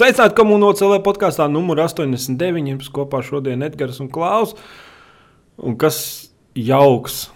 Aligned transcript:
Sveicināti 0.00 0.32
komunālajā 0.38 0.78
CLV 0.78 1.02
podkāstā 1.04 1.44
numur 1.52 1.76
89. 1.82 2.70
Jums 2.70 2.86
kopā 2.88 3.18
šodien 3.20 3.60
Edgars 3.60 3.98
un 4.00 4.06
Klaus. 4.08 4.54
Un 5.60 5.74
kas 5.76 5.98
jauks 6.56 7.26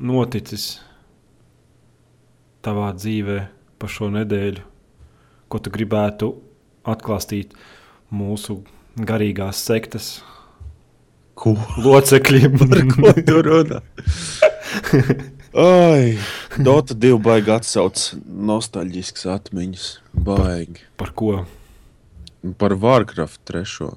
noticis 0.00 0.78
tavā 2.64 2.86
dzīvē 2.96 3.36
pa 3.76 3.90
šo 3.92 4.08
nedēļu, 4.14 4.62
ko 5.52 5.60
tu 5.60 5.72
gribētu 5.74 6.30
atklāstīt 6.88 7.52
mūsu 8.08 8.62
garīgās 8.96 9.60
sektas 9.68 10.08
Ko? 11.36 11.52
locekļiem? 11.84 12.56
Par 12.72 12.82
ko 12.94 13.12
tu 13.28 13.44
runā? 13.50 13.82
Ai, 15.68 16.16
Dota 16.56 16.96
2 16.96 17.20
baigi 17.28 17.54
atsauc 17.58 18.08
nostalģiskas 18.24 19.28
atmiņas. 19.36 19.86
Baigi. 20.16 20.88
Par 20.96 21.12
ko? 21.12 21.42
Par 22.54 22.74
Warcraft 22.78 23.40
3. 23.48 23.90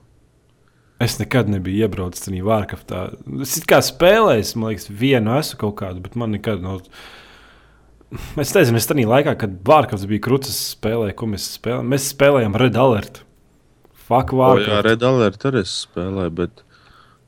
Es 1.00 1.16
nekad 1.20 1.48
nebiju 1.48 1.86
iebraucis 1.86 2.26
tajā 2.26 2.44
Vārkaftā. 2.44 3.06
Es 3.46 3.56
kā 3.68 3.80
spēlēju, 3.86 4.48
man 4.60 4.74
liekas, 4.74 4.90
vienu 4.92 5.38
esmu 5.38 5.60
kaut 5.62 5.78
kādu, 5.80 6.02
bet 6.04 6.18
man 6.20 6.34
nekad 6.36 6.64
nav. 6.64 6.82
Es 8.42 8.52
nezinu, 8.56 8.82
es 8.82 8.90
tajā 8.90 9.08
laikā, 9.08 9.36
kad 9.40 9.54
Vārkafts 9.68 10.08
bija 10.10 10.26
krūtis, 10.26 10.58
spēlēju, 10.74 11.16
ko 11.20 11.30
mēs 11.32 11.46
spēlējām. 11.56 11.94
Mēs 11.94 12.10
spēlējām 12.12 12.58
Red 12.60 12.80
Alert. 12.82 13.22
Fuck, 14.10 14.34
O, 14.34 14.42
jā, 14.42 14.42
Vārkafts. 14.42 14.84
Red 14.90 15.06
Alert 15.08 15.48
arī 15.48 15.64
es 15.64 15.76
spēlēju, 15.86 16.36
bet, 16.42 16.64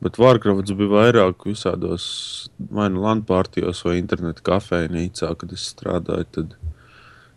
bet 0.04 0.20
Warcraft 0.20 0.74
bija 0.76 0.94
vairāk 0.98 1.48
visādos 1.48 2.06
vai 2.74 2.90
nu 2.92 3.06
LAN 3.06 3.24
partijos 3.30 3.86
vai 3.88 4.00
internetu 4.02 4.44
kafejnīcā, 4.52 5.32
kad 5.38 5.56
es 5.56 5.70
strādāju. 5.72 6.28
Tad, 6.36 6.58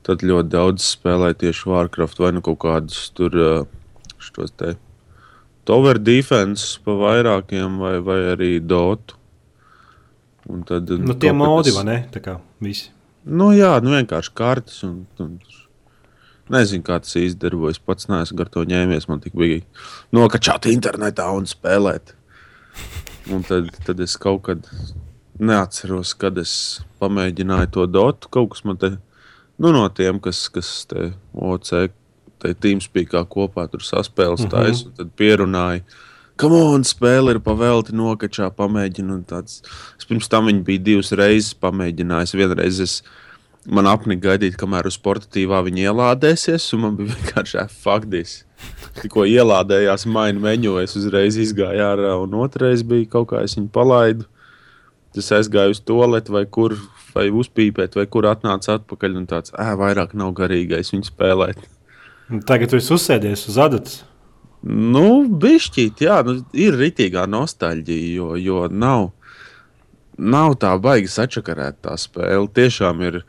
tad 0.05 0.25
ļoti 0.27 0.53
daudz 0.53 0.87
spēlēju 0.95 1.41
tieši 1.45 1.69
Warcraft 1.71 2.21
vai 2.23 2.33
nu 2.37 2.43
kaut 2.45 2.61
kādus 2.65 3.07
tur 3.17 3.35
ā, 3.35 3.53
šos 4.23 4.53
te 4.59 4.75
Tower 5.65 5.99
Defense 5.99 6.79
pa 6.85 6.93
vairākiem 7.01 7.79
vai, 7.81 7.97
vai 8.05 8.19
arī 8.35 8.59
Dotu. 8.61 9.17
Un 10.53 10.61
tad, 10.69 10.91
Nu, 11.01 11.17
tie 11.17 11.33
modi, 11.33 11.73
vai 11.73 11.85
ne? 11.89 11.97
Tā 12.13 12.21
kā 12.21 12.37
visi. 12.61 12.91
Nu, 13.25 13.49
jā, 13.57 13.79
nu 13.81 13.95
vienkārši 13.95 14.33
kartes. 14.37 14.83
Un, 14.85 15.07
un, 15.25 15.39
nezinu, 16.53 16.85
kā 16.85 16.99
tas 17.01 17.17
īsti 17.17 17.41
darbojas. 17.41 17.81
Pats 17.81 18.11
neesmu 18.13 18.45
ar 18.45 18.51
to 18.53 18.67
ņēmies. 18.69 19.09
Man 19.09 19.25
tik 19.25 19.39
bija 19.41 19.63
nokačāt 20.13 20.69
internetā 20.69 21.31
un 21.33 21.49
spēlēt. 21.49 22.13
Un 23.33 23.41
tad, 23.49 23.73
tad 23.87 24.05
es 24.05 24.19
kaut 24.21 24.45
kad 24.51 24.69
neatceros, 25.41 26.13
kad 26.21 26.37
es 26.43 26.85
pamēģināju 27.01 27.73
to 27.79 27.89
dotu. 27.89 28.29
Kaut 28.37 28.53
kas 28.53 28.67
man 28.69 28.77
te, 28.83 28.93
nu, 29.59 29.73
no 29.73 29.89
tiem, 29.89 30.21
kas, 30.21 30.49
kas 30.53 30.85
te 30.91 31.13
OC, 31.35 31.91
te 32.43 32.55
Teamspeakā 32.55 33.25
kopā 33.31 33.69
tur 33.71 33.81
saspēles 33.81 34.45
Mhm. 34.45 34.51
taisa, 34.51 34.87
un 34.87 34.93
tad 34.99 35.11
pierunāja. 35.17 35.83
Kam 36.37 36.51
on, 36.53 36.83
spēle 36.83 37.31
ir 37.31 37.39
pavelti 37.39 37.93
nokačā, 37.95 38.51
pamēģinu. 38.51 39.25
tāds. 39.25 39.63
Es 39.99 40.05
pirms 40.05 40.29
tam 40.29 40.47
viņu 40.47 40.65
biju 40.65 40.83
divas 40.83 41.13
reizes 41.13 41.55
pamēģinājis. 41.55 42.35
Vienreiz 42.35 42.81
es 42.81 43.03
man 43.67 43.85
apnika 43.87 44.37
gaidīt, 44.37 44.57
kamēr 44.57 44.85
uz 44.87 44.99
sportatīvā 44.99 45.63
viņa 45.65 45.87
ielādēsies, 45.95 46.73
un 46.75 46.81
man 46.81 46.97
bija 46.97 47.15
vienkārši 47.15 47.71
faktis. 47.71 48.43
Tikko 49.01 49.23
ielādējās 49.31 50.07
mainu 50.07 50.41
meņu, 50.41 50.83
es 50.83 50.97
uzreiz 50.97 51.37
izgāju 51.37 51.81
ārā, 51.87 52.23
un 52.23 52.31
otrreiz 52.35 52.83
bija 52.83 53.07
kaut 53.11 53.29
kā 53.29 53.43
es 53.45 53.55
viņu 53.55 53.71
palaidu. 53.71 54.27
Es 55.17 55.31
aizgāju 55.31 55.71
uz 55.71 55.81
to 55.81 55.95
lietu, 56.11 56.33
vai 56.35 56.45
kur, 56.47 56.75
vai 57.15 57.29
uzpīpēt, 57.33 57.97
vai 57.99 58.07
kur 58.11 58.29
atnāca 58.31 58.79
atpakaļ. 58.79 59.21
Un 59.21 59.29
tāds, 59.31 59.55
vairāk 59.55 60.17
nav 60.19 60.35
garīgais 60.37 60.93
viņu 60.95 61.11
spēlēt. 61.11 61.63
Tagad 62.49 62.73
tu 62.73 62.81
esi 62.81 62.93
uzsēdies 62.97 63.49
uz 63.53 63.61
adatas. 63.61 64.03
Nu, 64.65 65.27
bišķīt, 65.29 66.07
jā, 66.07 66.23
nu, 66.25 66.39
ir 66.57 66.79
rītīgā 66.81 67.27
nostalģija, 67.29 68.15
jo, 68.17 68.31
jo 68.41 68.63
nav, 68.73 69.11
nav 70.17 70.55
tā 70.63 70.71
baigi 70.81 71.11
sačakarēt 71.13 71.83
tā 71.85 71.99
spēle. 72.01 72.49
Tiešām 72.49 73.03
ir, 73.05 73.21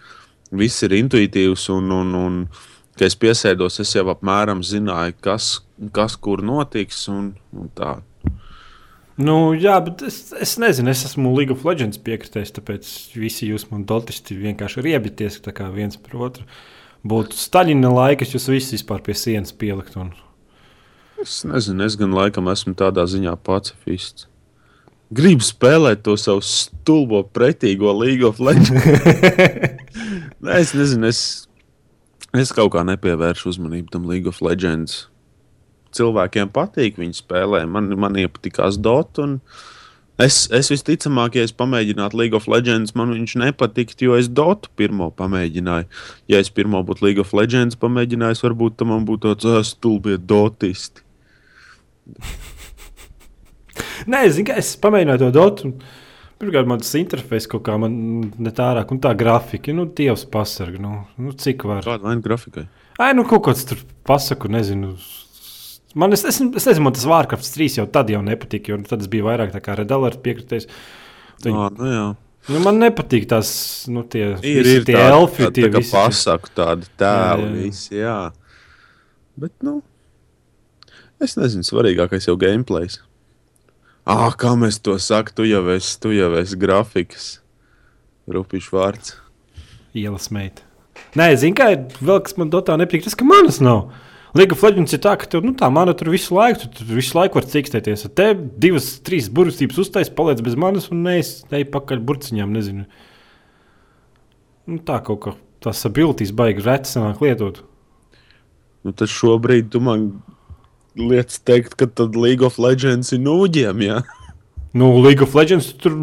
viss 0.56 0.85
ir 0.88 0.95
intuitīvs 0.95 1.68
un, 1.75 1.91
un, 1.91 2.16
un 2.16 2.40
kad 2.95 3.09
es 3.09 3.19
piesēdos, 3.19 3.81
es 3.84 3.91
jau 3.97 4.07
apmēram 4.13 4.63
zināju, 4.63 5.18
kas, 5.28 5.50
kas 5.95 6.16
kur 6.16 6.44
notiks 6.45 7.03
un, 7.12 7.34
un 7.51 7.68
tā. 7.75 7.97
Nu, 9.16 9.53
jā, 9.56 9.78
bet 9.80 10.02
es, 10.03 10.34
es 10.36 10.58
nezinu, 10.59 10.92
es 10.92 11.06
esmu 11.08 11.31
League 11.38 11.53
of 11.53 11.64
Legends 11.64 12.00
piekritējis, 12.03 12.52
tāpēc 12.58 12.90
visi 13.16 13.48
jūs 13.48 13.70
man 13.70 13.86
dotisti 13.88 14.36
vienkārši 14.36 14.84
kā 15.56 15.70
viens 15.72 15.96
par 15.96 16.18
otru. 16.28 16.44
Būtu 17.06 17.38
Staļina 17.38 17.94
laiks, 17.94 18.34
jūs 18.34 18.50
visi 18.50 18.75
vispār 18.75 19.00
pie 19.06 19.16
sienas 19.16 19.54
pielikt. 19.56 19.96
Un... 19.96 20.12
Es 21.22 21.44
nezinu, 21.48 21.86
es 21.86 21.96
gan 21.96 22.12
laikam 22.12 22.50
esmu 22.52 22.75
tādā 22.75 23.06
ziņā 23.08 23.38
pacifists. 23.46 24.28
Gribu 25.16 25.46
spēlēt 25.46 26.02
to 26.04 26.18
savu 26.18 26.42
stulbo, 26.44 27.22
pretīgo 27.24 27.94
League 27.96 28.25
of 28.25 28.42
Legends. 28.42 28.74
Nē, 30.44 30.59
es 30.59 30.74
nezinu, 30.75 31.08
es, 31.08 31.22
es 32.36 32.52
kaut 32.52 32.74
kā 32.74 32.84
nepievēršu 32.84 33.54
uzmanību 33.54 33.94
tam 33.94 34.09
League 34.09 34.28
of 34.28 34.42
Legends. 34.44 35.06
Cilvēkiem 35.95 36.51
patīk 36.56 37.00
viņa 37.01 37.22
spēlē, 37.22 37.63
man, 37.69 37.89
man 38.00 38.19
iepatikās 38.19 38.79
Dota. 38.81 39.25
un 39.25 39.39
Es, 40.16 40.45
es 40.56 40.69
visticamāk, 40.72 41.33
ja 41.35 41.44
es 41.44 41.51
pamēģinātu 41.51 42.16
League 42.16 42.38
of 42.38 42.45
Legends, 42.47 42.94
man 42.95 43.09
viņš 43.11 43.33
nepatiktu, 43.41 44.06
jo 44.07 44.13
es 44.16 44.29
Dotu 44.31 44.72
pirmo 44.79 45.09
pamēģināju. 45.11 45.89
Ja 46.31 46.39
es 46.39 46.47
pirmo 46.56 46.79
būtu 46.88 47.03
League 47.03 47.19
of 47.19 47.33
Legends 47.35 47.75
pamēģinājis, 47.81 48.44
varbūt 48.45 48.78
tam 48.79 48.94
būtu 49.03 49.33
tāds 49.33 49.50
"Ā, 49.51 49.59
stulbie 49.67 50.16
dotisti. 50.16 51.03
Nē, 54.12 54.23
es, 54.29 54.39
es 54.39 54.72
pamēģināju 54.79 55.25
to 55.25 55.31
dotu. 55.35 55.73
Pirmkārt, 56.39 56.67
man 56.67 56.79
tas 56.79 56.95
interfejs 56.95 57.47
kaut 57.51 57.63
kā 57.67 57.75
ne 57.79 58.51
tā 58.56 58.72
ārāk, 58.72 58.91
un 58.95 59.03
tā 59.03 59.12
grafika, 59.19 59.75
nu, 59.75 59.85
dievs 59.88 60.23
pasargā. 60.31 60.79
Nu, 60.79 61.03
nu, 61.19 61.35
cik 61.35 61.67
var? 61.67 61.83
Kāda 61.83 62.07
vaina 62.07 62.23
grafikai? 62.23 62.66
Ai, 63.00 63.12
nu, 63.16 63.27
kaut 63.27 63.45
kāds 63.50 63.67
tur 63.67 63.83
pasaku, 64.07 64.51
nezinu. 64.51 64.95
Man, 65.95 66.11
es, 66.16 66.25
es, 66.28 66.41
es 66.41 66.66
nezinu, 66.67 66.83
man 66.89 66.94
tas 66.97 67.06
Vārkafts 67.07 67.53
3 67.56 67.78
jau 67.79 67.85
tad 67.88 68.09
jau 68.11 68.19
nepatika, 68.25 68.73
jo 68.73 68.78
tad 68.83 69.01
es 69.06 69.07
biju 69.11 69.25
vairāk 69.29 69.53
tā 69.56 69.61
kā 69.63 69.78
Redalers 69.79 70.17
piekritējis. 70.25 70.67
Viņi- 71.45 71.56
Jā, 71.56 71.69
nu 71.79 71.91
jā. 71.94 72.06
Nu, 72.51 72.59
man 72.61 72.78
nepatīk 72.78 73.23
tās, 73.31 73.50
nu, 73.89 74.03
tie, 74.03 74.35
Ir, 74.44 74.67
ir 74.67 74.83
tie 74.85 74.94
tādi- 74.94 75.13
elfi, 75.16 75.44
tā, 75.47 75.51
tie 75.56 75.63
tā 75.72 75.79
visi. 75.79 75.91
pasaku 75.95 76.51
tādi 76.53 76.85
tēli, 77.00 77.47
Jā, 77.47 77.47
jā. 77.47 77.63
visi, 77.63 77.95
jā. 78.03 78.17
Bet, 79.38 79.51
nu, 79.66 79.79
es 81.22 81.33
nezinu, 81.39 81.63
svarīgākais 81.66 82.27
jau 82.27 82.35
gameplays. 82.38 83.00
Ah, 84.06 84.29
kā 84.38 84.51
mēs 84.59 84.77
to 84.85 84.94
sakām, 85.01 85.33
tu 85.39 85.44
jau 85.50 85.63
esi, 85.73 85.95
tu 86.00 86.12
jau 86.13 86.29
esi 86.38 86.56
grafikas. 86.62 87.39
Rupišs 88.29 88.69
vārds. 88.73 89.16
Ielas 89.95 90.29
meita. 90.29 90.62
Nē, 91.16 91.31
zinu, 91.39 91.56
kā 91.57 91.72
ir 91.73 91.88
vēl 92.03 92.22
kas 92.25 92.38
man 92.38 92.51
dotā 92.53 92.75
nepatīk, 92.77 93.03
tas, 93.07 93.16
ka 93.17 93.25
manas 93.25 93.57
nav. 93.63 93.89
Liga 94.35 94.51
of 94.51 94.63
Legends 94.66 94.91
ir 94.91 95.00
tā, 95.00 95.13
ka 95.16 95.29
tev, 95.31 95.46
nu, 95.47 95.53
tā 95.56 95.69
mana 95.72 95.94
tur 95.96 96.09
visu 96.12 96.35
laiku, 96.35 96.66
tu 96.66 96.81
tur 96.81 96.90
visu 96.97 97.16
laiku 97.16 97.40
var 97.40 97.46
cikstēties. 97.47 98.03
Ar 98.09 98.12
te 98.19 98.25
divas, 98.35 98.90
trīs 99.06 99.29
burvestības 99.31 99.79
uztais, 99.85 100.12
paliec 100.12 100.41
bez 100.44 100.57
manas 100.59 100.90
un 100.91 101.07
ej 101.07 101.63
pakaļ 101.72 102.01
burciņām, 102.03 102.51
nezinu. 102.51 102.84
Nu, 104.68 104.81
tā 104.84 105.00
kaut 105.07 105.22
kā 105.24 105.35
tās 105.63 105.85
abilities 105.88 106.35
baigi 106.35 106.66
reti 106.66 106.91
sanāk 106.91 107.24
lietot. 107.24 107.63
Nu, 108.84 108.91
tad 108.91 109.07
šobrīd 109.13 109.72
tu 109.72 109.79
man 109.81 110.09
liekas 111.00 111.40
teikt, 111.47 111.79
ka 111.79 111.88
tad 111.88 112.19
League 112.19 112.44
of 112.44 112.59
Legends 112.59 113.16
ir 113.16 113.24
nūģiem, 113.24 113.88
jā. 113.88 114.04
Nu, 114.75 114.89
League 115.00 115.24
of 115.24 115.31
Legends 115.39 115.69
tur, 115.80 115.94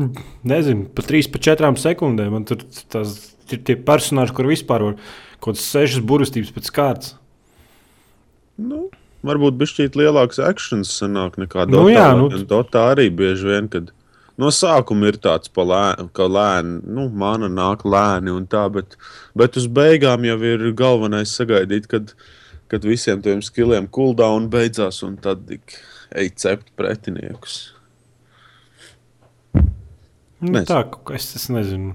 nezinu, 0.48 0.86
pa 0.96 1.04
3, 1.04 1.26
pa 1.28 1.40
4 1.44 1.76
sekundēm. 1.76 2.30
Man 2.32 2.46
tur 2.48 2.62
tās, 2.88 3.18
ir 3.52 3.60
tie 3.68 3.76
personāļi, 3.76 4.32
kur 4.32 4.48
vispār 4.48 4.86
var 4.86 4.94
kaut 5.36 5.58
kādas 5.58 5.66
6 5.74 6.00
burvestības 6.08 6.54
pēc 6.56 6.70
kārtas. 6.72 7.18
Nu, 8.62 8.84
varbūt 9.26 9.58
bišķīt 9.60 9.98
lielāks 9.98 10.40
akcents 10.42 10.92
sanāk 11.00 11.38
nekā 11.40 11.66
Nu 11.70 11.82
Dotā. 11.84 11.94
jā, 11.94 12.06
lai 12.12 12.20
nu 12.22 12.44
Dotā 12.48 12.86
arī 12.92 13.08
bieži 13.10 13.48
vien, 13.48 13.68
kad 13.72 13.90
no 14.40 14.50
sākuma 14.54 15.10
ir 15.10 15.18
tāds 15.22 15.52
pa 15.52 15.64
lē, 15.66 15.84
ka 16.16 16.28
lēni, 16.30 16.80
nu, 16.86 17.08
mana 17.08 17.50
nāk 17.52 17.84
lēni 17.84 18.32
un 18.34 18.46
tā, 18.50 18.66
bet, 18.72 18.96
bet 19.38 19.58
uz 19.60 19.66
beigām 19.66 20.26
jau 20.26 20.38
ir 20.52 20.68
galvenais 20.78 21.34
sagaidīt, 21.38 21.88
kad, 21.90 22.14
kad 22.72 22.86
visiem 22.88 23.22
tiem 23.24 23.42
skilliem 23.44 23.88
cooldown 23.92 24.48
beidzās 24.52 25.02
un 25.06 25.18
tad 25.22 25.46
tik 25.50 25.78
ej 26.16 26.32
cept 26.36 26.72
pretiniekus. 26.76 27.74
Nu, 30.42 30.50
Nezinu. 30.58 30.66
tā, 30.66 30.80
es, 31.14 31.28
es 31.38 31.46
nezinu. 31.54 31.94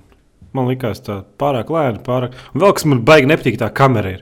Man 0.55 0.69
liekas, 0.69 1.01
tā 1.03 1.19
pārāk 1.39 1.67
lēna. 1.73 1.99
Pārāk... 2.05 2.37
Un 2.55 2.63
vēl 2.63 2.75
kas 2.77 2.85
man 2.87 3.01
baigi 3.05 3.27
nepatīk, 3.27 3.57
tā 3.59 3.67
kamera 3.75 4.13
ir. 4.15 4.21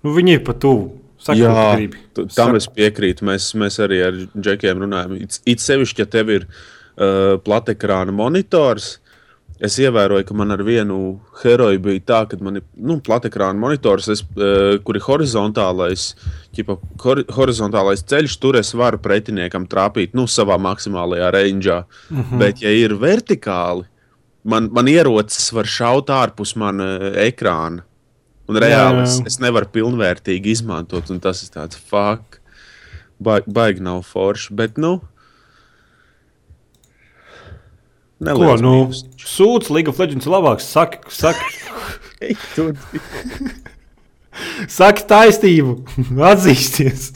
Nu, 0.00 0.14
viņi 0.16 0.38
ir 0.38 0.46
pat 0.46 0.62
tuvu. 0.64 0.86
Saka, 1.26 1.38
Jā, 1.40 1.88
tam 2.14 2.28
Saka. 2.30 2.60
es 2.60 2.68
piekrītu. 2.70 3.26
Mēs, 3.26 3.50
mēs 3.58 3.80
arī 3.82 4.02
ar 4.06 4.20
džekiem 4.36 4.84
runājam. 4.84 5.16
It, 5.24 5.40
it 5.48 5.64
sevišķi, 5.64 6.04
ja 6.04 6.10
tev 6.10 6.30
ir 6.30 6.46
uh, 6.46 7.34
platekrāna 7.42 8.14
monitors, 8.14 8.96
es 9.56 9.78
ievēroju, 9.80 10.26
ka 10.28 10.36
man 10.36 10.52
ar 10.52 10.62
vienu 10.66 11.16
heroju 11.40 11.80
bija 11.82 12.04
tā, 12.10 12.20
ka 12.30 12.38
man 12.44 12.60
ir 12.60 12.64
nu, 12.76 12.98
platekrāna 13.02 13.58
monitors, 13.58 14.06
es, 14.12 14.22
uh, 14.36 14.76
kur 14.86 15.00
ir 15.00 15.06
horizontālais, 15.06 16.06
ķipa, 16.54 16.78
hor 17.02 17.24
horizontālais 17.40 18.06
ceļš. 18.06 18.38
Tur 18.42 18.60
es 18.60 18.70
varu 18.76 19.00
pretiniekam 19.02 19.66
trāpīt 19.70 20.14
nu, 20.14 20.28
savā 20.30 20.60
maksimālajā 20.62 21.32
rangeā. 21.34 21.82
Mm 22.10 22.22
-hmm. 22.22 22.38
Bet, 22.44 22.62
ja 22.62 22.70
ir 22.70 22.94
vertikāli, 23.02 23.88
man, 24.44 24.70
man 24.70 24.88
ierocis 24.88 25.50
var 25.52 25.66
šaut 25.66 26.12
ārpus 26.12 26.54
manas 26.56 27.18
ekrāna. 27.26 27.82
Un 28.46 28.60
reāli 28.62 29.02
es, 29.02 29.18
es 29.26 29.40
nevaru 29.42 29.68
pilnvērtīgi 29.74 30.54
izmantot, 30.54 31.10
un 31.10 31.18
tas 31.22 31.42
ir 31.42 31.50
tāds 31.54 31.78
fuck. 31.90 32.40
Baigi, 33.22 33.50
baigi 33.50 33.82
nav 33.82 34.04
forši. 34.06 34.54
Bet, 34.54 34.78
nu, 34.78 35.00
Ko, 38.16 38.54
nu, 38.56 38.88
sūdz 39.20 39.68
League 39.68 39.92
of 39.92 39.98
Legends 40.00 40.24
labāks. 40.24 40.64
Saki, 40.72 41.02
saki. 41.12 41.50
saki 44.78 45.04
taisnību, 45.10 45.74
atzīsties. 46.30 47.10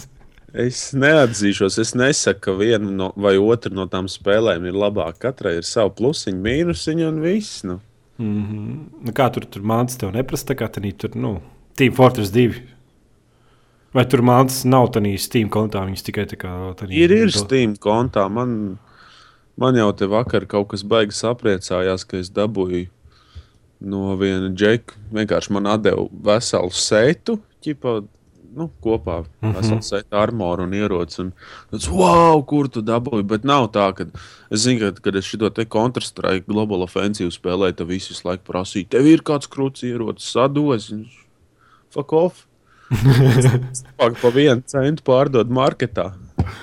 Es 0.51 0.91
neatzīšos, 0.99 1.79
es 1.81 1.95
nesaku, 1.97 2.41
ka 2.43 2.55
viena 2.59 2.91
no, 2.91 3.13
vai 3.17 3.37
otra 3.41 3.73
no 3.73 3.87
tām 3.89 4.11
spēlēm 4.11 4.67
ir 4.69 4.77
labāka. 4.77 5.31
Katrai 5.31 5.55
ir 5.61 5.69
sava 5.69 5.93
plusiņa, 5.95 6.41
mīnusiņa 6.45 7.09
un 7.09 7.23
viss. 7.25 7.63
Nu. 7.65 7.79
Mm 8.21 8.43
-hmm. 8.45 9.13
kā 9.17 9.31
tur 9.33 9.45
tur 9.45 9.63
mācās, 9.63 9.97
tev 9.99 10.13
neprasa, 10.13 10.55
kā 10.55 10.69
tā 10.69 10.93
tur, 10.99 11.17
nu, 11.17 11.41
Team 11.77 11.93
Fortress 11.93 12.31
2. 12.31 12.61
Vai 13.95 14.05
tur 14.05 14.21
mācās 14.21 14.65
nav 14.65 14.93
tādā 14.93 15.19
Steam 15.19 15.49
kontā, 15.49 15.87
viņas 15.87 16.03
tikai 16.03 16.27
tā 16.27 16.37
kā 16.37 16.75
tādā. 16.77 16.93
Ir, 16.93 17.11
ir 17.11 17.31
Steam 17.33 17.77
kontā. 17.77 18.29
Man 18.29 18.79
Man 19.61 19.77
jau 19.77 19.91
te 19.93 20.07
vakar 20.09 20.47
kaut 20.49 20.71
kas 20.73 20.81
baigs 20.89 21.19
apriecājās, 21.29 22.07
ka 22.09 22.17
es 22.17 22.31
dabūju 22.33 22.87
no 23.93 24.15
viena 24.17 24.49
džeka. 24.49 24.97
Vienkārši 25.13 25.53
man 25.53 25.69
deva 25.85 26.07
veselu 26.29 26.73
seitu, 26.73 27.35
ķipa, 27.61 27.99
nu, 28.57 28.71
kopā 28.83 29.21
mm 29.43 29.53
-hmm. 29.53 29.81
seitu 29.81 30.17
armoru 30.17 30.63
un 30.63 30.75
ieroci. 30.75 31.21
Un 31.21 31.33
tas, 31.71 31.89
wow, 31.89 32.43
kur 32.47 32.69
tu 32.69 32.83
dabūji? 32.83 33.23
Bet 33.23 33.45
nav 33.45 33.71
tā, 33.71 33.93
ka 33.95 34.07
es 34.51 34.61
zinu, 34.61 34.81
ka, 34.81 35.01
kad 35.01 35.17
es 35.17 35.25
šo 35.25 35.51
te 35.51 35.65
Counter-Strike 35.65 36.45
Global 36.47 36.83
Offensive 36.83 37.31
spēlēju, 37.31 37.77
tad 37.77 37.87
visi 37.87 38.15
visu 38.15 38.29
laiku 38.29 38.53
prasīja, 38.53 38.89
tev 38.89 39.07
ir 39.07 39.23
kāds 39.23 39.49
krūts 39.49 39.83
ierocis, 39.83 40.33
sados, 40.33 40.93
fuck 41.91 42.13
off. 42.13 42.47
pa 44.23 44.29
vienu 44.35 44.63
centu 44.67 45.03
pārdod 45.07 45.49
marketā. 45.49 46.13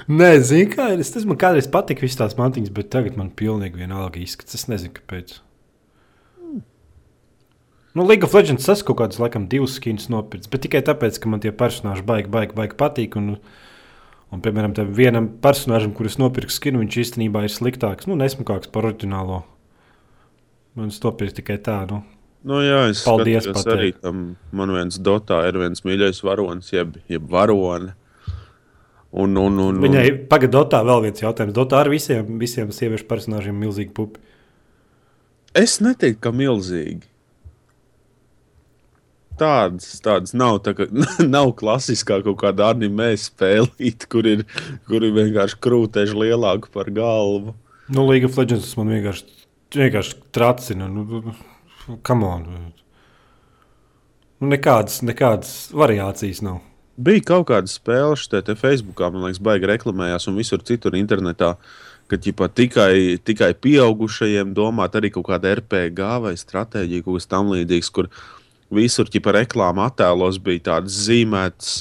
Nē, 0.07 0.39
zinu, 0.44 0.72
kā 0.74 0.89
es, 1.00 1.12
tas 1.13 1.25
man 1.25 1.38
kādreiz 1.38 1.69
patika, 1.72 2.01
visas 2.01 2.18
tās 2.18 2.38
mantiņas, 2.39 2.74
bet 2.75 2.89
tagad 2.89 3.18
man 3.19 3.30
pilnīgi 3.30 3.80
vienalga 3.80 4.19
izskats. 4.19 4.56
Es 4.56 4.68
nezinu, 4.68 4.94
kāpēc. 4.98 5.46
Nu, 7.97 8.03
League 8.05 8.27
of 8.27 8.35
Legends 8.38 8.67
es 8.69 8.83
kaut 8.85 8.99
kādus, 8.99 9.17
laikam, 9.17 9.47
divus 9.49 9.79
skins 9.79 10.05
nopirku, 10.13 10.51
bet 10.53 10.61
tikai 10.67 10.83
tāpēc, 10.85 11.15
ka 11.17 11.29
man 11.31 11.41
tie 11.41 11.49
personāļi 11.49 12.03
baigi, 12.05 12.29
baigi, 12.29 12.53
baigi 12.53 12.77
patīk. 12.77 13.17
Un, 13.17 13.31
un, 14.29 14.44
piemēram, 14.45 14.75
tam 14.77 14.91
vienam 14.94 15.31
personāžam, 15.41 15.95
kurus 15.97 16.19
nopirku 16.21 16.53
skinu, 16.53 16.83
viņš 16.83 16.99
īstenībā 17.07 17.41
ir 17.47 17.55
sliktāks, 17.55 18.05
nu, 18.05 18.19
nesmukāks 18.19 18.69
par 18.69 18.85
oriģinālo. 18.91 19.41
Man 20.77 20.94
tas 20.94 21.01
nopirks 21.07 21.39
tikai 21.39 21.57
tā, 21.65 21.79
nu. 21.89 22.03
Nu, 22.45 22.61
jā, 22.61 22.83
es 22.91 23.01
Paldies, 23.01 23.49
arī 23.65 23.89
tam. 23.97 24.35
Man 24.53 24.75
viens 24.77 25.01
dotā 25.01 25.41
ir 25.50 25.57
viens 25.57 25.81
mīļais 25.81 26.21
varonis, 26.21 26.69
jeb, 26.77 27.00
jeb 27.09 27.25
varone. 27.33 27.95
Un, 29.17 29.33
un, 29.41 29.59
un, 29.63 29.81
Viņai 29.81 30.05
pagaidām, 30.29 30.67
Dotā 30.67 30.85
vēl 30.85 31.07
viens 31.07 31.25
jautājums. 31.25 31.57
Dotā 31.57 31.81
ar 31.81 31.89
visiem, 31.89 32.38
visiem 32.38 32.69
sieviešu 32.69 33.09
personāžiem 33.09 33.57
milzīgi 33.57 33.89
pupi. 33.97 34.21
Es 35.57 35.79
neteiktu, 35.81 36.21
ka 36.21 36.35
milzīgi. 36.35 37.07
Tādas, 39.38 40.00
tādas 40.01 40.34
nav. 40.38 40.60
Tā, 40.66 40.74
ka, 40.78 40.88
nav 41.36 41.54
klasiskā 41.60 42.19
kaut 42.25 42.39
kāda 42.42 42.72
anime 42.74 43.12
spēlīte, 43.22 44.10
kur 44.12 44.28
ir, 44.30 44.44
kur 44.89 45.06
ir 45.06 45.13
vienkārši 45.18 45.60
krūteži 45.63 46.18
lielāka 46.18 46.72
par 46.74 46.89
galvu. 46.94 47.54
Nu, 47.88 48.07
League 48.10 48.28
of 48.28 48.38
Legends 48.39 48.74
man 48.80 48.92
vienkārši, 48.95 49.28
vienkārši 49.78 50.18
tracina. 50.36 50.89
Nu, 50.92 51.22
come 52.07 52.28
on. 52.28 52.48
Nu, 54.39 54.50
nekādas, 54.54 55.01
nekādas 55.06 55.54
variācijas 55.74 56.42
nav. 56.45 56.63
Bija 56.98 57.22
kaut 57.30 57.51
kāda 57.51 57.69
spēle, 57.69 58.18
šeit 58.18 58.50
Facebookā, 58.57 59.12
man 59.13 59.28
liekas, 59.28 59.42
baigi 59.44 59.69
reklamējās, 59.69 60.25
un 60.31 60.39
visur 60.39 60.63
citur 60.66 60.98
internetā, 60.98 61.51
ka 62.10 62.18
ģipā, 62.18 62.48
tikai, 62.57 63.19
tikai 63.22 63.51
pieaugušajiem 63.62 64.56
domāt 64.57 64.95
arī 64.98 65.12
kaut 65.13 65.28
kāda 65.28 65.51
RPG 65.60 66.07
vai 66.24 66.34
stratēģija, 66.39 67.06
kaut 67.06 67.19
kas 67.19 67.30
tam 67.30 67.51
līdzīgs, 67.54 67.92
kur 67.94 68.10
visur 68.73 69.09
ģipā, 69.11 69.33
reklāma 69.41 69.87
attēlos 69.91 70.41
bija 70.43 70.71
tādas 70.73 70.99
zīmētas. 71.07 71.79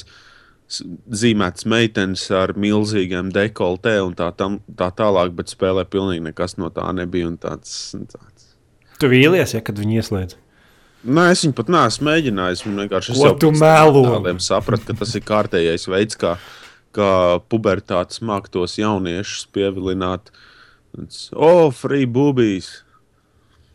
Zīmēts 0.67 1.63
meitenes 1.63 2.25
ar 2.35 2.51
milzīgiem 2.59 3.29
dekoltē 3.31 3.93
un 4.03 4.17
tā, 4.19 4.33
tam, 4.35 4.57
tā 4.75 4.89
tālāk, 4.91 5.31
bet 5.37 5.53
spēlē 5.53 5.85
pilnīgi 5.87 6.25
nekas 6.25 6.57
no 6.59 6.67
tā 6.75 6.89
nebija. 6.91 7.29
Tāds, 7.39 7.95
tāds. 8.11 8.49
Tu 8.99 9.07
vīlies, 9.07 9.53
ja 9.55 9.61
kad 9.63 9.79
viņi 9.79 10.01
ieslēdz? 10.01 10.35
Nē, 11.07 11.29
es 11.31 11.45
viņu 11.45 11.55
pat 11.55 11.69
neesmu 11.71 12.09
mēģinājis. 12.09 12.65
Man 12.67 12.81
vienkārši 12.83 13.15
Ko 13.15 13.29
tu 13.39 13.53
mēlo? 13.55 14.03
sapratu, 14.43 14.89
ka 14.89 14.97
tas 15.05 15.13
ir 15.15 15.23
kārtējais 15.23 15.87
veids, 15.87 16.19
kā, 16.19 16.33
kā 16.95 17.11
pubertātes 17.47 18.19
māktos 18.25 18.75
jauniešus 18.81 19.47
pievilināt. 19.55 20.33
O, 20.97 21.47
oh, 21.47 21.63
free 21.71 22.09
boobies! 22.09 22.81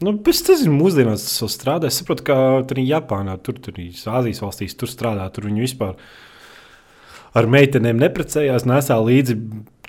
Nu, 0.03 0.17
es 0.27 0.41
nezinu, 0.49 0.75
mūsdienās 0.81 1.23
tas 1.29 1.55
strādā. 1.55 1.87
Es 1.91 2.01
saprotu, 2.01 2.25
ka 2.27 2.37
tur 2.67 2.81
ir 2.83 2.89
Japānā, 2.91 3.37
tur, 3.39 3.59
tur 3.63 3.77
ir 3.79 3.95
Āzijas 3.95 4.43
valstīs, 4.43 4.75
tur 4.79 4.91
strādā. 4.91 5.29
Tur 5.35 5.47
viņi 5.47 5.63
vispār 5.63 5.95
ar 7.39 7.49
meitenēm 7.51 8.01
neprecējās, 8.03 8.67
nesā 8.69 8.99
līdzi 8.99 9.37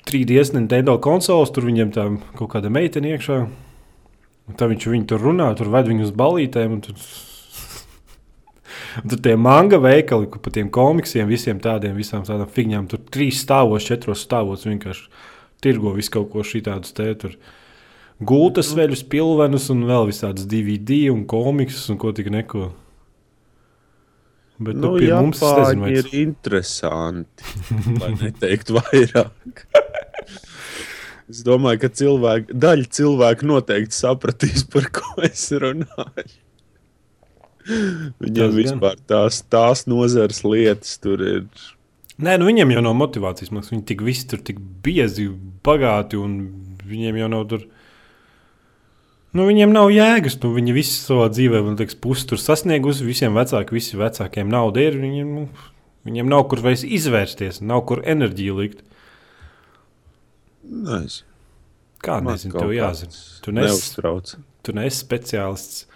3D 0.04 0.44
Nintendo 0.54 0.96
konsoles, 1.02 1.50
tur 1.54 1.66
viņiem 1.66 1.90
tā 1.96 2.06
kaut 2.38 2.52
kāda 2.54 2.70
meitene 2.72 3.14
iekšā. 3.14 3.38
Un 4.44 4.58
tā 4.60 4.68
viņš 4.70 4.86
viņu 4.92 5.08
tur 5.10 5.24
runā, 5.24 5.48
tur 5.58 5.72
ved 5.72 5.88
viņu 5.90 6.06
uz 6.06 6.14
balītēm. 6.14 6.76
Tur, 6.84 7.00
tur 9.10 9.24
tie 9.26 9.34
manga 9.40 9.80
veikali, 9.82 10.28
kur 10.30 10.44
pa 10.44 10.52
tiem 10.54 10.70
komiksiem, 10.72 11.26
visiem 11.32 11.58
tādiem, 11.64 11.96
visām 11.98 12.22
tādām 12.28 12.52
figņām, 12.54 12.86
tur 12.92 13.02
trīs 13.10 13.42
stāvos, 13.42 13.88
četros 13.88 14.22
stāvos 14.28 14.68
vienkārši 14.68 15.08
tirgo 15.64 15.96
visu 15.96 16.12
kaut 16.18 16.30
ko 16.36 16.46
šitādus 16.46 16.94
te. 16.94 17.10
Tur. 17.18 17.38
Gultas 18.22 18.70
veļus, 18.76 19.02
pilvenus 19.10 19.66
un 19.74 19.82
vēl 19.88 20.08
visādas 20.12 20.46
DVD 20.46 21.08
un 21.10 21.24
komiksus 21.26 21.88
un 21.90 21.98
ko 21.98 22.12
tik 22.14 22.30
neko. 22.30 22.70
Bet 24.64 24.78
nu, 24.78 24.92
pie 24.94 25.10
mums 25.10 25.40
tas 25.42 25.74
ir 25.90 26.12
interesanti. 26.20 27.46
Lai 28.00 28.14
neteiktu 28.20 28.78
vairāk. 28.78 29.64
Es 31.24 31.38
domāju, 31.40 31.78
ka 31.80 31.88
cilvēki, 31.88 32.52
daļa 32.60 32.88
cilvēku 32.92 33.46
noteikti 33.48 33.96
sapratīs, 33.96 34.66
par 34.68 34.90
ko 34.92 35.22
es 35.24 35.46
runāju. 35.56 36.26
Viņiem 37.64 38.34
tas 38.36 38.52
vispār 38.52 38.98
tās, 39.08 39.38
tās 39.48 39.86
nozares 39.88 40.42
lietas 40.44 40.98
tur 41.00 41.22
ir. 41.24 41.46
Nē, 42.20 42.36
nu 42.38 42.50
viņiem 42.50 42.74
jau 42.76 42.82
nav 42.84 42.96
motivācijas. 42.98 43.54
Maks. 43.56 43.72
Viņi 43.72 43.86
tik 43.88 44.04
visi 44.04 44.28
tur 44.30 44.42
tik 44.44 44.60
biezi, 44.84 45.30
bagāti, 45.64 46.20
un 46.20 46.36
viņiem 46.84 47.22
jau 47.22 47.30
nav 47.32 47.48
tur. 47.54 47.64
Nu, 49.34 49.48
viņiem 49.48 49.72
nav 49.74 49.90
jēgas. 49.90 50.36
Nu, 50.44 50.52
viņi 50.54 50.74
visi 50.76 50.94
savā 51.00 51.26
dzīvē, 51.32 51.60
man 51.66 51.78
liekas, 51.78 51.98
pusi 51.98 52.28
tur 52.30 52.38
sasniegusi. 52.38 53.06
Visiem 53.06 53.34
vecākiem, 53.34 53.74
visi 53.74 53.98
vecākiem 53.98 54.50
nauda 54.50 54.84
ir. 54.84 54.98
Viņiem, 55.02 55.32
nu, 55.34 55.70
viņiem 56.06 56.30
nav 56.30 56.46
kur 56.52 56.62
vairs 56.62 56.84
izvērsties, 56.86 57.58
nav 57.64 57.82
kur 57.88 58.04
enerģiju 58.06 58.58
likt. 58.60 58.84
Nezinu. 60.64 61.30
Kā 62.04 62.18
nezinu, 62.20 62.52
tev 62.60 62.72
jāzina. 62.76 63.16
Tu 63.44 63.52
neuztrauc. 63.56 64.34
Tu 64.64 64.74
neesi 64.76 65.00
speciālists. 65.00 65.86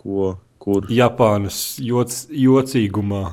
Ko? 0.00 0.36
Kur? 0.62 0.86
Japānas 0.92 1.78
joc, 1.82 2.14
jocīgumā. 2.30 3.24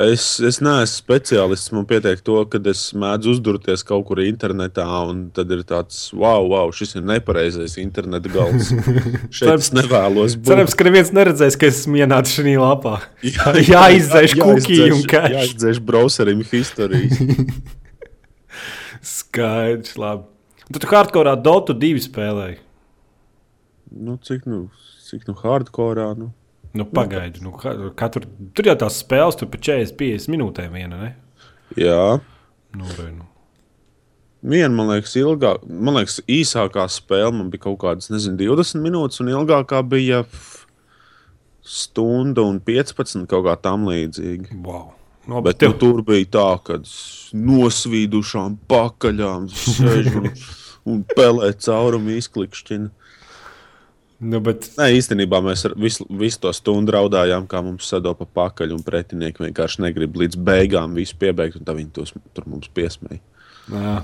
Es, 0.00 0.24
es 0.40 0.60
neesmu 0.64 0.88
speciālists. 0.88 1.72
Man 1.74 1.84
pietiek 1.88 2.22
to, 2.24 2.38
ka 2.48 2.60
es 2.70 2.86
mēdzu 2.96 3.34
uzdurties 3.34 3.82
kaut 3.84 4.06
kur 4.08 4.22
internetā, 4.24 4.86
un 5.10 5.26
tad 5.36 5.50
ir 5.52 5.60
tāds, 5.68 6.06
wow, 6.16 6.46
wow 6.48 6.72
šis 6.72 6.96
ir 6.96 7.04
nepareizais 7.08 7.76
interneta 7.82 8.32
gals. 8.32 8.70
Es 9.60 9.72
nevēlos 9.74 10.38
būt. 10.38 10.48
Cerams, 10.48 10.76
ka 10.78 10.86
neviens 10.86 11.10
neredzēs, 11.12 11.58
ka 11.60 11.68
esmu 11.68 12.00
ienācis 12.00 12.38
šajā 12.38 12.62
lapā. 12.62 12.94
Jā, 13.26 13.52
jāizdzēš 13.74 14.36
kukiju 14.40 14.88
un 14.96 15.04
kā. 15.10 15.24
Jāizdzēš 15.34 15.82
browserim 15.84 16.44
historijas. 16.48 17.20
Skaidrs, 19.04 19.96
labi. 20.00 20.28
Tad 20.70 20.84
tu 20.84 20.90
hardcore 20.94 21.36
Dota 21.44 21.74
2 21.76 22.04
spēlēji. 22.06 22.60
Nu, 23.90 24.16
cik 24.22 24.46
nu, 24.48 24.68
cik 25.08 25.26
nu 25.28 25.34
hardcore? 25.42 26.06
Nu? 26.16 26.30
Nu, 26.76 26.84
pagaidi, 26.86 27.42
nu, 27.42 27.50
katru, 27.98 28.28
tur 28.54 28.68
jau 28.70 28.76
tās 28.78 29.00
spēles, 29.02 29.38
tur 29.38 29.50
pa 29.50 29.58
40, 29.58 29.96
50 29.98 30.30
minūtēm 30.30 30.76
viena. 30.78 31.00
Ne? 31.00 31.10
Jā. 31.78 32.20
Nu, 32.76 32.86
vai, 32.94 33.08
nu. 33.10 33.26
Viena, 34.40 34.70
man 34.72 34.88
liekas, 34.92 35.16
ilgāk, 35.20 35.66
man 35.66 35.98
liekas, 35.98 36.20
īsākā 36.30 36.86
spēle 36.88 37.34
man 37.36 37.50
bija 37.52 37.66
kaut 37.66 37.80
kādas, 37.82 38.08
nezinu, 38.12 38.38
20 38.40 38.80
minūtes, 38.86 39.20
un 39.20 39.32
ilgākā 39.34 39.82
bija 39.84 40.22
stunda 41.66 42.46
un 42.46 42.62
15 42.64 43.26
kaut 43.28 43.44
kā 43.48 43.56
tam 43.60 43.90
līdzīga. 43.90 44.54
Wow. 44.64 44.88
No, 45.28 45.42
Bet 45.44 45.60
tev, 45.60 45.74
nu, 45.74 45.80
tur 45.82 46.00
bija 46.06 46.26
tā, 46.38 46.46
ka 46.64 46.78
nosvīdušām 47.36 48.56
pakaļām 48.70 49.50
sēž 49.52 50.08
un, 50.22 50.30
un 50.90 51.04
pelē 51.12 51.52
caurumu 51.60 52.16
izklikšķina. 52.16 52.88
Nu, 54.20 54.40
bet, 54.44 54.68
Nē, 54.78 54.90
īstenībā 54.98 55.40
mēs 55.44 55.64
visu, 55.80 56.06
visu 56.20 56.40
to 56.44 56.52
stundu 56.56 56.94
raudājām, 56.96 57.46
kā 57.50 57.62
mums 57.64 57.88
sadopa 57.90 58.26
pakaļ, 58.28 58.74
un 58.76 58.84
pretinieki 58.86 59.46
vienkārši 59.46 59.84
negrib 59.86 60.18
līdz 60.20 60.38
beigām 60.46 60.96
visu 60.98 61.18
piebeigt, 61.20 61.58
un 61.60 61.68
tā 61.68 61.76
viņi 61.76 61.92
tos, 61.96 62.14
tur 62.36 62.48
mums 62.50 62.70
piesmēja. 62.76 63.20
nā, 63.72 63.96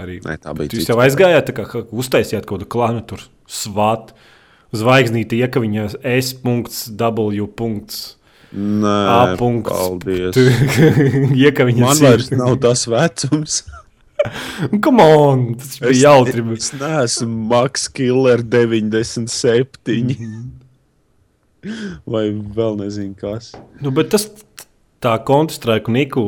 arī. 0.00 0.20
Nē, 0.24 0.38
tā 0.42 0.54
bija 0.56 0.72
Jūs 0.72 0.86
cita 0.86 0.94
jau 0.94 1.02
aizgājāt, 1.04 1.54
kā 1.56 1.66
ka 1.70 1.84
uztaisījāt 1.92 2.48
kaut 2.48 2.62
kādu 2.62 2.70
klānu, 2.76 3.04
tur 3.08 3.24
svāt, 3.50 4.14
zvaigznīti, 4.74 5.40
iekaviņā 5.44 5.88
S.W. 6.02 7.48
Nē, 8.54 8.98
A. 9.10 9.34
paldies. 9.38 10.36
Iekaviņā 11.44 11.88
Man 11.88 12.04
vairs 12.04 12.30
nav 12.34 12.60
tas 12.62 12.86
vecums. 12.90 13.64
Come 14.84 15.02
on, 15.04 15.42
tas 15.60 15.78
bija 15.82 16.08
jautri. 16.08 16.42
bet- 16.46 16.58
Es 16.62 16.72
neesmu 16.80 17.46
Max 17.50 17.88
Killer 17.92 18.42
97. 18.42 19.66
Vai 22.12 22.26
vēl 22.32 22.76
nezinu, 22.82 23.14
kas. 23.20 23.52
Nu, 23.80 23.90
bet 23.96 24.10
tas 24.12 24.26
tā 25.04 25.14
kontrastrēku 25.24 25.92
Niku, 25.94 26.24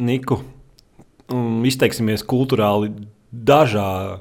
Niku 0.00 0.40
um, 1.32 1.62
izteiksimies 1.68 2.24
kultūrāli 2.28 2.90
dažā, 3.32 4.20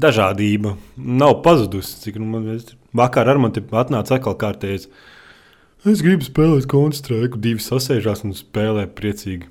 dažādība 0.00 0.76
nav 0.96 1.38
pazudusi. 1.44 1.98
Cik 2.06 2.16
nu 2.20 2.26
man 2.36 2.48
es- 2.56 2.72
vakar 2.96 3.28
ar 3.28 3.38
mani 3.42 3.60
atnāca 3.70 4.16
atkal 4.16 4.36
kārtējis. 4.40 4.88
Es 5.86 6.00
gribu 6.02 6.24
spēlēt 6.26 6.64
kontrastrēku, 6.72 7.38
divi 7.38 7.60
sasēžās 7.62 8.24
un 8.26 8.32
spēlē 8.34 8.86
priecīgi. 8.96 9.44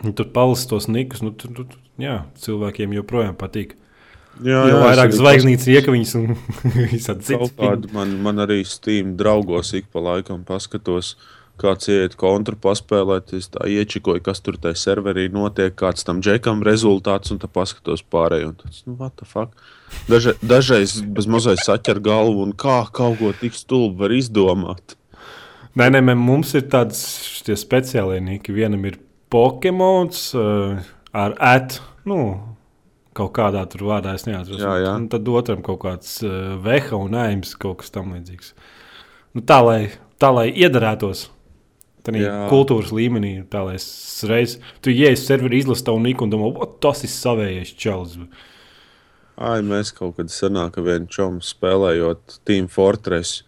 Tur 0.00 0.30
palas 0.32 0.64
tos 0.66 0.88
nikus, 0.88 1.20
nu, 1.20 1.34
tur, 1.36 1.52
tur, 1.52 1.80
jā, 2.00 2.22
cilvēkiem 2.40 2.94
joprojām 2.96 3.36
patīk. 3.36 3.76
Jā, 4.40 4.62
es 4.70 4.76
vairāk 4.80 5.12
zvaigznītes 5.12 5.66
iekaviņas 5.68 6.14
un 6.16 6.30
visādi 6.94 7.36
kādu 7.58 7.90
man, 7.92 8.14
man 8.24 8.40
arī 8.46 8.62
Steam 8.64 9.12
draugos 9.20 9.74
ik 9.76 9.90
pa 9.92 10.00
laikam 10.00 10.46
paskatos, 10.48 11.16
kāds 11.60 11.90
iet 11.92 12.16
kontru 12.20 12.56
paspēlēt. 12.56 13.34
Es 13.36 13.50
tā 13.52 13.66
iečikoju, 13.68 14.22
kas 14.24 14.40
tur 14.40 14.56
tajā 14.62 14.78
serverī 14.80 15.26
notiek, 15.32 15.74
kāds 15.76 16.06
tam 16.08 16.22
džekam 16.24 16.64
rezultāts, 16.64 17.34
un 17.34 17.42
tad 17.42 17.52
paskatos 17.52 18.00
pārējo. 18.00 18.54
un 18.54 18.56
tāds, 18.62 18.80
Nu, 18.86 18.96
what 18.96 19.18
the 19.20 19.28
fuck? 19.28 19.52
Daža, 20.08 20.32
dažreiz 20.40 21.02
bez 21.02 21.28
mazais 21.28 21.66
saķer 21.66 22.00
galvu, 22.00 22.46
un 22.46 22.56
kā 22.56 22.86
kaut 22.88 23.18
ko 23.20 23.34
tik 23.36 23.58
stulbu 23.58 24.06
var 24.06 24.16
izdomāt. 24.16 24.96
Nē, 25.76 25.90
nē, 25.92 26.14
mums 26.16 26.54
ir 26.56 26.64
tāds 26.72 27.02
speciāli 27.60 28.22
niki. 28.24 28.54
Vienam 28.56 28.88
ir 28.88 28.96
Pokemons 29.30 30.22
uh, 30.34 30.80
ar 31.14 31.34
at, 31.38 31.78
nu, 32.08 32.20
kaut 33.16 33.32
kādā 33.36 33.62
tur 33.70 33.86
vārdā 33.90 34.14
es 34.18 34.26
neatceros. 34.26 34.62
Jā, 34.62 34.76
jā. 34.82 34.94
Un 34.98 35.08
tad 35.12 35.28
otram 35.30 35.62
kaut 35.66 35.82
kāds 35.84 36.16
uh, 36.26 36.56
veha 36.64 36.98
un 36.98 37.18
aims, 37.18 37.54
kaut 37.60 37.82
kas 37.82 37.94
tam 37.94 38.14
līdzīgs. 38.16 38.54
Nu, 39.36 39.44
tā, 39.46 39.60
lai, 39.62 39.80
tā, 40.18 40.32
lai 40.34 40.48
iedarētos. 40.50 41.28
Tā 42.00 42.14
ir 42.16 42.24
Jā. 42.24 42.36
kultūras 42.48 42.94
līmenī, 42.96 43.34
tā 43.52 43.60
lai 43.66 43.74
es 43.76 43.86
reiz, 44.24 44.56
tu 44.80 44.92
ienāc 44.92 45.20
serverī, 45.20 45.60
izlasi 45.60 45.84
to 45.84 45.98
niku 46.00 46.24
un 46.24 46.32
domā, 46.32 46.48
"Ot, 46.64 46.78
tas 46.80 47.04
ir 47.04 47.10
savējais 47.12 47.74
čels. 47.76 48.16
Ai, 49.36 49.60
mēs 49.60 49.92
kaut 49.92 50.16
kad 50.16 50.32
senāk 50.32 50.78
ar 50.78 50.84
vienu 50.84 51.06
čomu 51.06 51.40
spēlējot 51.44 52.40
Team 52.44 52.68
Fortress. 52.68 53.42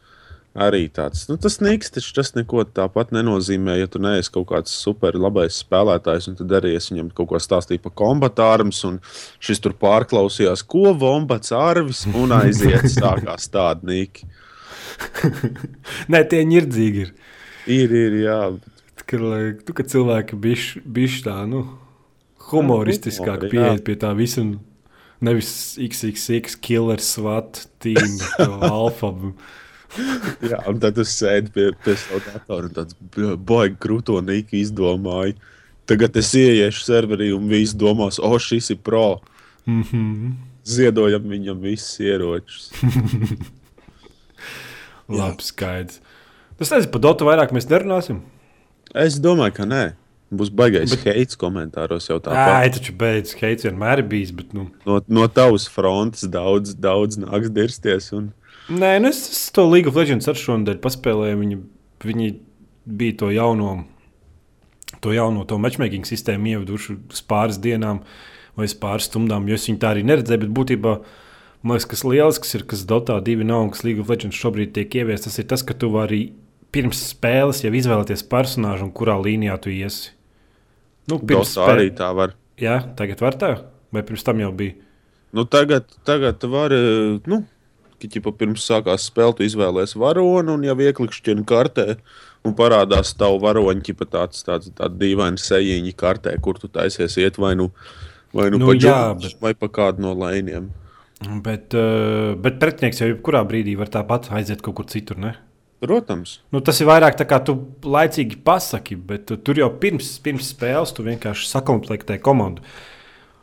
Arī 0.52 0.82
tāds 0.92 1.24
nu, 1.30 1.38
tas 1.40 1.54
niks, 1.64 1.88
taču 1.94 2.10
tas 2.18 2.34
neko 2.36 2.66
tāpat 2.76 3.14
nenozīmē. 3.16 3.78
Ja 3.80 3.88
tu 3.88 4.02
neesi 4.04 4.28
kaut 4.34 4.50
kāds 4.50 4.74
super 4.76 5.16
labais 5.16 5.62
spēlētājs, 5.62 6.28
un 6.28 6.36
tad 6.36 6.52
arī 6.58 6.74
es 6.76 6.90
viņam 6.90 7.08
kaut 7.16 7.30
ko 7.30 7.40
stāstīju 7.40 7.80
par 7.86 7.94
kombatārums, 7.96 8.82
un 8.88 8.98
šis 9.40 9.62
tur 9.64 9.72
pārklausījās, 9.80 10.64
ko 10.68 10.92
vombats 11.00 11.54
arvis 11.56 12.04
un 12.12 12.36
aiziet. 12.36 12.84
Sākās 12.98 13.48
tāda 13.52 13.86
nīka. 13.92 14.28
Nē, 16.12 16.20
tie 16.28 16.42
nirdzīgi 16.44 17.06
ir. 17.06 17.14
Ir, 17.72 17.94
ir, 17.96 18.18
jā. 18.26 18.40
Ka, 19.06 19.18
lai, 19.22 19.40
tu, 19.64 19.72
ka 19.76 19.86
cilvēki 19.88 20.36
bijuši 20.36 21.24
tā, 21.24 21.38
nu, 21.48 21.64
humoristiskāk 22.50 23.48
pieeja 23.48 23.80
pie 23.84 23.96
tā 23.96 24.12
visa. 24.18 24.44
un 24.44 24.58
Nevis 25.22 25.78
XXX, 25.78 26.56
killer, 26.58 26.98
SWAT, 26.98 27.68
team, 27.78 28.18
alfa. 28.72 29.12
jā. 30.52 30.60
Un 30.70 30.78
tad 30.82 30.96
tu 30.98 31.04
sēdi 31.06 31.52
pie, 31.54 31.66
pie 31.84 31.96
sava 32.00 32.20
datora 32.26 32.70
un 32.70 32.76
tāds 32.76 32.96
baigi 33.48 33.78
krūto 33.82 34.20
nīku 34.24 34.58
izdomāji. 34.60 35.36
Tagad 35.90 36.16
es 36.16 36.30
ieiešu 36.38 36.84
serverī 36.86 37.32
un 37.34 37.48
visi 37.50 37.76
domās, 37.76 38.20
o, 38.22 38.30
šis 38.38 38.70
ir 38.70 38.78
pro. 38.86 39.20
Mm 39.66 39.82
-hmm. 39.82 40.32
Ziedojam 40.64 41.22
viņam 41.26 41.58
visus 41.60 41.98
ieročus. 42.00 42.70
Labi, 45.08 45.42
skaidrs. 45.42 46.00
Es 46.60 46.70
nezinu, 46.70 46.92
par 46.92 47.00
Dotu 47.00 47.24
vairāk 47.26 47.50
mēs 47.52 47.66
nerunāsim. 47.70 48.20
Es 48.94 49.18
domāju, 49.20 49.52
ka 49.56 49.64
nē. 49.66 49.92
Būs 50.32 50.48
baigais 50.48 50.90
Bet- 50.94 51.04
heits 51.04 51.36
komentāros 51.36 52.06
jau 52.08 52.16
Jā, 52.16 52.22
tāpat. 52.24 52.72
taču 52.78 52.92
beidz, 52.96 53.34
Keits 53.36 53.64
vienmēr 53.64 53.98
ir 53.98 54.04
bijis. 54.08 54.30
Bet, 54.32 54.54
nu. 54.54 54.70
No, 54.86 55.00
no 55.08 55.26
tavas 55.28 55.66
frontes 55.68 56.22
daudz, 56.24 56.74
daudz 56.74 57.18
nāks 57.18 57.50
dirsties. 57.52 58.12
Un... 58.12 58.32
Nē, 58.70 58.92
nu 59.02 59.10
es, 59.10 59.24
es 59.32 59.50
to 59.54 59.64
League 59.66 59.90
of 59.90 59.96
Legends 59.98 60.28
ar 60.30 60.38
šonadēļ 60.38 60.78
paspēlēju. 60.82 61.38
Viņi, 61.40 61.58
viņi 62.06 62.28
bija 62.86 63.16
to 63.22 63.30
jauno, 63.34 63.72
to 65.02 65.14
jauno 65.14 65.42
to 65.48 65.58
matchmaking 65.58 66.06
sistēmu 66.06 66.54
ieveduši 66.54 66.96
uz 67.10 67.24
pāris 67.26 67.58
dienām 67.62 68.04
vai 68.58 68.68
uz 68.68 68.76
pāris 68.78 69.08
stundām, 69.10 69.48
jo 69.48 69.58
es 69.58 69.66
viņu 69.66 69.80
tā 69.82 69.94
arī 69.94 70.04
neredzēju. 70.06 70.44
Bet 70.44 70.54
būtībā 70.54 70.94
man 71.62 71.76
liekas, 71.76 71.88
kas 71.90 72.04
lielisks 72.06 72.54
ir, 72.58 72.66
kas 72.70 72.84
Dotā 72.88 73.18
2 73.24 73.48
nav 73.48 73.66
un 73.66 73.72
kas 73.74 73.82
League 73.86 74.02
of 74.02 74.12
Legends 74.12 74.38
šobrīd 74.38 74.74
tiek 74.76 74.94
ieviests, 75.02 75.26
tas 75.26 75.40
ir 75.42 75.48
tas, 75.50 75.64
ka 75.66 75.74
tu 75.78 75.90
vari 75.94 76.22
pirms 76.72 77.02
spēles 77.10 77.64
jau 77.64 77.72
izvēlēties 77.76 78.24
personāžu 78.30 78.86
un 78.86 78.94
kurā 78.94 79.18
līnijā 79.20 79.58
tu 79.62 79.72
iesi. 79.74 80.14
Nu, 81.10 81.18
pirms 81.18 81.56
Dotā 81.56 81.74
arī 81.74 81.90
tā 81.98 82.12
var. 82.14 82.36
Jā, 82.62 82.78
tagad 82.96 83.24
var 83.24 83.36
tā, 83.40 83.52
vai 83.92 84.04
pirms 84.06 84.22
tam 84.26 84.40
jau 84.40 84.52
bija. 84.54 84.78
Nu, 85.32 85.46
tagad, 85.48 85.88
tagad 86.06 86.38
tu 86.38 86.50
vari, 86.52 86.78
nu, 87.26 87.40
kad 88.02 88.18
jau 88.18 88.32
pirms 88.36 88.64
sākās 88.68 89.06
spēle, 89.08 89.36
tu 89.38 89.46
izvēlējies 89.46 89.94
varoni 90.00 90.52
un 90.56 90.66
jau 90.66 90.76
ieklikšķini 90.88 91.44
kartē. 91.48 91.96
Un 92.42 92.56
parādās 92.58 93.12
tavu 93.14 93.38
varoņu, 93.44 93.84
ķipa 93.86 94.06
tāds, 94.10 94.40
tāds, 94.42 94.72
tāds 94.74 94.96
dīvains 94.98 95.44
sejiņš 95.46 95.92
kartē, 95.94 96.32
kur 96.42 96.58
tu 96.58 96.66
taisies 96.66 97.14
iet 97.22 97.36
vai 97.38 97.52
nu, 97.54 97.68
vai 98.34 98.48
nu, 98.50 98.58
Nu, 98.58 98.66
pa 98.66 98.74
jā, 98.74 98.80
džungļus, 98.82 99.36
bet- 99.36 99.42
vai 99.44 99.52
pa 99.54 99.68
kādu 99.68 100.02
no 100.02 100.14
lēniem. 100.18 100.66
Bet, 101.44 101.70
uh, 101.78 102.34
bet 102.34 102.58
pretinieks 102.58 102.98
jau 102.98 103.06
jebkurā 103.12 103.44
brīdī 103.46 103.76
var 103.78 103.86
tāpat 103.94 104.26
aiziet 104.34 104.60
kaut 104.60 104.74
kur 104.80 104.88
citur. 104.90 105.16
Ne? 105.22 105.36
Protams, 105.82 106.40
Nu, 106.54 106.60
tas 106.60 106.80
ir 106.80 106.86
vairāk 106.86 107.14
tā 107.18 107.24
kā 107.26 107.38
tu 107.44 107.54
laicīgi 107.82 108.40
pasaki, 108.42 108.96
bet 108.96 109.26
tu, 109.30 109.36
tur 109.36 109.54
jau 109.58 109.68
pirms, 109.78 110.18
pirms 110.22 110.50
spēles 110.54 110.92
tu 110.94 111.02
vienkārši 111.06 111.46
sakomplektē 111.50 112.18
komandu. 112.22 112.62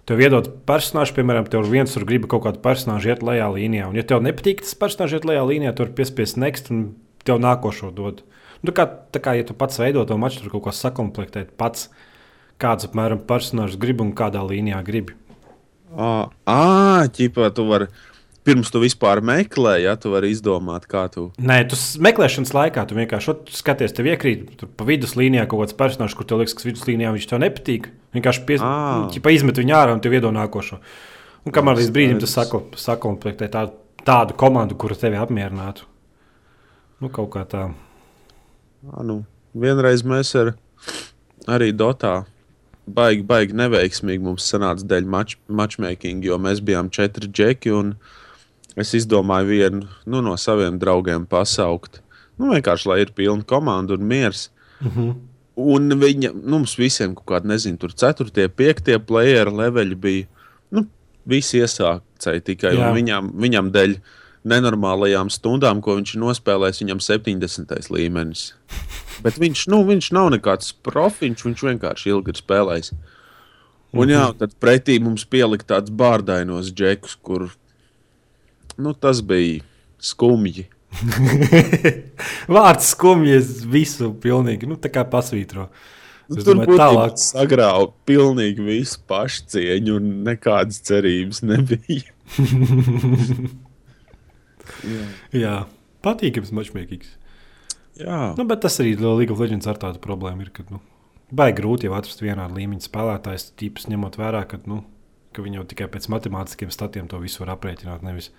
Tev 0.09 0.23
iedod 0.25 0.47
personāžu, 0.65 1.13
piemēram, 1.19 1.45
tev 1.53 1.67
viens 1.69 1.91
tur 1.93 2.01
grib 2.09 2.23
kaut 2.31 2.41
kādu 2.47 2.57
personāžu 2.63 3.11
iet 3.11 3.19
lejā 3.21 3.45
līnijā. 3.53 3.91
Un, 3.91 3.97
ja 3.99 4.01
tev 4.09 4.23
nepatīk 4.25 4.63
tas 4.63 4.73
personāžs 4.79 5.19
iet 5.19 5.27
lejā 5.29 5.43
līnijā, 5.45 5.75
tur 5.77 5.91
piespiest 5.93 6.39
next 6.41 6.71
un 6.73 6.79
tev 7.29 7.37
nākošo 7.43 7.91
dod. 7.93 8.23
Nu, 8.65 8.73
kā, 8.73 8.87
tā 9.13 9.21
kā 9.21 9.35
ja 9.37 9.45
tu 9.45 9.53
pats 9.53 9.77
veido 9.77 10.01
to 10.09 10.17
maču, 10.17 10.41
tur 10.41 10.55
kaut 10.55 10.65
ko 10.65 10.73
sakomplektēt 10.73 11.51
pats, 11.61 11.91
kāds 12.57 12.89
apmēram 12.89 13.21
personāžs 13.29 13.77
grib 13.77 14.01
un 14.01 14.09
kādā 14.17 14.41
līnijā 14.49 14.81
gribi. 14.87 15.13
Ah, 15.93 16.33
ah 16.49 17.05
ķipā, 17.13 17.51
tu 17.53 17.69
vari 17.69 17.91
pirms 18.49 18.71
tu 18.73 18.81
vispār 18.81 19.21
meklē, 19.25 19.75
ja 19.83 19.93
tu 20.01 20.11
vari 20.13 20.31
izdomāt, 20.33 20.87
kā 20.89 21.05
tu. 21.13 21.27
Nē, 21.39 21.61
tu 21.71 21.77
meklēšanas 22.05 22.51
laikā 22.57 22.85
tu 22.89 22.97
vienkārši 22.97 23.31
ot, 23.33 23.51
skaties, 23.55 23.93
tev 23.95 24.09
iekrīt 24.11 24.55
tur 24.59 24.71
pa 24.75 24.87
vidus 24.89 25.13
līnijā 25.19 25.45
kaut 25.49 25.63
kāds 25.63 25.77
personāžs, 25.79 26.17
kur 26.17 26.27
tev 26.29 26.41
liekas, 26.41 26.57
ka 26.57 26.65
vidus 26.67 26.87
līnijā 26.89 27.13
viņš 27.15 27.27
tev 27.31 27.41
nepatīk. 27.45 27.91
Vienkārši 28.17 28.43
pies, 28.49 28.65
ķipa 29.15 29.33
izmet 29.35 29.61
viņu 29.61 29.75
ārā 29.77 29.93
un 29.95 30.01
tev 30.03 30.17
iedod 30.17 30.33
nākošo. 30.35 30.79
Un 31.45 31.53
kamēr 31.55 31.77
līdz 31.79 31.93
brīdim 31.95 32.19
tas 32.19 32.33
sako- 32.35 32.65
sakomplektē 32.75 33.47
tā, 33.53 33.67
tādu 34.05 34.35
komandu, 34.35 34.75
kura 34.75 34.97
tevi 34.99 35.15
apmierinātu. 35.21 35.85
Nu, 36.99 37.07
kaut 37.13 37.29
kā 37.31 37.45
tā. 37.47 37.69
Ah, 38.89 39.03
nu, 39.07 39.21
vienreiz 39.55 40.03
mēs 40.03 40.33
ar, 40.39 40.53
arī 41.47 41.71
Dotā 41.71 42.25
baigi, 42.89 43.23
baigi 43.23 43.55
neveiksmīgi 43.55 44.23
mums 44.25 44.47
sanāca 44.51 44.83
dēļ 44.89 45.07
match, 45.07 45.37
matchmaking, 45.47 46.25
jo 46.25 46.37
mēs 46.41 46.61
bijām 46.65 46.89
četri 46.91 47.29
džeki. 47.29 47.71
un 47.75 47.93
Es 48.79 48.93
izdomāju 48.95 49.49
vienu 49.49 49.87
nu, 50.05 50.21
no 50.23 50.35
saviem 50.39 50.77
draugiem 50.79 51.25
pasaukt. 51.27 51.99
Nu, 52.39 52.53
vienkārši, 52.53 52.87
lai 52.87 53.01
ir 53.03 53.11
pilna 53.15 53.43
komanda 53.43 53.97
un 53.97 54.05
miers. 54.07 54.47
Uh 54.79 54.95
-huh. 54.95 55.15
Un 55.59 55.91
viņa, 55.91 56.31
nu, 56.33 56.59
mums 56.59 56.77
visiem 56.79 57.15
kaut 57.15 57.27
kāda, 57.27 57.47
nezinu, 57.47 57.77
tur 57.77 57.91
4, 57.91 58.47
5 58.47 58.99
playeri 58.99 59.51
leveļi 59.51 59.95
bija. 59.95 60.27
nu, 60.71 60.85
visi 61.25 61.59
iesācēji 61.59 62.41
tikai 62.41 62.75
viņam, 62.95 63.33
viņam 63.35 63.71
dēļ 63.71 63.99
nenormālajām 64.43 65.29
stundām, 65.29 65.81
ko 65.81 65.95
viņš 65.95 66.15
ir 66.15 66.21
nospēlējis, 66.21 66.81
viņam 66.83 66.99
70. 66.99 67.89
līmenis. 67.89 68.53
Bet 69.23 69.39
viņš, 69.39 69.67
nu, 69.67 69.83
viņš 69.83 70.11
nav 70.15 70.29
nekāds 70.31 70.73
profiņš, 70.85 71.45
viņš 71.45 71.63
vienkārši 71.69 72.09
ilgi 72.09 72.29
ir 72.29 72.39
spēlējis. 72.39 72.93
Un 73.99 74.11
jā, 74.13 74.33
tad 74.37 74.53
pretī 74.61 74.99
mums 75.01 75.25
pielikt 75.25 75.67
tāds 75.67 75.89
bārdainos 75.89 76.69
džekus, 76.71 77.17
kur 77.25 77.49
nu, 78.79 78.93
tas 78.95 79.21
bija 79.25 79.61
skumji. 80.01 80.67
Vārds 82.55 82.93
skumjas 82.95 83.59
visu 83.69 84.11
pilnīgi, 84.23 84.69
nu, 84.69 84.77
tā 84.81 84.89
kā 84.93 85.03
pasvītro. 85.07 85.67
Es 86.29 86.43
Tur 86.43 86.59
domāju, 86.59 86.77
tālāk. 86.77 87.15
sagrāva 87.17 87.87
pilnīgi 88.05 88.61
visu 88.65 88.99
pašcieņu, 89.09 89.95
un 89.97 90.09
nekādas 90.27 90.81
cerības 90.85 91.41
nebija. 91.45 92.13
Jā, 95.43 95.55
patīkams 96.05 96.51
matchmakings. 96.53 97.15
Jā, 97.99 98.19
Nu, 98.37 98.45
bet 98.47 98.61
tas 98.63 98.77
arī 98.79 98.93
League 99.01 99.33
of 99.33 99.41
Legends 99.41 99.67
ar 99.67 99.79
tādu 99.81 99.99
problēmu 100.03 100.45
ir, 100.45 100.51
ka, 100.55 100.63
nu, 100.71 100.79
baigi 101.35 101.57
grūti 101.59 101.89
jau 101.89 101.97
atrast 101.97 102.21
vienādu 102.23 102.55
līmeņa 102.61 102.85
spēlētājs, 102.85 103.49
tīpaši 103.59 103.91
ņemot 103.93 104.15
vērā, 104.21 104.45
ka, 104.47 104.61
nu, 104.69 104.83
ka 105.35 105.43
viņi 105.43 105.59
jau 105.59 105.65
tikai 105.73 105.89
pēc 105.91 106.07
matemātiskiem 106.13 106.71
statiem 106.71 107.09
to 107.11 107.19
visu 107.19 107.41
var 107.43 107.55
aprēķināt, 107.57 108.05
nevis 108.05 108.29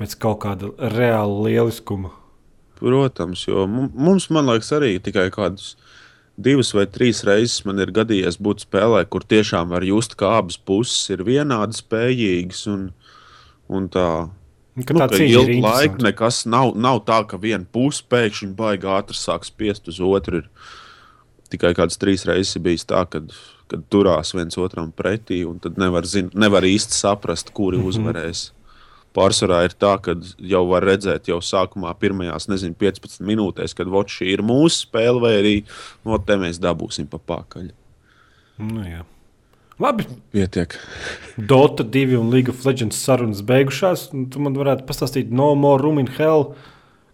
pēc 0.00 0.16
kaut 0.18 0.40
kāda 0.46 0.72
reāla 0.96 1.44
lieliskuma. 1.46 2.10
protams, 2.80 3.44
jo 3.44 3.66
mu- 3.68 3.90
mums, 3.92 4.30
man 4.30 4.46
liekas, 4.48 4.72
arī 4.72 4.98
tikai 4.98 5.28
kādas 5.30 5.74
divas 6.40 6.72
vai 6.72 6.86
trīs 6.86 7.22
reizes 7.28 7.64
man 7.68 7.78
ir 7.82 7.92
gadījies 7.92 8.38
būt 8.40 8.64
spēlē, 8.64 9.04
kur 9.12 9.20
tiešām 9.20 9.68
var 9.68 9.84
just, 9.84 10.16
ka 10.16 10.38
abas 10.38 10.56
puses 10.56 11.10
ir 11.10 11.24
vienādi 11.26 11.76
spējīgas. 11.76 12.66
Un, 12.72 12.92
un 13.68 13.88
tā, 13.92 14.30
Ka 14.86 14.94
nu, 14.94 15.00
tā 15.02 15.08
cīņa 15.12 15.42
ir 15.44 15.50
interesanta. 15.58 16.04
nekas 16.06 16.46
nav, 16.46 16.72
nav 16.78 17.02
tā, 17.04 17.20
ka 17.28 17.36
viena 17.36 17.66
puse 17.68 18.04
pēkšņi 18.08 18.54
baigā 18.56 19.00
ātri 19.02 19.18
sāk 19.18 19.44
spiest 19.44 19.90
uz 19.92 20.00
otru. 20.00 20.40
Ir 20.40 21.50
tikai 21.52 21.74
kādas 21.76 21.98
trīs 22.00 22.24
reizes 22.24 22.56
bijis 22.62 22.86
tā, 22.88 23.02
kad, 23.10 23.34
kad 23.68 23.84
turās 23.92 24.32
viens 24.32 24.56
otram 24.56 24.92
pretī, 24.96 25.42
un 25.44 25.58
tad 25.58 25.76
nevar, 25.76 26.06
zin, 26.06 26.30
nevar 26.32 26.64
īsti 26.64 26.96
saprast, 26.96 27.52
kuri 27.52 27.76
mm 27.76 27.82
-hmm. 27.82 27.88
uzvarēs. 27.88 28.52
Pārsvarā 29.16 29.64
ir 29.66 29.74
tā, 29.74 29.96
ka 30.02 30.14
jau 30.52 30.62
var 30.70 30.84
redzēt, 30.86 31.26
jau 31.32 31.40
sākumā, 31.42 31.90
pirmajās, 31.98 32.46
nezinu, 32.50 32.76
15 32.78 33.24
minūtēs, 33.26 33.74
kad 33.74 33.90
vot 33.90 34.10
šī 34.10 34.28
ir 34.36 34.44
mūsu 34.46 34.84
spēle, 34.84 35.18
vai 35.22 35.32
arī 35.40 35.54
no 36.06 36.18
te 36.22 36.36
mēs 36.38 36.60
dabūsim 36.62 37.08
pa 37.10 37.18
pakaļ. 37.32 37.72
Nu, 38.60 38.84
jā. 38.86 39.02
Labi, 39.80 40.04
Pietiek. 40.30 40.76
Dota 41.36 41.82
2 41.82 42.18
un 42.20 42.30
League 42.30 42.52
of 42.52 42.64
Legends 42.68 43.00
sarunas 43.00 43.40
beigušās. 43.40 44.10
un 44.12 44.26
Tu 44.30 44.42
man 44.42 44.54
varētu 44.54 44.84
pastāstīt, 44.84 45.30
no 45.32 45.54
more 45.56 45.82
room 45.82 45.98
in 45.98 46.10
hell. 46.18 46.52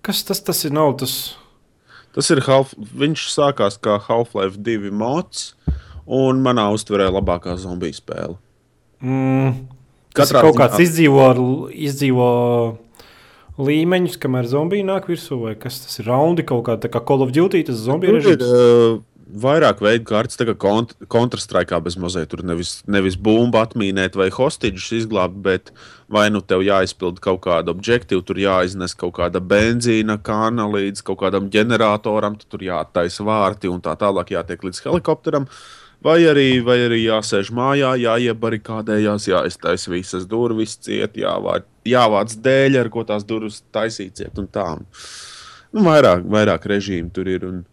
Kas 0.03 0.25
tas, 0.27 0.43
tas 0.43 0.65
ir? 0.67 0.75
Nav 0.75 0.97
tas. 0.99 1.37
Tas 2.17 2.31
ir 2.33 2.41
half, 2.49 2.73
viņš 2.75 3.29
sākās 3.31 3.79
kā 3.79 4.01
Half-Life 4.03 4.59
2 4.67 4.91
mods, 4.91 5.55
un 6.07 6.43
manā 6.43 6.67
uztverē 6.75 7.07
labākā 7.13 7.55
zombiju 7.61 7.95
spēle. 7.99 8.39
Mm, 9.05 9.67
Katrā 10.17 10.43
kaut 10.47 10.59
kāds 10.59 10.81
izdzīvo, 10.83 11.27
izdzīvo 11.73 12.31
līmeņus, 13.57 14.17
kamēr 14.21 14.49
zombiji 14.51 14.87
nāk 14.87 15.11
virsū, 15.11 15.41
vai 15.47 15.57
kas 15.61 15.81
tas 15.85 16.01
ir? 16.01 16.09
Raundi 16.11 16.45
kaut 16.47 16.67
kā, 16.69 16.77
tā 16.81 16.93
kā 16.93 17.03
Call 17.05 17.25
of 17.25 17.35
Duty, 17.37 17.65
tas 17.69 17.85
zombiju 17.87 18.17
ir 18.17 18.21
režīms. 18.21 18.49
uh, 18.49 18.99
vairāk 19.27 19.81
veidu 19.83 20.07
kārtas, 20.07 20.39
kā 20.39 20.55
kont 20.59 20.95
Counter-Strike 21.13 21.79
bez 21.83 21.97
mazliet. 22.01 22.29
Tur 22.31 22.43
nevis, 22.47 22.81
nevis 22.87 23.17
bumbu 23.17 23.59
atmīnēt 23.61 24.19
vai 24.19 24.29
hostages 24.35 24.91
izglābt, 25.01 25.39
bet 25.43 25.73
vai 26.13 26.29
nu 26.31 26.41
tev 26.41 26.63
jāizpild 26.67 27.19
kaut 27.25 27.43
kāda 27.47 27.75
objektīva, 27.75 28.23
tur 28.27 28.41
jāiznes 28.41 28.95
kaut 28.99 29.17
kāda 29.19 29.43
benzīna 29.43 30.19
kāna 30.23 30.69
līdz 30.71 31.03
kaut 31.07 31.21
kādam 31.25 31.51
ģeneratoram, 31.53 32.39
tur 32.47 32.63
jāattaisa 32.67 33.27
vārti 33.27 33.73
un 33.73 33.83
tā 33.83 33.97
tālāk 33.99 34.37
jātiek 34.37 34.63
līdz 34.69 34.85
helikopteram. 34.87 35.51
Vai 36.05 36.21
arī, 36.29 36.61
vai 36.63 36.77
arī 36.85 37.01
jāsēž 37.07 37.49
mājā, 37.57 37.95
jāiebarikādējās, 37.99 39.31
jāiztaisa 39.31 39.91
visas 39.91 40.27
durvis, 40.29 40.77
ciet, 40.85 41.17
jāvāc, 41.19 41.65
jāvāc 41.89 42.35
dēļ, 42.45 42.77
ar 42.83 42.91
ko 42.93 43.03
tās 43.09 43.25
durvis 43.27 43.63
taisīsiet 43.75 44.37
un 44.39 44.51
tā. 44.53 44.69
Nu, 45.73 45.83
vairāk, 45.87 46.27
vairāk 46.31 46.69
režīmu 46.71 47.11
tur 47.17 47.31
ir. 47.33 47.49
Un, 47.49 47.65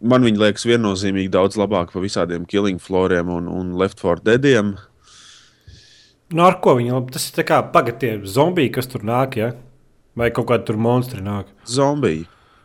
man 0.00 0.26
viņa 0.26 0.42
liekas 0.46 0.66
viennozīmīgi 0.68 1.32
daudz 1.36 1.60
labāk 1.60 1.92
par 1.94 2.04
visādiem 2.04 2.48
killing 2.48 2.82
floriem 2.82 3.30
un, 3.32 3.46
un 3.48 3.76
left 3.80 4.02
for 4.02 4.20
deadiem. 4.24 4.74
Nu, 6.34 6.46
ar 6.48 6.58
ko 6.64 6.78
viņi? 6.80 6.96
Tas 7.14 7.28
ir 7.28 7.38
tā 7.38 7.46
kā 7.46 7.60
pagatie 7.74 8.16
zombiji, 8.26 8.72
kas 8.74 8.90
tur 8.90 9.04
nāk, 9.06 9.38
ja? 9.38 9.52
Vai 10.18 10.30
kaut 10.34 10.48
kādi 10.50 10.66
tur 10.68 10.78
monstri 10.80 11.22
nāk. 11.22 11.50
Zombiji. 11.68 12.24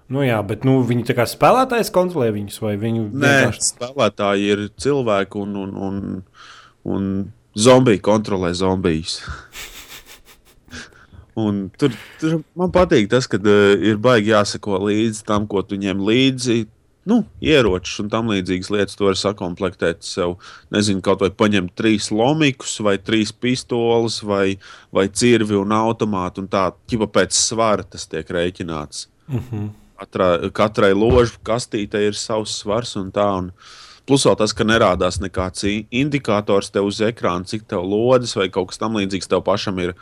Nu, 0.09 0.23
jā, 0.25 0.39
bet 0.41 0.63
nu, 0.65 0.79
viņi 0.89 1.05
tā 1.05 1.13
kā 1.17 1.25
spēlētājs 1.29 1.91
kontrolē 1.93 2.31
viņus, 2.33 2.61
vai 2.63 2.73
viņi 2.81 3.03
Nē, 3.13 3.33
vienkārši 3.33 3.65
spēlētāji 3.67 4.47
ir 4.55 4.63
cilvēki 4.81 5.37
un, 5.43 5.57
un, 5.63 5.75
un, 5.87 5.99
un 6.89 7.11
zombiji 7.53 8.01
kontrolē 8.09 8.53
zombijus. 8.57 9.21
Un 11.39 11.69
tur, 11.79 11.93
tur 12.19 12.41
man 12.57 12.71
patīk 12.73 13.05
tas, 13.07 13.23
ka 13.29 13.37
uh, 13.39 13.71
ir 13.79 13.95
baigi 14.01 14.33
jāsako 14.33 14.81
līdzi 14.89 15.23
tam, 15.23 15.45
ko 15.47 15.61
tu 15.63 15.77
ņem 15.79 16.01
līdzi. 16.03 16.57
Nu, 17.07 17.21
ieročus 17.39 18.01
un 18.03 18.09
tam 18.11 18.27
līdzīgas 18.29 18.69
lietas, 18.73 18.97
to 18.99 19.07
var 19.07 19.15
sakomplektēt 19.15 20.03
sev. 20.03 20.35
Nezinu, 20.73 20.99
kaut 21.05 21.23
vai 21.23 21.31
paņemt 21.31 21.71
trīs 21.79 22.09
lomikus, 22.11 22.75
vai 22.83 22.97
trīs 22.99 23.31
pistoles, 23.31 24.19
vai, 24.27 24.57
vai 24.91 25.07
cirvi 25.07 25.55
un 25.57 25.71
automātu. 25.73 26.43
Un 26.43 26.51
tā, 26.51 26.67
ķipa 26.91 27.07
pēc 27.21 27.39
svara 27.39 27.87
tas 27.87 28.03
tiek 28.11 28.27
rēķināts. 28.35 29.07
uh 29.31 29.53
-huh. 29.53 29.69
Katrai, 29.99 30.49
katrai 30.55 30.93
ložu 30.95 31.39
kastītei 31.43 32.07
ir 32.07 32.15
savs 32.15 32.53
svars 32.61 32.95
un 32.99 33.09
tā. 33.11 33.25
Un 33.41 33.51
plus 34.07 34.23
vēl 34.25 34.37
tas, 34.39 34.53
ka 34.55 34.67
nerādās 34.67 35.19
nekāds 35.19 35.65
indikators 35.67 36.71
tev 36.71 36.87
uz 36.87 37.01
ekrāna, 37.03 37.47
cik 37.49 37.67
tev 37.69 37.83
lodes 37.83 38.35
vai 38.39 38.47
kaut 38.53 38.71
kas 38.71 38.79
tamlīdzīgs 38.81 39.29
tev 39.29 39.43
pašam 39.47 39.81
ir. 39.83 39.95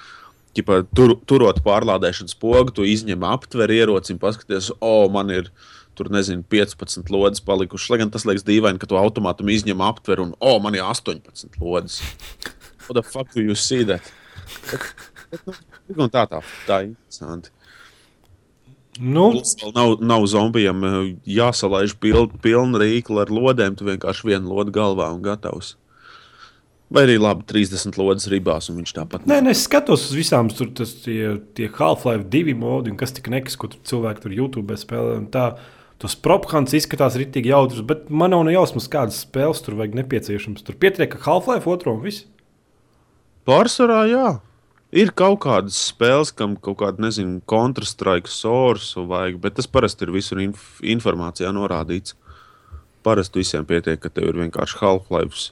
Ķipa, 0.57 0.79
tur, 0.97 1.11
turot 1.29 1.59
pārlādēšanas 1.65 2.37
pogu, 2.41 2.71
tu 2.73 2.85
izņem 2.87 3.25
aptveri 3.29 3.75
ieroci 3.77 4.15
un 4.15 4.21
paskaties, 4.21 4.71
o, 4.73 4.77
oh, 4.89 5.03
man 5.13 5.29
ir 5.29 5.51
tur, 5.97 6.09
nezinu, 6.13 6.41
15 6.49 7.11
lodes 7.13 7.43
palikušas. 7.45 7.91
Lai 7.93 7.99
gan 8.01 8.13
tas 8.13 8.25
liekas 8.25 8.45
dīvaini, 8.47 8.81
ka 8.81 8.89
tu 8.89 8.97
automātam 8.97 9.51
izņem 9.53 9.83
aptveri 9.85 10.25
un, 10.25 10.33
o, 10.39 10.55
oh, 10.55 10.57
man 10.63 10.77
ir 10.77 10.85
18 10.85 11.59
lodes. 11.61 11.99
What 12.87 12.97
the 12.97 13.03
fuck 13.03 13.33
do 13.35 13.43
you 13.43 13.53
see 13.53 13.85
that? 13.85 14.13
Bet, 15.29 15.43
nu, 15.93 16.07
tā, 16.07 16.23
tā, 16.29 16.41
tā 16.65 16.81
ir 16.85 16.93
interesanti. 16.93 17.51
Nu, 18.99 19.27
nav, 19.75 19.97
nav 20.01 20.25
zombijam 20.29 20.83
eh, 20.85 20.95
jāsalaiž 21.37 21.97
piln, 22.01 22.31
pilna 22.43 22.81
rīkla 22.83 23.25
ar 23.25 23.33
lodēm. 23.33 23.75
Tu 23.77 23.87
vienkārši 23.87 24.31
vienu 24.31 24.53
lodu 24.53 24.73
galvā 24.75 25.09
un 25.13 25.21
gatavs. 25.25 25.75
Vai 26.93 27.03
arī 27.03 27.17
labi 27.19 27.43
30 27.43 27.97
lodes 27.99 28.29
ribās, 28.31 28.69
un 28.71 28.77
viņš 28.79 28.93
tāpat 28.95 29.25
Nē, 29.27 29.41
nē, 29.43 29.51
es 29.51 29.65
skatos 29.67 30.05
uz 30.07 30.13
visām 30.15 30.47
tur 30.47 30.69
tas, 30.71 30.93
tie, 31.03 31.33
tie 31.57 31.67
Half-Life 31.67 32.29
2 32.31 32.55
modi, 32.55 32.93
un 32.93 32.99
kas 32.99 33.11
tik 33.11 33.27
nekas, 33.33 33.57
ko 33.59 33.67
tur 33.73 33.81
cilvēki 33.89 34.23
tur 34.23 34.35
YouTube 34.37 34.77
spēlē. 34.79 35.17
un 35.19 35.27
Tā, 35.33 35.49
tas 35.99 36.15
propagants 36.15 36.77
izskatās 36.77 37.17
rītīgi 37.19 37.51
jautrs, 37.51 37.83
bet 37.83 38.07
man 38.07 38.31
nav 38.31 38.45
ne 38.47 38.55
jausmas, 38.55 38.87
kādas 38.91 39.19
spēles 39.25 39.59
tur 39.65 39.75
vajag 39.81 39.99
nepieciešams. 39.99 40.63
Tur 40.63 40.79
pietiek, 40.79 41.11
ka 41.11 41.19
Half-Life 41.27 41.67
2 41.67 41.91
un 41.91 42.03
viss. 42.05 42.23
Pārsvarā, 43.47 44.05
jā. 44.07 44.27
Ir 44.97 45.11
kaut 45.13 45.43
kādas 45.43 45.77
spēles, 45.91 46.31
kam 46.33 46.55
kaut 46.63 46.79
kāda, 46.79 47.03
nezinu, 47.03 47.37
kontrastrike 47.49 48.31
source 48.31 48.97
vajag, 48.97 49.37
bet 49.43 49.57
tas 49.59 49.69
parasti 49.69 50.07
ir 50.07 50.13
visur 50.15 50.41
inf 50.41 50.79
informācijā 50.81 51.51
norādīts. 51.53 52.15
Parasti 53.05 53.43
visiem 53.43 53.67
pietiek, 53.67 53.99
ka 54.01 54.09
tev 54.09 54.31
ir 54.31 54.39
vienkārši 54.41 54.79
Half-Life 54.81 55.51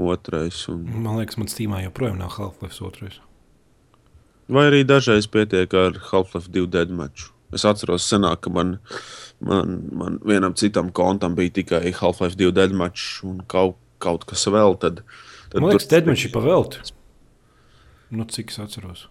otrais. 0.00 0.62
Un... 0.72 0.86
Man 0.96 1.18
liekas, 1.20 1.36
man 1.40 1.50
Steamā 1.52 1.82
joprojām 1.84 2.22
nav 2.22 2.38
Half-Life 2.38 2.78
2. 2.78 3.18
Vai 4.56 4.68
arī 4.70 4.84
dažreiz 4.88 5.28
pietiek 5.28 5.74
ar 5.76 5.98
Half-Life 6.08 6.48
2 6.54 6.70
deadmatchu. 6.72 7.34
Es 7.52 7.64
atceros, 7.68 8.06
senāk, 8.08 8.46
ka 8.46 8.52
man, 8.52 8.76
man, 9.44 9.80
man 9.92 10.20
vienam 10.24 10.56
citam 10.56 10.88
kontam 10.94 11.36
bija 11.36 11.58
tikai 11.60 11.92
Half-Life 12.00 12.38
2 12.40 12.54
deadmatch 12.56 13.26
un 13.28 13.42
kaut, 13.48 13.76
kaut 14.00 14.24
kas 14.28 14.48
vēl. 14.48 14.78
Tad, 14.80 15.02
tad 15.52 15.60
Man 15.60 15.74
liekas, 15.74 15.90
Deadmatch 15.92 16.28
ir 16.28 16.32
pavelti. 16.32 16.94
Nu, 18.10 18.24
cik 18.24 18.50
es 18.50 18.58
atceros? 18.62 19.06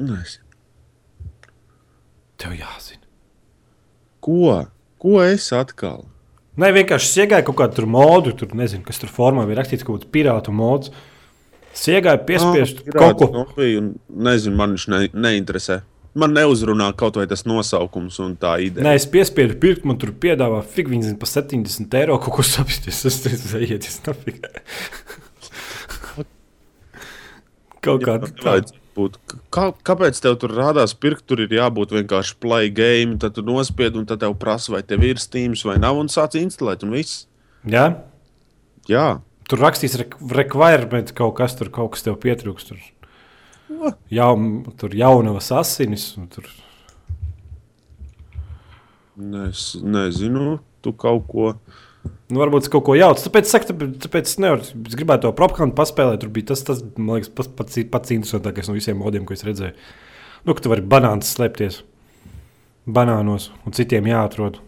Nezinu. 0.00 0.44
Tev 2.40 2.54
jāzina. 2.58 3.04
Ko? 4.24 4.64
Ko 4.98 5.18
es 5.22 5.50
atkal? 5.54 6.06
Nē, 6.58 6.70
vienkārši 6.76 7.24
iegāja 7.24 7.44
kaut 7.46 7.58
kādu 7.58 7.84
modu, 7.90 8.32
tur 8.38 8.52
nezinu, 8.56 8.84
kas 8.86 9.00
tur 9.02 9.10
formā 9.12 9.42
bija 9.48 9.58
rakstīts, 9.60 9.84
kaut 9.86 10.00
kāds 10.00 10.10
pirātu 10.14 10.54
mods. 10.54 10.92
Iegāja 11.74 12.20
piespiežt 12.26 12.84
Ah, 12.94 13.10
kaut 13.12 13.18
ko. 13.18 13.46
un 13.58 13.88
Nezinu, 14.08 14.54
man 14.56 14.76
viņš 14.76 14.86
ne, 14.92 15.00
neinteresē. 15.10 15.80
Man 16.14 16.30
neuzrunā 16.30 16.92
kaut 16.94 17.16
vai 17.18 17.26
tas 17.26 17.42
nosaukums 17.42 18.20
un 18.22 18.36
tā 18.38 18.52
ideja. 18.62 18.84
Nē, 18.86 18.92
es 18.94 19.06
piespiedu 19.10 19.56
pirkt, 19.58 19.82
man 19.84 19.98
tur 19.98 20.12
piedāvā 20.14 20.60
fig, 20.62 20.86
viņi 20.88 21.08
zina, 21.10 21.18
par 21.18 21.26
70 21.32 21.96
eiro 21.98 22.20
kaut 22.22 22.36
ko 22.38 22.42
sapsties. 22.46 23.02
Es 23.10 23.18
teicu, 23.24 23.58
ejiet, 23.58 23.88
es 23.90 23.98
nafig. 24.06 24.38
Kaut 27.84 28.06
kā 28.06 28.16
Jā, 28.16 28.22
tā. 28.24 28.32
nevajadz 28.40 28.74
būt. 28.96 29.18
Kā, 29.54 29.66
kāpēc 29.84 30.20
tev 30.24 30.38
tur 30.40 30.54
rādās, 30.56 30.94
pirkt, 30.96 31.26
tur 31.28 31.42
ir 31.44 31.52
jābūt 31.52 31.92
vienkārši 31.98 32.38
play 32.40 32.70
game, 32.72 33.18
tad 33.20 33.36
tu 33.36 33.44
nospied, 33.46 33.98
un 33.98 34.08
tad 34.08 34.22
tev 34.24 34.36
prasa, 34.40 34.72
vai 34.76 34.82
tev 34.86 35.04
ir 35.04 35.20
Steam 35.22 35.54
vai 35.66 35.76
nav, 35.82 35.98
un 36.00 36.08
sāc 36.12 36.38
instalēt, 36.40 36.86
un 36.86 36.94
viss. 36.96 37.26
Jā? 37.68 37.88
Jā, 38.88 39.06
Tur 39.44 39.60
rakstīs 39.60 39.94
re 40.00 40.06
requirement, 40.32 41.10
kaut 41.16 41.34
kas 41.36 41.52
tur, 41.58 41.68
kaut 41.72 41.92
kas 41.94 42.04
tev 42.06 42.16
pietrūkst. 42.22 42.70
Tur, 42.72 42.78
O. 43.74 43.90
jau, 44.12 44.30
tur 44.80 44.94
jaunavas 44.96 45.50
asinis. 45.52 46.14
Tur. 46.32 46.48
es 49.44 49.74
nezinu, 49.84 50.58
tu 50.84 50.92
kaut 50.96 51.26
ko. 51.28 51.50
Nu, 52.34 52.40
varbūt 52.42 52.64
tas 52.66 52.72
kaut 52.72 52.82
ko 52.88 52.96
jauts. 52.98 53.22
Tāpēc, 53.28 53.46
saku, 53.46 53.76
tāpēc, 54.02 54.26
es, 54.26 54.38
nevaru, 54.42 54.64
es 54.66 54.96
gribētu 54.98 55.28
to 55.28 55.34
propagānu 55.38 55.76
paspēlēt. 55.78 56.18
Tur 56.24 56.32
bija 56.34 56.50
tas, 56.50 56.64
tas 56.66 56.80
man 56.96 57.20
liekas, 57.20 57.30
pats, 57.30 57.50
pats, 57.54 57.78
pats 57.92 58.14
interesantākais 58.16 58.66
no 58.66 58.74
visiem 58.74 58.98
modiem, 58.98 59.26
ko 59.28 59.36
es 59.36 59.44
redzēju. 59.46 59.76
Nu, 60.44 60.56
ka 60.56 60.64
tu 60.64 60.72
vari 60.72 60.82
banāns 60.82 61.30
slēpties 61.36 61.84
banānos, 62.84 63.50
un 63.64 63.76
citiem 63.76 64.08
jāatrod. 64.08 64.58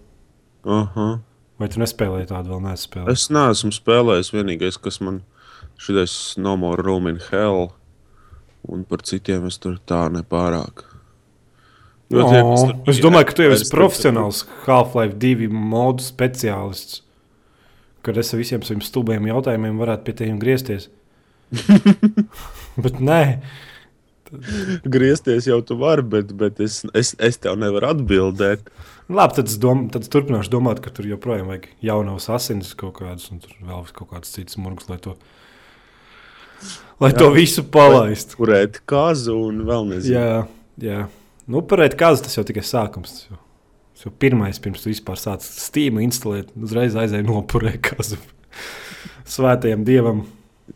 Aha. 0.67 1.09
Vai 1.57 1.69
tu 1.73 1.81
nespēlēji 1.81 2.31
tādu 2.31 2.53
vēl 2.53 2.63
nespēlēt? 2.67 3.13
Es 3.13 3.29
neesmu 3.33 3.73
spēlējis. 3.73 4.33
Vienīgais, 4.35 4.79
kas 4.81 5.01
man 5.05 5.23
šis 5.81 6.37
No 6.41 6.57
More 6.61 6.85
Room 6.85 7.09
in 7.11 7.21
Hell, 7.31 7.71
un 8.69 8.85
par 8.89 9.05
citiem 9.09 9.49
es 9.49 9.59
tur 9.63 9.79
tā 9.89 10.07
nepārāk. 10.13 10.85
Jo 12.13 12.29
tie, 12.31 12.43
kas 12.45 12.67
tur 12.69 12.93
es 12.93 13.01
domāju, 13.03 13.29
ka 13.29 13.37
tu 13.37 13.47
jau 13.47 13.55
es 13.55 13.65
esi 13.65 13.73
profesionāls 13.73 14.45
Half-Life 14.67 15.17
2 15.23 15.49
modu 15.51 16.05
speciālists. 16.05 17.03
Kad 18.07 18.21
es 18.23 18.31
ar 18.33 18.39
visiem 18.41 18.63
saviem 18.63 18.85
stulbiem 18.87 19.27
jautājumiem 19.27 19.81
varētu 19.83 20.07
pie 20.07 20.17
tiem 20.23 20.39
griezties. 20.43 20.89
Bet 22.85 23.01
nē, 23.03 23.21
Griezties 24.85 25.47
jau 25.47 25.61
tu 25.63 25.77
vari, 25.79 26.03
bet, 26.03 26.33
bet 26.35 26.59
es, 26.65 26.81
es, 26.99 27.13
es 27.23 27.39
tev 27.39 27.55
nevaru 27.61 27.93
atbildēt. 27.93 28.67
labi, 29.07 29.37
tad 29.39 29.47
es, 29.47 29.55
dom, 29.63 29.85
tad 29.93 30.03
es 30.03 30.11
turpināšu 30.11 30.51
domāt, 30.51 30.81
ka 30.83 30.91
tur 30.91 31.07
joprojām 31.07 31.47
vajag 31.53 31.69
jaunas 31.87 32.27
asinis 32.35 32.75
kaut 32.75 32.97
kādas, 32.99 33.29
un 33.31 33.39
tur 33.45 33.55
vēl 33.63 33.87
kaut 33.95 34.11
kādas 34.11 34.35
citas 34.35 34.59
murgas, 34.59 34.89
lai 34.91 34.99
to, 35.03 35.15
lai 37.03 37.13
Jā. 37.13 37.19
to 37.21 37.31
visu 37.37 37.63
palaistu. 37.71 38.41
Kurēt 38.41 38.81
kazu 38.91 39.37
un 39.47 39.63
vēl 39.69 39.91
nezinu. 39.95 40.19
Jā, 40.19 40.43
jā. 40.83 41.07
Nu, 41.47 41.63
parēt 41.63 41.95
kāzu 41.99 42.27
tas 42.27 42.35
jau 42.35 42.43
tikai 42.47 42.67
sākums. 42.67 43.29
Jau, 43.31 43.39
jau 44.05 44.13
pirmais, 44.21 44.59
pirms 44.61 44.83
tu 44.85 44.91
vispār 44.91 45.21
sāc 45.21 45.45
Steam 45.47 46.01
instalēt, 46.03 46.51
uzreiz 46.61 46.97
aizēja 46.99 47.25
nopurēt 47.27 47.81
kāzu. 47.89 48.19
Svētajam 49.37 49.87
dievam. 49.87 50.27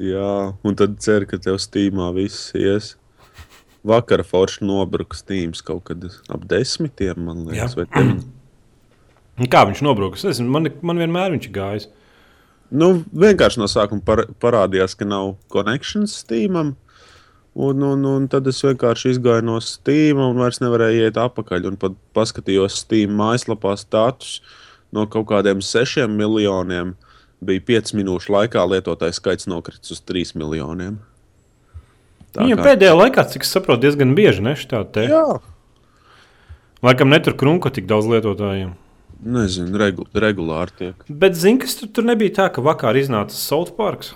Jā, 0.00 0.54
un 0.64 0.78
tad 0.78 0.96
cer, 1.02 1.26
ka 1.28 1.38
tev 1.42 1.58
stīmā 1.60 2.08
viss 2.16 2.54
ies. 2.58 2.94
Vakar 3.86 4.22
forši 4.28 4.66
nobruka 4.68 5.16
stīms 5.16 5.64
kaut 5.64 5.86
kad 5.88 6.04
ap 6.04 6.44
desmitiem, 6.48 7.24
man 7.26 7.46
liekas. 7.48 7.76
Un 9.40 9.48
Kā 9.48 9.64
viņš 9.68 9.80
nobruka? 9.86 10.18
Es 10.20 10.26
nezinu, 10.26 10.50
man, 10.52 10.68
man 10.84 11.00
vienmēr 11.00 11.32
viņš 11.32 11.48
ir 11.48 11.54
gājis. 11.54 11.88
Nu, 12.70 12.90
vienkārši 13.08 13.62
no 13.62 13.66
sākuma 13.70 14.04
par, 14.04 14.26
parādījās, 14.42 14.94
ka 14.98 15.08
nav 15.08 15.32
konekšanas 15.50 16.18
Steamam. 16.22 16.74
Un, 17.60 17.82
un, 17.84 18.04
un 18.08 18.26
tad 18.32 18.46
es 18.48 18.60
vienkārši 18.64 19.10
izgāju 19.16 19.44
no 19.44 19.58
Steam 19.60 20.20
un 20.22 20.38
vairs 20.40 20.60
nevarēju 20.62 21.02
iet 21.08 21.18
atpakaļ. 21.20 21.66
Un 21.72 21.76
pat 21.82 21.96
paskatījos 22.16 22.78
Steam 22.86 23.12
mājaslapā 23.18 23.74
status 23.80 24.38
no 24.96 25.04
kaut 25.10 25.26
kādiem 25.28 25.60
sešiem 25.60 26.14
miljoniem. 26.16 26.94
Bija 27.44 27.60
5 27.72 27.92
minūšu 27.98 28.32
laikā 28.32 28.64
lietotājs 28.68 29.20
skaits 29.20 29.48
nokritis 29.50 29.92
uz 29.96 30.00
3 30.08 30.34
miljoniem. 30.40 30.98
Tā 32.32 32.44
Viņam 32.46 32.60
kā- 32.62 32.66
pēdējā 32.70 32.94
laikā, 32.96 33.24
cik 33.32 33.42
es 33.44 33.52
saprotu, 33.52 33.82
diezgan 33.84 34.14
bieži 34.16 34.40
ne 34.46 34.54
šādi 34.54 34.92
te. 34.96 35.06
Jā, 35.10 35.24
Laikam 36.82 37.10
netur 37.12 37.34
krunko 37.36 37.68
tik 37.74 37.84
daudz 37.90 38.06
lietotājiem. 38.08 38.70
nezinu, 39.20 39.76
regu, 39.76 40.06
regulāri 40.16 40.72
tiek. 40.78 40.94
Bet 41.10 41.34
zini, 41.36 41.58
kas 41.60 41.74
tur, 41.76 41.88
tur 41.92 42.04
nebija 42.08 42.30
tā, 42.38 42.46
ka 42.54 42.62
vakar 42.64 42.94
iznāca 42.96 43.36
South 43.36 43.74
Parks. 43.76 44.14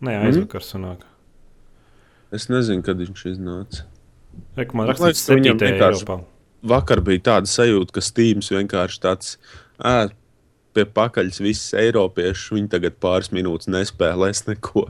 Nē, 0.00 0.14
Mhm. 0.16 0.26
aizvakar 0.30 0.62
sanāk. 0.64 1.02
Es 2.34 2.48
nezinu, 2.52 2.84
kad 2.84 3.00
viņš 3.00 3.24
iznāca. 3.32 3.86
Reku, 4.58 4.76
man 4.78 4.90
liekas, 4.90 5.24
ka 5.24 5.38
viņam 5.38 5.58
7. 5.58 5.72
vienkārši-. 5.72 6.18
Vakar 6.68 7.02
bija 7.06 7.24
tāda 7.30 7.50
sajūta, 7.50 7.94
ka 7.94 8.02
Steams 8.02 8.50
vienkārši 8.52 9.02
tāds 9.04 9.36
ā, 9.78 10.10
pie 10.76 10.84
pakaļas 10.98 11.40
viss 11.42 11.74
Eiropieši. 11.78 12.56
Viņi 12.58 12.72
tagad 12.74 12.98
pāris 13.02 13.32
minūtes 13.34 13.70
nespēlēs 13.72 14.44
neko. 14.50 14.88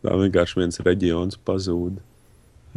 Tā 0.00 0.16
vienkārši 0.16 0.62
viens 0.62 0.80
reģions 0.84 1.38
pazūd. 1.44 2.00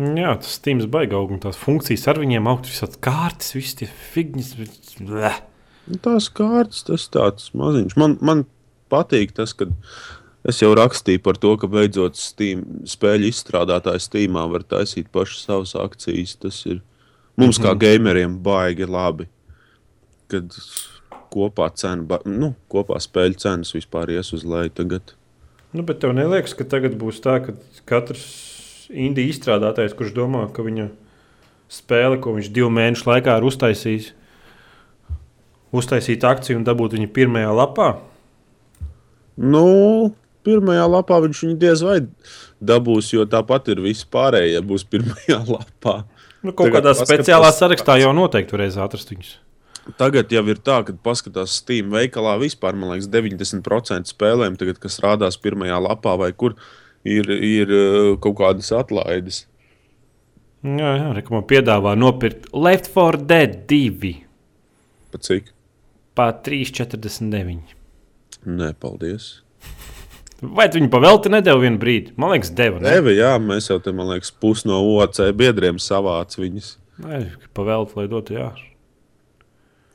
Jā, 0.01 0.33
tas 0.41 0.57
Steams 0.57 0.87
baigs 0.91 1.15
augsts. 1.17 1.43
Tās 1.45 1.59
funkcijas 1.61 2.07
ar 2.11 2.19
viņiem 2.21 2.49
augt, 2.49 2.69
visādi 2.71 2.99
kārtas, 3.03 3.53
visas 3.55 3.77
tie 3.79 3.89
figņas. 4.13 4.53
bleh. 4.99 5.39
Nu, 5.87 5.99
tās 6.03 6.29
kārtas, 6.31 6.83
tas 6.87 7.07
tāds 7.11 7.51
maziņš. 7.57 7.95
Man, 7.99 8.17
man 8.23 8.45
patīk 8.91 9.33
tas, 9.35 9.53
ka 9.57 9.67
es 10.47 10.61
jau 10.61 10.71
rakstīju 10.77 11.21
par 11.23 11.39
to, 11.41 11.55
ka 11.59 11.69
beidzot 11.71 12.19
Steam, 12.19 12.63
spēļu 12.89 13.29
izstrādātāji 13.31 14.03
Steamā 14.03 14.45
var 14.51 14.65
taisīt 14.67 15.11
paši 15.13 15.39
savas 15.41 15.75
akcijas. 15.79 16.35
Tas 16.41 16.61
ir 16.69 16.81
mums, 17.39 17.61
kā 17.61 17.75
gameriem, 17.79 18.37
baigi 18.43 18.87
labi. 18.89 19.29
Kad 20.31 20.55
kopā, 21.33 21.69
cena, 21.77 22.19
nu, 22.29 22.53
kopā 22.71 22.99
spēļu 23.01 23.39
cenas 23.41 23.73
vispār 23.75 24.13
ies 24.13 24.33
uz 24.35 24.45
leju 24.47 24.73
tagad. 24.81 25.15
Nu, 25.73 25.81
bet 25.85 26.03
tev 26.03 26.13
neliekas, 26.13 26.53
ka 26.57 26.67
tagad 26.69 26.97
būs 27.01 27.21
tā, 27.23 27.39
ka 27.41 27.55
katrs 27.89 28.25
indiju 28.93 29.33
izstrādātājs, 29.33 29.95
kurš 29.97 30.13
domā, 30.13 30.45
ka 30.53 30.65
viņa 30.65 30.91
spēle, 31.73 32.19
ko 32.21 32.35
viņš 32.35 32.51
divu 32.53 32.69
mēnešu 32.73 33.09
laikā 33.09 33.39
ir 33.39 33.47
uztaisījis, 33.49 34.11
uztaisīt 35.73 36.25
akciju 36.29 36.59
un 36.59 36.67
dabūt 36.67 36.97
viņu 36.97 37.09
pirmajā 37.15 37.55
lapā. 37.57 37.87
Nu, 39.41 39.65
pirmajā 40.45 40.83
lapā 40.89 41.19
viņš 41.23 41.43
viņu 41.45 41.55
diez 41.61 41.83
vai 41.85 42.01
dabūs, 42.63 43.13
jo 43.15 43.25
tāpat 43.29 43.71
ir 43.73 43.81
visi 43.83 44.07
pārējie 44.11 44.61
būs 44.67 44.85
pirmajā 44.89 45.39
lapā. 45.55 46.03
Nu, 46.43 46.51
kaut 46.51 46.67
Tagad 46.67 46.81
kādā 46.81 46.93
speciālā 46.99 47.53
sarakstā 47.55 47.97
jau 48.01 48.11
noteikti 48.15 48.55
varēs 48.55 48.77
atrast 48.83 49.13
viņus. 49.13 49.37
Tagad 49.99 50.31
jau 50.31 50.43
ir 50.47 50.59
tā, 50.63 50.77
ka 50.87 50.95
paskatās 51.03 51.57
Steam 51.59 51.91
veikalā 51.91 52.37
vispār, 52.39 52.75
man 52.79 52.93
liekas, 52.93 53.09
90% 53.11 54.11
spēlēm, 54.11 54.55
tagad, 54.59 54.79
kas 54.83 55.01
rādās 55.03 55.35
pirmajā 55.43 55.79
lapā 55.83 56.15
vai 56.19 56.29
kur, 56.31 56.55
ir, 57.03 57.27
ir 57.27 57.73
eh, 57.75 58.13
kaut 58.23 58.37
kādas 58.39 58.71
atlaides. 58.75 59.43
Jā, 60.63 60.93
jā 61.01 61.09
reku, 61.17 61.35
man 61.35 61.43
piedāvā 61.47 61.97
nopirkt 61.99 62.47
Left 62.55 62.87
4 62.93 63.25
Dead 63.27 63.57
2 63.67 64.13
Pa 65.11 65.19
cik? 65.19 65.51
par 66.15 66.39
3,49. 66.45 67.75
Nē, 68.45 68.73
paldies. 68.79 69.41
Vai 70.43 70.67
tu 70.67 70.79
viņu 70.79 70.89
pavelti 70.91 71.31
nedēļu 71.31 71.63
vienu 71.63 71.79
brīdi? 71.79 72.13
Man 72.19 72.33
liekas, 72.33 72.51
deva. 72.57 72.81
Ne? 72.83 72.97
Nē, 72.99 73.15
jā, 73.15 73.31
mēs 73.39 73.69
jau 73.69 73.79
te, 73.83 73.93
man 73.95 74.09
liekas, 74.11 74.33
pusi 74.43 74.67
no 74.67 74.81
OC 74.97 75.21
biedriem 75.39 75.79
savāc 75.81 76.35
viņus. 76.39 76.75
Nē, 77.03 77.21
pavelti, 77.55 77.95
lai 77.99 78.07
dotu, 78.11 78.35
jā. 78.37 78.49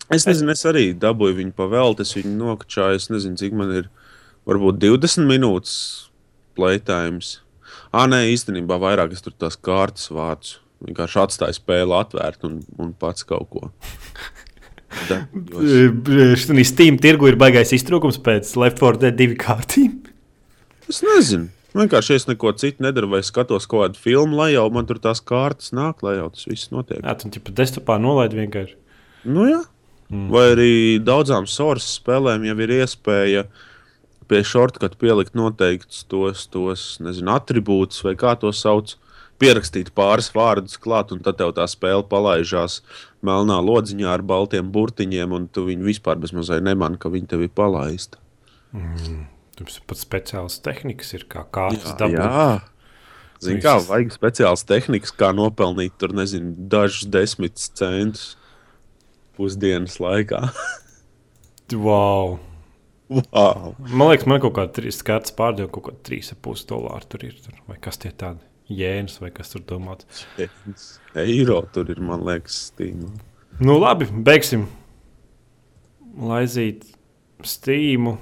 Es 0.08 0.24
nezinu, 0.24 0.54
es 0.54 0.64
arī 0.68 0.86
dabūju 0.96 1.36
viņu 1.42 1.52
pa 1.56 1.66
velti, 1.68 2.06
es 2.06 2.14
viņu 2.16 2.32
nokačāju. 2.38 3.00
Es 3.00 3.10
nezinu, 3.12 3.36
cik 3.40 3.56
man 3.56 3.74
ir. 3.82 3.90
Varbūt 4.48 4.80
20 4.80 5.28
minūtes 5.28 5.74
playtime. 6.56 7.20
Ah, 7.92 8.06
nē, 8.08 8.24
īstenībā 8.32 8.78
vairāk 8.80 9.12
es 9.12 9.24
tur 9.24 9.36
tās 9.36 9.58
kārtas 9.60 10.08
vācu. 10.08 10.62
Vienkārši 10.86 11.20
atstāju 11.20 11.56
spēli 11.58 11.92
atvērtu 11.98 12.48
un, 12.48 12.60
un 12.80 12.94
pats 12.96 13.26
kaut 13.28 13.50
ko. 13.52 13.68
Šī 16.40 16.64
Steam 16.64 16.96
tirgu 17.02 17.28
ir 17.28 17.36
baigais 17.40 17.74
iztrūkums 17.76 18.20
pēc 18.24 18.54
Left 18.56 18.80
4 18.80 19.02
Dead 19.02 19.18
2 19.18 19.36
kārtīm. 19.42 19.98
Es 20.90 21.00
nezinu. 21.04 21.48
Vienkārši 21.76 22.16
es 22.16 22.24
neko 22.26 22.54
citu 22.56 22.82
nedaru, 22.82 23.10
vai 23.12 23.20
skatos 23.26 23.68
kaut 23.68 23.84
kādu 23.84 24.00
filmu, 24.00 24.38
lai 24.40 24.52
jau 24.54 24.64
man 24.72 24.86
tur 24.88 24.98
tās 25.02 25.20
kārtas 25.20 25.74
nāk, 25.76 26.00
lai 26.02 26.16
jau 26.16 26.30
tas 26.32 26.46
viss 26.48 26.72
notiek. 26.72 27.02
Jā, 27.04 27.14
tu 27.20 27.42
pat 27.44 27.58
desktopā 27.60 27.98
nolaidi 28.00 28.40
vienkārši. 28.40 28.78
Nu, 29.28 29.44
jā. 29.50 29.60
Mm. 30.08 30.30
Vai 30.32 30.44
arī 30.54 30.72
daudzām 31.04 31.44
source 31.50 31.90
spēlēm 31.98 32.46
jau 32.48 32.56
ir 32.64 32.72
iespēja 32.80 33.44
pie 34.28 34.40
shortcut 34.44 34.96
pielikt 35.00 35.36
noteiktus 35.36 36.06
tos, 36.08 36.46
tos 36.52 36.86
nezinu, 37.04 37.34
attribūtus, 37.36 38.00
vai 38.04 38.14
kā 38.20 38.32
to 38.40 38.52
sauc, 38.56 38.94
pierakstīt 39.38 39.92
pāris 39.96 40.32
vārdus 40.34 40.80
klāt, 40.80 41.12
un 41.14 41.20
tad 41.24 41.38
tev 41.38 41.52
tā 41.56 41.68
spēle 41.70 42.04
palaižās 42.08 42.80
melnā 43.24 43.60
lodziņā 43.64 44.08
ar 44.16 44.24
baltiem 44.26 44.72
burtiņiem, 44.74 45.34
un 45.36 45.48
tu 45.52 45.68
viņu 45.68 45.92
vispār 45.92 46.20
bezmazliet 46.20 46.64
nemani, 46.64 47.00
ka 47.00 47.12
viņi 47.12 47.30
tev 47.30 47.44
ir 47.46 47.52
palaista. 47.54 48.20
Tur 49.58 49.70
pat 49.90 50.00
speciāls 50.00 50.58
tehnikas 50.62 51.14
ir 51.18 51.24
kā 51.30 51.44
kārtas 51.54 51.92
Jā, 51.92 51.96
dabūt. 51.98 52.18
jā. 52.22 52.50
Zini, 53.42 53.62
kā 53.62 53.76
vajag 53.86 54.14
speciāls 54.14 54.64
tehnikas, 54.66 55.12
kā 55.14 55.30
nopelnīt 55.34 55.94
tur, 55.98 56.14
nezinu, 56.16 56.54
dažus 56.70 57.06
desmit 57.10 57.58
centus 57.58 58.32
pusdienas 59.38 60.00
laikā. 60.02 60.48
Wow. 61.68 62.38
wow. 63.12 63.74
Man 63.92 64.08
liekas, 64.08 64.24
man 64.24 64.40
kaut 64.40 64.54
kāda 64.56 64.88
kārtas 65.04 65.34
pārdeva 65.36 65.68
kaut 65.68 65.90
kāda 65.90 66.00
3,5 66.08 66.62
dolāru 66.70 67.10
tur 67.12 67.26
ir. 67.28 67.34
Tur. 67.44 67.58
Vai 67.68 67.76
kas 67.84 68.00
tie 68.00 68.08
tādi? 68.08 68.40
jēnas 68.68 69.18
vai 69.22 69.30
kas 69.34 69.52
tur 69.52 69.64
domāts. 69.68 70.24
Eiro 71.18 71.60
tur 71.72 71.88
ir, 71.92 72.00
man 72.04 72.24
liekas, 72.26 72.58
stīma. 72.70 73.10
Nu, 73.58 73.78
labi, 73.80 74.08
beigsim. 74.24 74.66
Laizīt 76.18 76.84
stīmu 77.46 78.16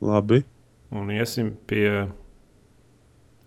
Labi. 0.00 0.42
un 0.90 1.12
iesim 1.14 1.54
pie. 1.70 2.08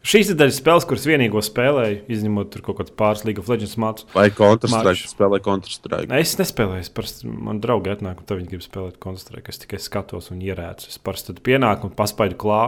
Šīs 0.03 0.33
daļas 0.35 0.57
spēles, 0.59 0.83
kuras 0.83 1.05
vienīgo 1.07 1.39
spēlēju, 1.39 2.01
izņemot 2.11 2.49
tur 2.51 2.63
kaut 2.65 2.81
kādas 2.81 2.95
pāris 2.99 3.21
League 3.23 3.39
of 3.39 3.47
Legends 3.47 3.77
mācības. 3.79 4.09
Vai 4.11 4.25
Counter-Strike 4.35 5.07
spēlē 5.07 5.39
Counter-Strike? 5.45 6.09
Es 6.19 6.33
nespēlēju, 6.35 6.83
es 6.83 6.91
parasti 6.91 7.31
man 7.31 7.61
draugi 7.63 7.93
atnāk, 7.93 8.19
un 8.19 8.27
tad 8.27 8.41
viņi 8.41 8.51
grib 8.51 8.65
spēlēt 8.65 8.97
koncentrēt. 9.03 9.47
Es 9.47 9.61
tikai 9.63 9.79
skatos 9.79 10.27
un 10.35 10.43
ierēcu. 10.43 10.89
Es 10.91 10.99
parasti 10.99 11.31
tad 11.31 11.39
pienāku 11.47 11.87
un 11.87 11.95
paspaidu 11.95 12.35
klā, 12.43 12.59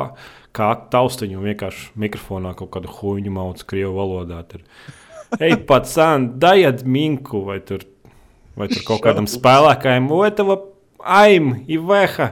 kā 0.55 0.69
taustiņu 0.95 1.41
un 1.41 1.49
vienkārši 1.49 1.91
mikrofonā 2.05 2.55
kaut 2.55 2.71
kādu 2.77 2.95
huņu 3.01 3.35
maucu 3.35 3.67
krievu 3.67 3.99
valodā. 3.99 4.39
Tur. 4.47 4.63
Ej, 5.35 5.59
pats 5.67 5.99
dajiet 6.39 6.87
minku 6.87 7.43
vai 7.51 7.59
tur, 7.67 7.83
vai 8.55 8.71
tur 8.71 8.87
kaut 8.87 9.03
kādam 9.03 9.27
spēlēkājam, 9.27 10.07
vai 10.07 10.31
tava 10.39 10.61
aim, 11.19 11.57
iveha. 11.67 12.31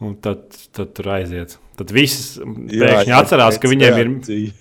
Un 0.00 0.14
tad, 0.24 0.46
tad 0.72 0.94
tur 0.96 1.10
aiziet. 1.12 1.58
Tad 1.76 1.92
viss 1.92 2.38
pēkšņi 2.40 3.12
atcerās, 3.16 3.58
ka 3.60 3.68
viņiem 3.68 3.98
ir 4.00 4.06
reakcija. 4.08 4.52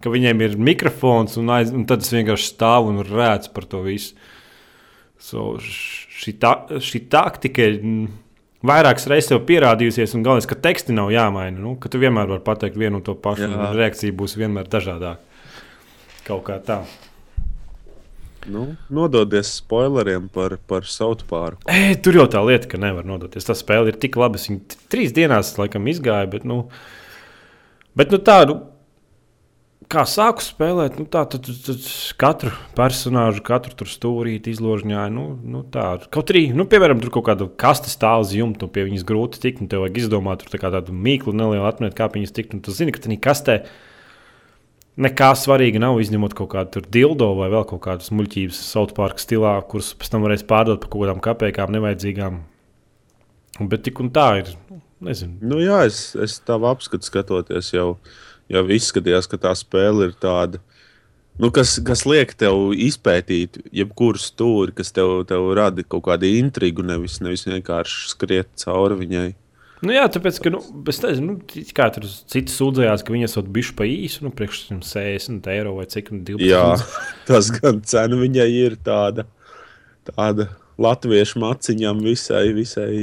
ka 0.00 0.12
viņiem 0.12 0.44
ir 0.46 0.56
mikrofons, 0.60 1.36
un, 1.40 1.52
aiz, 1.52 1.72
un 1.74 1.84
tad 1.88 2.04
es 2.04 2.12
vienkārši 2.14 2.48
stāvu 2.54 2.94
un 2.94 3.02
rēcu 3.04 3.52
par 3.56 3.68
to 3.68 3.82
visu. 3.84 4.16
So, 5.20 5.56
šī, 5.60 6.36
ta, 6.40 6.54
šī 6.80 7.02
taktika 7.12 7.64
ir 7.68 7.78
vairākas 8.66 9.08
reizes 9.10 9.32
jau 9.32 9.40
pierādījusies, 9.48 10.14
un 10.16 10.24
galvenais, 10.24 10.48
ka 10.48 10.58
teksti 10.64 10.96
nav 10.96 11.12
jāmaina. 11.12 11.58
Nu, 11.60 11.74
ka 11.80 11.90
tu 11.92 12.00
vienmēr 12.00 12.28
vari 12.32 12.44
pateikt 12.46 12.78
vienu 12.80 13.00
un 13.00 13.06
to 13.06 13.16
pašu, 13.20 13.46
Jā. 13.48 13.52
un 13.52 13.76
reakcija 13.76 14.16
būs 14.16 14.36
vienmēr 14.40 14.68
dažādāka. 14.72 15.20
Kaut 16.26 16.44
kā 16.48 16.58
tā. 16.64 16.80
Nu, 18.48 18.76
nododies 18.92 19.50
spoileriem 19.58 20.28
par, 20.32 20.56
par 20.66 20.86
South 20.86 21.26
Park. 21.26 21.64
E, 21.70 21.96
tur 21.98 22.20
jau 22.20 22.26
tā 22.30 22.42
lieta, 22.46 22.68
ka 22.70 22.80
nevar 22.80 23.06
nodoties. 23.06 23.46
Tā 23.46 23.56
spēle 23.58 23.90
ir 23.90 23.98
tik 24.00 24.18
laba. 24.20 24.38
Viņa 24.40 24.78
trīs 24.92 25.14
dienās 25.16 25.56
laikam 25.58 25.88
izgāja, 25.90 26.28
bet, 26.30 26.46
nu, 26.48 26.66
bet 27.98 28.14
nu, 28.14 28.22
tādu. 28.22 28.60
Kā 29.86 30.02
sāku 30.10 30.42
spēlēt, 30.42 30.96
nu, 30.98 31.04
tā 31.06 31.20
tad, 31.30 31.46
tad, 31.46 31.84
katru 32.18 32.50
personāžu, 32.74 33.38
katru 33.46 33.86
stūrīti 33.86 34.50
izložņāju. 34.50 35.12
Nu, 35.14 35.26
nu, 35.46 35.60
tā, 35.70 35.84
kaut 36.10 36.32
arī, 36.34 36.48
nu, 36.58 36.66
piemēram, 36.66 36.98
tur 37.04 37.12
kaut 37.14 37.28
kāda 37.28 37.46
kaste 37.62 37.92
stāv 37.92 38.24
uz 38.24 38.32
jumta, 38.34 38.66
un 38.66 38.72
pie 38.74 38.88
viņas 38.88 39.06
grūti 39.06 39.42
tikt, 39.44 39.62
tev 39.70 39.84
vajag 39.84 40.00
izdomāt 40.02 40.42
tur 40.42 40.50
tā 40.50 40.58
kā 40.58 40.72
tādu 40.74 40.96
mīklu 40.96 41.36
nelielu 41.38 41.68
atmiņu, 41.70 41.94
kā 41.94 42.10
viņas 42.10 42.34
tikt. 42.34 42.56
Un 42.58 42.64
tu 42.66 42.74
zini, 42.74 42.94
ka 42.96 43.04
tā 43.04 43.20
kastē 43.28 43.60
nekā 45.00 45.30
svarīga 45.36 45.80
nav, 45.82 46.00
izņemot 46.00 46.34
kaut 46.36 46.50
kādu 46.54 46.82
dildo 46.92 47.32
vai 47.38 47.50
vēl 47.52 47.66
kaut 47.68 47.82
kādas 47.86 48.12
muļķības, 48.14 48.60
South 48.72 48.96
Park 48.96 49.20
stilā, 49.22 49.56
kuras 49.68 49.92
pēc 49.98 50.12
tam 50.12 50.24
varēs 50.26 50.46
pārdot 50.48 50.82
par 50.82 50.92
kaut 50.92 51.04
kādām 51.04 51.22
kapekām, 51.24 51.72
nevajadzīgām. 51.76 52.40
Bet 53.70 53.86
tik 53.86 54.00
un 54.04 54.12
tā 54.12 54.28
ir. 54.42 54.52
nu, 54.70 54.82
Nezinu. 55.06 55.36
Nu, 55.44 55.60
jā, 55.60 55.82
es, 55.88 56.14
es 56.16 56.38
tavu 56.40 56.70
apskatu 56.70 57.04
skatoties, 57.04 57.68
jau, 57.74 57.98
jau 58.52 58.62
izskatījās, 58.72 59.28
ka 59.28 59.40
tā 59.40 59.52
spēle 59.56 60.08
ir 60.08 60.14
tāda. 60.20 60.62
Nu, 61.36 61.50
kas, 61.52 61.74
kas 61.84 62.06
liek 62.08 62.32
tev 62.40 62.72
izpētīt, 62.72 63.58
jebkuru 63.76 64.20
stūri, 64.20 64.72
kas 64.78 64.94
tev, 64.96 65.18
tev 65.28 65.50
rada 65.56 65.84
kaut 65.84 66.06
kādu 66.06 66.30
intrigu, 66.38 66.84
nevis, 66.86 67.18
nevis 67.20 67.44
vienkārši 67.44 68.14
skriet 68.14 68.48
cauri 68.62 68.96
viņai. 69.02 69.28
Nu, 69.84 69.92
jā, 69.92 70.06
tāpēc, 70.08 70.38
ka, 70.40 70.50
nu, 70.54 70.62
es 70.88 71.02
nezinu, 71.02 71.34
nu, 71.34 71.64
kā 71.76 71.90
tur 71.92 72.06
citi 72.08 72.52
sūdzējās, 72.52 73.04
ka 73.04 73.12
viņi 73.12 73.26
esat 73.28 73.50
bijuši 73.52 73.74
pa 73.76 73.88
īsu, 73.88 74.22
nu, 74.24 74.32
priekš 74.32 74.62
60 74.72 75.50
eiro 75.52 75.74
vai 75.76 75.84
cik, 75.92 76.14
nu, 76.14 76.22
12. 76.24 76.48
Jā, 76.48 76.64
tas 77.28 77.50
gan 77.58 77.82
cena 77.84 78.16
viņai 78.20 78.48
ir 78.54 78.78
tāda, 78.86 79.26
tāda 80.08 80.48
latviešu 80.80 81.42
maciņām 81.44 82.00
visai, 82.06 82.48
visai. 82.56 82.96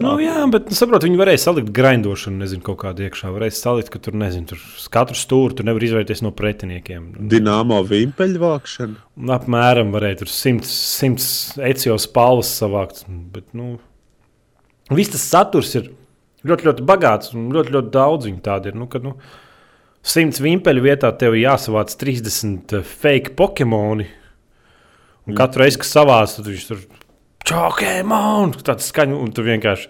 Nu, 0.00 0.14
jā, 0.20 0.36
bet, 0.52 0.68
nu, 0.72 0.76
saprot, 0.76 1.04
viņi 1.04 1.18
varēja 1.20 1.42
salikt 1.42 1.72
grindošanu, 1.76 2.40
nezinu, 2.40 2.64
kaut 2.64 2.78
kādā 2.80 3.04
iekšā. 3.08 3.32
Varēja 3.34 3.56
salikt, 3.58 3.90
ka 3.92 4.00
tur, 4.04 4.16
nezinu, 4.16 4.48
tur 4.52 4.62
katru 4.92 5.16
stūri 5.18 5.58
tur 5.58 5.68
nevar 5.68 5.84
izvairīties 5.84 6.24
no 6.24 6.32
pretiniekiem. 6.36 7.10
Dināmo 7.32 7.82
vimpeļu 7.88 8.40
vākšana. 8.40 9.02
Apmēram 9.36 9.92
varēja 9.92 10.22
tur 10.22 10.32
simts, 10.32 10.72
simts 10.96 11.26
ecijos 11.60 12.08
palvas 12.16 12.52
savākt. 12.56 13.04
Bet, 13.34 13.50
nu, 13.56 13.74
viss 14.92 15.14
tas 15.14 15.24
saturs 15.32 15.72
ir 15.78 15.88
ļoti, 16.44 16.68
ļoti 16.68 16.84
bagāts 16.88 17.32
un 17.36 17.48
ļoti, 17.54 17.72
ļoti 17.76 17.92
daudz 17.94 18.28
viņu 18.28 18.42
tādu 18.44 18.70
ir. 18.70 18.76
Nu, 18.78 18.88
kad, 18.90 19.06
nu, 19.06 19.14
simts 20.04 20.42
vimpeļu 20.44 20.84
vietā 20.84 21.12
tev 21.16 21.38
jāsavāc 21.38 21.94
30 22.00 22.76
fake 22.90 23.34
pokemoni. 23.38 24.10
Un 25.24 25.38
katru 25.38 25.64
reizi, 25.64 25.80
kad 25.80 25.88
savāc, 25.88 26.34
tad 26.36 26.50
viņš 26.50 26.66
tur 26.68 26.82
čakēmon, 27.48 28.52
tāds 28.64 28.90
skaņu, 28.90 29.16
un 29.24 29.32
tu 29.32 29.44
vienkārši, 29.46 29.88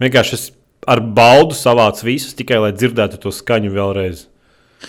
vienkārši 0.00 0.36
es 0.38 0.46
ar 0.88 1.02
baudu 1.16 1.56
savāc 1.56 2.00
visus 2.04 2.36
tikai, 2.36 2.60
lai 2.64 2.72
dzirdētu 2.76 3.20
to 3.20 3.32
skaņu 3.34 3.72
vēlreiz. 3.74 4.26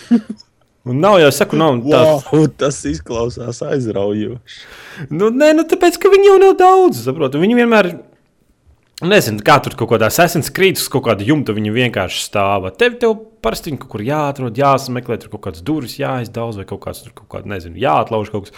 Un 0.86 1.00
nav 1.02 1.16
jau, 1.18 1.30
es 1.32 1.38
saku, 1.40 1.58
nav 1.58 1.80
tāds. 1.82 2.26
Wow, 2.30 2.44
tas 2.62 2.76
izklausās 2.86 3.58
aizraujoši. 3.66 4.60
Nu, 5.10 5.32
nē, 5.34 5.48
nu, 5.58 5.64
tāpēc, 5.66 5.96
ka 5.98 6.12
viņi 6.12 6.28
jau 6.28 6.36
nav 6.38 6.52
daudz. 6.60 7.00
Saprotu. 7.08 7.40
Viņi 7.42 7.56
vienmēr, 7.58 7.88
nezinu, 9.04 9.42
kā 9.44 9.58
tur 9.60 9.76
kaut 9.76 9.90
kādā 9.92 10.08
Creed, 10.54 10.78
uz 10.80 10.88
kaut 10.88 11.04
kāda 11.04 11.24
jumta 11.26 11.52
viņi 11.52 11.72
vienkārši 11.74 12.22
stāv. 12.24 12.70
Tev, 12.78 12.96
tev 13.00 13.16
parasti 13.44 13.70
viņi 13.70 13.80
kaut 13.82 13.90
kur 13.92 14.04
jāatrod, 14.06 14.56
jāsameklē, 14.56 15.18
tur 15.20 15.32
kaut 15.34 15.48
kādas 15.48 15.64
durvis 15.64 15.98
jāizdauz, 16.00 16.56
vai 16.56 16.64
kaut 16.64 16.80
kāds 16.86 17.02
tur 17.04 17.12
kaut 17.12 17.28
kāda, 17.28 17.50
nezinu, 17.52 17.76
jāatlauž 17.80 18.32
kaut 18.32 18.48
kas. 18.48 18.56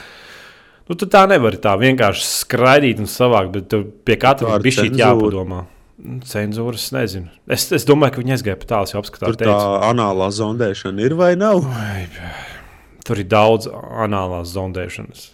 Nu, 0.88 0.96
tu 0.96 1.08
tā 1.10 1.26
nevari 1.28 1.58
tā 1.60 1.74
vienkārši 1.76 2.24
skraidīt 2.24 3.02
un 3.02 3.10
savākt, 3.10 3.50
bet 3.52 3.74
pie 4.08 4.16
katra 4.20 4.60
bija 4.62 4.84
šī 4.84 4.94
jāpadomā. 4.96 5.66
Nu, 5.98 6.20
Cenzūras, 6.22 6.86
nezinu. 6.94 7.26
Es, 7.50 7.66
es 7.74 7.84
domāju, 7.84 8.14
ka 8.14 8.22
viņi 8.22 8.36
aizgāja 8.36 8.60
pa 8.60 8.70
tālu, 8.70 8.92
jau 8.94 9.02
apskatās. 9.02 9.34
Tur 9.34 9.50
tā 9.50 9.56
anālā 9.88 10.30
zondēšana 10.32 11.02
ir 11.02 11.16
vai 11.18 11.32
nav? 11.36 11.66
Tur 13.04 13.18
ir 13.18 13.26
daudz 13.28 13.66
anālās 13.68 14.54
zondēšanas. 14.54 15.26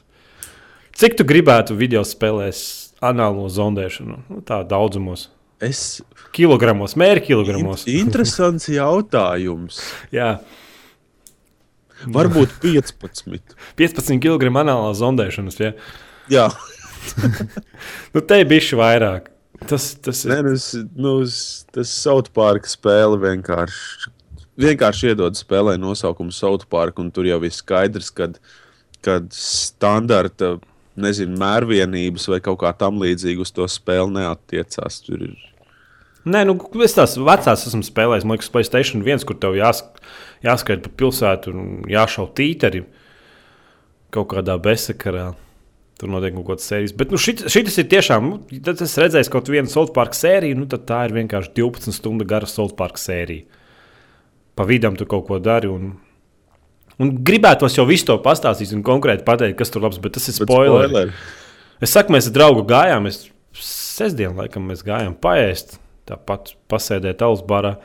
Cik 0.96 1.18
tu 1.18 1.26
gribētu 1.28 1.76
video 1.76 2.00
spēlēs 2.06 2.64
anālo 3.10 3.46
zondēšanu? 3.52 4.18
Nu, 4.30 4.42
tā 4.46 4.62
daudzumos. 4.68 5.28
Es. 5.62 6.02
Kilogramos, 6.34 6.96
mērķi 6.98 7.30
kilogramos. 7.30 7.86
In, 7.86 8.04
interesants 8.06 8.68
jautājums. 8.72 9.80
Jā, 10.14 10.36
Varbūt 12.04 12.58
15. 12.60 13.54
15 13.78 14.18
kg 14.20 14.50
anālā 14.60 14.90
zondēšanas. 14.98 15.60
Ja? 15.62 15.70
Jā, 16.28 16.48
Nu, 18.14 18.20
te 18.20 18.40
ir 18.40 18.48
bijuši 18.50 18.78
vairāk. 18.78 19.30
Tas, 19.68 19.92
tas 20.02 20.24
ir. 20.26 20.32
Nē, 20.32 20.40
nu, 20.44 20.52
es, 20.56 20.66
nu, 20.96 21.14
tas 21.74 21.92
South 21.92 22.32
Park 22.36 22.68
spēle 22.68 23.18
vienkārši. 23.22 24.12
Vienkārši 24.60 25.10
iedod 25.10 25.34
spēlē 25.38 25.74
nosaukumu 25.80 26.34
South 26.34 26.68
Park, 26.70 27.00
un 27.02 27.10
tur 27.14 27.26
jau 27.26 27.40
ir 27.42 27.54
skaidrs, 27.54 28.12
ka 28.14 29.16
standarta 29.34 30.54
nezinu, 31.00 31.38
mērvienības 31.40 32.28
vai 32.30 32.40
kaut 32.44 32.60
kā 32.62 32.70
tam 32.78 33.00
līdzīga 33.02 33.44
uz 33.44 33.52
to 33.54 33.66
spēli 33.70 34.20
neatiecās. 34.20 35.00
Tur 35.06 35.26
ir 35.28 35.36
Nē, 36.24 36.40
nu, 36.48 36.56
es 36.80 36.94
tās 36.96 37.18
vecās 37.20 37.66
esmu 37.68 37.84
spēlējis. 37.84 38.24
Man 38.24 38.38
liekas, 38.38 38.48
Playstation 38.52 39.02
1, 39.04 39.26
kur 39.28 39.36
tev 39.36 39.58
jās, 39.58 39.82
jāskaita 40.44 40.86
pa 40.86 40.92
pilsētu 41.02 41.52
un 41.52 41.66
jāšauj 41.90 42.30
tīteri 42.38 42.84
kaut 44.14 44.30
kādā 44.32 44.56
bezsakarā. 44.62 45.34
Tur 46.00 46.10
notiek 46.10 46.32
kaut 46.34 46.48
kādas 46.48 46.70
sērijas. 46.70 46.94
Bet 46.96 47.12
nu, 47.12 47.20
šitas 47.20 47.76
ir 47.78 47.90
tiešām, 47.92 48.30
nu, 48.30 48.60
tad 48.64 48.80
es 48.82 48.96
redzēju 48.98 49.30
kaut 49.30 49.50
vienu 49.52 49.70
South 49.70 49.92
Park 49.94 50.16
sēriju, 50.16 50.56
nu, 50.62 50.66
tad 50.70 50.88
tā 50.88 51.04
ir 51.06 51.14
vienkārši 51.14 51.52
12 51.60 51.94
stundu 51.94 52.26
gara 52.28 52.48
South 52.50 52.74
Park 52.78 52.98
sērija. 52.98 53.44
Pa 54.56 54.66
vidam 54.66 54.96
tu 54.96 55.06
kaut 55.10 55.28
ko 55.28 55.38
dari. 55.42 55.68
Un, 55.70 55.92
un 57.02 57.14
gribētos 57.26 57.78
jau 57.78 57.86
visu 57.88 58.08
to 58.10 58.18
pastāstīt 58.24 58.74
un 58.76 58.84
konkrēti 58.86 59.26
pateikt, 59.26 59.58
kas 59.58 59.72
tur 59.74 59.84
labs, 59.86 60.00
bet 60.02 60.16
tas 60.16 60.28
ir 60.28 60.36
Bet 60.38 60.48
spoileri. 60.50 60.90
spoileri. 60.92 61.16
Es 61.84 61.94
saku, 61.94 62.14
mēs 62.14 62.28
ar 62.30 62.36
draugu 62.36 62.66
gājām. 62.70 63.08
Mēs 63.08 63.24
sestdien, 63.58 64.34
laikam, 64.38 64.66
mēs 64.70 64.84
gājām 64.86 65.16
paēst, 65.20 65.78
tāpat 66.08 66.54
pasēdēt 66.70 67.22
alus 67.26 67.42
barā. 67.46 67.76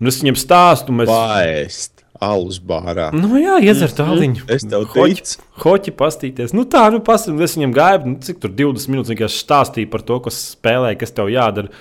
Un 0.00 0.08
es 0.08 0.20
viņam 0.22 0.38
stāstu, 0.40 0.94
mēs 0.96 1.10
Paēst 1.10 2.04
alus 2.20 2.58
bārā. 2.64 3.08
Nu, 3.16 3.30
jā, 3.40 3.58
iedzert 3.64 3.96
tāliņu. 3.96 4.46
Es 4.52 4.64
tev 4.68 4.86
teicu. 4.92 5.40
Hoķi 5.62 5.92
pastīties. 5.96 6.54
Nu, 6.56 6.66
tā, 6.68 6.86
nu, 6.92 7.00
pastīties. 7.04 7.50
Es 7.50 7.56
viņam 7.58 7.72
gāju, 7.76 8.02
nu, 8.12 8.18
cik 8.24 8.40
tur 8.42 8.52
20 8.56 8.92
minūtes 8.92 9.12
vienkārši 9.12 9.40
stāstīju 9.44 9.90
par 9.92 10.04
to, 10.08 10.20
kas 10.24 10.40
spēlē, 10.54 10.92
kas 11.00 11.12
tev 11.16 11.32
jādara. 11.32 11.72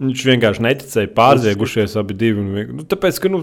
Viņš 0.00 0.22
vienkārši 0.30 0.64
neticēja, 0.64 1.10
pārziegušies 1.18 1.96
abi 2.00 2.16
divi. 2.18 2.44
Nu, 2.70 2.86
tāpēc, 2.88 3.18
ka, 3.20 3.30
nu, 3.32 3.42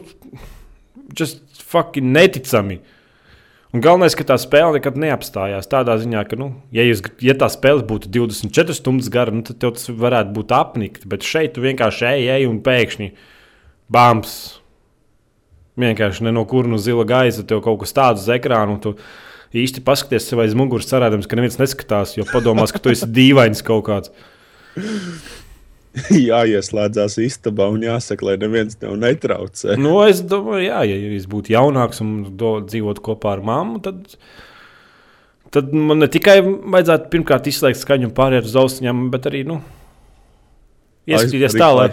just 1.15 1.43
fucking 1.67 2.13
neticami. 2.15 2.79
Un 3.75 3.83
galvenais, 3.83 4.15
ka 4.15 4.23
tā 4.25 4.37
spēle 4.39 4.77
nekad 4.77 4.95
neapstājās. 4.99 5.67
Tādā 5.69 5.97
ziņā, 5.99 6.23
ka, 6.29 6.37
nu, 6.39 6.49
ja, 6.73 6.85
jūs, 6.87 7.01
ja 7.21 7.35
tā 7.37 7.49
spēle 7.51 7.83
būtu 7.87 8.09
24 8.13 8.75
stundas 8.77 9.09
gara, 9.11 9.33
nu, 9.35 9.43
tad 9.45 9.59
tas 9.59 9.89
varētu 9.91 10.31
būt 10.37 10.53
apnikt. 10.55 11.07
Bet 11.09 11.27
šeit 11.27 11.57
tu 11.57 11.65
vienkārši 11.65 12.07
ej, 12.13 12.29
ej 12.37 12.47
un 12.47 12.61
pēkšņi 12.63 13.11
bāms. 13.91 14.37
Vienkārši 15.77 16.25
ne 16.25 16.33
no 16.33 16.45
kur 16.49 16.65
no 16.65 16.79
zila 16.81 17.05
gaisa 17.05 17.43
tev 17.45 17.59
kaut 17.65 17.83
kas 17.83 17.93
tāds 17.93 18.23
uz 18.23 18.31
ekrāna. 18.33 18.79
Tu 18.81 18.95
īsti 19.61 19.83
paskaties 19.85 20.25
sev 20.31 20.41
aiz 20.41 20.55
muguras, 20.57 20.87
cerēdams, 20.89 21.27
ka 21.29 21.37
neviens 21.37 21.59
neskatās, 21.59 22.15
jo 22.17 22.25
padomās, 22.31 22.73
ka 22.73 22.81
tu 22.81 22.93
esi 22.93 23.09
dīvains 23.19 23.61
kaut 23.67 23.85
kāds. 23.91 24.15
Jāieslēdzās 26.29 27.17
istabā 27.23 27.69
un 27.73 27.85
jāsaka, 27.85 28.27
lai 28.29 28.35
neviens 28.41 28.77
tev 28.79 28.97
netraucē. 28.99 29.77
Nu, 29.79 29.97
es 30.05 30.21
domāju, 30.25 30.67
jā, 30.67 30.83
ja 30.89 30.97
es 31.17 31.27
būtu 31.29 31.53
jaunāks 31.55 32.03
un 32.03 32.13
dzīvotu 32.37 33.03
kopā 33.09 33.37
ar 33.37 33.43
mammu, 33.47 33.81
tad, 33.85 34.17
tad 35.55 35.73
man 35.73 36.03
ne 36.03 36.11
tikai 36.11 36.39
vajadzētu 36.45 37.11
pirmkārt 37.13 37.49
izslēgt 37.49 37.81
skaņu 37.81 38.09
un 38.09 38.15
pāriet 38.17 38.47
uz 38.47 38.55
austiņām, 38.59 39.07
bet 39.13 39.29
arī 39.31 39.43
nu, 39.47 39.61
ieskatīties 41.07 41.57
tā, 41.57 41.69
lai, 41.75 41.89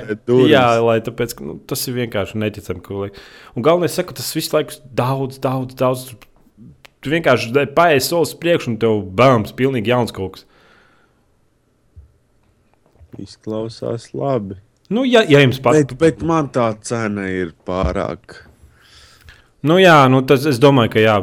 jā, 0.50 0.66
lai 0.84 0.98
tāpēc, 1.04 1.36
nu, 1.44 1.58
tas 1.70 1.84
ir 1.88 1.98
vienkārši 2.00 2.40
neticami. 2.42 3.10
Un 3.54 3.66
galvenais, 3.66 3.94
saka, 3.94 4.16
tas 4.18 4.32
visu 4.36 4.56
laiku 4.56 4.80
daudz, 4.90 5.38
daudz, 5.42 5.76
daudz. 5.78 6.08
Tu, 7.04 7.12
vienkārši 7.12 7.66
paiesi 7.76 8.08
solis 8.08 8.32
uz 8.32 8.40
priekšu 8.40 8.72
un 8.72 8.76
tev 8.80 9.02
bāms, 9.16 9.52
pilnīgi 9.56 9.92
jauns 9.92 10.14
kaut 10.14 10.38
kas. 10.38 10.46
Izklausās 13.22 14.10
labi. 14.16 14.58
Nu, 14.92 15.04
ja, 15.08 15.22
ja 15.28 15.40
jums 15.40 15.60
patīk, 15.64 15.94
Bet, 15.94 16.20
bet 16.20 16.26
man 16.26 16.50
tā 16.52 16.68
cena 16.84 17.26
ir 17.30 17.54
pārāk. 17.66 18.42
nu, 19.64 19.78
jā, 19.80 20.08
nu, 20.12 20.20
tas 20.28 20.44
es 20.46 20.60
domāju, 20.60 20.92
ka 20.92 21.04
jā, 21.04 21.16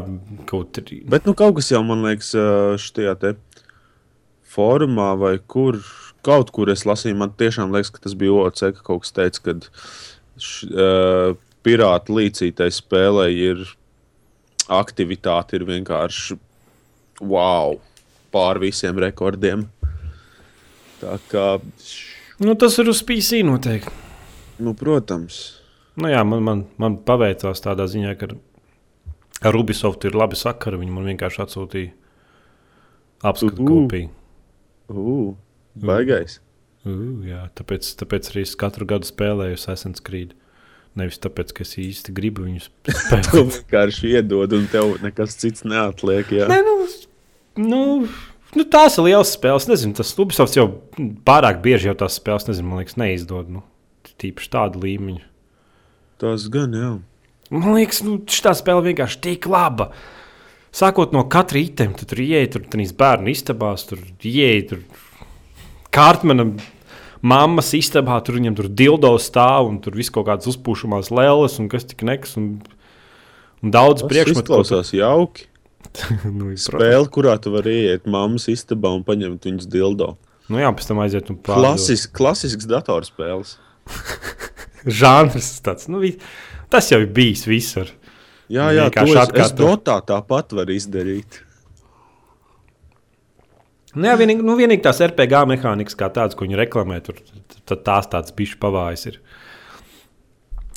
kaut 0.50 0.82
arī. 0.82 1.02
Bet 1.10 1.30
nu, 1.30 1.36
kaut 1.38 1.60
kas 1.60 1.72
jau 1.72 1.84
man 1.86 2.02
liekas, 2.08 2.34
šajā 2.82 3.16
te 3.22 3.36
formā 4.52 5.14
vai 5.20 5.38
kur. 5.40 5.80
Kaut 6.22 6.52
kur 6.54 6.70
es 6.70 6.84
lasīju, 6.86 7.18
man 7.18 7.32
tiešām 7.34 7.72
liekas, 7.74 7.90
ka 7.90 8.04
tas 8.04 8.14
bija 8.14 8.44
OC, 8.44 8.60
ka 8.76 8.84
kaut 8.86 9.02
kas 9.02 9.16
teica, 9.16 9.42
ka 9.42 9.56
uh, 9.58 11.38
pirāta 11.66 12.14
līcītai 12.14 12.68
spēlē 12.74 13.26
ir 13.34 13.64
aktivitāte, 14.70 15.58
ir 15.58 15.66
vienkārši 15.66 16.38
wow, 17.26 17.80
pār 18.34 18.62
visiem 18.62 19.02
rekordiem. 19.02 19.66
Tā 21.02 21.18
kā, 21.32 21.48
Nu, 22.42 22.56
tas 22.58 22.74
ir 22.82 22.88
uz 22.90 23.04
PC 23.06 23.44
noteikti. 23.46 23.92
nu, 24.60 24.74
protams, 24.78 25.58
Nu, 26.00 26.08
jā, 26.08 26.22
man, 26.24 26.40
man, 26.42 26.60
man 26.80 26.94
paveicās 27.06 27.60
tādā 27.62 27.84
ziņā, 27.92 28.14
ka 28.18 28.30
ar 29.50 29.56
Ubisoft 29.60 30.06
ir 30.08 30.16
labi 30.16 30.38
sakari. 30.40 30.78
Viņi 30.80 30.94
man 30.96 31.04
vienkārši 31.10 31.42
atsūtīja 31.44 31.92
apskatu 33.28 33.60
Uhu. 33.62 33.82
kopiju. 33.84 34.10
uh, 34.90 35.34
baigais. 35.76 36.40
Uh, 36.88 37.20
jā, 37.28 37.42
tāpēc, 37.60 37.90
tāpēc 38.00 38.32
arī 38.32 38.46
es 38.48 38.56
katru 38.58 38.88
gadu 38.90 39.06
spēlēju 39.10 39.60
Assassin's 39.60 40.00
Creed. 40.02 40.32
Nevis 40.98 41.20
tāpēc, 41.24 41.52
ka 41.56 41.64
es 41.68 41.76
īsti 41.80 42.16
gribu 42.16 42.48
viņus 42.48 42.70
Tu 42.88 42.96
spēlēt. 42.96 43.36
vienkārši 43.60 44.16
iedod, 44.16 44.56
un 44.58 44.66
tev 44.72 44.96
nekas 45.04 45.36
cits 45.44 45.68
neatliek. 45.68 46.32
Jā. 46.40 46.48
Nē, 46.52 46.62
nu, 46.66 46.74
nu, 47.68 47.84
nu, 48.56 48.66
tās 48.68 48.98
ir 49.00 49.06
liels 49.10 49.32
spēles. 49.38 49.68
Nezinu, 49.70 49.96
tas 49.98 50.14
Ubisoft 50.20 50.58
jau 50.58 50.68
pārāk 51.28 51.62
bieži 51.64 51.90
jau 51.92 51.96
tās 52.04 52.18
spēles, 52.20 52.48
nezinu, 52.50 52.68
man 52.72 52.82
liekas, 52.84 52.98
neizdod. 53.00 53.50
Nu, 53.52 53.64
tīpaši 54.22 54.52
tādu 54.54 54.82
līmeņu. 54.84 55.24
Tas 56.22 56.48
gan, 56.54 56.74
jā. 56.78 56.92
Man 57.52 57.74
liekas, 57.76 58.02
nu, 58.06 58.20
šī 58.32 58.54
spēle 58.60 58.84
vienkārši 58.92 59.22
tik 59.26 59.48
laba. 59.52 59.90
Sākot 60.72 61.12
no 61.12 61.26
katra 61.28 61.60
itema, 61.60 61.98
tu 62.00 62.06
tur 62.08 62.22
ienāc, 62.24 62.54
tur 62.54 62.64
trīs 62.72 62.94
bērnu 62.96 63.28
istabās, 63.34 63.84
tur 63.90 64.00
ienāc, 64.24 64.70
tur 64.70 64.86
kārtmena 65.92 66.46
mammas 67.22 67.74
istabā, 67.78 68.22
tur 68.24 68.38
viņam 68.40 68.56
tur 68.58 68.70
dildo 68.72 69.12
stāv 69.22 69.68
un 69.68 69.82
tur 69.84 69.98
viss 70.00 70.14
kaut 70.14 70.30
kādas 70.30 70.48
uzpūšamās 70.54 71.12
lēles 71.14 71.60
un 71.60 71.68
kas 71.72 71.84
tik 71.90 72.06
nekas. 72.08 72.38
Un, 72.40 72.62
un 73.62 73.74
daudz 73.76 74.06
Tas 74.06 74.10
priekšmetu. 74.14 74.48
ko 74.48 74.62
tu- 74.62 74.64
izklausās 74.64 74.94
jauki. 75.92 76.18
nu. 76.40 76.52
Spēle, 76.58 77.08
kurā 77.12 77.38
tu 77.42 77.54
vari 77.54 77.76
iet 77.92 78.06
mammas 78.06 78.48
istabā 78.52 78.94
un 78.96 79.04
paņemt 79.04 79.46
viņas 79.46 79.68
dildo. 79.72 80.18
nu, 80.50 80.60
jā, 80.60 80.72
pēc 80.72 80.88
tam 80.88 81.00
aiziet 81.00 81.30
un 81.30 81.38
pārdot. 81.38 81.64
Klasis, 81.64 82.08
klasisks 82.08 82.68
datorspēles. 82.70 83.58
Žanrs 85.00 85.62
tāds. 85.62 85.88
Nu, 85.92 86.02
tas 86.70 86.92
jau 86.92 87.00
ir 87.02 87.10
bijis 87.14 87.46
visur. 87.48 87.92
Jā, 88.52 88.72
jā, 88.76 88.90
to 88.90 89.00
Vienkārši 89.00 89.14
es, 89.14 89.16
es 89.16 89.24
atkārto. 89.30 89.64
dotā 89.64 90.02
tāpat 90.04 90.54
varu 90.58 90.76
izdarīt. 90.76 91.42
Nu, 93.96 94.08
jā, 94.08 94.16
vienīgi, 94.20 94.44
nu, 94.44 94.56
vienīgi 94.60 94.84
tās 94.84 95.00
RPG 95.04 95.46
mehānikas, 95.52 95.96
kā 96.00 96.08
tādas, 96.12 96.36
ko 96.36 96.46
viņi 96.46 96.60
reklamē, 96.60 97.00
tur 97.04 97.18
tad 97.68 97.84
tās 97.88 98.08
tādas 98.12 98.36
bišķi 98.36 98.60
pavājas. 98.60 99.08
Ir. 99.12 99.20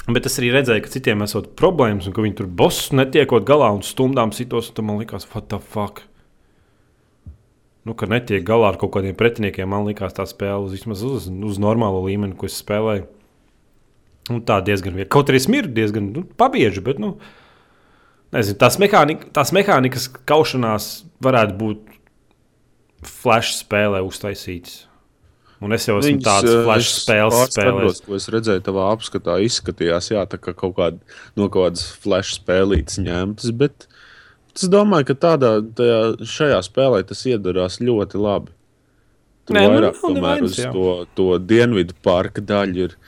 Bet 0.05 0.27
es 0.29 0.35
arī 0.37 0.51
redzēju, 0.53 0.83
ka 0.85 0.90
citiem 0.93 1.25
esot 1.25 1.55
problēmas, 1.57 2.05
un 2.09 2.12
ka 2.12 2.21
viņi 2.21 2.37
tur 2.37 2.49
bosus 2.49 2.93
netiekot 2.93 3.47
galā 3.49 3.71
un 3.73 3.81
stundām 3.81 4.35
sitos. 4.37 4.69
un 4.77 4.85
Man 4.85 4.99
liekas, 5.01 5.25
what 5.33 5.49
the 5.49 5.59
fuck? 5.59 6.03
Nu, 7.85 7.95
ka 7.97 8.09
netiek 8.09 8.45
galā 8.45 8.73
ar 8.73 8.79
kaut 8.81 8.93
kādiem 8.93 9.17
pretiniekiem. 9.17 9.69
Man 9.69 9.87
liekas, 9.88 10.12
tā 10.17 10.27
spēle 10.29 10.69
vismaz 10.73 11.03
uz, 11.05 11.29
uz 11.29 11.61
normālo 11.61 12.05
līmeni, 12.05 12.37
ko 12.37 12.49
es 12.49 12.61
spēlēju. 12.61 13.09
Un 14.33 14.45
tā 14.45 14.61
diezgan 14.64 14.93
viegli. 14.97 15.09
Kaut 15.12 15.33
arī 15.33 15.40
smirda 15.40 15.73
diezgan 15.77 16.12
nu, 16.12 16.25
pabieži, 16.37 16.85
bet 16.85 17.01
nu, 17.01 17.14
nezinu, 18.33 18.57
tās, 18.61 18.79
mehānika, 18.81 19.29
tās 19.37 19.53
mehānikas 19.57 20.09
kaušanās 20.29 20.88
varētu 21.25 21.59
būt 21.61 21.93
flash 23.05 23.57
spēlē 23.59 24.01
uztaisītas. 24.05 24.85
Un 25.62 25.75
es 25.77 25.87
jau 25.87 25.97
esmu 26.01 26.21
tāds 26.25 26.51
eh, 26.51 26.62
flash 26.67 26.88
es 26.88 27.03
spēles 27.05 27.53
spēlējis. 27.53 28.01
Ko 28.05 28.17
es 28.19 28.27
redzēju 28.35 28.64
tavā 28.67 28.88
apskatā, 28.95 29.38
izskatījās, 29.47 30.11
jā, 30.12 30.25
tā 30.31 30.40
kā 30.43 30.55
kaut 30.57 30.75
kāda 30.79 31.21
no 31.38 31.49
kaut 31.49 31.71
kādas 31.71 31.87
flash 32.03 32.35
spēlītes 32.40 32.99
ņemtas. 33.05 33.55
Bet 33.61 33.87
es 34.57 34.67
domāju, 34.71 35.12
ka 35.12 35.19
tādā, 35.29 35.55
tajā, 35.79 36.01
šajā 36.35 36.61
spēlē 36.67 37.05
tas 37.07 37.25
iedarās 37.31 37.81
ļoti 37.85 38.21
labi. 38.21 38.55
Tur 39.45 39.59
Nē, 39.59 39.64
nu, 39.67 39.75
vairāk 39.77 40.01
nav 40.01 40.17
tomēr 40.17 40.47
uz 40.47 40.59
to, 40.59 40.88
to 41.17 41.29
dienvidu 41.38 41.97
parka 42.05 42.45
daļu 42.45 42.88
ir. 42.88 42.99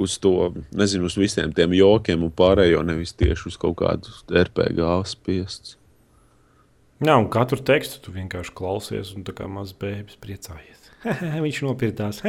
Uz 0.00 0.14
to, 0.22 0.52
nezinu, 0.78 1.08
uz 1.10 1.16
visiem 1.18 1.50
tiem 1.52 1.72
jokiem 1.74 2.22
un 2.22 2.30
pārējo, 2.30 2.78
nevis 2.86 3.10
tieši 3.18 3.48
uz 3.50 3.56
kaut 3.58 3.74
kādu 3.80 4.12
RPG 4.30 4.86
spiests. 5.10 5.74
Jā, 7.02 7.16
un 7.18 7.26
katru 7.32 7.58
tekstu 7.66 7.98
tu 8.04 8.14
vienkārši 8.14 8.54
klausies, 8.54 9.10
un 9.18 9.26
tā 9.26 9.34
kā 9.34 9.48
mazs 9.50 9.74
bērns 9.80 10.14
priecājies. 10.22 10.69
Viņš 11.44 11.62
nopirkās. 11.66 12.20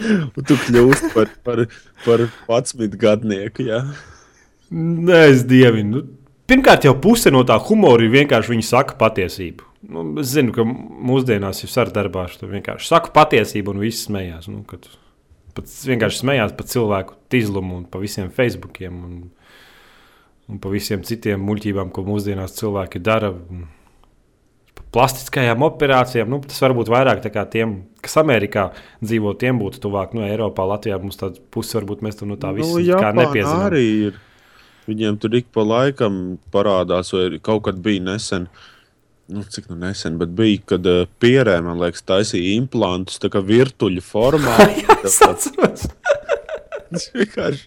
Un 0.00 0.44
tu 0.48 0.56
kļūsi 0.66 1.12
par, 1.14 1.30
par, 1.46 1.64
par 2.04 2.26
11 2.48 2.98
gadnieku. 3.00 3.68
Jā. 3.68 3.84
Nē, 4.74 5.20
es 5.30 5.44
dievinu. 5.48 6.00
Nu, 6.00 6.02
pirmkārt, 6.50 6.86
jau 6.88 6.96
puse 7.00 7.32
no 7.32 7.44
tā 7.46 7.56
humora 7.68 8.04
ir 8.04 8.12
vienkārši 8.14 8.54
viņi 8.54 8.66
saka 8.66 8.98
patiesību. 9.00 9.70
Nu, 9.94 10.06
es 10.22 10.32
zinu, 10.32 10.52
ka 10.56 10.64
mūsdienās 10.64 11.62
ir 11.64 11.72
sardarbā, 11.72 12.26
tu 12.40 12.48
vienkārši 12.50 12.88
saka 12.88 13.12
patiesību, 13.14 13.74
un 13.74 13.84
viss 13.84 14.06
smējās. 14.08 14.48
Nu, 14.52 14.64
kad 14.68 14.88
pats 15.54 15.82
vienkārši 15.86 16.22
smējās 16.24 16.56
par 16.58 16.68
cilvēku 16.70 17.18
tīzlumu 17.32 17.78
un 17.82 17.86
pa 17.90 18.00
visiem 18.02 18.32
Facebookiem 18.34 19.00
un, 19.06 19.16
un 20.50 20.60
pa 20.60 20.72
visiem 20.72 21.04
citiem 21.06 21.44
muļķībām, 21.44 21.92
ko 21.94 22.06
mūsdienās 22.08 22.56
cilvēki 22.58 23.02
dara. 23.04 23.30
Un 23.30 23.68
par 23.68 23.83
Plastiskajām 24.94 25.64
operācijām, 25.66 26.28
nu, 26.30 26.38
tas 26.46 26.60
varbūt 26.62 26.90
vairāk 26.92 27.24
tiem, 27.50 27.72
kas 28.04 28.14
Amerikā 28.20 28.68
dzīvo, 29.02 29.32
tiem 29.40 29.58
būtu 29.58 29.80
tuvāk. 29.82 30.14
Nu, 30.14 30.22
Eiropā, 30.26 30.66
Latvijā 30.70 31.00
mums 31.02 31.18
tāda 31.18 31.42
puse 31.54 31.74
varbūt 31.80 32.04
mēs 32.06 32.20
tur 32.20 32.30
no 32.30 32.38
tā 32.38 32.52
visa 32.54 32.70
Nu, 32.70 32.84
Japānā 32.84 33.26
nepiezinām. 33.26 33.64
arī 33.66 33.82
ir. 34.10 34.20
Viņiem 34.86 35.18
tur 35.18 35.34
ik 35.34 35.48
pa 35.50 35.64
laikam 35.64 36.38
parādās, 36.54 37.10
vai 37.16 37.40
kaut 37.42 37.64
kad 37.66 37.82
bija 37.82 38.04
nesen. 38.04 38.46
Nu, 39.32 39.42
cik 39.48 39.70
nu 39.72 39.78
nesen, 39.80 40.18
bet 40.20 40.34
bija, 40.36 40.60
kad 40.74 40.86
uh, 40.86 41.06
pierē, 41.18 41.56
man 41.64 41.80
liekas, 41.80 42.04
taisīja 42.04 42.58
implantus 42.60 43.18
tā 43.22 43.32
kā 43.32 43.40
virtuļu 43.40 44.04
formā. 44.04 44.58
Es 45.04 45.18
atceros. 45.24 45.88
Tas 46.92 47.08
vienkārši. 47.16 47.66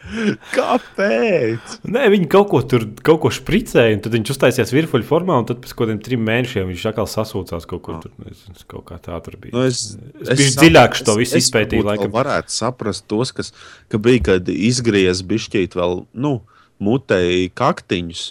Kāpēc? 0.56 1.74
Nē, 1.86 2.06
viņi 2.14 2.28
kaut 2.32 2.48
ko 2.50 2.60
tur 2.66 2.86
kaut 3.06 3.20
ko 3.24 3.30
špricēja, 3.34 3.98
un 3.98 4.02
tad 4.04 4.16
viņš 4.16 4.32
uztaisījās 4.34 4.72
virfuļu 4.74 5.06
formā, 5.06 5.36
un 5.42 5.46
tad 5.48 5.60
pēc 5.62 5.74
kaut 5.74 5.84
kādiem 5.84 6.00
trim 6.04 6.24
mēnešiem 6.26 6.70
viņš 6.72 6.86
atkal 6.90 7.08
sasūcās 7.10 7.68
kaut 7.70 7.84
kur 7.86 8.00
tur. 8.02 8.14
Nezinu, 8.24 8.56
kaut 8.70 8.86
kā 8.90 8.98
tā 9.02 9.18
tur 9.24 9.36
bija. 9.40 9.54
Nu, 9.56 9.66
es 9.68 9.94
Es 10.20 10.34
biju 10.40 10.56
dziļāk 10.58 10.98
šo 11.00 11.16
visu 11.20 11.38
izpētīju, 11.40 11.84
varbūt 11.84 11.86
vēl 11.86 12.08
laikam. 12.08 12.16
varētu 12.16 12.56
saprast 12.56 13.06
tos, 13.10 13.32
kas 13.36 13.52
ka 13.92 14.00
bija, 14.02 14.24
kad 14.32 14.50
izgriez 14.50 15.22
bišķīt 15.30 15.76
vēl, 15.78 16.04
nu, 16.26 16.34
mutēji 16.82 17.50
kaktiņus. 17.56 18.26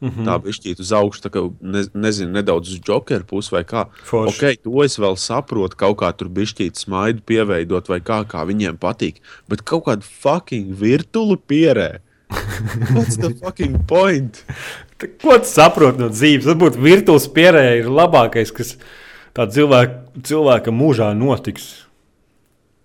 Mm. 0.00 0.08
-hmm. 0.08 0.24
Tā 0.24 0.38
bišķīt 0.40 0.80
uz 0.80 0.92
augšu, 0.96 1.20
tā 1.20 1.30
kā, 1.30 1.42
ne, 1.60 1.82
nezinu, 1.94 2.32
nedaudz 2.32 2.72
uz 2.72 2.80
jokeru 2.88 3.24
pusi 3.24 3.52
vai 3.52 3.64
kā. 3.64 3.84
Forši. 4.04 4.32
Ok, 4.32 4.62
to 4.64 4.84
es 4.84 4.96
vēl 4.98 5.16
saprotu, 5.16 5.76
kaut 5.76 5.98
kā 6.00 6.12
tur 6.16 6.28
bišķīt 6.28 6.80
smaidu 6.80 7.20
pieveidot 7.26 7.88
vai 7.88 8.00
kā, 8.00 8.24
kā 8.24 8.46
viņiem 8.48 8.78
patīk. 8.80 9.20
Bet 9.48 9.62
kaut 9.62 9.84
kādu 9.84 10.02
fucking 10.02 10.72
virtuālu 10.72 11.36
pierē. 11.36 12.00
What's 12.94 13.16
the 13.16 13.34
fucking 13.34 13.84
point? 13.86 14.44
Ko 15.20 15.38
tu 15.38 15.44
saproti 15.44 16.00
no 16.00 16.08
dzīves? 16.08 16.46
Varbūt 16.46 16.78
virtuāls 16.80 17.28
pierēja 17.28 17.82
ir 17.82 17.90
labākais, 17.90 18.52
kas 18.52 18.76
tā 19.36 19.46
cilvēka, 19.46 20.22
cilvēka 20.22 20.72
mūžā 20.72 21.10
notiks. 21.18 21.86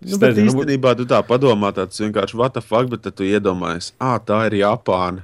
Nu, 0.06 0.18
bet 0.20 0.38
īstenībā 0.38 0.96
tu 1.00 1.06
tā 1.10 1.22
padomā, 1.26 1.72
tāds 1.72 2.02
vienkārši 2.02 2.38
what 2.38 2.54
the 2.54 2.62
fuck, 2.62 2.90
bet 2.92 3.08
tu 3.16 3.24
iedomājies, 3.24 3.94
ah, 4.00 4.20
tā 4.20 4.46
ir 4.50 4.60
Japāna. 4.60 5.24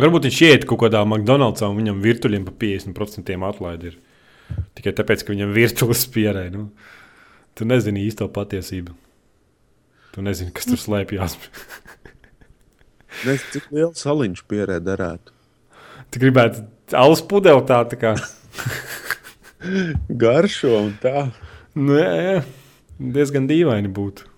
Varbūt 0.00 0.28
viņš 0.28 0.40
iet 0.46 0.64
kaut 0.68 0.80
kādā 0.86 1.02
McDonald'sā 1.04 1.68
un 1.68 1.76
viņam 1.76 2.00
virtuļiem 2.04 2.46
pa 2.46 2.54
50% 2.64 3.34
atlaidi 3.48 3.90
ir. 3.92 3.98
Tikai 4.76 4.94
tāpēc, 4.96 5.24
ka 5.24 5.34
viņam 5.34 5.52
virtuļs 5.58 6.06
pierē. 6.14 6.46
Nu. 6.54 6.70
Tu 7.58 7.68
nezini 7.68 8.06
īsto 8.06 8.28
patiesību. 8.32 8.94
Tu 10.12 10.24
nezini, 10.24 10.52
kas 10.56 10.68
tur 10.68 10.80
slēpjas. 10.80 11.36
Nezinu, 13.26 13.48
cik 13.52 13.68
liela 13.72 13.92
saliņš 13.96 14.40
pierē 14.48 14.78
derētu. 14.80 15.34
Tu 16.12 16.20
gribētu 16.20 16.64
alus 16.96 17.20
pudeli 17.28 17.60
tā, 17.68 17.82
tā 17.88 17.98
kā. 18.00 18.14
Garšo 20.22 20.72
un 20.78 20.94
tā. 21.00 21.26
Nu, 21.76 21.96
jā, 22.00 22.12
jā. 22.24 22.34
Diezgan 23.12 23.48
dīvaini 23.48 23.92
būtu. 23.92 24.28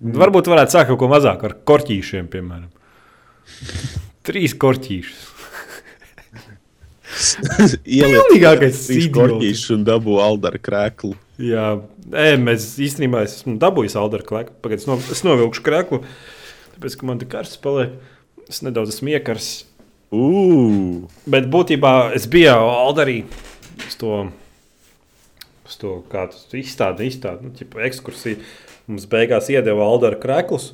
Mm. 0.00 0.16
Varbūt 0.20 0.48
varētu 0.52 0.76
sākt 0.76 0.92
kaut 0.92 1.00
ko 1.02 1.08
mazāk 1.12 1.44
ar 1.48 1.56
korķīšiem, 1.68 2.28
piemēram. 2.32 2.70
Trīs 4.26 4.54
korķīšus. 4.60 5.26
Pilnīgākais 7.86 8.84
idiots. 8.92 9.14
korķīšus 9.16 9.74
un 9.78 9.84
dabū 9.88 10.20
aldara 10.22 10.60
krēklu. 10.62 11.16
Jā, 11.40 11.78
e, 12.12 12.34
mēs 12.40 12.74
īstenībā 12.84 13.22
es 13.24 13.38
esmu 13.38 13.56
dabūjis 13.60 13.96
Aldara 13.96 14.26
krēklu. 14.26 14.56
Pagaidiet, 14.60 14.84
es, 14.84 14.88
no, 14.90 14.98
es 15.14 15.22
novilkšu 15.24 15.64
krēklu, 15.64 16.02
tāpēc, 16.74 16.96
ka 17.00 17.08
man 17.08 17.20
te 17.22 17.28
karsts 17.30 17.60
paliek. 17.62 17.94
Es 18.50 18.60
nedaudz 18.66 18.92
esmu 18.92 19.14
iekars. 19.14 19.48
Ugh! 20.12 21.06
Bet 21.30 21.46
būtībā 21.52 22.10
es 22.18 22.26
biju 22.28 22.52
Aldarī 22.58 23.22
uz 23.86 23.96
to, 24.00 24.24
uz 25.68 25.78
to 25.80 26.00
kā 26.12 26.26
tas 26.32 26.44
izstādi, 26.58 27.08
izstādi, 27.08 27.48
nu, 27.48 27.70
ekskursiju. 27.88 28.42
Mums 28.90 29.06
beigās 29.08 29.48
iedeva 29.54 29.86
Aldara 29.86 30.18
krēklus. 30.20 30.72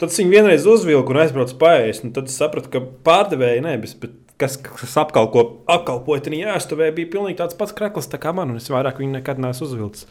Tad 0.00 0.10
es 0.10 0.18
viņu 0.18 0.32
vienreiz 0.32 0.66
uzvilku 0.68 1.14
un 1.14 1.20
aizbraucu 1.22 1.56
pārējais. 1.60 2.02
Tad 2.16 2.30
es 2.30 2.36
sapratu, 2.40 2.70
ka 2.72 2.82
pārdevēja 3.06 3.62
nebija. 3.64 3.98
Bet 4.02 4.16
kas, 4.40 4.56
kas 4.58 4.96
apkalpo, 5.00 5.44
apkalpoja 5.70 6.26
tajā 6.26 6.56
ēstuvē, 6.56 6.90
bija 6.96 7.12
pilnīgi 7.12 7.38
tāds 7.40 7.58
pats 7.58 7.74
krēkls 7.76 8.10
tā 8.10 8.20
kā 8.22 8.34
man. 8.36 8.54
un 8.54 8.60
Es 8.62 8.70
vairāk 8.72 8.98
viņu 9.02 9.18
nekad 9.18 9.42
neesmu 9.42 9.68
uzvilcis. 9.68 10.08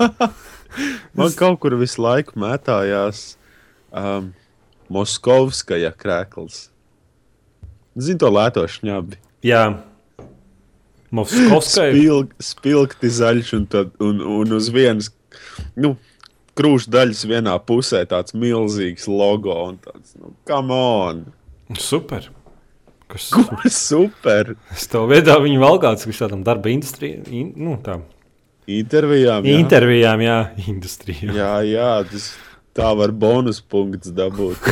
Man 1.18 1.32
kaut 1.34 1.58
kur 1.64 1.74
visu 1.80 1.98
laiku 1.98 2.38
mētājās 2.38 3.34
um, 3.90 4.30
Moskovskaja 4.92 5.90
krēkls. 5.98 6.68
Zini 7.98 8.22
to 8.22 8.30
lēto 8.30 8.62
šņabi. 8.70 9.18
Jā, 9.44 9.64
Moskovskai. 11.10 11.90
Spilg, 11.90 12.34
spilgti 12.38 13.10
zaļš 13.10 13.54
un, 13.58 13.64
tad, 13.70 13.90
un, 14.02 14.22
un 14.22 14.54
uz 14.54 14.70
vienas 14.70 15.10
nu, 15.74 15.96
krūšu 16.58 16.90
daļas 16.92 17.24
vienā 17.30 17.54
pusē 17.66 18.02
tāds 18.10 18.34
milzīgs 18.36 19.06
logo. 19.10 19.54
Un 19.70 19.78
tāds, 19.84 20.14
nu, 20.18 20.34
come 20.48 20.74
on! 20.76 21.24
Super. 21.78 22.30
Kas, 23.10 23.30
Super! 23.74 24.54
es 24.70 24.86
tev 24.90 25.08
veidā 25.10 25.34
viņu 25.42 25.58
valgāts, 25.62 26.06
kurš 26.06 26.24
tādam 26.24 26.44
darba 26.46 26.70
industrijā, 26.70 27.24
in, 27.26 27.48
nu, 27.58 27.74
tā, 27.82 27.96
Intervijām. 28.70 29.46
jā. 29.48 29.56
intervijām, 29.58 30.20
jā, 30.22 30.36
industrijā. 30.70 31.32
Jā, 31.34 31.50
jā, 31.66 31.88
tas 32.06 32.28
tā 32.76 32.92
var 32.94 33.10
bonus 33.10 33.58
punkts 33.60 34.12
dabūt. 34.14 34.62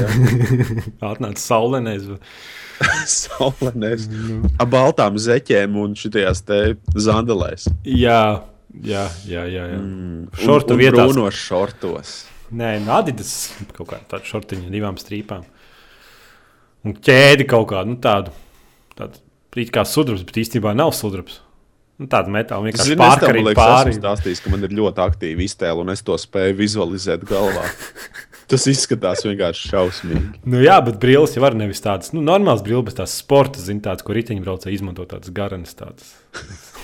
Atnāca 1.10 1.42
saulenēs. 1.42 2.06
Saulenēs. 3.10 4.06
Ar 4.62 4.70
baltām 4.70 5.18
zeķēm 5.18 5.74
un 5.82 5.96
šitās 5.98 6.44
te 6.46 6.76
zandelēs. 6.94 7.66
Jā, 7.90 8.20
jā, 8.72 9.04
jā. 9.28 9.44
jā, 9.48 9.68
jā. 9.74 9.78
Mm. 9.78 10.26
Šortu 10.42 10.74
un, 10.74 10.78
un 10.78 10.82
vietās. 10.82 11.04
brūnos 11.04 11.38
šortos. 11.38 12.16
Nē, 12.48 12.78
nu, 12.84 12.92
Adidas 12.96 13.32
kaut 13.76 13.90
kāda 13.92 14.04
tāda 14.16 14.28
šortiņa, 14.28 14.70
divām 14.72 15.00
strīpām. 15.00 15.46
Un 16.86 16.94
ķēdi 16.94 17.48
kaut 17.48 17.68
kādu 17.72 17.96
nu, 17.96 18.00
tādu. 18.02 18.32
tādu 18.96 19.20
it 19.58 19.72
kā 19.74 19.84
sudrabs, 19.88 20.24
bet 20.26 20.40
īstenībā 20.44 20.74
nav 20.76 20.92
sudrabs. 20.96 21.40
Nu, 21.98 22.06
tāda 22.06 22.30
metāla 22.30 22.62
vienkārši 22.62 22.92
Zini, 22.92 23.00
es 23.02 23.02
pārkarīga 23.02 23.48
liekas, 23.48 23.58
pāri. 23.58 23.90
esmu 23.90 24.02
stāstījis, 24.04 24.40
ka 24.44 24.52
man 24.52 24.62
ir 24.62 24.74
ļoti 24.78 25.02
aktīva 25.02 25.42
iztēle, 25.42 25.82
un 25.82 25.90
es 25.90 26.04
to 26.06 26.14
spēju 26.20 26.54
vizualizēt 26.60 27.24
galvā. 27.26 27.64
Tas 28.48 28.64
izskatās 28.70 29.24
vienkārši 29.26 29.72
šausmīgi. 29.72 30.28
Nu, 30.48 30.60
jā, 30.62 30.78
bet 30.86 31.00
brilles 31.02 31.34
jau 31.34 31.42
var 31.42 31.58
nevis 31.58 31.82
tādas, 31.84 32.14
nu, 32.14 32.22
normālas 32.24 32.62
brilles, 32.64 32.86
bet 32.86 33.00
tās 33.02 33.18
sporta, 33.18 33.60
zin, 33.60 33.82
tādas, 33.84 34.06
ko 34.06 34.14
riteņbraucēji 34.16 34.78
izmanto 34.78 35.04
tādas 35.10 35.34
garanas, 35.36 35.74
tādas 35.76 36.14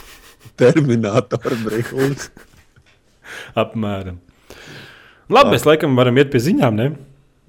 Terminātora 0.61 1.59
brīvs. 1.64 2.28
apmēram. 3.64 4.20
Labi, 5.32 5.55
mēs 5.55 5.66
laikam 5.66 5.97
varam 5.99 6.18
iet 6.20 6.32
pie 6.32 6.42
ziņām, 6.45 6.76
ne? 6.78 6.88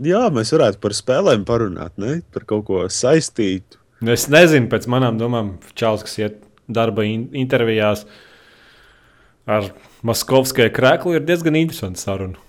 Jā, 0.05 0.25
mēs 0.33 0.51
varētu 0.55 0.79
par 0.83 0.95
spēlēm 0.95 1.45
parunāt, 1.47 1.95
ne? 2.01 2.19
par 2.35 2.45
kaut 2.47 2.65
ko 2.67 2.85
saistītu. 2.91 3.79
Nu, 4.03 4.11
Es 4.15 4.27
nezinu, 4.31 4.67
pēc 4.71 4.89
manām 4.91 5.19
domām, 5.19 5.55
Čāls, 5.79 6.03
kas 6.05 6.17
iet 6.19 6.41
darba 6.67 7.05
in 7.07 7.29
intervijās 7.37 8.03
ar 9.47 9.69
Maskovskajā 10.05 10.71
krēklu, 10.75 11.15
ir 11.15 11.23
diezgan 11.25 11.57
interesanta 11.59 12.01
saruna. 12.01 12.41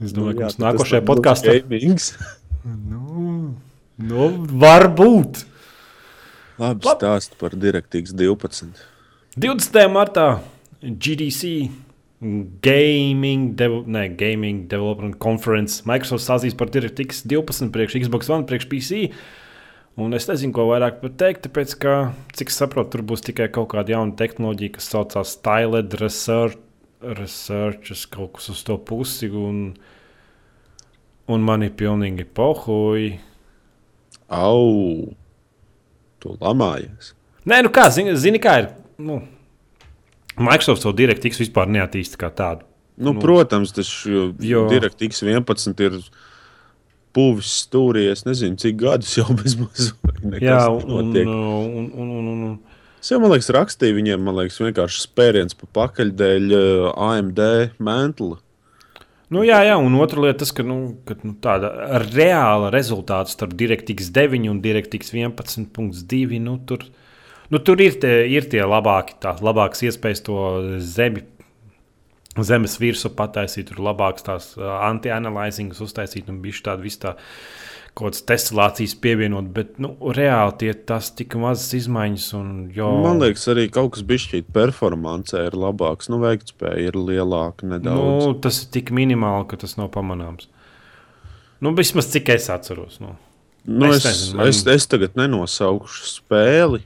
Es 0.00 0.14
domāju, 0.16 0.38
ka 0.38 0.48
mums 0.48 0.60
nākošajā 0.62 1.06
podkāstā. 1.08 1.56
Gamings. 1.64 2.12
Nu, 2.60 3.54
nu, 3.96 4.24
varbūt. 4.60 5.38
Labi, 6.60 6.90
stāst 6.92 7.38
par 7.40 7.54
DirectX 7.56 8.12
12. 8.12 8.82
20. 9.40 9.72
martā 9.88 10.42
GDC 10.82 11.70
Gaming, 12.60 13.54
Dev 13.56 13.86
ne, 13.88 14.02
Gaming 14.08 14.66
Development 14.68 15.14
Conference 15.16 15.86
Microsoft 15.88 16.26
stāstīs 16.26 16.56
par 16.58 16.68
DirectX 16.68 17.22
12 17.24 17.70
priekš 17.72 17.94
Xbox 18.02 18.28
One, 18.28 18.44
priekš 18.44 18.66
PC. 18.68 18.98
Un 19.96 20.12
es 20.12 20.28
nezinu, 20.28 20.52
ko 20.52 20.66
vairāk 20.68 20.98
pateikt, 21.00 21.46
tāpēc, 21.46 21.72
ka, 21.80 21.94
cik 22.36 22.52
es 22.52 22.58
saprotu, 22.60 22.98
tur 22.98 23.04
būs 23.08 23.24
tikai 23.24 23.46
kaut 23.54 23.70
kāda 23.72 23.94
jauna 23.94 24.12
tehnoloģija, 24.18 24.74
kas 24.74 24.90
saucās 24.92 25.32
Styled 25.38 25.96
Research, 26.02 26.60
Research 27.00 27.96
kaut 28.12 28.34
kas 28.36 28.50
uz 28.52 28.60
to 28.68 28.76
pusi. 28.76 29.30
Un, 29.32 29.62
un 31.32 31.48
man 31.48 31.64
ir 31.64 31.72
pilnīgi 31.80 32.28
pohuji. 32.28 33.14
Au! 34.28 35.08
Tu 36.20 36.36
lamājies. 36.44 37.14
Nē, 37.48 37.62
nu 37.64 37.72
kā, 37.72 37.88
zini, 37.88 38.12
zini 38.20 38.42
kā 38.42 38.58
ir. 38.60 38.70
Nu, 39.00 39.20
Microsoft 40.40 40.84
to 40.84 40.92
DirectX 40.96 41.40
vispār 41.42 41.70
neattīsta 41.72 42.20
kā 42.20 42.30
tādu. 42.32 42.66
Nu, 43.00 43.14
Nu, 43.14 43.20
protams, 43.22 43.72
tas 43.72 43.88
jo- 44.04 44.66
DirectX 44.68 45.22
11 45.24 45.80
ir 45.86 45.96
puvis 47.16 47.52
stūrī. 47.64 48.06
Es 48.12 48.26
nezinu, 48.28 48.58
cik 48.60 48.76
gadus 48.80 49.14
jau 49.18 49.28
bez 49.40 49.56
mazliet 49.60 50.42
Jā, 50.44 50.66
un, 50.68 51.16
un, 51.16 51.88
un, 51.96 52.12
un, 52.20 52.28
un. 52.50 52.58
Es 53.00 53.08
jau, 53.08 53.16
man 53.22 53.32
liekas, 53.32 53.48
rakstīju 53.56 53.96
viņiem, 53.96 54.20
man 54.20 54.36
liekas, 54.36 54.60
vienkārši 54.60 55.06
spēriens 55.06 55.56
pa 55.56 55.68
pakaļ 55.80 56.12
dēļ 56.20 56.50
uh, 56.52 56.88
AMD 57.08 57.40
mēntla. 57.80 58.36
Nu, 59.30 59.44
jā, 59.46 59.60
jā, 59.62 59.76
un 59.78 59.94
otra 60.02 60.20
lieta, 60.24 60.42
tas, 60.42 60.50
ka 60.52 60.64
nu, 60.66 60.76
kad, 61.06 61.22
nu, 61.24 61.36
tāda 61.40 61.70
reāla 62.10 62.68
rezultāta 62.74 63.30
starp 63.30 63.54
DirectX 63.56 64.10
9 64.12 64.48
un 64.50 64.58
DirectX 64.60 65.14
11.2. 65.14 66.40
Nu, 66.42 66.58
tur, 66.66 66.84
nu, 67.50 67.58
tur 67.58 67.80
ir 67.82 67.96
tie, 68.02 68.14
ir 68.30 68.46
tie 68.50 68.62
labāki, 68.66 69.16
tās 69.22 69.40
labākas 69.44 69.82
iespējas 69.88 70.22
to 70.26 70.36
zemi, 70.80 71.24
zemes 72.40 72.76
virsmu 72.80 73.10
pataisīt, 73.18 73.68
tur 73.72 73.82
labākas 73.90 74.24
tās 74.26 74.50
uh, 74.58 74.68
anti-analyzingas 74.88 75.80
uztaisīt 75.84 76.30
un 76.30 76.38
bišķi 76.44 76.68
tādu 76.70 76.86
visu 76.86 77.02
tā. 77.08 77.16
Kaut 77.90 78.12
kādas 78.14 78.22
testācijas 78.22 78.92
pievienot, 79.02 79.48
bet 79.50 79.72
nu, 79.82 79.88
reāli 80.14 80.52
tie 80.60 80.74
tas 80.86 81.08
tik 81.18 81.34
mazas 81.42 81.72
izmaiņas. 81.74 82.26
Un, 82.38 82.52
jo, 82.72 82.86
Man 83.02 83.18
liekas, 83.18 83.48
arī 83.50 83.64
kaut 83.74 83.96
kas 83.96 84.04
bišķīt 84.06 84.46
performancē 84.54 85.42
ir 85.48 85.56
labāks. 85.58 86.06
Nu, 86.08 86.20
veiktspēja 86.22 86.84
ir 86.86 86.94
lielāka 86.94 87.66
nedaudz. 87.66 88.28
Nu, 88.28 88.36
tas 88.46 88.62
ir 88.62 88.70
tik 88.78 88.92
minimāli, 88.94 89.48
ka 89.50 89.58
tas 89.64 89.74
nav 89.76 89.90
pamanāms. 89.96 90.46
Nu, 91.60 91.74
vismaz 91.76 92.06
cik 92.14 92.30
es 92.36 92.46
atceros. 92.54 93.00
Nu. 93.02 93.16
Nu, 93.66 93.90
Es 93.90 93.98
es, 93.98 94.06
nezinu, 94.06 94.30
es, 94.30 94.38
man- 94.38 94.54
es, 94.54 94.84
es 94.86 94.86
tagad 94.94 95.18
nenosaukšu 95.18 96.06
spēli. 96.14 96.84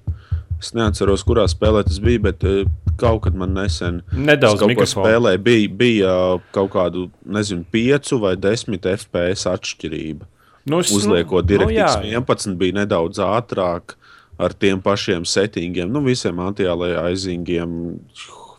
Es 0.65 0.71
neatceros, 0.73 1.21
kurā 1.29 1.45
spēlē 1.51 1.83
tas 1.85 1.99
bija, 2.01 2.23
bet 2.25 2.45
eh, 2.49 2.63
kaut 2.97 3.27
kad 3.27 3.35
man 3.37 3.53
nesen 3.53 3.99
Nedaudz 4.17 4.63
spēlēju. 4.89 5.43
Bija, 5.45 5.69
bija 5.83 6.13
kaut 6.57 6.71
kādu, 6.73 7.11
nezinu, 7.29 7.67
5 7.75 8.15
vai 8.23 8.33
10 8.41 8.81
FPS 8.95 9.45
atšķirība. 9.53 10.25
Nu, 10.65 10.79
es- 10.81 10.89
Uzliekot 10.97 11.45
nu, 11.45 11.51
DirectX 11.51 11.77
jā, 11.77 12.15
11, 12.17 12.57
bija 12.57 12.79
nedaudz 12.81 13.21
ātrāk 13.21 13.99
ar 14.41 14.55
tiem 14.57 14.81
pašiem 14.83 15.27
settingiem, 15.29 15.91
nu, 15.93 16.01
visiem 16.03 16.41
anti-aliasingiem. 16.41 17.75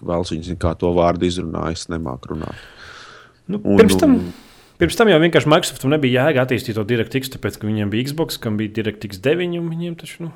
Vēl 0.06 0.26
viņš 0.30 0.52
kā 0.62 0.76
to 0.78 0.92
vārdu 0.94 1.26
izrunāja, 1.26 1.74
es 1.74 1.88
nemāku 1.90 2.36
runāt. 2.36 2.56
Nu, 3.48 3.58
Un- 3.64 3.80
pirms, 3.80 3.98
tam, 4.00 4.16
un- 4.20 4.34
pirms 4.78 4.96
tam 5.00 5.08
jau 5.10 5.18
vienkārši 5.24 5.50
Microsoftam 5.50 5.90
nebija 5.96 6.28
jēga 6.28 6.46
attīstīt 6.46 6.76
to 6.78 6.84
DirectX, 6.86 7.30
tāpēc, 7.34 7.58
ka 7.58 7.66
viņiem 7.68 7.90
bija 7.90 8.12
Xbox, 8.12 8.38
kam 8.40 8.58
bija 8.58 8.70
DirectX 8.78 9.18
9, 9.26 9.58
un 9.60 9.70
viņiem 9.74 9.96
taču, 9.98 10.28
nu, 10.28 10.32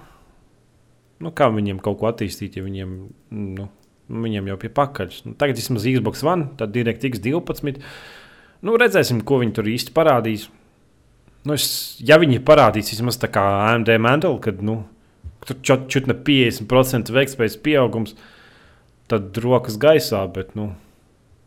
nu 1.24 1.32
kā 1.36 1.50
viņiem 1.54 1.82
kaut 1.84 2.00
ko 2.02 2.10
attīstīt, 2.10 2.58
ja 2.60 2.66
viņiem, 2.66 2.96
nu, 3.36 3.68
viņiem 4.10 4.50
jau 4.52 4.58
pie 4.62 4.72
pakaļas. 4.74 5.24
Nu, 5.28 5.36
tagad 5.40 5.60
vismaz 5.60 5.88
Xbox 5.88 6.24
One, 6.26 6.50
tad 6.60 6.74
DirectX 6.76 7.22
12. 7.26 7.84
Nu, 8.66 8.76
redzēsim, 8.80 9.22
ko 9.28 9.40
viņi 9.44 9.56
tur 9.56 9.70
īsti 9.72 9.96
parādīs. 9.96 10.48
Nu, 11.48 11.56
es, 11.56 11.70
ja 12.04 12.20
viņi 12.20 12.42
parādīs 12.46 12.92
vismaz 12.94 13.20
tā 13.22 13.30
kā 13.32 13.44
AMD 13.70 13.94
mantle, 14.02 14.36
kad 14.44 14.60
nu, 14.66 14.82
tur 15.46 15.62
čut, 15.64 15.88
čut 15.92 16.10
ne 16.10 16.18
50% 16.18 17.14
veiktspējas 17.16 17.60
pieaugums, 17.64 18.18
tad 19.12 19.38
rokas 19.44 19.80
gaisā. 19.80 20.26
Bet, 20.36 20.56
nu, 20.60 20.74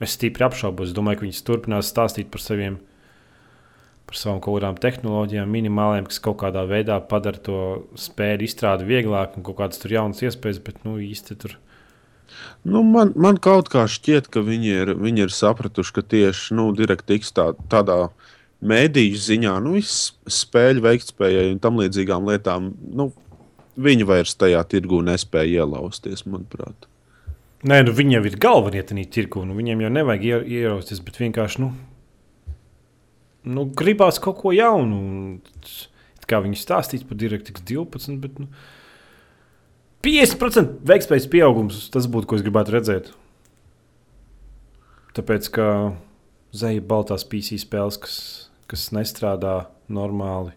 es 0.02 0.16
stipri 0.16 0.46
apšaubos. 0.46 0.90
Es 0.90 0.96
domāju, 0.96 1.20
ka 1.20 1.26
viņi 1.26 1.44
turpinās 1.46 1.92
stāstīt 1.92 2.32
par 2.32 2.44
saviem 2.44 2.80
par 4.08 4.18
savām 4.18 4.40
kaut 4.44 4.58
kādām 4.58 4.78
tehnoloģijām, 4.82 5.50
minimāliem, 5.52 6.06
kas 6.10 6.20
kaut 6.22 6.40
kādā 6.42 6.64
veidā 6.68 6.98
padara 7.08 7.40
to 7.42 7.58
spēļu 7.98 8.48
izstrādi 8.48 8.88
vieglāk 8.88 9.38
un 9.38 9.46
kaut 9.46 9.60
kādas 9.60 9.80
tur 9.82 9.94
jaunas 9.94 10.22
iespējas, 10.24 10.60
bet 10.64 10.82
nu, 10.86 10.98
īsti 11.02 11.38
tur. 11.42 11.56
Nu, 12.64 12.82
man, 12.86 13.12
man 13.18 13.38
kaut 13.42 13.68
kā 13.72 13.84
šķiet, 13.90 14.30
ka 14.32 14.42
viņi 14.44 14.70
ir, 14.82 14.94
viņi 14.98 15.26
ir 15.26 15.34
sapratuši, 15.34 15.96
ka 15.96 16.06
tieši 16.14 16.56
nu, 16.58 16.70
DirectX 16.76 17.34
tā, 17.36 17.50
tādā 17.72 17.98
mēdīņu 18.62 19.20
ziņā, 19.26 19.56
nu, 19.64 19.74
spēļu 19.82 20.86
veiktspējai 20.86 21.50
un 21.52 21.60
tam 21.62 21.80
līdzīgām 21.82 22.30
lietām, 22.30 22.72
nu, 22.94 23.10
viņi 23.76 24.08
vairs 24.08 24.34
tajā 24.38 24.62
tirgu 24.70 25.02
nespēja 25.04 25.62
ielausties, 25.62 26.24
manuprāt. 26.28 26.88
Nē, 27.62 27.84
nu, 27.86 27.94
viņi 27.94 28.16
jau 28.16 28.24
ir 28.26 28.36
galvenie 28.42 28.82
tajā 28.82 29.04
tirgu. 29.14 29.44
Nu, 29.46 29.54
viņiem 29.54 29.84
jau 29.84 29.90
nevajag 29.94 30.46
ierausties, 30.50 30.98
bet 31.06 31.20
vienkārši 31.22 31.62
nu, 31.62 31.70
nu, 33.44 33.66
gribās 33.78 34.20
kaut 34.22 34.40
ko 34.42 34.52
jaunu. 34.54 35.40
Kā 36.28 36.38
viņi 36.44 36.60
stāstīs 36.60 37.02
par 37.06 37.18
DirectX 37.18 37.64
12, 37.66 38.16
bet 38.22 38.38
nu, 38.40 38.48
50% 40.02 40.80
veiktspējas 40.88 41.28
pieaugums 41.30 41.84
tas 41.94 42.08
būtu, 42.10 42.28
ko 42.30 42.38
es 42.38 42.46
gribētu 42.46 42.74
redzēt. 42.74 43.10
Tāpēc, 45.14 45.50
ka 45.52 45.66
zeja 46.56 46.82
baltās 46.82 47.26
PC 47.28 47.58
spēles, 47.60 47.98
kas, 48.00 48.16
kas 48.70 48.88
nestrādā 48.96 49.66
normāli. 49.92 50.54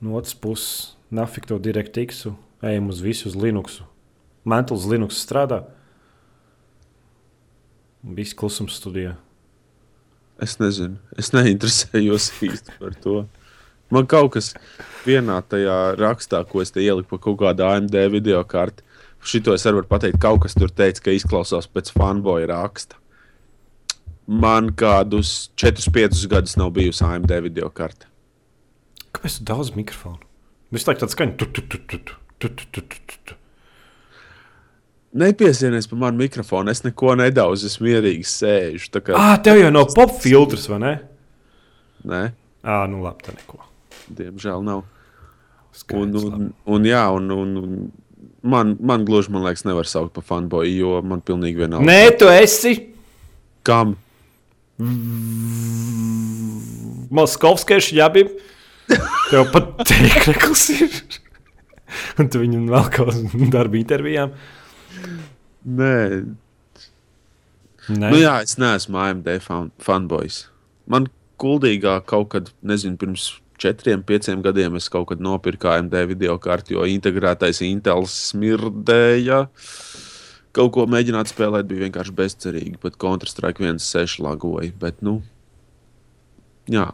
No 0.00 0.14
otras 0.20 0.36
puses, 0.38 0.94
nafik 1.10 1.48
to 1.50 1.58
DirectX, 1.58 2.28
ejam 2.62 2.92
uz 2.92 3.02
visu, 3.02 3.26
uz 3.28 3.36
Linux. 3.36 3.80
Mantls 4.48 4.86
Linux 4.88 5.18
strādā. 5.20 5.64
Viss 8.06 8.36
klusums 8.38 8.78
studijā. 8.78 9.16
Es 10.42 10.58
nezinu, 10.60 10.98
es 11.18 11.32
neinteresējos 11.34 12.30
īsti 12.46 12.76
par 12.78 12.94
to. 13.02 13.24
Man 13.90 14.06
kaut 14.06 14.34
kas 14.36 14.52
vienā 15.06 15.40
tajā 15.48 15.96
rakstā, 15.98 16.44
ko 16.46 16.60
es 16.62 16.70
te 16.74 16.84
ieliku 16.84 17.16
par 17.16 17.22
kaut 17.24 17.38
kādu 17.40 17.64
AMD 17.66 17.96
video 18.12 18.42
karti, 18.46 18.84
šito 19.24 19.54
es 19.56 19.64
varu 19.66 19.82
pateikt, 19.88 20.20
kaut 20.22 20.44
kas 20.44 20.54
tur 20.54 20.70
teica, 20.70 21.02
ka 21.06 21.14
izklausās 21.16 21.66
pēc 21.72 21.90
fanboja 21.96 22.50
raksta. 22.52 23.00
Man 24.28 24.74
kādus 24.76 25.48
4-5 25.56 26.28
gadus 26.28 26.58
nav 26.60 26.74
bijusi 26.76 27.04
AMD 27.06 27.32
video 27.48 27.70
karte. 27.72 28.06
Kāpēc 29.16 29.40
tu 29.40 29.48
daudz 29.48 29.72
mikrofonu? 29.72 30.20
Tā 30.76 30.92
kā 30.92 31.00
tāds 31.00 31.16
skaņa. 31.16 31.32
Nepiesienies 35.12 35.88
par 35.88 35.98
manu 36.02 36.20
mikrofonu. 36.20 36.72
Es 36.72 36.82
neko 36.84 37.14
nedaudz, 37.16 37.64
es 37.64 37.78
mierīgi 37.80 38.26
sēžu. 38.28 38.90
Kā... 39.00 39.16
Ah, 39.16 39.36
tev 39.40 39.60
jau 39.62 39.70
nav 39.72 39.88
pop 39.94 40.12
filtrs, 40.20 40.66
vai 40.68 40.80
ne? 40.82 40.92
Nē, 42.08 42.20
ah, 42.62 42.84
nu 42.90 43.00
labi, 43.02 43.24
tā 43.26 43.32
neko. 43.34 43.62
Diemžēl 44.18 44.62
nav. 44.66 44.84
Skaidrs, 45.78 46.26
un, 46.26 46.34
un, 46.34 46.52
un, 46.74 46.86
jā, 46.88 47.04
un, 47.14 47.30
un, 47.32 47.56
un 47.62 47.72
man, 48.42 48.74
man 48.80 49.04
gluži, 49.08 49.32
man 49.32 49.44
liekas, 49.46 49.64
nevar 49.68 49.88
saukt 49.88 50.12
par 50.16 50.26
fanboju, 50.26 50.74
jo 50.74 51.00
man 51.06 51.22
pilnīgi 51.24 51.62
vienalga. 51.62 51.86
Nē, 51.88 52.12
tu 52.20 52.28
esi. 52.32 52.74
Kam? 53.66 53.96
Moskovskais 57.14 57.90
jābija. 57.96 58.30
Tev 59.28 59.48
pat 59.52 59.74
teikt, 59.88 60.30
ir. 60.76 61.00
Un 62.20 62.28
tu 62.32 62.40
viņam 62.42 62.68
vēl 62.70 62.88
kaut 62.92 63.12
kādā 63.12 63.50
darba 63.52 63.78
intervijā. 63.80 64.28
Nē. 65.68 65.94
Nē. 67.88 68.08
Nu, 68.12 68.16
jā, 68.20 68.38
es 68.44 68.58
neesmu 68.60 69.00
AMD 69.00 69.28
fan, 69.44 69.70
fanboys. 69.82 70.46
Man 70.88 71.08
kuldīgā 71.40 71.98
kaut 72.08 72.30
kad, 72.34 72.50
nezinu, 72.66 72.98
pirms 73.00 73.30
četriem, 73.58 74.02
pieciem 74.06 74.42
gadiem 74.44 74.76
es 74.78 74.88
kaut 74.92 75.08
kad 75.10 75.22
nopirku 75.24 75.70
AMD 75.72 75.94
video 76.10 76.36
karti, 76.42 76.76
jo 76.76 76.86
integrētais 76.88 77.62
Intels 77.66 78.14
smirdēja. 78.30 79.46
Kaut 80.56 80.72
ko 80.74 80.86
mēģināt 80.90 81.30
spēlēt 81.30 81.68
bija 81.70 81.86
vienkārši 81.86 82.14
bezcerīgi, 82.18 82.78
bet 82.82 82.96
Counter-Strike 83.00 83.62
1.6 83.62 84.18
lagoja. 84.24 84.72
Bet, 84.80 85.02
nu, 85.04 85.20
jā. 86.70 86.88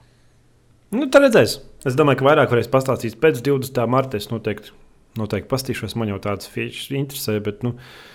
Nu, 0.95 1.09
tā 1.11 1.23
redzēs. 1.23 1.59
Es 1.85 1.97
domāju, 1.99 2.21
ka 2.21 2.29
vairāk 2.31 2.53
varēs 2.53 2.71
pastāstīt 2.73 3.19
pēc 3.23 3.41
20. 3.45 3.81
marta. 3.91 4.19
Es 4.21 4.31
noteikti, 4.33 4.75
noteikti 5.21 5.51
pastīšos. 5.51 5.97
Man 6.01 6.11
jau 6.13 6.21
tādas 6.23 6.51
features 6.51 6.91
interesē. 6.95 7.39
Bet, 7.45 7.63
nu, 7.67 7.75
uh, 7.75 8.11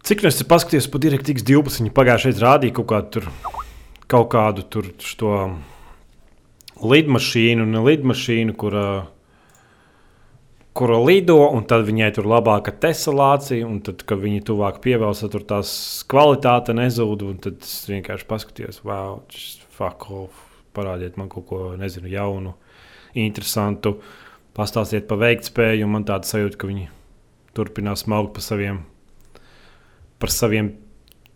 Cik 0.00 0.22
no 0.24 0.30
es 0.32 0.40
paskatījos 0.48 0.88
par 0.88 1.02
DirectX 1.04 1.44
12, 1.44 1.82
viņi 1.82 1.92
pagājušajā 1.96 2.34
gadā 2.34 2.46
rādīja 2.46 2.74
kaut 2.78 2.86
kādu, 2.88 3.10
tur, 3.14 3.26
kaut 4.08 4.28
kādu 4.32 4.64
tur, 4.72 4.86
to 5.20 5.32
lidmašīnu, 6.80 7.66
ne 7.68 7.82
lidmašīnu, 7.84 8.54
kura, 8.58 8.84
kura 10.72 11.00
lido, 11.04 11.36
un 11.52 11.66
tad 11.68 11.84
viņai 11.84 12.08
tur 12.16 12.30
labāka 12.32 12.72
tesalācija, 12.86 13.68
un 13.68 13.82
tad, 13.84 14.06
kad 14.08 14.22
viņi 14.22 14.40
tuvāk 14.48 14.80
pievēlsa, 14.86 15.28
tur 15.32 15.44
tās 15.44 15.74
kvalitāte 16.08 16.72
nezūd, 16.80 17.26
un 17.28 17.36
tad 17.44 17.60
es 17.60 17.76
vienkārši 17.92 18.28
paskatījos, 18.30 18.80
wow, 18.88 19.20
fuck 19.76 20.08
off, 20.16 20.46
parādiet 20.72 21.20
man 21.20 21.28
kaut 21.28 21.50
ko, 21.52 21.62
nezinu, 21.76 22.08
jaunu, 22.08 22.56
interesantu, 23.20 23.98
pastāstiet 24.56 25.06
par 25.10 25.20
veiktspēju, 25.22 25.86
un 25.86 25.94
man 25.96 26.06
tāda 26.08 26.28
sajūta, 26.28 26.58
ka 26.60 26.70
viņi 26.70 26.88
turpinās 27.56 28.04
smaukt 28.06 28.34
pa 28.36 28.44
saviem 28.44 28.84
par 30.20 30.32
saviem 30.32 30.74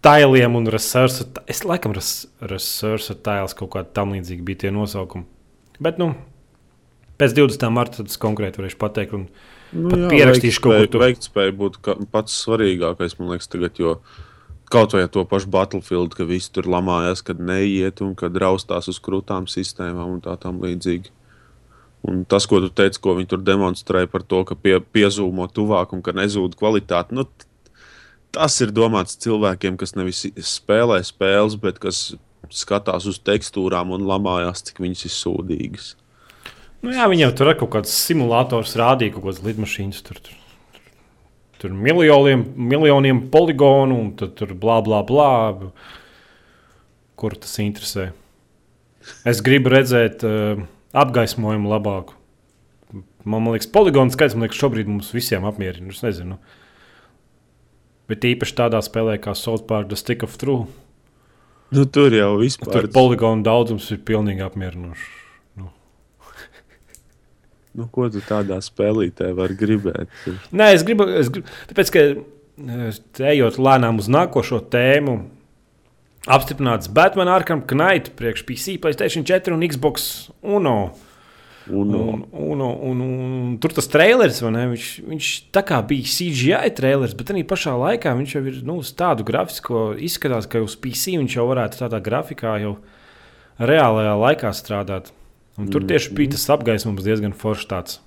tailiem 0.04 0.58
un 0.58 0.68
resursu. 0.70 1.26
Es 1.50 1.64
laikam 1.64 1.94
resursu 1.94 3.16
tails 3.24 3.56
kaut 3.56 3.72
kāda 3.74 3.90
tam 3.96 4.12
līdzīga 4.14 4.46
bija 4.46 4.64
tie 4.66 4.74
nosaukumi. 4.74 5.24
Bet, 5.82 5.98
nu, 5.98 6.12
pēc 7.20 7.34
20. 7.38 7.66
marta 7.74 8.04
tas 8.04 8.20
konkrēti 8.20 8.60
varēšu 8.60 8.78
pateikt. 8.80 9.16
Un 9.16 9.26
nu, 9.72 9.96
jā, 10.04 10.12
pierakstīšu 10.12 10.62
kaut 10.62 10.76
ko 10.76 10.84
tādu. 10.84 11.02
Veiktspēja 11.06 11.56
būtu 11.58 11.98
pats 12.12 12.36
svarīgākais, 12.44 13.18
man 13.20 13.34
liekas, 13.34 13.50
tagad. 13.52 13.80
Jo... 13.80 13.98
Kaut 14.72 14.94
vai 14.96 15.04
to 15.12 15.22
pašu 15.28 15.50
Battlefield, 15.52 16.14
ka 16.16 16.24
visi 16.26 16.48
tur 16.50 16.66
lamājas, 16.72 17.20
kad 17.22 17.38
neiet 17.38 18.00
un 18.02 18.14
kad 18.18 18.34
raustās 18.40 18.88
uz 18.90 18.96
krūtām 18.98 19.44
sistēmām 19.46 20.16
un 20.16 20.22
tā 20.24 20.32
tam 20.40 20.56
līdzīgi. 20.64 21.12
Un 22.04 22.24
tas, 22.28 22.44
ko 22.44 22.60
tu 22.60 22.68
teici, 22.68 23.00
ko 23.00 23.14
viņi 23.16 23.30
tur 23.32 23.40
demonstrēja 23.40 24.10
par 24.12 24.24
to, 24.28 24.42
ka 24.44 24.56
pie, 24.60 24.76
piezūmo 24.82 25.46
tuvāk 25.56 25.94
un 25.96 26.02
ka 26.04 26.12
nezūd 26.12 26.56
kvalitāte, 26.60 27.16
nu, 27.16 27.24
tas 28.34 28.58
ir 28.60 28.74
domāts 28.76 29.16
cilvēkiem, 29.24 29.78
kas 29.80 29.94
nevis 29.96 30.26
spēlē 30.36 31.00
spēles, 31.06 31.56
bet 31.60 31.80
kas 31.80 32.10
skatās 32.52 33.06
uz 33.08 33.20
tekstūrām 33.24 33.94
un 33.96 34.04
lamājās, 34.08 34.66
cik 34.68 34.82
viņas 34.84 35.06
ir 35.08 35.14
sūdīgas. 35.14 35.92
Nu, 36.84 36.92
jā, 36.92 37.06
viņi 37.08 37.24
jau 37.24 37.34
tur 37.38 37.48
ir 37.48 37.58
kaut 37.62 37.72
kāds 37.78 37.94
simulators, 37.96 38.74
rādīja 38.76 39.14
kaut 39.14 39.30
kādas 39.30 39.40
lidmašīnas. 39.46 40.02
Tur, 40.04 40.18
tur, 40.20 40.82
tur 41.62 41.72
miljoniem, 41.72 42.44
miljoniem 42.74 43.22
poligonu 43.32 43.96
un 44.02 44.10
tur 44.20 44.52
blā, 44.52 44.82
blā, 44.84 45.00
blā. 45.08 45.30
Kur 47.16 47.38
tas 47.40 47.56
interesē? 47.64 48.10
Es 49.24 49.40
gribu 49.44 49.72
redzēt 49.72 50.24
uh, 50.28 50.60
apgaismojumu 50.94 51.72
labāku. 51.72 52.16
Man, 53.24 53.40
man 53.40 53.54
liekas, 53.54 53.70
poligonu 53.72 54.12
skaits 54.14 54.36
man 54.36 54.46
liekas, 54.46 54.60
šobrīd 54.60 54.90
mums 54.90 55.10
visiem 55.14 55.46
apmierina. 55.48 55.90
Es 55.92 56.04
nezinu. 56.04 56.38
Bet 58.10 58.26
īpaši 58.28 58.56
tādā 58.58 58.80
spēlē 58.84 59.16
kā 59.22 59.32
South 59.38 59.64
Park, 59.68 59.88
The 59.90 59.98
Stick 59.98 60.26
of 60.26 60.36
True. 60.40 60.68
Nu, 61.74 61.86
tur 61.90 62.14
jau 62.14 62.34
vispār. 62.38 62.70
Tur 62.76 62.90
poligonu 62.94 63.42
daudzums 63.46 63.88
ir 63.94 64.02
pilnīgi 64.06 64.44
apmierinošs. 64.44 65.06
Nu. 65.58 65.70
nu, 67.80 67.88
ko 67.90 68.10
tu 68.12 68.22
tādā 68.24 68.60
spēlītē 68.62 69.32
vari 69.34 69.56
gribēt? 69.58 70.12
Nē, 70.52 70.74
es 70.76 70.84
gribu, 70.86 71.08
es 71.08 71.32
gribu 71.32 71.48
tāpēc, 71.72 71.94
ka 71.96 72.04
ejot 73.32 73.58
lēnām 73.58 73.98
uz 74.02 74.10
nākošo 74.12 74.60
tēmu, 74.70 75.16
apstiprināts 76.26 76.90
Batman 76.92 77.30
Arkham 77.32 77.62
Knight 77.68 78.14
priekš 78.18 78.44
PC, 78.48 78.78
PlayStation 78.80 79.24
4 79.26 79.56
un 79.56 79.66
Xbox 79.68 80.30
Uno. 80.42 80.94
Un, 81.66 81.94
un, 81.94 82.26
un, 82.30 82.60
un, 82.60 82.98
un 83.00 83.52
tur 83.56 83.72
tas 83.72 83.86
trailers, 83.88 84.42
viņš, 84.44 84.88
viņš 85.08 85.28
tā 85.54 85.62
kā 85.64 85.78
bija 85.88 86.10
CGI 86.12 86.74
trailers, 86.76 87.14
bet 87.16 87.32
arī 87.32 87.40
pašā 87.48 87.72
laikā 87.80 88.12
viņš 88.18 88.34
jau 88.36 88.42
ir 88.50 88.58
nu, 88.68 88.76
tādu 88.84 89.24
grafisko 89.24 89.86
izskatās, 89.96 90.44
ka 90.44 90.60
uz 90.60 90.76
PC 90.76 91.16
viņš 91.22 91.38
jau 91.38 91.46
varētu 91.48 91.80
tādā 91.80 92.02
grafikā 92.04 92.58
jau 92.60 92.74
reālajā 93.56 94.12
laikā 94.26 94.52
strādāt. 94.52 95.08
Un 95.56 95.72
tur 95.72 95.86
tieši 95.88 96.12
bija 96.18 96.34
tas 96.34 96.48
apgaismums 96.52 97.06
diezgan 97.06 97.32
foršs. 97.32 97.70
Tāds. 97.70 98.00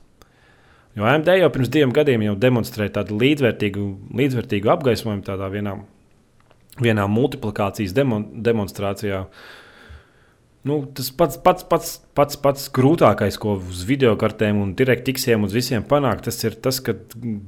Jo 0.97 1.07
AMD 1.09 1.30
jau 1.39 1.49
pirms 1.53 1.74
diviem 1.74 1.93
gadiem 1.95 2.28
jau 2.28 2.38
demonstrēja 2.38 2.99
tādu 2.99 3.18
līdzvērtīgu, 3.22 3.89
līdzvērtīgu 4.22 4.74
apgaismojumu 4.74 5.26
tādā 5.26 5.49
vienā 5.53 5.80
vienā 6.82 7.07
multiplikācijas 7.11 7.95
demon, 7.95 8.28
demonstrācijā. 8.43 9.25
Nu, 10.67 10.82
tas 10.91 11.07
pats, 11.15 11.38
pats, 11.39 11.63
pats, 11.63 11.93
pats, 12.17 12.38
pats 12.43 12.67
grūtākais, 12.75 13.38
ko 13.39 13.55
uz 13.61 13.86
video 13.88 14.17
kartēm 14.19 14.59
un 14.59 14.73
direktīksiem 14.75 15.45
uz 15.47 15.55
visiem 15.55 15.86
panākt, 15.88 16.25
tas 16.28 16.41
ir 16.43 16.57
tas, 16.59 16.82
ka 16.84 16.97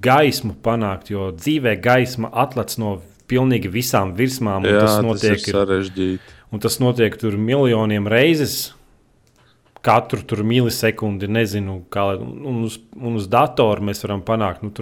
gaismu 0.03 0.55
panākt, 0.63 1.11
jo 1.11 1.31
dzīvē 1.35 1.75
gaisma 1.83 2.31
atlec 2.45 2.77
no 2.79 2.99
pilnīgi 3.29 3.71
visām 3.71 4.15
virsmām. 4.17 4.65
Jā, 4.65 4.83
tas 4.85 4.99
notiek 5.05 5.37
tas 5.37 5.47
ir 5.47 5.57
sarežģīti. 5.57 6.35
Un 6.49 6.63
tas 6.63 6.79
notiek 6.81 7.15
tur 7.19 7.37
miljoniem 7.37 8.09
reizes. 8.09 8.73
Katru 9.85 10.25
tur 10.27 10.41
milisekundi, 10.43 11.29
nezinu, 11.31 11.77
kā. 11.93 12.09
Un 12.19 12.65
uz, 12.67 12.79
un 12.99 13.15
uz 13.15 13.29
datoru 13.31 13.85
mēs 13.89 14.03
varam 14.03 14.23
panākt 14.27 14.65
nu, 14.65 14.73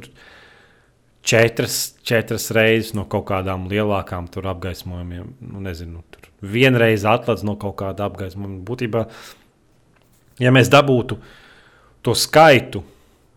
četras, 1.27 1.95
četras 2.07 2.51
reizes 2.55 2.93
no 2.95 3.03
kaut 3.09 3.27
kādām 3.27 3.67
lielākām 3.67 4.29
apgaismojumiem. 4.31 5.33
Nu, 5.43 5.61
nezinu, 5.63 6.03
tur 6.11 6.29
vienreiz 6.41 7.03
atlaidz 7.07 7.43
no 7.43 7.57
kaut 7.59 7.75
kāda 7.81 8.07
apgaismojuma. 8.07 8.61
Būtībā, 8.67 9.05
ja 10.39 10.53
mēs 10.55 10.71
dabūtu 10.71 11.19
to 12.05 12.15
skaitu, 12.15 12.83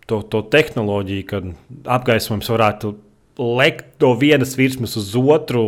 to, 0.06 0.20
to 0.22 0.42
tehnoloģiju, 0.52 1.26
kad 1.26 1.48
apgaismojums 1.98 2.50
varētu 2.54 2.92
lekt 3.40 3.96
no 4.04 4.12
vienas 4.20 4.54
virsmas 4.58 4.94
uz 5.00 5.10
otru 5.18 5.64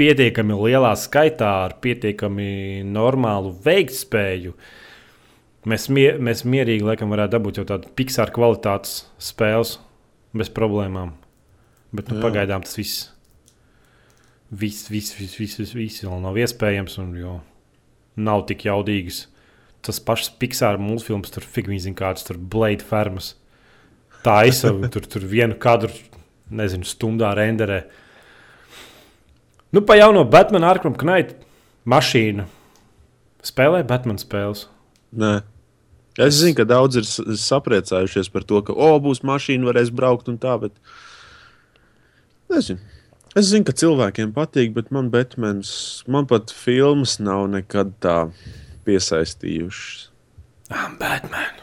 pietiekami 0.00 0.56
lielā 0.56 0.94
skaitā, 0.96 1.50
ar 1.66 1.76
pietiekami 1.84 2.80
normālu 2.88 3.52
veiktspēju, 3.66 4.54
mēs, 5.68 5.88
mie 5.92 6.08
mēs 6.16 6.46
mierīgi 6.48 6.86
laikam, 6.86 7.12
varētu 7.12 7.36
dabūt 7.36 7.60
jau 7.60 7.68
tādu 7.74 7.92
Pixar 7.98 8.32
kvalitātes 8.32 9.02
spēles 9.20 9.76
bez 10.36 10.50
problēmām. 10.54 11.14
Bet 11.90 12.10
nu, 12.12 12.20
pagaidām 12.22 12.62
tas 12.62 12.76
viss, 12.78 13.08
viss, 14.50 14.86
viss, 14.90 15.14
viss, 15.18 15.38
viss, 15.38 15.58
viss, 15.58 15.74
viss 15.74 16.04
vēl 16.06 16.22
nav 16.22 16.38
iespējams, 16.38 16.98
un 17.02 17.16
nav 18.20 18.46
tik 18.50 18.66
jaudīgs. 18.68 19.24
Tas 19.80 19.98
pašs 20.04 20.30
Pixar 20.38 20.78
multfilms, 20.78 21.32
tur 21.32 21.46
figūrs, 21.46 21.88
kāds 21.96 22.26
tur 22.26 22.38
Blade 22.38 22.84
Fermas. 22.84 23.34
Tā 24.24 24.42
aizsauga, 24.44 24.90
tur, 24.94 25.06
tur 25.08 25.24
vienu 25.26 25.56
kadru, 25.58 25.92
nezinu, 26.52 26.86
stundā 26.86 27.32
renderē. 27.36 27.82
Nu, 29.70 29.82
pa 29.86 29.96
jauno 29.96 30.26
Batman 30.28 30.66
Arkham 30.66 30.96
Knight 30.98 31.36
mašīnu. 31.88 32.46
Spēlē 33.46 33.80
Batman 33.88 34.18
spēles. 34.20 34.66
Nē. 35.16 35.40
Es 36.20 36.36
zinu, 36.40 36.54
ka 36.58 36.66
daudz 36.68 36.98
ir 37.00 37.06
sapriecājušies 37.08 38.28
par 38.32 38.44
to, 38.48 38.60
ka, 38.66 38.74
oh, 38.76 38.98
būs 39.02 39.22
mašīna, 39.26 39.68
varēs 39.70 39.92
braukt 39.94 40.28
un 40.32 40.36
tā, 40.42 40.56
bet. 40.60 40.74
Nezinu. 42.52 42.82
Es 43.38 43.46
zinu, 43.52 43.64
ka 43.68 43.72
cilvēkiem 43.78 44.32
patīk, 44.34 44.74
bet 44.74 44.90
man 44.94 45.08
Batmans, 45.12 45.70
man 46.10 46.26
pat 46.30 46.50
filmas 46.50 47.20
nav 47.22 47.46
nekad 47.52 47.94
tā 48.02 48.16
piesaistījušas. 48.88 50.08
I'm 50.70 50.96
Batman. 50.98 51.56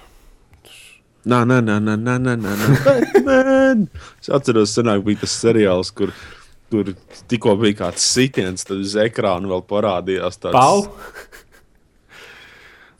Nē, 1.27 1.41
nē, 1.43 1.59
nē, 1.63 1.75
nē, 1.83 1.95
nē, 1.99 2.15
nē, 2.23 2.35
nē. 2.39 2.71
Batman! 2.85 3.85
Es 4.23 4.31
atceros, 4.31 4.71
senāk 4.77 5.03
bija 5.03 5.25
tas 5.25 5.35
seriāls, 5.43 5.91
kur 5.95 6.15
tur 6.71 6.93
tikko 7.31 7.55
bija 7.59 7.81
kāds 7.83 8.07
sitiens, 8.15 8.63
tad 8.67 8.79
uz 8.83 8.95
ekrāna 8.99 9.51
vēl 9.51 9.63
parādījās 9.67 10.39
tāds 10.39 10.55
Pau! 10.55 10.87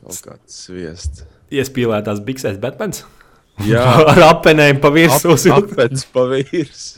kaut 0.04 0.22
kāds 0.24 0.62
sviests. 0.68 1.26
Iespīlētās 1.54 2.20
biksēs 2.28 2.58
Batmans. 2.62 3.06
Jā, 3.66 3.84
Ar 4.12 4.24
apenēm 4.34 4.82
pa 4.84 4.92
virsmu. 4.94 5.38
apēc 5.58 6.08
pa 6.14 6.28
virs. 6.34 6.88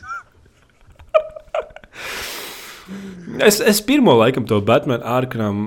Es, 3.40 3.60
es 3.62 3.78
pirmo 3.86 4.16
laikam 4.18 4.44
to 4.50 4.58
Batman 4.60 5.04
Arkham 5.06 5.60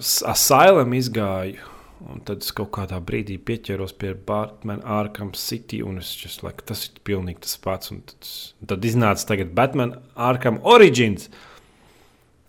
Asylum 0.00 0.94
izgāju. 0.96 1.68
Un 2.02 2.22
tad 2.26 2.42
es 2.42 2.50
kaut 2.56 2.72
kādā 2.74 2.96
brīdī 3.04 3.36
pieķeros 3.38 3.92
pie 3.94 4.14
Batman 4.26 4.80
Arkham 4.82 5.30
City. 5.38 5.82
Un 5.86 6.00
es 6.00 6.08
just, 6.18 6.42
like, 6.42 6.64
tas 6.66 6.88
ir 6.88 6.96
pilnīgi 7.06 7.44
tas 7.44 7.54
pats. 7.62 7.92
Un 7.94 8.00
tad, 8.08 8.30
tad 8.72 8.88
iznāca 8.88 9.28
tagad 9.28 9.52
Batman 9.54 9.94
Arkham 10.16 10.58
Origins. 10.66 11.28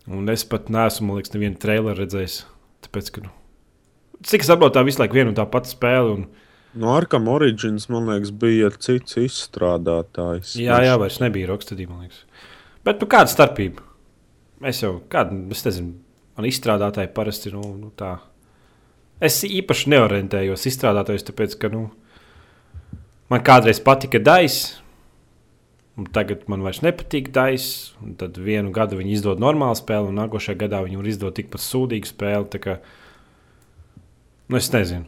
Un 0.09 0.31
es 0.34 0.47
pat 0.47 0.71
neesmu, 0.73 1.11
man 1.11 1.19
liekas, 1.19 1.36
nevienu 1.36 1.59
traileru 1.61 1.99
redzējis. 2.01 2.39
Tāpēc, 2.88 3.11
ka, 3.13 3.27
nu, 3.27 3.36
cik 4.28 4.45
es 4.45 4.49
saprotu, 4.49 4.78
tā 4.78 4.84
visu 4.88 5.01
laiku 5.01 5.17
viena 5.19 5.32
un 5.34 5.38
tā 5.38 5.45
pati 5.49 5.74
spēle. 5.74 6.17
Un, 6.17 6.26
No 6.74 6.89
Arkam 6.95 7.28
Origins, 7.30 7.86
man 7.93 8.07
liekas, 8.09 8.32
bija 8.34 8.71
cits 8.82 9.19
izstrādātājs. 9.21 10.55
jā, 10.57 10.80
jā, 10.82 10.95
vairs 10.97 11.19
nebija 11.21 11.51
Rocksteady, 11.51 11.86
man 11.86 12.07
liekas. 12.07 12.24
Bet, 12.84 12.97
nu, 12.97 13.05
kāda 13.11 13.30
starpība? 13.30 13.86
Es 14.65 14.80
jau, 14.82 14.95
kāda, 15.11 15.38
es 15.53 15.61
nezinu, 15.67 15.93
man 16.34 16.47
izstrādātāji 16.49 17.11
parasti, 17.13 17.51
nu, 17.53 17.61
nu 17.78 17.91
tā. 17.99 18.15
Es 19.24 19.38
īpaši 19.45 19.91
neorientējos 19.93 20.65
izstrādātājos, 20.71 21.28
tāpēc, 21.30 21.53
ka, 21.61 21.69
nu, 21.69 21.84
man 23.30 23.45
kādreiz 23.45 23.78
patika 23.84 24.17
Dais, 24.24 24.80
un 25.93 26.09
tagad 26.09 26.47
man 26.49 26.65
vairs 26.65 26.82
nepatīk 26.82 27.30
Dais, 27.36 27.67
tad 28.17 28.41
vienu 28.41 28.74
gadu 28.74 28.97
viņi 28.97 29.13
izdod 29.19 29.43
normālu 29.43 29.78
spēli, 29.78 30.09
un 30.09 30.17
nākošajā 30.24 30.57
gadā 30.65 30.82
viņi 30.88 30.99
var 31.03 31.13
izdot 31.13 31.38
tikpat 31.38 31.61
sūdīgu 31.61 32.09
spēli, 32.09 32.49
nu, 34.49 34.59
es 34.59 34.69
nezinu. 34.73 35.07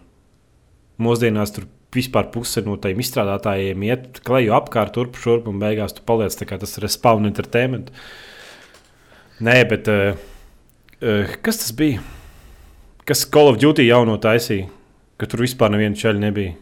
Mūsdienās 1.01 1.51
tur 1.55 1.67
vispār 1.95 2.29
puse 2.33 2.63
no 2.65 2.75
tiem 2.81 2.99
izstrādātājiem 3.03 3.83
iet 3.88 4.21
kleju 4.27 4.55
apkārt, 4.57 4.93
turp 4.95 5.19
šurp, 5.19 5.49
un 5.51 5.59
beigās 5.61 5.95
tu 5.95 6.03
paliec 6.07 6.36
tas 6.36 6.77
ir 6.77 6.88
spawn 6.91 7.27
entertainment. 7.27 7.91
Nē, 9.43 9.57
bet 9.67 9.89
uh, 9.91 10.15
uh, 11.01 11.36
kas 11.43 11.59
tas 11.63 11.73
bija? 11.75 12.03
Kas 13.05 13.25
Call 13.29 13.51
of 13.51 13.59
Duty 13.61 13.86
jauno 13.86 14.15
taisīja? 14.17 14.69
Ka 15.19 15.27
tur 15.31 15.43
vispār 15.45 15.71
neviena 15.71 15.95
ceļa 15.95 16.21
nebija. 16.23 16.55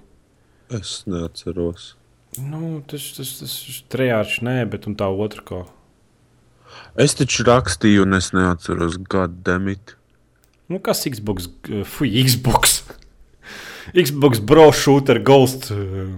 Es 0.74 1.04
neatceros. 1.10 1.94
Nu, 2.42 2.82
tas 2.90 3.06
tas 3.16 3.32
tas 3.40 3.54
trejārš, 3.94 4.42
nē, 4.46 4.58
bet 4.70 4.90
un 4.90 4.98
tā 4.98 5.08
otra 5.08 5.46
ko. 5.46 5.62
Es 6.98 7.14
taču 7.18 7.46
rakstīju, 7.46 8.08
un 8.08 8.18
es 8.18 8.32
neatceros 8.34 8.98
gadu 9.10 9.38
demit. 9.46 9.96
Nu, 10.72 10.80
kas 10.80 11.04
Xbox? 11.08 11.50
uh, 11.70 11.84
Fui, 11.88 12.12
Xbox. 12.28 12.82
Xbox 13.94 14.40
Bro 14.40 14.72
Shooter 14.72 15.20
Ghost. 15.20 15.72
uh, 15.72 16.10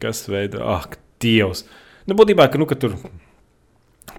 Kas 0.00 0.24
veido? 0.28 0.62
Ak, 0.64 0.98
Dievs. 1.20 1.66
Nu, 2.08 2.16
būtībā, 2.16 2.46
ka, 2.48 2.56
nu, 2.60 2.64
ka 2.68 2.76
tur 2.80 2.94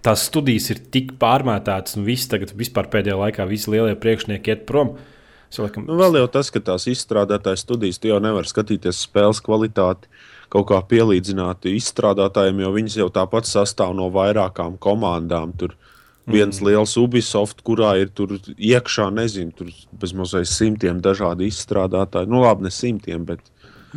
tās 0.05 0.27
studijas 0.29 0.69
ir 0.73 0.81
tik 0.93 1.15
pārmētātas, 1.21 1.97
un 1.97 2.05
viss 2.05 2.29
tagad 2.29 2.53
vispār 2.57 2.87
pēdējā 2.93 3.17
laikā 3.17 3.45
visi 3.49 3.71
lielie 3.73 3.95
priekšnieki 3.97 4.53
iet 4.53 4.67
prom. 4.69 4.95
Es 5.51 5.59
laikam, 5.59 5.83
Nu, 5.89 5.97
vēl 5.99 6.19
jau 6.21 6.27
tas, 6.31 6.49
ka 6.53 6.61
tās 6.63 6.85
izstrādātājas 6.87 7.65
studijas, 7.65 7.99
tu 7.99 8.07
jau 8.11 8.21
nevar 8.23 8.47
skatīties 8.47 9.01
spēles 9.03 9.41
kvalitāti, 9.43 10.07
kaut 10.53 10.69
kā 10.69 10.77
pielīdzināt 10.93 11.67
izstrādātājiem, 11.73 12.61
jo 12.63 12.71
viņas 12.77 12.99
jau 13.01 13.09
tāpat 13.13 13.49
sastāv 13.49 13.91
no 13.97 14.07
vairākām 14.13 14.77
komandām. 14.81 15.51
Tur 15.59 15.75
viens 16.29 16.59
mm. 16.59 16.67
liels 16.67 16.93
Ubisoft, 17.01 17.63
kurā 17.65 17.95
ir 18.01 18.11
tur 18.13 18.35
iekšā, 18.55 19.09
nezinu, 19.15 19.53
tur 19.57 19.71
bezmazliet 20.01 20.49
simtiem 20.49 21.01
dažādu 21.03 21.47
izstrādātāju. 21.47 22.29
Nu, 22.31 22.43
labi, 22.45 22.67
ne 22.67 22.73
simtiem, 22.73 23.25
bet 23.27 23.43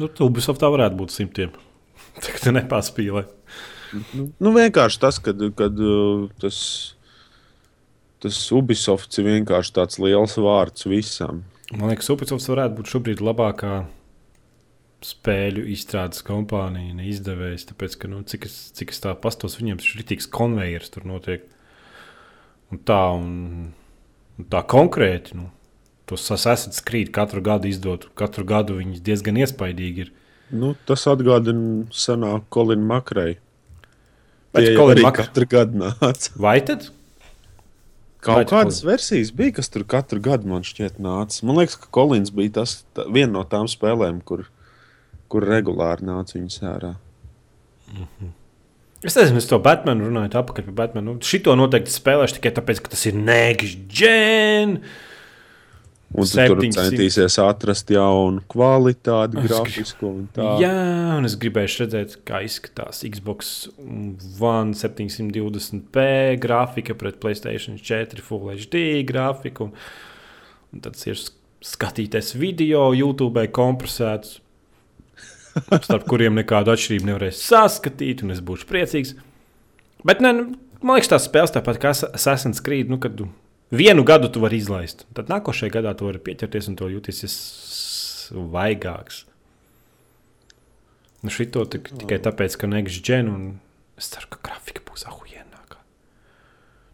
nu, 0.00 0.08
Ubisoftā 0.26 0.70
varētu 0.72 0.98
būt 1.00 1.14
simtiem. 1.14 1.54
Tagad 2.24 2.54
nepārspīlē. 2.58 3.24
nu, 4.16 4.28
nu, 4.42 4.54
vienkārši 4.54 5.02
tas, 5.02 5.20
kad, 5.22 5.40
kad 5.58 5.80
uh, 5.80 6.28
tas, 6.42 6.58
tas 8.24 8.40
Ubisoft 8.54 9.18
ir 9.20 9.28
vienkārši 9.30 9.76
tāds 9.76 10.00
liels 10.02 10.38
vārds 10.40 10.88
visam. 10.90 11.44
Man 11.74 11.90
liekas, 11.90 12.10
Ubisoft 12.12 12.48
varētu 12.50 12.80
būt 12.80 12.94
šobrīd 12.94 13.22
labākā 13.24 13.84
spēļu 15.04 15.66
izstrādes 15.74 16.24
kompānija, 16.24 16.94
ne 16.96 17.08
izdevējs. 17.10 17.68
Tāpēc, 17.70 17.96
ka, 18.00 18.08
nu, 18.08 18.22
cik, 18.28 18.46
es, 18.48 18.56
cik 18.76 18.94
es 18.94 19.02
tā 19.04 19.12
pastos, 19.20 19.58
viņiem 19.60 19.80
ir 19.80 19.98
rītīgs 20.00 20.30
konvejers 20.32 20.92
tur 20.94 21.04
notiek. 21.08 21.44
Un 22.74 22.80
tā, 22.82 23.00
un, 23.14 23.70
un 24.40 24.46
tā 24.50 24.64
konkrēti. 24.66 25.36
Nu, 25.38 25.48
tos 26.10 26.26
esat 26.34 26.74
skrīt 26.74 27.12
katru 27.14 27.42
gadu 27.44 27.70
izdot. 27.70 28.08
Katru 28.18 28.42
gadu 28.48 28.80
viņi 28.80 28.98
diezgan 29.04 29.38
iespaidīgi 29.38 30.06
ir. 30.08 30.12
Nu, 30.54 30.74
tas 30.88 31.06
atgādina 31.10 31.86
senāku 31.94 32.50
Kolinu 32.58 32.84
Makreju. 32.90 33.38
Bet 34.54 34.68
Tie 34.68 34.74
Colin 34.76 34.96
arī 34.98 35.06
Mak- 35.06 35.16
katru 35.22 35.48
gadu 35.50 35.80
nāca. 35.80 36.34
Vai 36.38 36.58
tad? 36.66 36.90
Vai 38.24 38.40
Kaut 38.44 38.48
tu 38.48 38.54
kādas 38.56 38.78
versijas 38.86 39.32
bija, 39.36 39.52
kas 39.58 39.68
tur 39.68 39.82
katru 39.84 40.20
gadu 40.24 40.48
man 40.48 40.62
šķiet 40.64 40.96
nāca. 41.02 41.42
Man 41.44 41.58
liekas, 41.60 41.76
ka 41.80 41.90
Kolins 41.92 42.30
bija 42.32 42.54
tas, 42.60 42.78
tā, 42.96 43.04
viena 43.12 43.34
no 43.34 43.42
tām 43.44 43.66
spēlēm, 43.68 44.22
kur, 44.24 44.46
kur 45.28 45.44
regulāri 45.44 46.06
nāca 46.08 46.38
viņas 46.38 46.62
ārā. 46.70 46.94
Es 49.04 49.16
nezinu, 49.18 49.40
es 49.42 49.48
to 49.50 49.58
Batmanu 49.60 50.08
runāju, 50.08 50.32
atpakaļ 50.40 50.68
pie 50.68 50.76
Batmana. 50.76 51.04
Nu, 51.10 51.18
šito 51.24 51.52
noteikti 51.58 51.92
spēlēšu 51.92 52.38
tikai 52.38 52.54
tāpēc, 52.56 52.80
ka 52.80 52.94
tas 52.94 53.02
ir 53.10 53.18
Nēģis 53.20 53.74
Džēns. 53.90 55.02
Un 56.14 56.28
tu 56.30 56.36
tur 56.38 56.60
700. 56.60 56.76
centīsies 56.76 57.36
atrast 57.42 57.88
jaunu 57.90 58.44
kvalitāti, 58.50 59.40
Es 59.40 59.48
grafisku 59.50 60.06
un 60.06 60.28
tā. 60.30 60.52
Jā, 60.62 60.74
un 61.16 61.26
es 61.26 61.34
gribēju 61.42 61.80
redzēt, 61.82 62.20
kā 62.28 62.44
izskatās 62.46 63.02
Xbox 63.02 63.50
One 64.38 64.76
720p 64.78 66.04
grafika 66.44 66.94
pret 67.00 67.18
Playstation 67.22 67.80
4 67.82 68.22
Full 68.22 68.54
HD 68.54 68.84
grafiku. 69.08 69.72
Un, 69.72 69.74
un 70.70 70.84
tad 70.86 71.00
ir 71.10 71.18
skatīties 71.64 72.36
video, 72.38 72.86
YouTube 72.94 73.42
kompresēts, 73.56 74.38
starp 75.86 76.06
kuriem 76.10 76.36
nekādu 76.38 76.74
atšķirību 76.74 77.10
nevarēs 77.10 77.42
saskatīt, 77.46 78.24
un 78.24 78.34
es 78.34 78.42
būšu 78.44 78.68
priecīgs. 78.70 79.14
Bet 80.04 80.22
ne, 80.24 80.32
man 80.82 80.98
liekas, 80.98 81.12
tās 81.12 81.28
spēles 81.28 81.54
tāpat 81.54 81.80
kā 81.82 81.92
Assassin's 81.94 82.62
Creed, 82.64 82.90
nu, 82.92 82.98
kad 83.02 83.20
vienu 83.74 84.04
gadu 84.06 84.30
tu 84.32 84.42
vari 84.44 84.58
izlaist. 84.60 85.06
Tad 85.16 85.30
nākošajā 85.32 85.76
gadā 85.78 85.94
tu 85.98 86.08
vari 86.08 86.22
pieķerties 86.22 86.70
un 86.72 86.78
to 86.80 86.90
jūties 86.92 87.38
vaigāks. 88.54 89.24
Nu, 91.24 91.32
šito 91.32 91.64
tik, 91.72 91.88
tikai 92.02 92.18
tāpēc, 92.20 92.58
ka 92.60 92.68
next 92.68 93.00
gen, 93.06 93.30
un 93.32 93.44
es 94.00 94.10
ceru, 94.12 94.28
ka 94.34 94.42
grafika 94.44 94.84
būs 94.84 95.06
ahujienākā. 95.08 95.80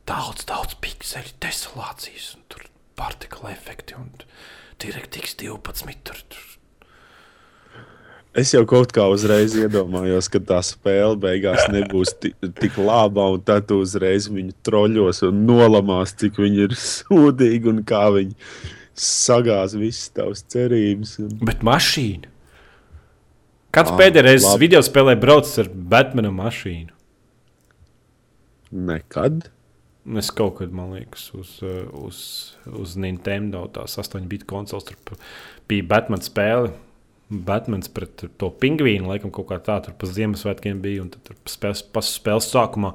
Daudz, 0.06 0.46
daudz 0.46 0.76
pikseļu, 0.84 1.34
desolācijas, 1.42 2.36
un 2.38 2.46
tur 2.52 2.68
partikla 2.98 3.50
efekti, 3.56 3.98
un 3.98 4.12
DirectX 4.80 5.34
12. 5.42 5.98
Tur, 6.06 6.22
tur. 6.30 6.49
Es 8.38 8.52
jau 8.54 8.62
kaut 8.68 8.92
kā 8.94 9.08
uzreiz 9.10 9.56
iedomājos, 9.58 10.28
ka 10.30 10.38
tā 10.38 10.60
spēle 10.62 11.16
beigās 11.18 11.64
nebūs 11.74 12.12
ti- 12.22 12.30
tik 12.60 12.76
laba, 12.78 13.24
un 13.34 13.40
tad 13.42 13.66
tu 13.66 13.80
uzreiz 13.82 14.28
viņu 14.30 14.54
troļļos 14.62 15.24
un 15.26 15.40
nolamās, 15.48 16.12
cik 16.20 16.38
viņi 16.38 16.62
ir 16.68 16.76
sūdīgi 16.78 17.72
un 17.72 17.80
kā 17.82 18.04
viņi 18.14 18.36
sagāz 18.94 19.74
visas 19.80 20.12
tavas 20.14 20.44
cerības. 20.46 21.16
Un... 21.24 21.32
Bet 21.42 21.64
mašīna. 21.66 22.30
Kāds 23.74 23.90
Ah, 23.92 23.98
pēdējais 23.98 24.46
video 24.62 24.80
spēlē 24.82 25.16
braucis 25.18 25.58
ar 25.64 25.68
Batmana 25.74 26.30
mašīnu? 26.34 26.94
Nekad. 28.70 29.48
Es 30.16 30.30
kaut 30.34 30.56
kad, 30.58 30.70
man 30.74 30.94
liekas, 30.96 31.26
uz, 31.36 31.56
uz, 31.98 32.20
uz 32.66 32.94
Nintendo 32.98 33.64
tās 33.74 33.98
8-bit 34.00 34.46
konsoles 34.48 34.86
tur 34.88 35.18
bija 35.70 35.86
Batman 35.90 36.22
spēle. 36.24 36.70
Batmans 37.30 37.90
pret 37.94 38.24
to 38.40 38.48
pingvīnu, 38.62 39.06
laikam, 39.06 39.30
kaut 39.34 39.46
kā 39.52 39.60
tā, 39.62 39.78
tur 39.84 39.94
pa 39.98 40.08
Ziemassvētkiem 40.10 40.80
bija. 40.82 41.04
Un 41.04 41.12
tad 41.14 41.30
spēles, 41.50 41.84
spēles 42.10 42.48
sākumā 42.50 42.94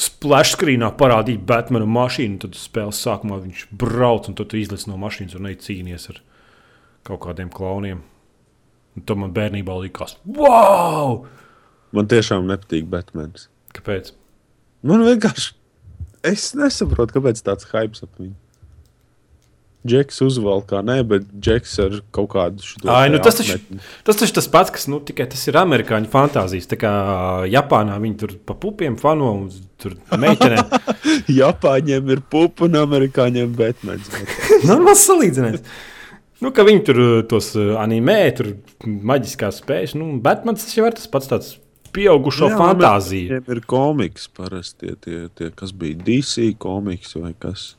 splash 0.00 0.54
screenā 0.56 0.88
parādīja 0.96 1.42
Batmana 1.48 1.88
mašīnu. 1.88 2.40
Tad 2.46 2.56
spēles 2.56 3.02
sākumā 3.04 3.42
viņš 3.42 3.66
brauc 3.82 4.30
un 4.30 4.38
tad 4.38 4.56
izlaiž 4.56 4.88
no 4.88 4.96
mašīnas 5.00 5.36
un 5.36 5.50
ej 5.52 5.58
cīnīties 5.66 6.08
ar 6.14 6.22
kaut 7.08 7.24
kādiem 7.26 7.52
klauniem. 7.52 8.00
Un 8.96 9.06
to 9.08 9.16
man 9.16 9.32
bērnībā 9.36 9.76
likās, 9.84 10.18
wow! 10.24 11.22
Man 11.92 12.08
tiešām 12.08 12.48
nepatīk 12.48 12.88
Batmans. 12.92 13.50
Kāpēc? 13.76 14.14
Man 14.84 15.04
vienkārši. 15.04 15.52
Es 16.24 16.52
nesaprotu, 16.56 17.18
kāpēc 17.18 17.40
tāds 17.44 17.68
hype 17.72 18.00
ap 18.04 18.20
viņu. 18.20 18.36
Džeks 19.82 20.20
uzvalkā, 20.22 20.78
nē, 20.86 21.00
bet 21.10 21.24
Džeks 21.42 21.72
ar 21.82 21.96
kaut 22.14 22.28
kādu 22.36 22.62
šo 22.62 22.84
Ai, 22.92 23.08
nu 23.10 23.18
tas 23.18 23.34
taču- 23.40 23.58
Tas 24.06 24.20
taču 24.20 24.36
tas 24.36 24.46
pats, 24.52 24.70
kas 24.70 24.86
nu, 24.86 25.00
tikai 25.02 25.26
tas 25.32 25.42
ir 25.50 25.58
amerikāņu 25.58 26.06
fantāzijas. 26.12 26.68
Tā 26.70 26.78
kā 26.78 26.92
Japānā 27.50 27.96
viņi 28.02 28.18
tur 28.20 28.36
pa 28.46 28.54
pupiem 28.54 28.94
fano 29.00 29.32
un 29.40 29.48
tur 29.82 29.96
meitenēm. 30.14 30.70
Japāņiem 31.42 32.12
ir 32.14 32.22
pupa 32.30 32.68
un 32.68 32.78
amerikāņiem 32.84 33.56
Batmans. 33.58 34.12
Normāls 34.70 35.02
salīdzinājums. 35.08 35.66
Nu, 36.42 36.50
ka 36.54 36.64
viņi 36.66 36.84
tur 36.86 37.02
tos 37.30 37.52
animē, 37.58 38.20
tur 38.38 38.52
maģiskās 38.86 39.60
spējas. 39.62 39.96
Nu, 39.98 40.12
Batmans 40.22 40.62
tas 40.64 40.78
jau 40.78 40.86
ir 40.86 40.94
tas 40.98 41.10
pats 41.10 41.30
tāds 41.30 41.52
pieaugušo 41.94 42.48
Jā, 42.50 42.56
fantāziju. 42.58 43.28
Viņiem 43.34 43.52
ir 43.54 43.60
komiks 43.68 44.30
parasti, 44.32 44.94
tie, 44.94 44.96
tie, 45.02 45.20
tie, 45.38 45.50
kas 45.54 45.74
bija 45.76 45.98
DC 46.06 46.52
komiks 46.62 47.14
vai 47.18 47.34
kas. 47.38 47.72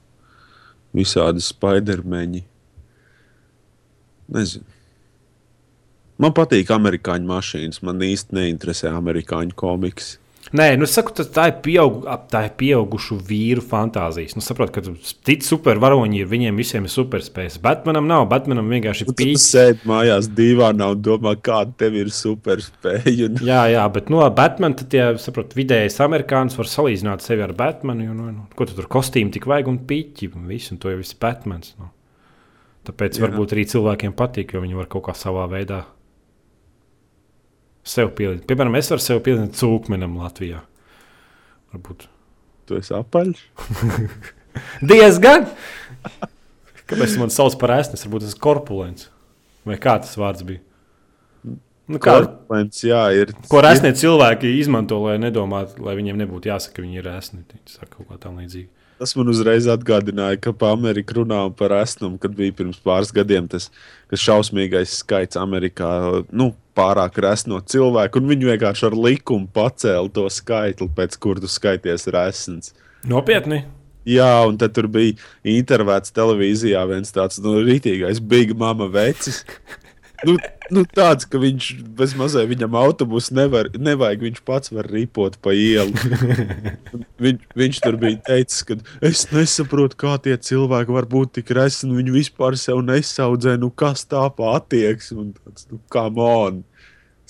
Visādi 0.94 1.42
spidermeņi. 1.42 2.44
Nezinu. 4.34 4.66
Man 6.22 6.34
patīk 6.38 6.70
amerikāņu 6.72 7.28
mašīnas. 7.30 7.82
Man 7.86 8.04
īsti 8.06 8.38
neinteresē 8.38 8.92
amerikāņu 8.94 9.58
komiks. 9.58 10.18
Nē, 10.54 10.68
nu, 10.78 10.86
es 10.86 10.94
saku, 10.94 11.10
tā 11.34 11.48
ir, 11.50 11.56
pieaug, 11.66 12.04
tā 12.30 12.44
ir 12.46 12.52
pieaugušu 12.60 13.16
vīru 13.26 13.64
fantāzijas. 13.66 14.36
Nu, 14.38 14.44
saprot, 14.46 14.70
ka 14.76 14.84
citi 14.86 15.48
supervaroņi 15.48 16.20
ir, 16.22 16.28
viņiem 16.30 16.60
visiem 16.62 16.86
ir 16.86 16.94
superspējas. 16.94 17.56
Batmanam 17.64 18.06
nav, 18.06 18.28
Batmanam 18.30 18.70
vienkārši 18.70 19.08
ir 19.08 19.10
Nu, 19.10 19.16
Tu 19.18 19.26
pīks. 19.32 19.48
sēdi 19.50 19.90
mājās 19.90 20.30
divānā 20.30 20.92
un 20.94 21.02
domā, 21.02 21.34
kāda 21.42 21.74
tev 21.82 21.98
ir 21.98 22.12
superspēja. 22.14 23.32
Un... 23.32 23.42
Jā, 23.50 23.64
jā, 23.74 23.88
bet 23.96 24.14
no 24.14 24.22
Batmana 24.30 24.78
tad, 24.78 24.94
ja 24.94 25.10
saprot, 25.18 25.58
vidējais 25.58 25.98
amerikānis 26.06 26.60
var 26.60 26.70
salīdzināt 26.70 27.26
sevi 27.26 27.42
ar 27.48 27.56
Batmanu. 27.58 28.06
Jo, 28.12 28.14
nu, 28.14 28.30
nu, 28.36 28.46
ko 28.54 28.70
tu 28.70 28.78
tur 28.78 28.92
kostīmu 28.94 29.34
tik 29.34 29.50
vajag 29.50 29.74
un 29.74 29.82
piķi 29.90 30.30
un 30.38 30.46
visu, 30.54 30.76
un 30.76 30.84
to 30.84 30.94
jau 30.94 31.02
viss 31.02 31.18
ir 31.18 31.22
Batmans. 31.26 31.74
Nu. 31.82 31.90
Tāpēc. 32.86 33.18
Jā. 33.18 33.26
varbūt 33.26 33.58
arī 33.58 33.66
cilvēkiem 33.74 34.14
patīk, 34.14 34.54
jo 34.54 34.62
viņi 34.62 34.78
var 34.78 34.92
kaut 34.92 35.08
kā 35.10 35.18
savā 35.18 35.50
veidā 35.50 35.82
sev 37.88 38.14
pielīdzināt. 38.18 38.48
Piemēram, 38.50 38.80
es 38.80 38.92
varu 38.94 39.04
sev 39.04 39.22
pielīdzināt 39.26 39.60
cūkmenam 39.60 40.18
Latvijā. 40.22 40.64
Varbūt 41.74 42.08
Tu 42.68 42.78
esi 42.80 42.94
apaļš. 42.96 43.42
diezgan. 44.92 45.50
Kāpēc 46.88 47.18
man 47.20 47.34
sauc 47.34 47.58
par 47.60 47.76
ēstni? 47.78 48.00
Varbūt 48.06 48.28
tas 48.28 48.36
ir 48.36 48.44
korpulents. 48.44 49.10
Vai 49.68 49.80
kā 49.82 49.98
tas 50.04 50.16
vārds 50.20 50.46
bija? 50.48 50.64
Nu, 51.84 52.00
kā, 52.00 52.16
Korpulents, 52.16 52.80
jā, 52.88 53.02
ir. 53.12 53.34
Ko 53.52 53.60
resnie 53.64 53.92
cilvēki 54.00 54.54
izmanto, 54.62 55.02
lai 55.04 55.18
nedomātu, 55.20 55.84
lai 55.84 55.98
viņiem 55.98 56.22
nebūtu 56.22 56.48
jāsaka, 56.48 56.78
ka 56.78 56.86
viņi 56.86 57.02
ir 57.02 57.08
resni. 57.10 57.42
Viņi 57.44 57.76
saka 57.76 57.98
kaut 57.98 58.08
kā 58.08 58.20
tam 58.24 58.40
līdzīga. 58.40 58.83
Tas 59.04 59.18
man 59.20 59.28
uzreiz 59.28 59.66
atgādināja, 59.68 60.38
ka 60.40 60.54
par 60.56 60.78
Ameriku 60.78 61.18
runājām 61.18 61.52
par 61.60 61.74
esnumu, 61.76 62.16
kad 62.24 62.32
bija 62.38 62.54
pirms 62.56 62.78
pāris 62.80 63.10
gadiem 63.12 63.50
tas 63.52 63.66
šausmīgais 64.16 64.94
skaits 65.02 65.36
Amerikā. 65.36 65.90
Nu, 66.32 66.54
pārāk 66.72 67.20
resno 67.26 67.60
cilvēku, 67.60 68.22
un 68.22 68.32
viņi 68.32 68.48
vienkārši 68.54 68.86
ar 68.88 68.96
likumu 68.96 69.52
pacēla 69.52 70.08
to 70.16 70.24
skaitli, 70.32 70.88
pēc 70.96 71.20
kur 71.20 71.44
tu 71.44 71.52
skaities 71.52 72.08
resns. 72.16 72.72
Nopietni. 73.12 73.66
Jā, 74.08 74.32
un 74.48 74.56
tad 74.62 74.72
tur 74.78 74.88
bija 74.88 75.20
intervētas 75.52 76.16
televīzijā 76.16 76.88
viens 76.88 77.12
tāds 77.12 77.44
nu, 77.44 77.58
rītīgais, 77.60 78.24
Big 78.24 78.56
Mama 78.56 78.88
vecis. 78.88 79.44
Nu, 80.24 80.38
nu 80.72 80.84
tāds, 80.88 81.28
ka 81.28 81.40
viņš 81.42 81.70
bez 81.98 82.14
mazai 82.16 82.46
viņam 82.48 82.78
autobusu 82.80 83.36
nevar, 83.36 83.68
nevajag, 83.76 84.24
viņš 84.30 84.42
pats 84.48 84.72
var 84.74 84.88
ripot 84.88 85.36
pa 85.44 85.52
ielu. 85.56 85.92
Viņ, 87.24 87.40
viņš 87.60 87.80
tur 87.84 87.98
bija 88.00 88.20
teicis, 88.28 88.64
ka 88.68 88.78
es 89.04 89.26
nesaprotu, 89.32 90.00
kā 90.00 90.16
tie 90.24 90.38
cilvēki 90.40 90.96
var 90.96 91.08
būt 91.12 91.38
tik 91.40 91.52
resni. 91.56 91.96
Viņi 91.96 92.16
vispār 92.16 92.58
sev 92.60 92.82
nesaudzē, 92.88 93.58
nu 93.60 93.72
kas 93.72 94.08
tā 94.08 94.26
pa 94.36 94.58
attieksme. 94.60 95.20
Un 95.24 95.34
tāds, 95.38 95.68
Nu, 95.74 95.80
kā 95.90 96.08
man! 96.14 96.64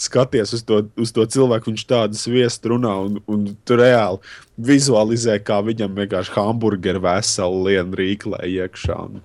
Skaties 0.03 0.51
uz 0.57 0.63
to, 0.65 0.79
uz 0.99 1.11
to 1.13 1.23
cilvēku, 1.29 1.69
viņš 1.69 1.83
tādu 1.87 2.17
sviestu 2.17 2.71
runā, 2.73 2.95
un, 3.05 3.19
un 3.29 3.43
tu 3.63 3.77
reāli 3.77 4.17
vizualizē, 4.57 5.37
kā 5.45 5.59
viņam 5.63 5.93
vienkārši 5.99 6.33
hamburgeru 6.33 7.03
veselu 7.05 7.61
lienu 7.67 7.99
rīklē 7.99 8.41
iekšā. 8.49 8.97
Un, 9.05 9.21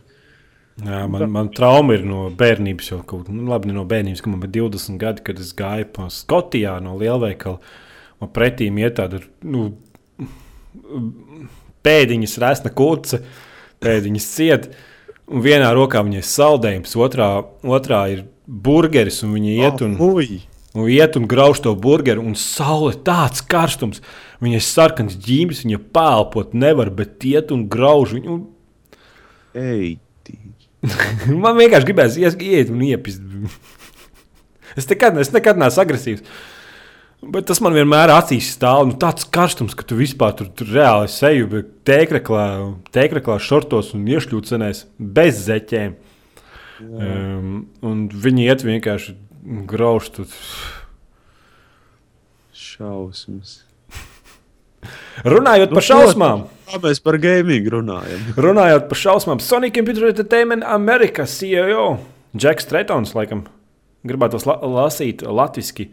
Jā, 0.78 1.02
man, 1.10 1.24
man 1.34 1.48
trauma 1.50 1.96
ir 1.96 2.04
no 2.06 2.28
bērnības, 2.38 2.92
jau 2.92 3.00
kaut 3.06 3.30
nu, 3.32 3.48
labi, 3.50 3.70
ne 3.70 3.74
no 3.74 3.82
bērnības, 3.88 4.22
ka 4.22 4.30
man 4.30 4.42
bija 4.44 4.62
20 4.62 5.00
gadi, 5.00 5.24
kad 5.26 5.40
es 5.42 5.50
gāju 5.58 5.88
pa 5.96 6.06
Skotijā 6.12 6.76
no 6.84 6.94
lielveikala. 7.00 7.58
Man 8.22 8.30
pretī 8.34 8.68
iet 8.70 8.94
tāda 8.98 9.20
nu, 9.46 9.72
pēdiņas, 11.86 12.38
resna 12.42 12.72
kurce, 12.74 13.22
pēdiņas 13.82 14.30
ciet. 14.36 14.70
Un 15.28 15.42
vienā 15.44 15.72
rokā 15.76 16.02
viņai 16.06 16.22
ir 16.22 16.30
saldējums, 16.30 16.94
otrā, 16.96 17.28
otrā 17.66 18.04
ir 18.14 18.24
burgeris, 18.46 19.20
un 19.26 19.34
viņi 19.34 19.58
iet 19.58 19.82
un, 19.84 19.98
Ui! 20.00 20.40
un, 20.72 20.86
iet 20.88 21.18
un 21.18 21.26
grauž 21.28 21.60
to 21.66 21.74
burgeru, 21.76 22.22
un 22.24 22.38
saule 22.38 22.94
ir 22.94 23.02
tāds 23.06 23.42
karstums. 23.44 24.02
Viņai 24.38 24.60
ir 24.62 24.64
sarkans 24.64 25.18
ģīmis, 25.26 25.66
viņa 25.66 25.82
pēlpot 25.94 26.54
nevar, 26.54 26.94
bet 26.94 27.26
iet 27.26 27.50
un 27.54 27.66
grauž 27.70 28.14
viņu. 28.16 28.44
Ei, 29.58 29.98
tī. 29.98 30.07
Man 31.42 31.58
vienkārši 31.58 31.88
gribējās 31.88 32.18
ies- 32.22 32.38
iet 32.44 32.70
un 32.74 32.84
iepist. 32.86 33.24
Es 34.78 34.84
nekad, 34.86 35.16
es 35.18 35.32
nekad 35.34 35.58
neesmu 35.58 35.80
agresīvs. 35.82 36.20
Bet 37.34 37.48
tas 37.48 37.58
man 37.64 37.74
vienmēr 37.74 38.12
acīs 38.14 38.52
stāv. 38.54 38.84
Nu, 38.86 38.94
tāds 39.00 39.24
karstums, 39.34 39.72
ka 39.74 39.82
tu 39.88 39.96
vispār 39.98 40.36
tur, 40.38 40.50
tur 40.54 40.68
reāli 40.70 41.08
seju 41.10 41.62
tēkraklā, 41.88 42.44
tēkraklā 42.94 43.40
šortos 43.42 43.90
un 43.96 44.04
iešļūcenēs 44.06 44.84
bez 45.16 45.40
zeķēm. 45.48 45.96
Um, 46.84 47.56
un 47.82 48.04
viņi 48.12 48.46
iet 48.46 48.62
vienkārši 48.68 49.16
grauž. 49.66 50.12
Tu. 50.14 50.28
Šausmas. 52.54 53.64
Runājot 55.28 55.74
par 55.74 55.84
šausmām, 55.84 56.44
Kā 56.68 56.78
mēs 56.82 57.00
par 57.00 57.16
gaming 57.22 57.66
runājam? 57.72 58.28
runājot 58.46 58.90
par 58.90 59.00
šausmām, 59.00 59.40
Sonic 59.42 59.74
Computer 59.78 60.10
Entertainment 60.10 60.66
America 60.68 61.26
CEO 61.26 61.96
Džeks 62.36 62.68
Tretons, 62.68 63.14
laikam, 63.16 63.46
gribētu 64.06 64.40
la 64.46 64.58
lasīt 64.82 65.24
latviešu. 65.24 65.88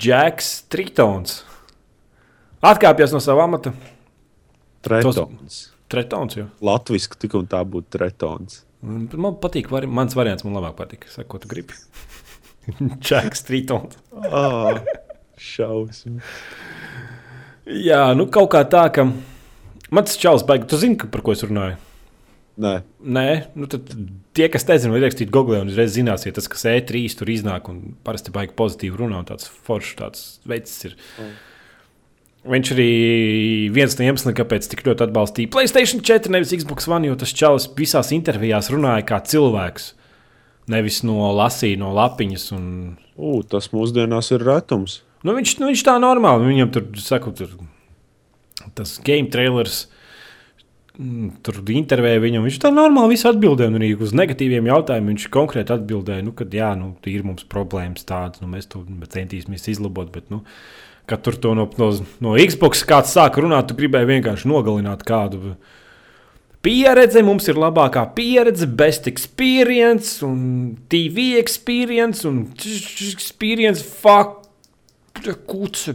Džeks 0.00 0.52
Tritons 0.72 1.42
atkāpjas 2.62 3.14
no 3.14 3.20
sava 3.22 3.46
amata. 3.46 3.72
Tretons. 4.82 5.60
Tretons 5.92 6.38
jau. 6.38 6.46
Latvijas 6.64 7.10
tik 7.20 7.36
un 7.38 7.48
tā 7.50 7.60
būtu 7.68 7.98
tretons. 7.98 8.62
Man 8.82 9.36
patīk, 9.38 9.68
vari, 9.70 9.86
mans 9.86 10.16
variants 10.18 10.46
man 10.46 10.56
labāk 10.56 10.78
patīk. 10.80 11.06
Saka, 11.12 11.28
ko 11.30 11.42
tu 11.42 11.50
gribi? 11.50 11.76
Džeks 13.04 13.44
Tritons. 13.46 13.98
Oh, 14.10 14.80
šausmas. 15.38 16.32
Jā, 17.66 18.08
nu 18.18 18.26
kaut 18.32 18.50
kā 18.54 18.64
tā, 18.66 18.88
ka 18.94 19.06
man 19.06 20.06
tas 20.08 20.18
čels 20.18 20.42
beigas. 20.46 20.70
Tu 20.70 20.80
zini, 20.82 20.98
par 21.12 21.22
ko 21.24 21.34
es 21.36 21.44
runāju? 21.46 21.78
Nē, 22.62 22.72
Nē, 23.00 23.28
nu 23.56 23.66
tad 23.70 23.88
tie, 24.36 24.48
kas 24.52 24.66
nezina, 24.68 24.92
var 24.92 25.00
ierakstīt 25.00 25.30
Google 25.32 25.62
un 25.62 25.70
uzreiz 25.72 25.94
zinās, 25.94 26.26
ja 26.26 26.34
tas, 26.36 26.50
kas 26.52 26.66
E3 26.68 27.00
tur 27.16 27.30
iznāk 27.32 27.70
un 27.72 27.94
parasti 28.04 28.34
baigi 28.34 28.52
pozitīvi 28.58 28.98
runā, 29.00 29.22
un 29.22 29.28
tāds 29.30 29.48
foršs 29.66 29.96
tāds 29.98 30.26
veids 30.48 30.74
ir. 30.86 30.98
Mm. 31.16 31.32
Viņš 32.52 32.72
arī 32.74 32.90
viens 33.70 33.94
no 33.96 34.06
iemesliem, 34.06 34.34
kāpēc 34.34 34.66
tik 34.68 34.82
ļoti 34.86 35.06
atbalstīja 35.06 35.50
Playstation 35.54 36.02
4, 36.02 36.32
nevis 36.34 36.54
Xbox 36.58 36.88
One, 36.90 37.06
jo 37.06 37.18
tas 37.18 37.34
čalis 37.38 37.68
visās 37.78 38.10
intervijās 38.14 38.70
runāja 38.74 39.06
kā 39.12 39.20
cilvēks. 39.32 39.92
Nevis 40.72 41.00
no 41.06 41.30
lasīja 41.38 41.78
no 41.80 41.92
lapiņas. 41.94 42.48
Un... 42.56 42.66
U, 43.12 43.38
tas 43.46 43.70
mūsdienās 43.74 44.32
ir 44.34 44.42
retums. 44.46 45.00
Nu, 45.22 45.34
viņš, 45.36 45.56
nu, 45.60 45.70
viņš 45.70 45.82
tā 45.86 45.96
normāli. 46.02 46.50
Viņam 46.50 46.70
tur, 46.74 46.86
saku, 46.98 47.32
tur 47.38 47.54
tas 48.74 48.96
game 49.04 49.30
trailers. 49.30 49.86
mm, 50.98 51.42
Tur 51.46 51.60
intervēja 51.72 52.22
viņu. 52.22 52.44
Viņš 52.46 52.60
tā 52.64 52.72
normāli 52.74 53.16
atbildēja. 53.16 53.70
un 53.70 53.80
Arī 53.80 53.92
uz 53.94 54.14
negatīviem 54.18 54.70
jautājumiem 54.70 55.14
viņš 55.14 55.28
konkrēti 55.34 55.74
atbildēja, 55.76 56.26
nu, 56.26 56.34
ka 56.36 56.46
jā, 56.50 56.72
nu, 56.78 56.94
ir 57.06 57.22
mums 57.26 57.44
problēmas 57.44 58.04
tādas, 58.08 58.42
nu, 58.42 58.50
mēs 58.50 58.66
to 58.72 58.84
centīsimies 59.14 59.68
izlabot. 59.70 60.10
Bet, 60.14 60.30
nu, 60.30 60.42
kad 61.06 61.22
tur 61.22 61.38
no, 61.54 61.68
no, 61.78 61.92
no 62.20 62.34
Xbox 62.38 62.84
kāds 62.88 63.14
sāka 63.14 63.42
runāt, 63.42 63.70
tu 63.70 63.78
gribēji 63.78 64.10
vienkārši 64.16 64.50
nogalināt 64.50 65.06
kādu. 65.06 65.56
Pieredze 66.62 67.24
mums 67.26 67.48
ir 67.50 67.58
labākā 67.58 68.04
pieredze, 68.14 68.68
best 68.70 69.08
experience, 69.10 70.20
un 70.22 70.76
TV 70.86 71.32
experience, 71.40 72.22
un 72.28 72.44
experience. 72.54 73.82
Fuck, 73.82 74.41
kuce, 75.48 75.94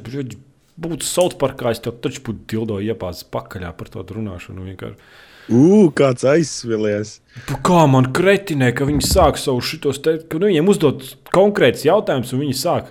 būtu 0.78 1.08
Southparkā, 1.08 1.74
es 1.74 1.82
tev 1.84 1.98
taču 2.04 2.22
būtu 2.28 2.46
dildo 2.54 2.78
iepāzis 2.84 3.26
pakaļā 3.34 3.74
par 3.78 3.90
to 3.94 4.06
runāšanu. 4.06 4.68
Vienkārši. 4.70 5.10
U, 5.48 5.88
kāds 5.96 6.26
aizsvilies. 6.28 7.18
Tu 7.48 7.56
Kā 7.64 7.86
man 7.88 8.10
kretinē, 8.16 8.74
ka 8.76 8.88
viņi 8.88 9.06
sāk 9.08 9.40
savu 9.40 9.62
šitos 9.64 10.02
te, 10.04 10.18
ka 10.28 10.42
nu, 10.42 10.50
viņiem 10.52 10.72
uzdot 10.74 11.06
konkrēts 11.32 11.86
jautājums, 11.88 12.34
un 12.36 12.44
viņi 12.44 12.58
sāk 12.60 12.90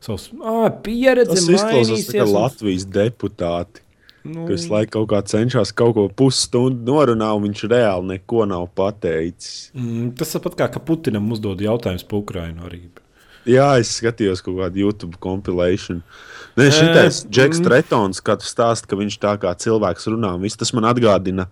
savus 0.00 0.30
pieredzi. 0.86 1.34
Tas 1.34 1.50
izklausās 1.52 2.08
kā 2.14 2.24
Latvijas 2.30 2.88
deputāti, 2.88 3.82
Nu, 4.26 4.42
kas 4.48 4.64
laikam 4.66 5.04
kaut 5.04 5.10
kā 5.12 5.20
cenšas 5.30 5.70
kaut 5.76 5.94
ko 5.94 6.08
pusstundu 6.10 6.82
norunāt, 6.88 7.36
un 7.38 7.44
viņš 7.46 7.60
reāli 7.70 8.16
neko 8.16 8.46
nav 8.50 8.64
pateicis. 8.74 9.68
mm, 9.76 10.16
tas 10.18 10.34
tāpat 10.34 10.56
kā, 10.58 10.66
ka 10.72 10.82
Putinam 10.82 11.28
uzdod 11.30 11.62
jautājumus 11.62 12.02
par 12.08 12.24
Ukrajinu 12.24 12.66
arī. 12.66 12.80
Jā, 13.46 13.66
es 13.78 13.92
skatījos 14.00 14.42
kaut 14.42 14.58
kādu 14.58 14.82
YouTube 14.82 15.20
kompilāciju. 15.22 16.00
Nē, 16.58 16.66
šitais 16.72 17.20
Eh, 17.22 17.28
Džeks 17.30 17.60
mm. 17.60 17.66
Tretons, 17.68 18.22
kad 18.24 18.42
stāsta, 18.42 18.88
ka 18.90 18.98
viņš 18.98 19.18
tā 19.22 19.36
kā 19.38 19.52
cilvēks 19.54 20.08
runā, 20.10 20.34
un 20.34 20.42
viss 20.42 20.58
tas 20.58 20.72
man 20.74 20.88
atgādina. 20.88 21.46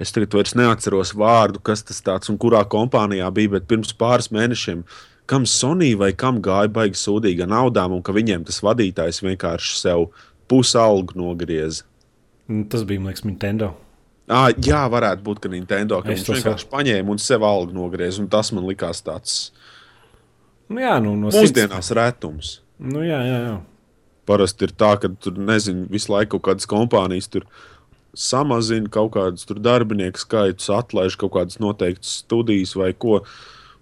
Es 0.00 0.12
tagad 0.12 0.32
vairs 0.36 0.54
neatceros 0.56 1.12
vārdu, 1.16 1.60
kas 1.64 1.82
tas 1.84 2.00
tāds 2.04 2.30
un 2.32 2.38
kurā 2.40 2.62
kompānijā 2.68 3.28
bija, 3.32 3.56
bet 3.56 3.68
pirms 3.68 3.92
pāris 3.96 4.28
mēnešiem, 4.32 4.84
kam 5.26 5.46
Sony 5.48 5.94
vai 5.96 6.12
kam 6.12 6.40
gāja 6.44 6.72
baigi 6.72 7.00
sūdīga 7.00 7.48
naudām, 7.48 7.96
un 7.96 8.04
ka 8.04 8.14
viņiem 8.16 8.44
tas 8.48 8.60
vadītājs 8.64 9.22
vienkārši 9.24 9.76
sev 9.80 10.08
pusalgu 10.48 11.16
nogrieza. 11.16 11.84
Mm, 12.48 12.68
Tas 12.70 12.84
bija, 12.84 13.00
man 13.00 13.12
liekas, 13.12 13.24
Nintendo. 13.26 13.72
Ah, 14.26 14.50
jā, 14.50 14.82
varētu 14.90 15.22
būt, 15.22 15.40
ka 15.42 15.50
Nintendo 15.50 16.00
ka 16.02 16.10
Es 16.10 16.22
viņš 16.22 16.40
vienkārši 16.40 16.68
paņēma 16.70 17.12
un 17.14 17.20
sev 17.22 17.44
algu 17.46 17.74
nogrieza, 17.74 18.22
un 18.22 18.28
tas 18.30 18.52
man 18.54 18.66
likās 18.66 19.02
tāds 19.06 19.50
Nu, 20.68 20.82
jā, 20.82 20.96
nu, 21.02 21.14
no 21.18 21.30
mūsdienās 21.34 21.92
retums. 21.96 22.58
Nu, 22.82 23.04
jā, 23.06 23.20
jā, 23.24 23.38
jā. 23.44 23.56
Parasti 24.26 24.66
ir 24.66 24.74
tā, 24.74 24.96
ka 25.00 25.10
tur 25.22 25.36
nezinu, 25.38 25.86
visu 25.90 26.10
laiku 26.10 26.36
kaut 26.36 26.48
kādas 26.50 26.68
kompānijas 26.70 27.30
tur 27.30 27.46
samazina 28.16 28.90
kaut 28.90 29.12
kādus 29.14 29.46
darbinieku 29.46 30.18
skaitus, 30.18 30.70
atlaiž 30.72 31.18
kaut 31.20 31.36
kādas 31.36 31.60
noteiktas 31.62 32.22
studijas 32.24 32.74
vai 32.78 32.90
ko, 32.96 33.20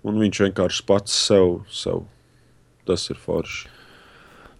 un 0.04 0.18
viņš 0.20 0.42
vienkārši 0.48 0.84
pats 0.88 1.14
sev, 1.28 1.62
sev. 1.72 2.04
tas 2.84 3.06
ir 3.08 3.16
forši. 3.16 3.70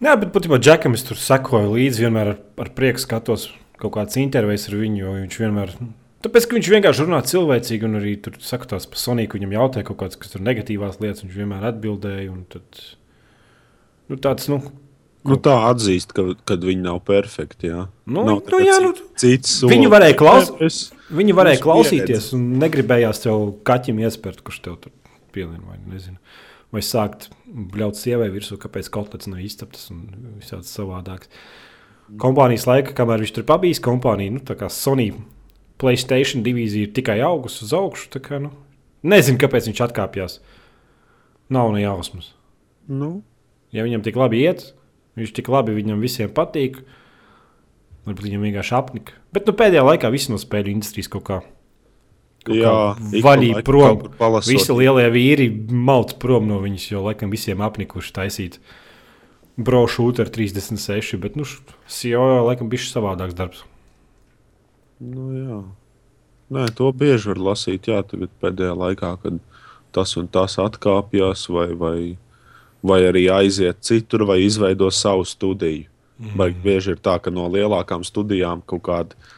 Jā, 0.05 0.15
bet 0.21 0.33
patiesībā 0.33 0.59
Džekam 0.61 0.97
es 0.97 1.05
tur 1.05 1.19
sekoju 1.21 1.75
līdzi, 1.75 2.07
vienmēr 2.07 2.33
ar, 2.33 2.39
ar 2.61 2.71
prieku 2.77 3.03
skatos 3.03 3.51
kaut 3.81 3.95
kādas 3.97 4.17
intervijas 4.21 4.67
ar 4.71 4.79
viņu, 4.81 4.99
jo 5.01 5.13
viņš 5.19 5.39
vienmēr. 5.43 5.75
Tāpēc, 6.25 6.47
viņš 6.57 6.71
vienkārši 6.73 7.05
runā 7.05 7.19
cilvēcīgi, 7.29 7.85
un 7.89 7.99
arī 8.01 8.15
tur 8.25 8.39
sakās 8.41 8.87
par 8.89 9.01
Soniku. 9.01 9.37
Viņam 9.37 9.57
jautāja 9.59 9.87
kaut 9.91 9.99
kādas, 10.01 10.17
kas 10.21 10.33
tur 10.33 10.45
negatīvās 10.47 10.97
lietas, 11.03 11.25
viņš 11.27 11.37
vienmēr 11.43 11.67
atbildēja. 11.69 12.31
un 12.33 12.47
Tad, 12.49 12.81
nu, 14.09 14.17
tāds, 14.17 14.49
nu, 14.53 14.63
Nu, 15.25 15.39
tā 15.41 15.55
atzīst, 15.71 16.11
ka 16.13 16.35
kad 16.45 16.65
viņi 16.69 16.83
nav 16.85 16.99
perfekti. 17.09 17.71
Jā. 17.71 17.87
Nu, 18.05 18.27
nav 18.29 18.43
nu, 18.53 18.59
jā, 18.61 18.75
nu, 18.85 18.91
cits 19.17 19.55
viņi 19.65 19.89
varēja 19.89 20.17
klaus- 20.21 20.51
klausīties. 20.51 20.93
viņi 21.17 21.37
varēja 21.39 21.61
klausīties, 21.63 22.27
un 22.37 22.43
negribējās 22.61 23.23
tev 23.25 23.47
kaķim 23.65 24.03
iespērt, 24.05 24.43
kurš 24.45 24.61
tev 24.67 24.77
tur 24.83 24.93
pielien 25.33 25.63
vai 25.65 25.79
nezinu. 25.89 26.19
Vai 26.77 26.83
sākt 26.85 27.31
bļaut 27.49 27.97
sievai 27.97 28.29
virsū, 28.35 28.59
kāpēc 28.61 28.91
kotlets 28.93 29.31
nav 29.31 29.41
izceptas 29.41 29.89
un 29.95 30.05
visāds 30.43 30.69
savādāks. 30.77 31.33
Kompānijas 32.21 32.67
laika, 32.69 32.93
kamēr 32.93 33.25
viņš 33.25 33.33
tur 33.39 33.49
pabijis, 33.49 33.81
kompānija, 33.81 34.35
nu, 34.37 34.45
tā 34.45 34.59
kā 34.61 34.69
Sony 34.69 35.09
Playstation 35.81 36.45
divīzija 36.47 36.89
ir 36.89 36.95
tikai 36.97 37.19
augusi 37.27 37.65
uz 37.67 37.75
augšu. 37.77 38.11
Kā, 38.23 38.39
nu, 38.43 38.53
nezinu, 39.03 39.41
kāpēc 39.43 39.71
viņš 39.71 39.85
atkāpjas. 39.89 40.41
Nav 41.53 41.73
ne 41.75 41.83
jausmas. 41.83 42.33
Nu, 42.89 43.19
Ja 43.75 43.83
viņam 43.83 44.05
tik 44.07 44.19
labi 44.19 44.45
iet, 44.45 44.69
viņš 45.19 45.35
tik 45.35 45.51
labi 45.51 45.75
viņam 45.75 46.03
visiem 46.03 46.31
patīk. 46.31 46.79
Varbūt 48.07 48.29
viņam 48.29 48.47
vienkārši 48.47 48.77
apnika. 48.79 49.19
Bet 49.35 49.49
nu, 49.49 49.55
pēdējā 49.57 49.83
laikā 49.83 50.11
viss 50.15 50.31
no 50.31 50.39
spēļu 50.39 50.75
industrijas 50.77 51.11
kaut 51.11 51.27
kā 51.27 51.41
Kaut 52.45 52.59
jā, 52.59 52.73
vaļīgi 53.25 53.63
prom. 53.65 54.03
Visi 54.45 54.75
lielie 54.77 55.07
vīri 55.09 55.47
malt 55.73 56.19
prom 56.21 56.45
no 56.51 56.59
viņas, 56.61 56.91
jo 56.91 57.01
laikam 57.07 57.33
visiem 57.33 57.63
apnikuši 57.65 58.13
taisīt 58.15 58.59
brošūtu 59.57 60.21
ar 60.21 60.31
36, 60.35 61.17
bet 61.23 61.39
nu, 61.41 61.47
CEO 61.89 62.27
laikam 62.45 62.69
bija 62.69 62.85
savādāks 62.85 63.39
darbs. 63.39 63.65
Nu, 65.05 65.31
jā. 65.37 65.59
Nē, 66.55 66.69
to 66.77 66.91
bieži 66.97 67.33
var 67.33 67.41
lasīt. 67.51 67.89
Jā, 67.91 68.03
tagad 68.07 68.33
pēdējā 68.43 68.75
laikā, 68.79 69.15
kad 69.23 69.41
tas 69.95 70.15
un 70.21 70.29
tas 70.31 70.57
atkāpjas, 70.61 71.47
vai, 71.53 71.69
vai, 71.79 71.99
vai 72.85 73.01
arī 73.09 73.27
aiziet 73.33 73.83
citur, 73.85 74.27
vai 74.29 74.43
izveido 74.45 74.91
savu 74.93 75.27
studiju. 75.29 75.89
Mm. 76.15 76.37
Baigi 76.39 76.61
bieži 76.63 76.95
ir 76.95 77.01
tā, 77.03 77.17
ka 77.19 77.33
no 77.35 77.49
lielākām 77.51 78.05
studijām 78.07 78.63
kaut 78.71 78.85
kāda 78.87 79.33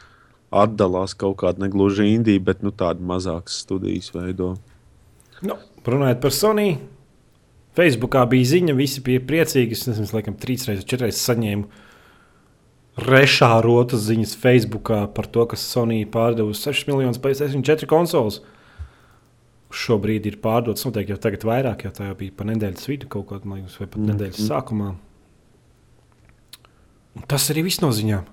atdalās 0.53 1.15
kaut 1.17 1.39
kāda 1.41 1.65
negluži 1.65 2.11
indija, 2.13 2.43
bet 2.51 2.61
nu, 2.63 2.71
tāda 2.71 3.03
mazākas 3.03 3.63
studijas 3.65 4.11
veido. 4.13 4.53
Nu, 5.45 5.57
runājot 5.85 6.21
par 6.23 6.33
Sony, 6.33 6.69
Facebookā 7.77 8.23
bija 8.29 8.53
ziņa, 8.53 8.77
visi 8.77 9.03
bija 9.05 9.21
priecīgi. 9.25 9.75
Es 9.77 9.85
nezinu, 9.89 10.09
laikam 10.15 10.37
trīs 10.39 10.65
reizes, 10.69 10.85
četras 10.85 11.09
reizes 11.09 11.25
saņēmu 11.29 11.83
rešārotas 12.97 14.05
ziņas 14.09 14.35
Facebookā 14.41 15.03
par 15.13 15.27
to, 15.29 15.45
ka 15.45 15.55
Sony 15.59 16.03
pārdevusi 16.09 16.69
6 16.71 16.87
miljonus 16.89 17.19
PlayStation 17.21 17.61
4 17.65 17.85
konsoles. 17.89 18.39
Šobrīd 19.69 20.25
ir 20.29 20.37
pārdotas 20.41 20.85
noteikti 20.87 21.11
jau 21.13 21.19
tagad 21.21 21.43
vairāk, 21.45 21.83
jo 21.85 21.91
tā 21.91 22.07
jau 22.07 22.15
bija 22.17 22.31
pa 22.37 22.47
nedēļas 22.47 22.87
vidu 22.87 23.09
kaut 23.11 23.27
kādā 23.29 23.45
vai 23.45 23.61
pat 23.87 23.97
Mhm. 23.99 24.09
nedēļas 24.11 24.47
sākumā. 24.47 24.95
Un 27.17 27.23
tas 27.27 27.49
arī 27.49 27.63
viss 27.63 27.81
no 27.81 27.89
ziņām. 27.89 28.23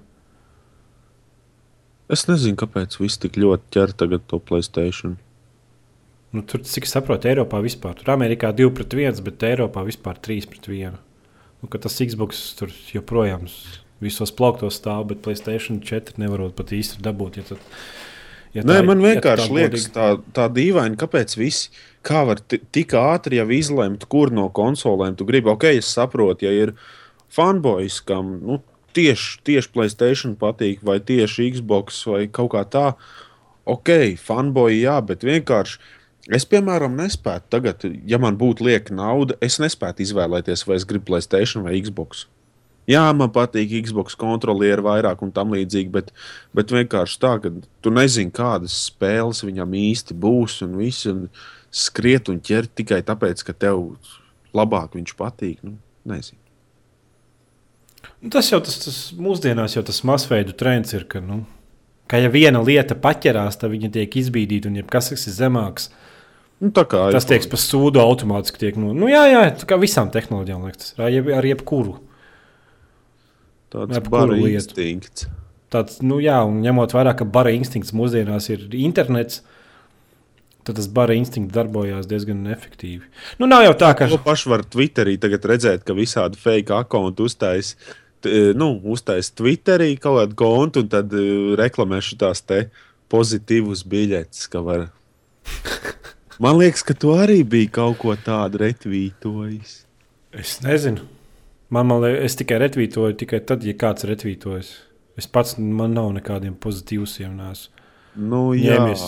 Es 2.09 2.27
nezinu, 2.27 2.55
kāpēc 2.57 2.99
viss 3.01 3.17
tik 3.19 3.33
ļoti 3.33 3.63
ķer 3.73 3.93
tagad 3.97 4.27
to 4.29 4.39
Playstation. 4.39 5.17
Nu, 6.33 6.43
tur, 6.43 6.61
cik 6.61 6.85
es 6.85 6.93
saprotu, 6.93 7.29
Eiropā 7.31 7.63
vispār. 7.63 7.95
Tur 7.97 8.13
Amerikā 8.15 8.53
2 8.55 8.71
pret 8.75 8.89
1, 8.91 9.21
bet 9.23 9.39
Eiropā 9.39 9.85
vispār 9.87 10.19
3 10.21 10.47
pret 10.47 10.69
1. 10.69 10.99
Nu, 11.63 11.69
tas 11.69 11.99
Xbox 12.01 12.55
tur 12.57 12.69
joprojām 12.93 13.45
s- 13.49 13.79
visos 14.05 14.33
plauktos 14.35 14.79
stāv, 14.81 15.07
bet 15.11 15.23
Playstation 15.25 15.81
4 15.85 16.19
nevarot 16.23 16.55
pat 16.59 16.73
īsti 16.77 17.01
dabūt. 17.05 17.41
Ja 17.41 17.47
tad, 17.49 17.65
ja 18.55 18.63
Nē, 18.63 18.79
tā- 18.81 18.87
man 18.87 19.01
ja 19.03 19.15
vienkārši 19.15 19.49
tā 19.49 19.57
liekas, 19.59 19.89
tā, 19.95 20.09
tā 20.37 20.49
dīvaini, 20.53 21.01
kāpēc 21.01 21.37
visi 21.41 21.73
kā 22.05 22.27
var 22.29 22.37
ti- 22.45 22.61
tik 22.73 22.93
ātri 23.01 23.41
jau 23.41 23.49
izlemt, 23.49 24.07
kur 24.13 24.31
no 24.31 24.49
konsolēm 24.53 25.17
tu 25.17 25.25
gribi. 25.25 25.51
Ok, 25.51 25.65
es 25.81 25.89
saprotu, 25.97 26.45
ja 26.47 26.53
ir 26.53 26.75
fanboys, 27.33 28.01
kam 28.05 28.39
nu, 28.45 28.61
tieši, 28.95 29.41
tieši 29.45 29.73
Playstation 29.75 30.37
patīk, 30.37 30.83
vai 30.87 31.01
tieši 31.01 31.51
Xbox, 31.57 32.05
vai 32.07 32.27
kaut 32.29 32.53
kā 32.53 32.65
tā. 32.65 32.95
Ok, 33.67 33.89
fanboy, 34.21 34.83
jā, 34.83 34.99
bet 35.05 35.25
vienkārši. 35.25 35.79
Es, 36.33 36.45
piemēram, 36.49 36.95
nespētu 36.97 37.51
tagad, 37.53 37.83
ja 38.09 38.17
man 38.21 38.37
būtu 38.41 38.65
lieka 38.65 38.95
nauda, 38.97 39.35
es 39.45 39.59
nespētu 39.61 40.05
izvēlēties, 40.07 40.63
vai 40.67 40.77
es 40.77 40.87
gribu 40.89 41.11
Playstation 41.11 41.65
vai 41.67 41.75
Xbox. 41.81 42.27
Jā, 42.91 43.05
man 43.17 43.31
patīk 43.33 43.73
Xbox 43.87 44.17
kontrolieri 44.21 44.85
vairāk 44.85 45.23
un 45.25 45.33
tam 45.33 45.55
līdzīgi, 45.55 45.89
bet, 45.93 46.11
bet 46.57 46.73
vienkārši 46.75 47.19
tā, 47.23 47.33
ka 47.41 47.53
tu 47.85 47.93
nezini, 47.95 48.33
kādas 48.35 48.77
spēles 48.91 49.41
viņam 49.47 49.77
īsti 49.81 50.17
būs 50.21 50.61
un 50.67 50.77
viss, 50.81 51.09
un 51.09 51.27
skriet 51.75 52.29
un 52.33 52.43
ķert 52.45 52.75
tikai 52.83 53.01
tāpēc, 53.07 53.41
ka 53.47 53.57
tev 53.57 53.87
labāk 54.55 54.99
viņš 54.99 55.17
patīk. 55.17 55.65
Nu, 55.65 55.79
nezinu. 56.09 56.41
Nu, 58.21 58.31
tas 58.33 58.53
jau 58.53 58.61
tas, 58.65 58.77
tas 58.85 58.99
mūsdienās, 59.17 59.79
jau 59.79 59.85
tas 59.85 60.05
masveidu 60.05 60.53
trends 60.57 60.93
ir, 60.97 61.09
ka, 61.09 61.25
nu, 61.25 61.43
ka 62.09 62.21
ja 62.21 62.29
viena 62.33 62.61
lieta 62.65 62.97
paķerās, 62.97 63.57
tad 63.61 63.73
viņa 63.73 63.95
tiek 63.97 64.21
izbīdīta 64.21 64.69
un 64.69 64.81
jebkas, 64.83 65.11
kas 65.15 65.29
ir 65.29 65.39
zemāks, 65.41 65.89
Nu, 66.63 66.71
kā 66.73 67.09
tas 67.13 67.27
tiek 67.29 67.45
pa 67.51 67.59
sūdu 67.61 68.01
automātiski. 68.01 68.61
Tiek, 68.63 68.77
nu, 68.81 68.93
nu, 68.97 69.09
jā, 69.11 69.25
jā, 69.29 69.41
tā 69.61 69.67
kā 69.69 69.79
visām 69.81 70.11
tehnoloģijām 70.15 70.63
liekas, 70.69 70.95
ar, 70.97 71.11
jeb, 71.13 71.29
ar 71.35 71.45
jebkuru. 71.49 71.99
Tāds 73.75 73.99
jebkuru 73.99 74.37
bara 74.39 74.53
instinkts. 74.55 75.27
Tāds, 75.75 75.99
nu, 76.07 76.21
jā, 76.23 76.37
un 76.47 76.61
ņemot 76.63 76.93
vērā, 76.95 77.17
ka 77.19 77.27
bara 77.27 77.51
instinkts 77.55 77.91
mūsdienās 77.97 78.47
ir 78.55 78.69
internets, 78.79 79.41
tad 80.65 80.79
tas 80.79 80.87
bara 80.87 81.17
instinkts 81.19 81.55
darbojās 81.57 82.07
diezgan 82.09 82.45
efektīvi. 82.55 83.03
Nu, 83.43 83.49
nav 83.51 83.65
jau 83.67 83.75
tā, 83.83 83.91
ka 83.99 84.07
To 84.13 84.21
pašu 84.23 84.53
var 84.53 84.63
Twitterī 84.71 85.17
redzēt, 85.19 85.83
ka 85.85 85.97
visādi 85.99 86.39
fake 86.41 86.73
akkonti 86.73 87.27
uztais. 87.27 87.75
t- 88.23 88.55
Nu, 88.55 88.79
uztais 88.85 89.33
Twitterī 89.35 89.99
kaut 89.99 90.21
kādu 90.23 90.39
kontu 90.39 90.85
un 90.85 90.89
tad 90.89 91.13
uh, 91.13 91.57
reklamē 91.59 91.99
šīs 92.01 92.45
te 92.47 92.71
pozitīvus 93.11 93.83
biļetes, 93.85 94.47
ka 94.49 94.63
var. 94.65 94.87
Man 96.43 96.59
liekas, 96.59 96.83
ka 96.83 96.95
tu 96.95 97.13
arī 97.15 97.43
biji 97.47 97.69
kaut 97.71 97.99
ko 97.99 98.15
tādu 98.17 98.59
retvītojis. 98.63 99.85
es 100.33 100.61
nezinu. 100.63 101.05
Man, 101.71 101.87
man 101.89 102.03
liekas, 102.03 102.25
es 102.25 102.37
tikai 102.37 102.59
retvītoju 102.63 103.17
tikai 103.25 103.41
tad, 103.47 103.65
ja 103.65 103.73
kāds 103.75 104.05
retvītojas. 104.07 104.73
Es 105.17 105.27
pats 105.31 105.57
man 105.59 105.95
nav 105.95 106.11
nekādiem 106.17 106.55
pozitīviem 106.61 107.37
nāsiem. 107.39 107.71
Nu, 108.17 108.53
jā, 108.55 108.77
Ņemies. 108.79 109.03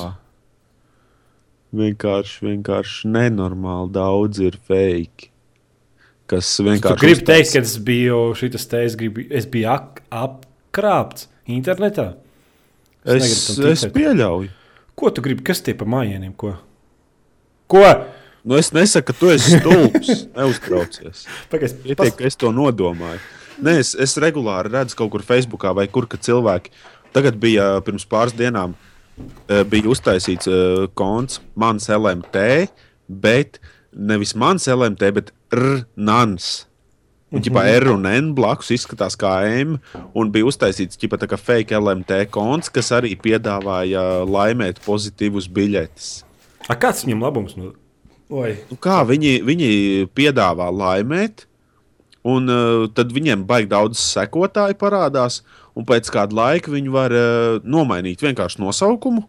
vienkārši, 1.77 2.43
vienkārši 2.47 3.11
nenormāli 3.13 3.93
daudz 3.95 4.41
ir 4.43 4.57
fake. 4.67 5.29
Kas 6.27 6.49
vienkārši 6.59 7.13
uztais- 7.13 7.25
teikt, 7.29 7.53
ka 7.53 7.59
es 7.61 7.77
biju 7.79 8.35
šis 8.35 8.67
te, 8.67 8.85
es, 8.85 8.97
gribu, 8.99 9.27
es 9.31 9.47
biju 9.47 9.69
ak, 9.71 10.03
apkrāpts 10.11 11.29
internetā? 11.47 12.17
es, 13.05 13.23
es 13.23 13.59
ticēt. 13.85 13.93
pieļauju. 13.95 14.49
Ko 14.97 15.11
tu 15.11 15.23
gribi? 15.23 15.45
Kas 15.45 15.61
tie 15.61 15.75
pa 15.75 15.85
mājieniem? 15.85 16.35
Ko? 16.37 16.57
Ko? 17.69 17.83
Nu, 18.47 18.55
es 18.55 18.71
nesaku, 18.71 19.11
ka 19.11 19.15
tu 19.19 19.31
esi 19.35 19.59
stulbs. 19.59 20.11
Neuztraucies. 20.37 21.25
Pagaid, 21.51 21.73
Pietiek, 21.83 22.13
ka 22.15 22.29
es 22.29 22.39
to 22.39 22.53
nodomāju. 22.55 23.19
Nē, 23.59 23.73
es, 23.83 23.95
es 23.99 24.15
regulāri 24.23 24.71
redzu 24.71 24.95
kaut 25.01 25.11
kur 25.17 25.25
Facebookā 25.27 25.73
vai 25.75 25.89
kur, 25.91 26.07
cilvēki. 26.07 26.71
Tagad 27.17 27.41
bija 27.43 27.81
pirms 27.83 28.05
pāris 28.07 28.37
dienām, 28.39 28.77
bija 29.71 29.91
uztaisīts 29.91 30.47
eh, 30.47 30.85
konts 30.95 31.41
mans 31.59 31.89
LMT, 31.91 32.45
bet 33.09 33.59
nevis 33.91 34.37
mans 34.39 34.69
LMT, 34.71 35.11
bet 35.17 35.33
RNANS. 35.51 36.51
Un 37.35 37.43
ģipā 37.43 37.65
R 37.81 37.89
un 37.91 38.07
N 38.07 38.29
blakus 38.37 38.71
izskatās 38.77 39.17
kā 39.19 39.33
M, 39.49 39.81
un 40.15 40.31
bija 40.31 40.47
uztaisīts 40.47 41.01
ģipā 41.03 41.19
tā 41.19 41.27
kā 41.33 41.41
fake 41.41 41.75
LMT 41.75 42.29
konts, 42.31 42.71
kas 42.71 42.93
arī 42.95 43.17
piedāvāja 43.19 44.23
laimēt 44.29 44.79
pozitīvus 44.85 45.51
biļetes. 45.51 46.13
A, 46.69 46.79
kāds 46.79 47.03
viņam 47.03 47.27
labums? 47.27 47.59
No... 47.59 47.73
Nu, 48.71 48.79
kā 48.83 49.03
viņi, 49.07 49.39
viņi 49.47 49.71
piedāvā 50.17 50.67
laimēt, 50.75 51.45
un 52.27 52.51
uh, 52.51 52.87
tad 52.91 53.13
viņiem 53.15 53.45
baigi 53.47 53.71
daudz 53.71 54.01
sekotāju 54.03 54.75
parādās, 54.81 55.43
un 55.79 55.87
pēc 55.87 56.11
kāda 56.11 56.35
laika 56.35 56.73
viņi 56.73 56.91
var 56.91 57.15
uh, 57.15 57.59
nomainīt 57.63 58.25
vienkārši 58.27 58.63
nosaukumu, 58.65 59.23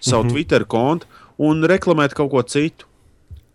savu 0.00 0.24
mm 0.24 0.28
-hmm. 0.28 0.32
Twitter 0.32 0.64
kontu 0.64 1.06
un 1.38 1.62
reklamēt 1.62 2.14
kaut 2.14 2.30
ko 2.30 2.42
citu. 2.42 2.86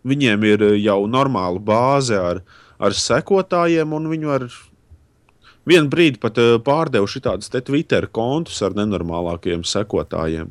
Viņiem 0.04 0.44
ir 0.44 0.62
uh, 0.62 0.78
jau 0.80 1.04
normāla 1.06 1.60
bāze 1.60 2.16
ar, 2.16 2.40
ar 2.78 2.92
sekotājiem, 2.92 3.92
un 3.92 4.08
viņi 4.08 4.24
var 4.24 4.48
vienu 5.66 5.88
brīdi 5.88 6.18
pat 6.18 6.38
uh, 6.38 6.56
pārdevuši 6.56 7.20
tādus 7.20 7.52
Twitter 7.52 8.06
kontus 8.06 8.62
ar 8.62 8.72
nenormālākiem 8.72 9.64
sekotājiem. 9.64 10.48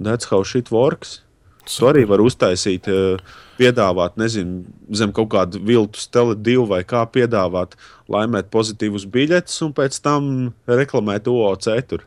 That's 0.00 0.30
how 0.30 0.42
shit 0.44 0.70
works. 0.70 1.25
Tu 1.66 1.88
arī 1.88 2.04
vari 2.06 2.26
uztaisīt, 2.26 2.88
eh, 2.88 3.38
piedāvāt, 3.58 4.16
nezinu, 4.20 4.64
zem 4.94 5.12
kaut 5.12 5.30
kāda 5.32 5.58
viltus 5.58 6.06
teledivu 6.12 6.68
vai 6.70 6.82
kā 6.84 7.02
piedāvāt, 7.10 7.74
laimēt 8.12 8.50
pozitīvus 8.52 9.06
biļetes 9.10 9.62
un 9.66 9.72
pēc 9.74 10.00
tam 10.04 10.54
reklamēt 10.68 11.26
OOC 11.32 11.88
tur. 11.88 12.04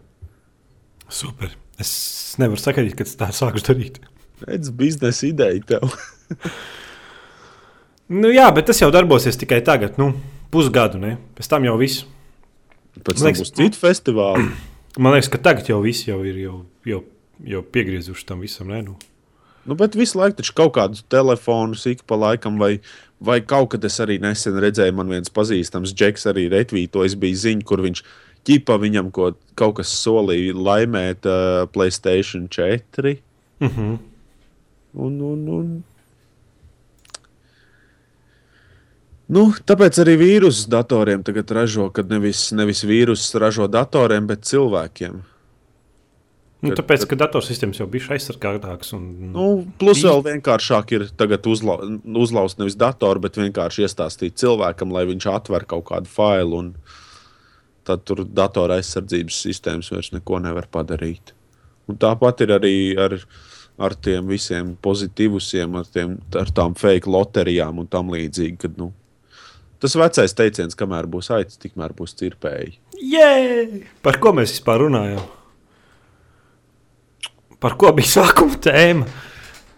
Super. 1.09 1.55
Es 1.79 2.35
nevaru 2.39 2.59
sagaidīt, 2.59 2.95
kad 2.99 3.07
tā 3.07 3.31
sākšu 3.33 3.65
darīt. 3.71 3.99
Redz, 4.45 4.69
biznesa 4.69 5.27
ideja 5.27 5.63
tev. 5.73 5.89
Nu, 8.09 8.31
jā, 8.33 8.47
bet 8.49 8.65
tas 8.65 8.79
jau 8.81 8.89
darbosies 8.89 9.37
tikai 9.37 9.59
tagad, 9.61 9.99
nu, 10.01 10.15
pusgadu. 10.49 10.97
Ne? 10.97 11.19
Pēc 11.37 11.49
tam 11.51 11.67
jau 11.67 11.75
viss. 11.77 12.07
Pēc 12.97 13.21
tam 13.21 13.35
būs 13.37 13.53
citi 13.53 13.77
festivāli. 13.77 14.47
Man 15.03 15.13
liekas, 15.13 15.29
ka 15.29 15.37
tagad 15.45 15.69
jau 15.69 15.77
viss 15.83 16.07
jau 16.07 16.17
ir 16.25 16.39
jau, 16.41 16.55
jau, 16.89 17.03
jau 17.45 17.61
piegriezuši 17.75 18.25
tam 18.31 18.41
visam. 18.41 18.71
Ne? 18.73 18.81
Nu. 18.87 18.97
Nu, 19.67 19.75
bet 19.75 19.97
visu 19.99 20.19
laiku 20.19 20.39
taču 20.39 20.55
kaut 20.57 20.73
kādus 20.77 21.03
telefonus 21.11 21.85
ik 21.89 22.05
pa 22.07 22.17
laikam, 22.19 22.57
vai, 22.61 22.79
vai 23.19 23.39
kaut 23.41 23.73
kad 23.73 23.85
es 23.85 23.99
arī 23.99 24.19
nesen 24.21 24.57
redzēju, 24.59 24.95
man 24.95 25.11
viens 25.11 25.31
pazīstams 25.33 25.93
Džeks 25.93 26.27
arī 26.31 26.47
retvītojas, 26.53 27.17
bija 27.19 27.43
ziņa, 27.43 27.65
kur 27.67 27.83
viņš 27.85 28.03
ķipa 28.47 28.79
viņam 28.81 29.11
ko, 29.15 29.33
kaut 29.59 29.79
kas 29.81 29.91
solīja 29.99 30.55
laimēt 30.55 31.27
uh, 31.27 31.65
Playstation 31.73 32.47
4. 32.47 33.17
Uh 33.59 33.67
-huh. 33.67 33.97
Un, 34.93 35.21
un, 35.21 35.47
un. 35.53 35.83
Nu, 39.29 39.51
tāpēc 39.53 39.99
arī 40.01 40.15
vīrusus 40.17 40.65
datoriem 40.71 41.21
tagad 41.23 41.51
ražo, 41.53 41.91
kad 41.93 42.09
nevis, 42.09 42.51
nevis 42.51 42.81
vīrusus 42.83 43.35
ražo 43.37 43.67
datoriem, 43.67 44.25
bet 44.27 44.47
cilvēkiem. 44.49 45.21
Nu, 46.59 46.73
Kad- 46.73 46.81
tāpēc, 46.81 47.05
ka 47.07 47.15
datorsistēmas 47.15 47.77
jau 47.79 47.87
bija 47.87 48.09
aizsargātākas. 48.17 48.91
Un, 48.93 49.31
Nu, 49.31 49.65
plus 49.79 50.01
vēl 50.03 50.19
vienkāršāk 50.25 50.91
ir 50.91 51.05
tagad 51.15 51.45
uzla, 51.47 51.77
uzlauzt 52.03 52.59
nevis 52.59 52.75
datoru, 52.75 53.21
bet 53.23 53.35
vienkārši 53.39 53.85
iestāstīt 53.87 54.35
cilvēkam, 54.35 54.91
lai 54.91 55.05
viņš 55.07 55.25
atver 55.31 55.63
kaut 55.65 55.85
kādu 55.85 56.05
failu. 56.07 56.57
un 56.57 56.73
Tad 57.87 58.03
tur 58.05 58.25
datora 58.27 58.75
aizsardzības 58.77 59.37
sistēmas 59.47 59.87
vairs 59.89 60.11
neko 60.11 60.37
nevar 60.43 60.67
padarīt. 60.69 61.31
Un 61.87 61.95
tāpat 61.97 62.41
ir 62.41 62.51
arī 62.53 62.73
ar, 62.99 63.15
ar 63.79 63.95
tiem 63.95 64.27
visiem 64.27 64.75
pozitīviem, 64.83 65.75
ar, 65.79 65.85
tiem, 65.89 66.19
ar 66.37 66.51
tām 66.53 66.75
fake 66.77 67.09
loterijām 67.09 67.79
un 67.79 67.87
tam 67.87 68.11
līdzīgi. 68.13 68.57
Kad, 68.61 68.77
nu, 68.77 68.91
tas 69.79 69.95
vecais 69.95 70.33
teiciens, 70.37 70.75
kamēr 70.75 71.07
būs 71.07 71.31
aicis, 71.33 71.57
tikmēr 71.57 71.95
būs 71.97 72.13
cirpēji. 72.19 72.77
Jē! 73.01 73.81
Par 74.03 74.19
ko 74.19 74.35
mēs 74.37 74.53
vispār 74.53 74.83
runājam? 74.85 75.23
Par 77.59 77.75
ko 77.79 77.91
bija 77.95 78.07
sākuma 78.19 78.59
tēma? 78.63 79.07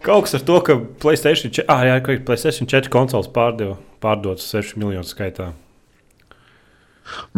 Kaut 0.02 0.26
kas 0.26 0.34
ar 0.38 0.42
to, 0.46 0.56
ka 0.66 0.76
Playstation 1.02 1.52
4, 1.54 1.66
ah, 1.70 1.84
jā, 1.86 1.98
Playstation 2.26 2.66
4 2.70 2.90
konsoles 2.90 3.30
pārdeva 3.30 3.76
pārdotas 4.02 4.48
6 4.50 4.74
miljonu 4.82 5.06
skaitā. 5.06 5.52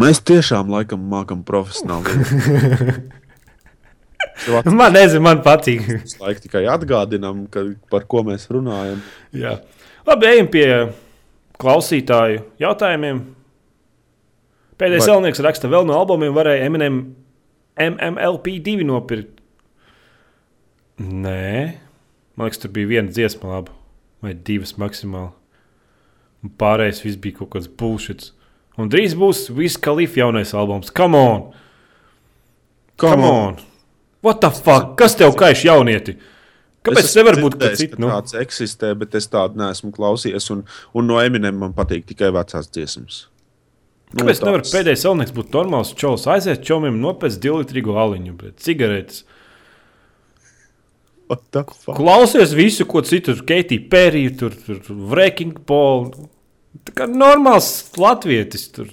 Mēs 0.01 0.20
tiešām 0.24 0.70
laikam 0.72 1.05
mākam 1.11 1.45
profesionāli. 1.45 2.14
Man 4.64 4.92
nezinu, 4.92 5.22
man 5.22 5.40
patīk. 5.45 5.84
Visu 6.03 6.18
laiku 6.20 6.42
tikai 6.42 6.64
atgādinām, 6.68 7.45
ka, 7.53 7.62
par 7.92 8.05
ko 8.11 8.24
mēs 8.26 8.49
runājam. 8.53 8.99
Jā. 9.36 9.59
Labi, 10.09 10.26
ejam 10.32 10.49
pie 10.53 10.66
klausītāju 11.61 12.42
jautājumiem. 12.61 13.20
Pēdējais 14.80 15.07
Vai- 15.07 15.14
Elnieks 15.14 15.42
raksta, 15.45 15.70
vēl 15.70 15.86
no 15.86 15.97
albumiem 16.01 16.34
varēja 16.34 16.66
Eminem 16.66 16.99
MMLP2 17.78 18.84
nopirkt. 18.88 19.34
Nē, 21.01 21.74
man 22.36 22.47
liekas, 22.49 22.61
tur 22.62 22.70
bija 22.74 22.86
viena 22.92 23.11
dziesma, 23.11 23.51
laba, 23.57 23.72
vai 24.22 24.34
divas 24.34 24.76
maksimāli. 24.78 25.32
Un 26.45 26.53
pārējais 26.61 27.01
viss 27.03 27.18
bija 27.20 27.40
kaut 27.40 27.55
kāds 27.57 27.70
bullshit. 27.80 28.28
Un 28.78 28.90
drīz 28.92 29.14
būs 29.18 29.47
viss 29.55 29.78
Kalifa 29.80 30.20
jaunais 30.20 30.53
albums. 30.55 30.90
Come 30.95 31.18
on! 31.18 31.42
Come 33.01 33.24
on! 33.26 33.59
What 34.24 34.40
the 34.40 34.51
fuck? 34.55 34.95
Kas 35.01 35.16
tev 35.18 35.34
kaiš 35.38 35.64
jaunieti? 35.66 36.16
Kāpēc 36.84 37.07
tas 37.07 37.14
nevar 37.16 37.38
būt 37.40 37.57
cits? 37.64 37.95
ka 37.95 38.01
tāds 38.03 38.34
eksistē, 38.42 38.90
bet 39.01 39.14
es 39.16 39.26
tādu 39.32 39.57
neesmu 39.61 39.90
klausījies. 39.97 40.51
Un, 40.53 40.62
un 40.95 41.07
no 41.09 41.16
Eminem 41.22 41.57
man 41.62 41.72
patīk 41.76 42.05
tikai 42.11 42.28
vecās 42.34 42.68
dziesmas. 42.72 43.22
Kāpēc 44.14 44.40
Nu, 44.42 44.47
nevar 44.51 44.61
tāds- 44.62 44.74
pēdējais 44.76 45.05
salnieks 45.07 45.32
būt 45.34 45.51
normāls 45.57 45.95
čels, 45.97 46.26
aiziet 46.30 46.62
čomiem, 46.62 47.01
nopēc 47.03 47.38
divlitrīgu 47.40 47.97
aliņu, 47.99 48.36
bet 48.36 48.61
cigaretes. 48.62 49.24
Klausies 51.97 52.55
visu, 52.57 52.87
ko 52.89 53.03
citu, 53.07 53.32
tur 53.32 53.45
Keitija 53.49 53.89
Perija, 53.91 54.35
tur, 54.41 54.55
tur 54.66 54.80
Wrecking 55.11 55.59
Ball. 55.68 56.11
Tā 56.85 56.95
kā 56.97 57.09
normāls 57.11 57.70
latvietis 58.01 58.68
tur. 58.74 58.89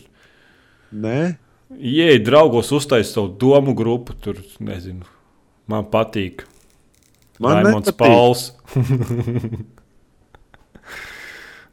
Nē, 0.92 1.36
Ieej, 1.80 2.20
draugos, 2.26 2.72
uztaisīt 2.76 3.14
savu 3.14 3.30
domu 3.40 3.76
grupu. 3.78 4.16
Tur, 4.20 4.42
nezinu, 4.64 5.06
man 5.72 5.88
patīk. 5.92 6.44
man 7.40 7.62
Raimons. 7.64 7.94
Pauls. 7.98 8.52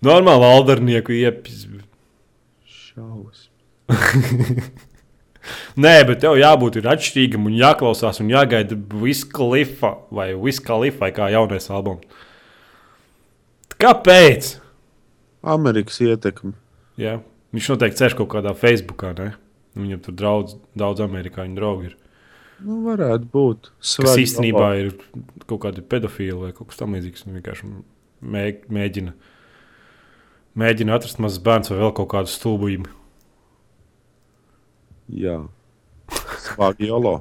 Normāli 0.07 0.43
valdarnieku 0.45 1.13
iepis. 1.19 1.67
Šaus. 2.69 3.49
Nē, 5.79 5.95
bet 6.09 6.23
tev 6.25 6.39
jābūt 6.41 6.81
ir 6.81 6.89
atšķirīgam 6.93 7.49
un 7.49 7.57
jāklausās 7.59 8.21
un 8.23 8.33
jāgaida 8.33 8.79
Viskalifa 9.03 9.95
vai 10.15 10.31
Viskalifa 10.39 11.07
vai 11.07 11.13
kā 11.17 11.29
jaunais 11.33 11.71
albums. 11.71 12.27
Kāpēc? 13.79 14.57
Amerikas 15.47 16.01
ietekme. 16.03 16.57
Jā. 16.99 17.21
Viņš 17.55 17.71
noteikti 17.73 18.03
sēž 18.03 18.17
kaut 18.19 18.33
kādā 18.33 18.53
Facebookā. 18.59 19.15
Ne? 19.17 19.31
Viņam 19.79 20.03
tur 20.05 20.17
draudz, 20.19 20.57
daudz 20.77 21.03
amerikāņu 21.05 21.57
draugu 21.57 21.91
ir. 21.91 21.97
Nu, 22.59 22.81
varētu 22.89 23.29
būt. 23.31 23.71
Kas 23.79 23.95
Svagi 23.95 24.25
īstenībā 24.27 24.65
labā. 24.65 24.83
ir 24.83 25.45
kaut 25.47 25.63
kādi 25.63 25.85
pedofili 25.87 26.37
vai 26.41 26.53
kaut 26.57 26.73
kas 26.73 26.81
tamlīdzīgs. 26.81 27.25
Viņi 27.27 27.39
vienkārši 27.39 27.71
mēg, 28.35 28.65
mēģina, 28.75 29.15
mēģina 30.59 30.99
atrast 30.99 31.23
mazus 31.23 31.43
bērnus 31.45 31.71
vai 31.71 31.79
vēl 31.85 31.95
kaut 32.01 32.11
kādu 32.17 32.35
stulbumu. 32.35 32.91
Jā. 35.09 35.41
Svagi 36.45 36.89
jolo. 36.91 37.19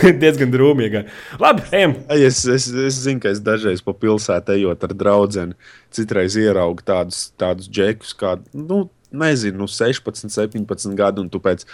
Diezgan 0.22 0.52
drūmīgi. 0.52 1.04
Labi, 1.40 1.64
ejam. 1.76 1.94
Es, 2.12 2.42
es, 2.48 2.68
es 2.68 2.98
zinu, 3.04 3.22
ka 3.22 3.32
es 3.32 3.40
dažreiz 3.44 3.82
pa 3.84 3.94
pilsētu 3.96 4.56
ejot 4.56 4.84
ar 4.86 4.94
draugu, 4.96 5.46
citreiz 5.94 6.36
ieraugu 6.40 6.84
tādus, 6.86 7.28
tādus 7.40 7.70
džekus, 7.70 8.12
kā, 8.16 8.36
nu, 8.56 8.84
nezinu, 9.10 9.64
nu, 9.64 9.70
16, 9.70 10.30
17 10.30 10.94
gadu, 10.98 11.24
un 11.24 11.32
tu 11.32 11.40
pēc, 11.42 11.66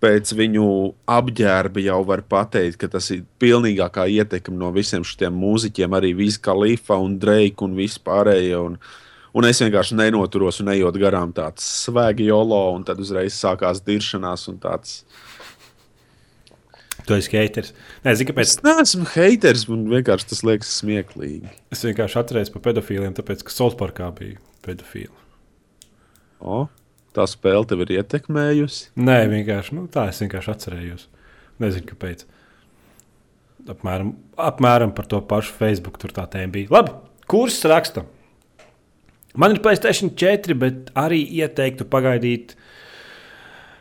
pēc 0.00 0.32
viņu 0.36 0.66
apģērba 1.10 1.84
jau 1.84 2.00
vari 2.08 2.24
pateikt, 2.30 2.80
ka 2.80 2.88
tas 2.94 3.10
ir 3.14 3.26
pilnīgākā 3.42 4.06
ietekme 4.08 4.56
no 4.58 4.72
visiem 4.74 5.04
šiem 5.06 5.36
mūziķiem, 5.36 5.96
arī 5.96 6.14
Visa 6.18 6.56
Lifa 6.56 6.98
un 7.00 7.18
Drake 7.20 7.66
un 7.66 7.76
vispārējie. 7.78 8.58
Un, 8.58 8.80
un 9.36 9.46
es 9.48 9.60
vienkārši 9.62 9.98
nenoturos 9.98 10.60
un 10.62 10.72
ejot 10.74 10.98
garām 11.00 11.34
tāds 11.36 11.66
svēgi 11.86 12.28
jolo, 12.30 12.62
un 12.74 12.86
tad 12.86 13.00
uzreiz 13.02 13.36
sākās 13.36 13.82
diršanās 13.86 14.48
un 14.52 14.58
tāds. 14.62 15.00
Tu 17.06 17.16
esi 17.16 17.32
haters. 17.32 17.72
Nē, 18.04 18.12
zini, 18.18 18.28
kāpēc? 18.28 18.50
Es 18.50 18.60
neesmu 18.64 19.06
haters, 19.14 19.64
man 19.70 19.86
vienkārši 19.90 20.28
tas 20.30 20.42
liekas 20.46 20.74
smieklīgi. 20.82 21.48
Es 21.72 21.82
vienkārši 21.86 22.20
atceros 22.20 22.52
par 22.54 22.64
pedofīliem, 22.68 23.14
tāpēc, 23.16 23.42
ka 23.46 23.54
Solsparkā 23.54 24.10
bija 24.18 24.36
pedofili. 24.66 25.14
O, 26.40 26.66
tā 27.16 27.24
spēle 27.28 27.66
tev 27.68 27.84
ir 27.86 27.96
ietekmējusi. 27.98 28.92
Nē, 29.00 29.22
vienkārši 29.32 29.78
nu, 29.78 29.86
tā 29.92 30.06
es 30.12 30.20
vienkārši 30.22 30.52
atcerējos. 30.54 31.08
Nezinu, 31.60 31.88
kāpēc. 31.90 32.24
Apmēram, 33.70 34.14
apmēram 34.40 34.94
par 34.96 35.08
to 35.10 35.20
pašu 35.28 35.52
Facebook 35.58 35.98
tur 36.00 36.14
tā 36.16 36.24
tēma 36.30 36.52
bija. 36.54 36.70
Labi, 36.72 36.94
kurs 37.28 37.58
raksta. 37.68 38.06
Man 39.38 39.54
ir 39.54 39.62
Playstation 39.62 40.10
4, 40.18 40.56
bet 40.58 40.90
arī 40.98 41.20
ieteiktu 41.38 41.86
pagaidīt 41.90 42.56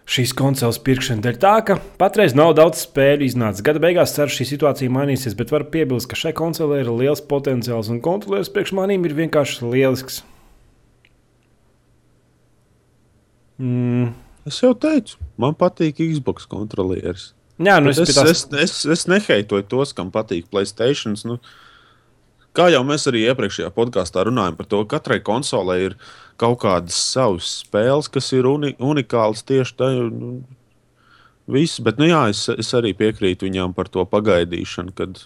šīs 0.09 0.33
konsoles 0.37 0.79
pirkšanu 0.81 1.21
dēļ 1.25 1.37
tā, 1.41 1.53
ka 1.65 1.77
patreiz 2.01 2.33
nav 2.37 2.55
daudz 2.57 2.83
spēļu 2.85 3.27
iznācis. 3.27 3.65
Gada 3.65 3.81
beigās 3.81 4.15
ceru, 4.15 4.33
šī 4.33 4.47
situācija 4.51 4.93
mainīsies, 4.93 5.37
bet 5.37 5.53
varu 5.53 5.69
piebilst, 5.73 6.09
ka 6.09 6.17
šai 6.17 6.33
konsolē 6.37 6.81
ir 6.83 6.91
liels 6.93 7.21
potenciāls 7.29 7.91
un 7.93 8.01
kontrolieris 8.05 8.49
priekš 8.53 8.73
manīm 8.77 9.05
ir 9.05 9.17
vienkārši 9.17 9.69
lielisks. 9.69 10.23
Mm. 13.59 14.13
Es 14.49 14.61
jau 14.63 14.71
teicu, 14.73 15.19
man 15.37 15.57
patīk 15.57 15.99
Xbox 15.99 16.47
kontrolieris. 16.49 17.33
Jā, 17.59 17.75
nu 17.83 17.91
es, 17.91 17.99
Es, 17.99 18.09
es, 18.15 18.17
es, 18.23 18.45
es, 18.55 18.75
es 18.87 19.07
neheitoju 19.11 19.65
tos, 19.67 19.91
kam 19.93 20.13
patīk 20.15 20.47
Playstation. 20.49 21.17
Nu, 21.27 21.37
kā 22.59 22.67
jau 22.73 22.81
mēs 22.83 23.07
arī 23.07 23.23
iepriekšējā 23.29 23.71
podkāstā 23.75 24.25
runājām 24.27 24.57
par 24.59 24.67
to, 24.67 24.83
ka 24.83 24.97
katrai 24.97 25.21
konsolē 25.23 25.77
ir 25.87 25.97
kaut 26.39 26.59
kādas 26.63 26.97
savas 27.13 27.49
spēles, 27.63 28.09
kas 28.11 28.31
ir 28.35 28.47
uni, 28.49 28.73
unikālas 28.83 29.45
tieši 29.47 29.75
tajā. 29.79 30.07
Nu, 30.11 30.31
viss, 31.49 31.79
bet 31.83 32.01
nu, 32.01 32.09
jā, 32.09 32.25
es, 32.33 32.45
es 32.51 32.73
arī 32.77 32.93
piekrītu 32.97 33.47
viņām 33.47 33.75
par 33.77 33.91
to 33.91 34.03
pagaidīšanu, 34.07 34.95
kad 34.97 35.23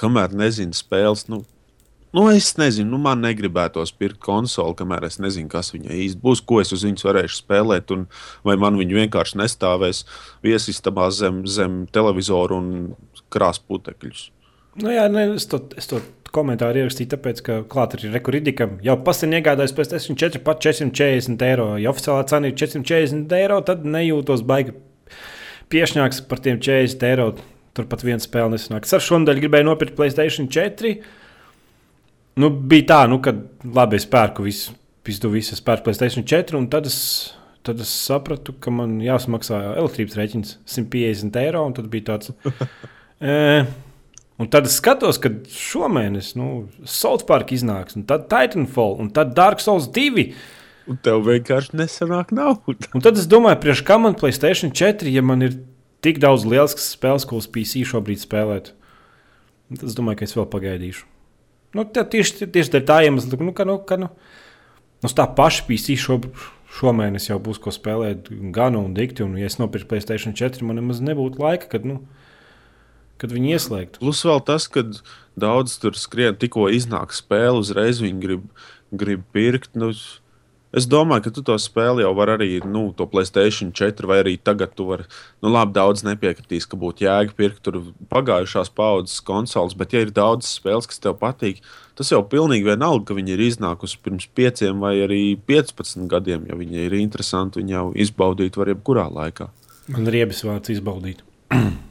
kamēr 0.00 0.36
nezinu 0.38 0.76
spēles. 0.76 1.28
Nu, 1.32 1.44
Nu, 2.12 2.26
es 2.28 2.50
nezinu, 2.60 2.90
nu, 2.92 2.98
man 3.00 3.22
negribētos 3.24 3.94
pirkt 3.96 4.18
konsoli, 4.20 4.74
kamēr 4.76 5.06
es 5.06 5.14
nezinu, 5.16 5.48
kas 5.48 5.70
viņai 5.72 5.94
īsti 5.96 6.20
būs, 6.20 6.42
ko 6.44 6.58
es 6.60 6.74
uz 6.76 6.82
viņas 6.84 7.06
varēšu 7.06 7.38
spēlēt, 7.38 7.94
un 7.96 8.02
vai 8.44 8.58
man 8.60 8.76
viņa 8.76 8.98
vienkārši 8.98 9.38
nestāvēs 9.40 10.02
viesistabā 10.44 11.06
zem, 11.16 11.40
zem 11.48 11.86
televizora 11.88 12.58
un 12.60 12.68
krās 13.32 13.62
putekļus. 13.64 14.26
Nu, 14.80 14.92
jā, 14.94 15.06
ne, 15.12 15.26
es, 15.36 15.48
to, 15.50 15.60
es 15.76 15.90
to 15.90 16.00
komentāru 16.32 16.82
ierakstīju, 16.82 17.10
tāpēc, 17.12 17.42
ka 17.44 17.58
klāt 17.68 17.96
ir 17.98 18.08
rekuridikam. 18.14 18.78
Jau 18.84 18.96
pasen 19.04 19.34
iegādājos 19.36 19.74
pēc 19.76 19.94
4 20.08 20.40
pat 20.44 20.62
440 20.64 21.44
eiro. 21.46 21.68
Ja 21.80 21.92
oficiālā 21.92 22.24
cena 22.30 22.48
ir 22.48 22.56
440 22.56 23.36
eiro, 23.36 23.60
tad 23.68 23.84
nejūtos 23.84 24.44
baigi 24.48 24.76
piešņāks 25.72 26.22
par 26.30 26.40
tiem 26.44 26.60
40 26.62 27.08
eiro. 27.10 27.32
Turpat 27.76 28.04
viena 28.04 28.20
spēle 28.20 28.52
nesanāk. 28.52 28.84
Es 28.84 28.96
ar 28.96 29.04
šo 29.04 29.20
nedēļu 29.22 29.46
gribēju 29.46 29.68
nopirkt 29.68 29.96
Playstation 29.96 30.48
4. 30.52 30.96
Nu, 32.42 32.48
bija 32.48 32.88
tā, 32.90 32.98
nu, 33.12 33.20
ka 33.24 33.32
labi, 33.64 34.00
es 34.00 34.08
pērku 34.08 34.44
visu, 34.44 34.74
visu, 35.08 35.30
visu 35.32 35.56
es 35.56 35.64
pērku 35.64 35.88
Playstation 35.88 36.24
4, 36.28 36.56
un 36.56 36.68
tad 36.72 36.88
es, 36.88 36.98
tad 37.64 37.80
es 37.80 37.92
sapratu, 37.92 38.54
ka 38.60 38.72
man 38.72 38.98
jāsamaksā 39.04 39.60
elektrības 39.80 40.18
rēķins 40.20 40.54
150 40.68 41.40
eiro, 41.40 41.64
un 41.68 41.76
tad 41.76 41.88
bija 41.92 42.10
tāds. 42.12 42.32
e, 43.20 43.64
un 44.40 44.48
tad 44.52 44.68
es 44.68 44.78
skatos, 44.80 45.20
ka 45.22 45.32
šomēnes 45.52 46.32
nu, 46.38 46.48
South 46.88 47.26
Park 47.28 47.52
iznāks, 47.54 47.96
un 47.98 48.06
tad 48.08 48.28
Titanfall, 48.32 48.98
un 49.02 49.12
tad 49.14 49.34
Dark 49.36 49.62
Souls 49.64 49.90
2. 49.92 50.30
Un 50.90 50.98
tev 50.98 51.20
vienkārši 51.28 51.76
nesanāk 51.78 52.32
nauda. 52.34 52.88
Un 52.90 53.04
tad 53.04 53.20
es 53.20 53.28
domāju, 53.30 53.60
priekš 53.62 53.84
kā 53.86 54.00
man 54.02 54.18
Playstation 54.18 54.72
4, 54.74 55.06
ja 55.14 55.22
man 55.22 55.44
ir 55.46 55.60
tik 56.02 56.18
daudz 56.22 56.46
lielas 56.48 56.74
spēles, 56.82 57.26
ko 57.28 57.38
uz 57.38 57.46
PC 57.46 57.84
šobrīd 57.86 58.24
spēlēt. 58.24 58.72
Tad 59.72 59.88
es 59.88 59.96
domāju, 59.96 60.20
ka 60.20 60.26
es 60.26 60.34
vēl 60.36 60.48
pagaidīšu. 60.50 61.06
Nu, 61.76 61.86
tā, 61.88 62.04
tieši, 62.04 62.48
tieši 62.52 62.82
tā 62.84 62.98
iemesla, 63.06 63.38
nu, 63.40 63.54
ka, 63.56 63.64
nu, 63.68 63.78
ka 63.88 63.96
nu, 64.00 64.10
nu, 64.10 65.08
uz 65.08 65.14
tā 65.16 65.24
paša 65.38 65.64
PC 65.68 65.96
šo, 66.00 66.18
šomēnes 66.80 67.30
jau 67.30 67.38
būs 67.42 67.60
ko 67.62 67.72
spēlēt, 67.72 68.28
gan 68.54 68.76
un 68.76 68.92
dikti. 68.96 69.24
Un, 69.24 69.38
ja 69.40 69.48
es 69.48 69.58
nopirku 69.60 69.92
Playstation 69.94 70.36
4, 70.36 70.66
man 70.66 70.80
nemaz 70.80 71.00
nebūtu 71.04 71.40
laika, 71.40 71.70
kad, 71.76 71.86
nu, 71.88 72.02
kad 73.22 73.32
viņi 73.34 73.54
ieslēgtu. 73.56 74.02
Plus 74.02 74.24
vēl 74.26 74.42
tas, 74.46 74.66
ka 74.70 74.82
daudz 75.38 75.78
tur 75.82 75.96
skrien, 75.98 76.34
tikko 76.38 76.66
iznāk 76.74 77.14
spēle, 77.16 77.60
uzreiz 77.62 78.02
viņi 78.02 78.20
grib, 78.22 78.48
grib 78.90 79.22
pirkt. 79.34 79.76
Nu, 79.78 79.92
es 80.76 80.88
domāju, 80.90 81.26
ka 81.26 81.32
tu 81.36 81.44
to 81.46 81.56
spēli 81.60 82.04
jau 82.04 82.10
vari 82.18 82.34
arī, 82.34 82.48
nu, 82.66 82.84
to 82.96 83.06
Playstation 83.08 83.70
4 83.76 84.08
vai 84.10 84.18
arī 84.24 84.34
tagad 84.42 84.74
tu 84.76 84.88
vari, 84.88 85.06
nu, 85.44 85.52
labi, 85.52 85.76
daudz 85.76 86.04
nepiekritīs, 86.08 86.66
ka 86.66 86.80
būtu 86.80 87.06
jēga 87.06 87.36
pirkt 87.38 87.62
tur 87.66 87.78
pagājušās 88.12 88.72
paudzes 88.76 89.22
konsoles, 89.24 89.76
bet 89.78 89.94
ja 89.94 90.02
ir 90.04 90.12
daudz 90.16 90.50
spēles, 90.50 90.90
kas 90.90 91.02
tev 91.04 91.16
patīk, 91.22 91.62
tas 91.98 92.12
jau 92.12 92.22
pilnīgi 92.26 92.68
vienalga, 92.72 93.10
ka 93.12 93.18
viņi 93.20 93.36
ir 93.36 93.46
iznākusi 93.46 94.02
pirms 94.04 94.28
pieciem 94.34 94.82
vai 94.82 94.96
arī 95.06 95.22
15 95.48 96.08
gadiem. 96.10 96.48
Ja 96.50 96.58
viņi 96.58 96.88
ir 96.88 96.98
interesanti, 97.00 97.62
viņi 97.62 97.78
jau 97.78 97.86
izbaudīt 98.06 98.58
var 98.60 98.72
jebkurā 98.72 99.08
laikā. 99.12 99.52
Man 99.92 100.06
ir 100.06 100.20
riebis 100.20 100.44
vārds 100.46 100.72
izbaudīt. 100.72 101.24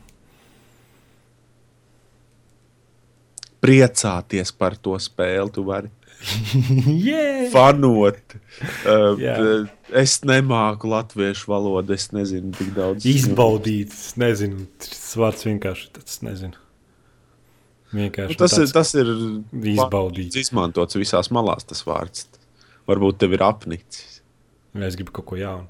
Priecāties 3.61 4.51
par 4.57 4.77
to 4.81 4.95
spēli, 5.01 5.51
tu 5.53 5.65
vari. 5.67 5.91
yeah! 6.85 7.47
fanot. 7.49 8.19
Uh, 8.85 9.17
Jā. 9.17 9.35
es 9.97 10.19
nemāku 10.27 10.89
latviešu 10.91 11.49
valodu, 11.49 11.95
es 11.97 12.09
nezinu, 12.13 12.53
cik 12.57 12.73
daudz. 12.77 13.07
Izbaudīt, 13.09 13.93
es 13.95 14.13
nezinu, 14.21 14.67
tas 14.81 15.15
vārds 15.17 15.47
vienkārši 15.47 15.89
tāds, 15.97 16.19
nezinu. 16.25 16.61
Vienkārši 17.91 18.37
Nu, 18.37 18.39
tas, 18.39 18.53
ir, 18.55 18.69
tāds 18.69 18.75
tas 18.77 18.93
ir 19.01 19.09
izbaudīt. 19.73 20.37
izmantots 20.39 20.95
visās 20.99 21.31
malās, 21.33 21.65
tas 21.67 21.83
vārds. 21.87 22.27
Varbūt 22.89 23.19
tev 23.21 23.35
ir 23.35 23.43
apnicis. 23.45 24.21
Es 24.77 24.95
gribu 24.99 25.11
kaut 25.17 25.27
ko 25.33 25.39
jaunu. 25.39 25.67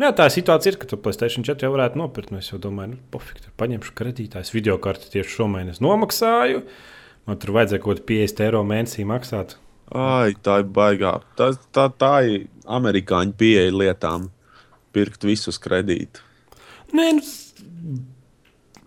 Jā, 0.00 0.10
tā 0.16 0.26
situācija 0.32 0.74
ir, 0.74 0.78
ka 0.80 0.88
tu 0.88 0.98
Playstation 1.00 1.44
4 1.44 1.64
jau 1.64 1.72
varētu 1.72 1.96
nopirkt. 2.00 2.32
Nu, 2.32 2.40
es 2.42 2.50
jau 2.52 2.58
domāju, 2.60 2.94
nu, 2.94 2.98
pofīgi, 3.12 3.46
tur 3.46 3.54
paņemšu 3.60 3.94
kredītājs. 3.96 4.52
Video 4.52 4.76
karti 4.82 5.08
tieši 5.14 5.38
šomēnes 5.38 5.80
nomaksāju. 5.84 6.64
Man 7.26 7.38
tur 7.42 7.54
vajadzēja 7.56 7.82
kaut 7.82 8.00
kādā 8.00 8.06
50 8.12 8.44
eiro 8.46 8.62
mēnesī 8.66 9.06
maksāt. 9.08 9.56
Ai, 9.94 10.34
tā 10.42 10.60
ir 10.62 10.70
baigā. 10.74 11.18
Tā, 11.38 11.52
tā, 11.74 11.86
tā 11.94 12.12
ir 12.26 12.46
amerikāņu 12.78 13.34
pieeja 13.38 13.74
lietām. 13.74 14.30
Pirkt 14.94 15.26
visus 15.26 15.58
kredītus. 15.62 16.22
Nē, 16.96 17.06
nu, 17.18 17.22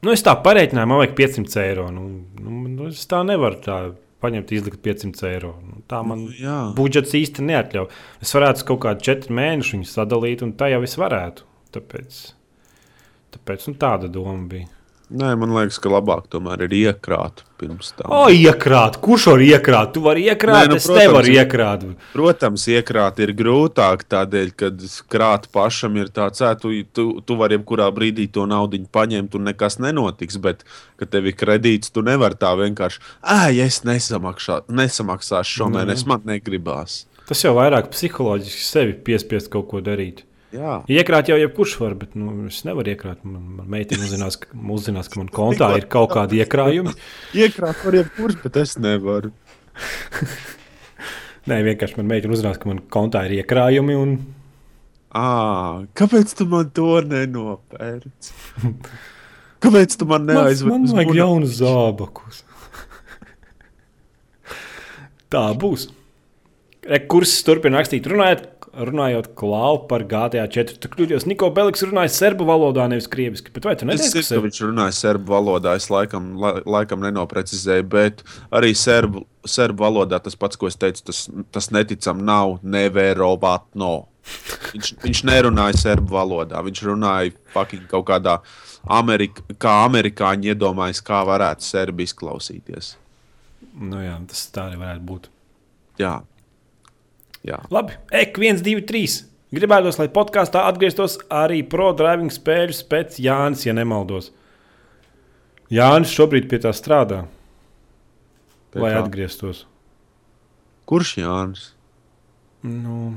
nu, 0.02 0.14
es 0.14 0.24
tā 0.26 0.34
pareiķināju, 0.44 0.90
man 0.90 1.02
vajag 1.04 1.16
500 1.20 1.60
eiro. 1.66 1.90
Nu, 1.94 2.06
nu, 2.40 2.62
nu, 2.68 2.88
es 2.90 3.04
tā 3.12 3.22
nevaru 3.28 3.60
tā 3.64 3.80
paņemt, 4.24 4.56
izlikt 4.56 4.82
500 4.86 5.30
eiro. 5.30 5.54
Nu, 5.64 5.84
tā 5.90 6.02
man 6.08 6.26
Jā. 6.40 6.58
budžets 6.78 7.16
īsti 7.20 7.46
neatļauj. 7.52 7.88
Es 8.24 8.34
varētu 8.36 8.68
kaut 8.72 8.84
kādu 8.88 9.06
4 9.12 9.36
mēnešu 9.36 9.84
sadalīt, 9.88 10.44
un 10.46 10.56
tā 10.60 10.72
jau 10.74 10.82
es 10.88 10.98
varētu. 11.00 11.48
Tāpēc, 11.76 12.20
tāpēc 13.36 13.70
nu, 13.70 13.78
tāda 13.80 14.10
doma 14.12 14.40
bija. 14.50 14.72
Nē, 15.10 15.32
man 15.42 15.50
liekas, 15.56 15.80
ka 15.82 15.90
labāk 15.90 16.28
tomēr 16.30 16.68
ir 16.68 16.74
iekrāt 16.78 17.42
pirms 17.58 17.96
tam. 17.98 18.12
O, 18.14 18.28
iekrāt! 18.30 19.00
Kurš 19.02 19.24
var 19.32 19.42
iekrāt? 19.42 19.90
Tu 19.96 20.04
vari 20.06 20.28
iekrāt, 20.30 20.68
Nē, 20.68 20.70
nu, 20.70 20.78
es 20.78 20.86
protams, 20.86 21.02
nevaru 21.02 21.34
iekrāt. 21.34 21.86
Protams, 22.14 22.66
iekrāt 22.70 23.22
ir 23.26 23.34
grūtāk, 23.40 24.06
tādēļ, 24.14 24.54
ka 24.60 24.70
krāt 25.10 25.50
pašam 25.56 25.98
ir 25.98 26.14
tāds, 26.14 26.44
ka 26.46 26.54
tu, 26.62 26.76
tu, 26.94 27.08
tu 27.26 27.40
vari 27.42 27.58
jebkurā 27.58 27.90
brīdī 27.96 28.28
to 28.30 28.46
naudu 28.50 28.84
paņemt 28.94 29.40
un 29.40 29.50
nekas 29.50 29.80
nenotiks. 29.82 30.38
Bet, 30.46 30.62
kad 31.02 31.10
tev 31.16 31.32
ir 31.32 31.38
kredīts, 31.42 31.90
tu 31.90 32.06
nevari 32.06 32.38
tā 32.38 32.54
vienkārši, 32.62 33.02
ah, 33.26 33.50
ja 33.50 33.66
es 33.66 33.82
nesamaksā, 33.90 34.62
nesamaksāšu 34.70 35.64
šomēnes, 35.64 36.06
man 36.06 36.22
negribās. 36.30 37.08
Tas 37.26 37.42
jau 37.46 37.58
vairāk 37.58 37.90
psiholoģiski 37.94 38.66
sevi 38.66 39.00
piespiest 39.10 39.50
kaut 39.54 39.72
ko 39.74 39.82
darīt. 39.86 40.29
Jā, 40.50 40.80
Iekrāt 40.90 41.28
jau 41.30 41.36
jebkurš 41.38 41.76
var, 41.78 41.94
bet 42.00 42.16
nu, 42.18 42.32
es 42.50 42.64
nevaru 42.66 42.90
iekrāt. 42.96 43.20
Man, 43.22 43.44
man 43.60 43.68
meitene 43.70 44.02
uzzinās, 44.08 44.40
ka, 44.42 44.50
uzzinās, 44.74 45.10
ka 45.14 45.20
man 45.22 45.28
kontā 45.34 45.68
ir 45.78 45.86
kaut 45.94 46.10
kādi 46.16 46.40
iekrājumi. 46.42 46.96
iekrāt 47.44 47.84
var 47.86 47.98
jebkurš, 48.00 48.40
bet 48.48 48.58
es 48.64 48.74
nevaru. 48.82 49.30
Nē, 51.50 51.60
vienkārši 51.70 52.00
man 52.00 52.10
meitene 52.10 52.34
uzzinās, 52.34 52.58
ka 52.62 52.72
man 52.72 52.82
kontā 52.94 53.22
ir 53.30 53.38
iekrājumi. 53.44 53.96
Un... 54.02 54.16
À, 55.14 55.28
kāpēc 55.98 56.34
tu 56.38 56.46
man 56.50 56.74
to 56.74 56.98
nenopērci? 57.06 58.34
Kāpēc 59.62 59.96
tu 60.02 60.06
man 60.10 60.26
Man, 60.26 60.36
neaizvedi? 60.48 60.72
man 60.74 60.86
uz 60.90 60.94
vajag 60.98 61.10
Buda- 61.14 61.22
jaunu 61.22 61.48
zābakus. 61.62 62.42
Tā 65.30 65.46
būs. 65.62 65.88
Re, 66.90 67.00
Kurs 67.12 67.34
turpina 67.46 67.82
rakstīt, 67.82 68.08
runājot, 68.10 68.46
runājot 68.74 69.32
klau 69.40 69.80
par 69.90 70.04
GTA 70.10 70.46
4. 70.52 70.78
Tur 70.84 70.92
kļūdījos, 70.94 71.26
Niko 71.30 71.50
Beliks 71.56 71.82
runāja 71.88 72.12
serbu 72.14 72.46
valodā, 72.48 72.86
nevis 72.92 73.08
krieviski. 73.12 73.52
Bet 73.56 73.66
vai 73.68 73.74
tu 73.80 73.88
Es 73.88 73.90
neteici, 73.90 74.12
zinu, 74.12 74.22
ka 74.22 74.26
ka 74.26 74.30
serbu? 74.30 74.46
viņš 74.50 74.62
runāja 74.68 74.96
serbu 75.00 75.34
valodā. 75.34 75.74
Es 75.80 75.90
laikam, 75.92 76.30
la, 76.42 76.54
laikam 76.66 77.02
nenoprecizēju, 77.06 77.88
bet 77.92 78.24
arī 78.56 78.72
serbu, 78.78 79.26
serbu 79.50 79.84
valodā 79.86 80.20
tas 80.24 80.38
pats, 80.40 80.60
ko 80.60 80.70
es 80.70 80.78
teicu, 80.80 81.04
tas, 81.10 81.26
tas 81.56 81.72
neticam 81.76 82.22
nav 82.26 82.60
neverovatno. 82.64 83.94
Viņš, 84.74 84.94
viņš 85.02 85.24
nerunāja 85.26 85.78
serbu 85.80 86.14
valodā. 86.14 86.62
Viņš 86.66 86.84
runāja 86.86 87.34
fucking 87.56 87.88
kaut 87.90 88.06
kādā 88.12 88.38
Amerika, 88.94 89.42
kā 89.60 89.80
amerikāņi 89.88 90.54
iedomājas, 90.54 91.02
kā 91.04 91.24
varētu 91.28 91.66
serbi 91.66 92.06
izklausīties. 92.06 92.94
Nu, 93.80 94.00
jā, 94.04 94.16
tas 94.30 94.46
tā 94.54 94.68
arī 94.70 94.78
varētu 94.82 95.06
būt. 95.08 95.30
Jā. 96.00 96.20
Jā. 97.48 97.62
Labi, 97.72 97.96
ek, 98.12 98.36
1, 98.42 98.60
2, 98.66 98.82
3. 98.90 99.18
Gribētos, 99.56 99.98
lai 99.98 100.10
podkāstā 100.14 100.66
atgrieztos 100.70 101.16
arī 101.34 101.62
pro 101.66 101.90
driving 101.98 102.30
spēļu 102.34 102.76
spēc 102.78 103.16
Jānis, 103.24 103.64
ja 103.66 103.74
nemaldos. 103.74 104.32
Jānis 105.74 106.12
šobrīd 106.14 106.50
pie 106.52 106.60
tā 106.62 106.72
strādā, 106.76 107.24
Pie 108.74 108.84
lai 108.84 108.92
kā? 108.94 109.02
atgrieztos. 109.06 109.64
Kurš 110.90 111.16
Jānis? 111.22 111.64
Nu, 112.66 113.16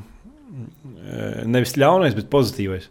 e, 1.03 1.45
nevis 1.49 1.75
ļaunais, 1.81 2.15
bet 2.17 2.31
pozitīvais. 2.33 2.89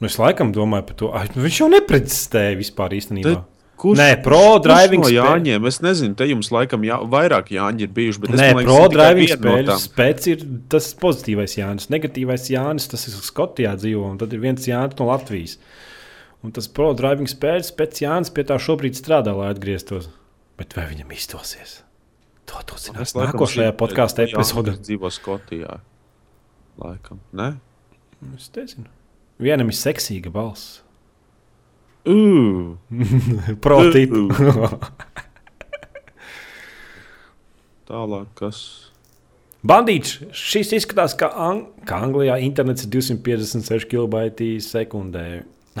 Nu, 0.00 0.06
es 0.08 0.16
laikam 0.20 0.52
domāju 0.54 0.86
par 0.90 0.96
to. 1.02 1.10
Ai, 1.16 1.26
nu, 1.34 1.42
viņš 1.44 1.58
jau 1.62 1.68
neprecizēja 1.72 2.58
vispār 2.60 2.94
īstenībā. 2.96 3.34
Te- 3.40 3.59
Kurš, 3.80 3.96
Nē, 3.96 4.08
pro 4.20 4.58
driving 4.60 5.00
no 5.06 5.08
Jāņiem? 5.08 5.64
Es 5.70 5.78
nezinu, 5.80 6.12
te 6.18 6.26
jums 6.28 6.50
laikam 6.52 6.82
jā, 6.84 6.98
vairāk 7.08 7.48
Jāņi 7.54 7.86
ir 7.86 7.92
bijuši. 7.96 8.22
Es 8.28 8.36
Nē, 8.36 8.48
liekas, 8.58 8.66
pro 8.66 8.76
tikai 8.76 8.90
driving 8.96 9.30
spēļu 9.32 9.76
spēc 9.84 10.26
ir 10.34 10.42
tas 10.74 10.88
pozitīvais 11.00 11.56
Jānis. 11.56 11.88
Negatīvais 11.92 12.44
Jānis, 12.52 12.90
tas 12.92 13.06
ir 13.08 13.16
Skotijā 13.24 13.72
dzīvo, 13.80 14.04
un 14.12 14.18
tad 14.20 14.36
ir 14.36 14.42
viens 14.42 14.68
Jānis 14.68 14.98
no 15.00 15.08
Latvijas. 15.08 15.56
Un 16.44 16.52
tas 16.56 16.68
pro 16.68 16.90
driving 16.96 17.28
spēļu 17.32 17.70
spēc 17.70 18.02
Jānis 18.04 18.32
pie 18.36 18.44
tā 18.48 18.60
šobrīd 18.60 19.00
strādā, 19.00 19.32
lai 19.36 19.48
atgrieztos. 19.54 20.10
Bet 20.60 20.76
vai 20.76 20.84
viņam 20.92 21.16
izdosies? 21.16 21.78
To 22.50 22.60
tu 22.68 22.76
zinās 22.82 23.14
Es 23.14 23.16
nākošajā 23.16 23.72
podkāstu 23.80 24.26
epizodē. 24.26 24.76
dzīvo 24.76 25.08
Skotijā. 25.14 25.80
Laikam, 26.80 27.20
ne? 27.32 27.54
Es 28.36 28.52
nezinu. 28.56 28.88
Vienam 29.40 29.72
ir 29.72 29.76
seksīga 29.76 30.32
balss. 30.32 30.82
Ugh, 32.08 32.76
Protīt. 33.64 34.10
tālāk, 37.90 38.28
kas. 38.38 38.60
Bandīts, 39.66 40.14
šis 40.32 40.70
izskatās, 40.78 41.12
ka, 41.20 41.28
Ang 41.36 41.66
ka 41.84 41.98
Anglijā 42.00 42.38
internets 42.40 42.86
ir 42.86 42.90
256 42.94 43.84
kB/s. 43.90 44.72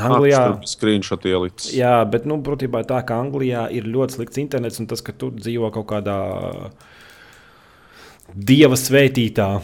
Anglijā, 0.00 0.40
Screenshot 0.68 1.24
ielicis. 1.26 1.72
jā, 1.74 2.04
bet 2.06 2.26
nu, 2.28 2.36
būtībā 2.44 2.84
tā, 2.86 3.00
ka 3.06 3.16
Anglijā 3.18 3.64
ir 3.74 3.88
ļoti 3.90 4.20
slikts 4.20 4.38
internets, 4.38 4.78
un 4.80 4.86
tas, 4.86 5.00
ka 5.02 5.12
tu 5.16 5.32
dzīvo 5.34 5.70
kaut 5.74 5.88
kādā 5.90 6.18
dieva 8.34 8.76
svētītā, 8.78 9.60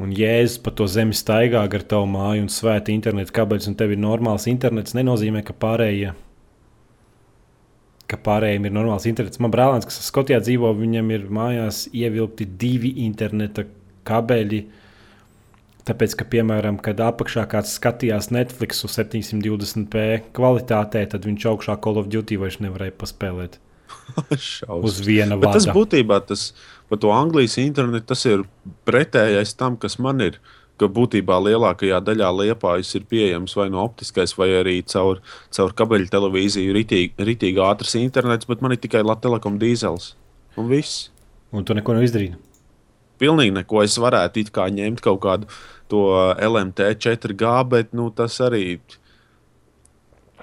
un 0.00 0.12
jēzus 0.14 0.60
pa 0.64 0.72
to 0.74 0.86
zemi 0.90 1.14
staigā 1.16 1.62
gar 1.70 1.84
tavu 1.86 2.08
māju 2.10 2.44
un 2.46 2.52
svēta 2.52 2.92
interneta 2.94 3.34
kabeļus, 3.34 3.70
un 3.70 3.76
tev 3.78 3.94
ir 3.94 4.00
normāls 4.02 4.48
internets, 4.50 4.96
nenozīmē, 4.98 5.44
ka 5.46 5.56
pārējie. 5.64 6.14
Ka 8.10 8.18
pārējiem 8.20 8.68
ir 8.68 8.74
normāls 8.74 9.06
internets. 9.08 9.40
Man 9.40 9.54
brālēns, 9.54 9.86
kas 9.88 10.02
Skotijā 10.10 10.40
dzīvo, 10.42 10.72
viņam 10.76 11.12
ir 11.14 11.28
mājās 11.32 11.86
ievilkti 11.92 12.48
divi 12.60 12.92
interneta 13.06 13.64
kabeļi. 14.08 14.64
Tāpēc, 15.84 16.16
ka, 16.20 16.26
piemēram, 16.32 16.78
kad 16.84 17.00
apakšā 17.04 17.44
kāds 17.52 17.74
skatījās 17.76 18.30
Netflix 18.32 18.80
uz 18.86 18.96
720p 18.96 20.34
kvalitātē, 20.36 21.04
tad 21.12 21.28
viņš 21.28 21.48
augšā 21.52 21.76
Call 21.84 22.00
of 22.00 22.08
Duty 22.12 22.40
vairs 22.40 22.60
nevarēja 22.64 22.96
paspēlēt. 23.00 23.60
uz 24.88 25.00
viena 25.04 25.38
Bet 25.40 25.56
tas 25.56 25.68
vada. 25.68 25.76
būtībā, 25.78 26.20
tas, 26.28 26.50
par 26.90 27.00
to 27.02 27.12
Anglijas 27.14 27.56
internetu, 27.62 28.08
tas 28.12 28.24
ir 28.28 28.44
pretējais 28.88 29.56
tam, 29.58 29.78
kas 29.80 29.98
man 29.98 30.22
ir. 30.24 30.40
Ka 30.74 30.88
būtībā 30.90 31.36
lielākajā 31.38 32.00
daļā 32.02 32.32
liepājas 32.34 32.88
ir 32.98 33.04
pieejams 33.06 33.52
vai 33.54 33.68
no 33.70 33.84
optiskais, 33.86 34.32
vai 34.34 34.48
arī 34.58 34.80
caur, 34.90 35.20
caur 35.54 35.74
kabeļu 35.78 36.10
televīziju, 36.10 36.72
ritīgi, 36.74 37.14
ritīgi 37.28 37.62
ātrs 37.62 37.94
internets, 38.00 38.48
bet 38.50 38.64
man 38.64 38.74
ir 38.74 38.80
tikai 38.82 39.04
Latvijas 39.06 39.46
dīzels. 39.60 40.08
Un 40.58 40.66
viss. 40.72 41.12
Un 41.54 41.62
tu 41.62 41.78
neko 41.78 41.94
neizdarīji. 41.94 42.34
Pilnīgi 43.22 43.54
neko 43.54 43.84
es 43.86 43.94
varētu 44.02 44.42
it 44.42 44.50
kā 44.54 44.66
ņemt 44.74 44.98
kaut 45.04 45.22
kādu 45.22 45.46
to 45.92 46.02
LMT 46.42 46.90
4G, 46.98 47.54
bet 47.70 47.94
nu, 47.94 48.10
tas 48.10 48.40
arī. 48.42 48.80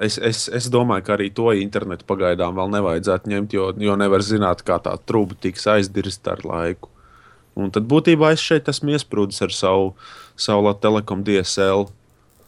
Es, 0.01 0.17
es, 0.17 0.47
es 0.49 0.69
domāju, 0.73 1.05
ka 1.05 1.13
arī 1.13 1.27
to 1.35 1.51
internetu 1.53 2.07
pagaidām 2.09 2.55
vēl 2.57 2.71
nevajadzētu 2.73 3.29
ņemt, 3.29 3.53
jo, 3.53 3.67
jo 3.77 3.97
nevar 3.99 4.23
zināt, 4.25 4.63
kā 4.65 4.79
tā 4.81 4.95
trūka 4.97 5.37
tiks 5.45 5.67
aizdirsta 5.69 6.33
ar 6.33 6.45
laiku. 6.47 6.89
Un 7.59 7.69
tad 7.75 7.85
būtībā 7.91 8.31
es 8.33 8.41
šeit 8.41 8.69
esmu 8.71 8.95
iesprūdis 8.95 9.43
ar 9.45 9.53
savu, 9.53 9.91
savu 10.39 10.65
Latvijas 10.65 10.85
telekom 10.87 11.25
DSL. 11.27 11.89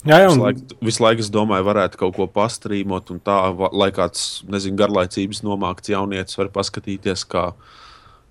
Jā, 0.04 0.18
jā, 0.20 0.28
Visu 0.28 0.36
un, 0.36 0.42
laiku, 0.44 0.78
visu 0.84 1.04
laiku 1.04 1.24
es 1.24 1.30
domāju, 1.32 1.64
varētu 1.64 2.00
kaut 2.00 2.16
ko 2.18 2.26
pastrīmot, 2.28 3.12
un 3.14 3.20
tā, 3.24 3.38
lai 3.72 3.88
kāds, 3.94 4.42
nezinu, 4.52 4.76
garlaicības 4.80 5.40
nomākts 5.46 5.92
jaunietis 5.94 6.36
var 6.40 6.50
paskatīties, 6.52 7.24
kā, 7.30 7.46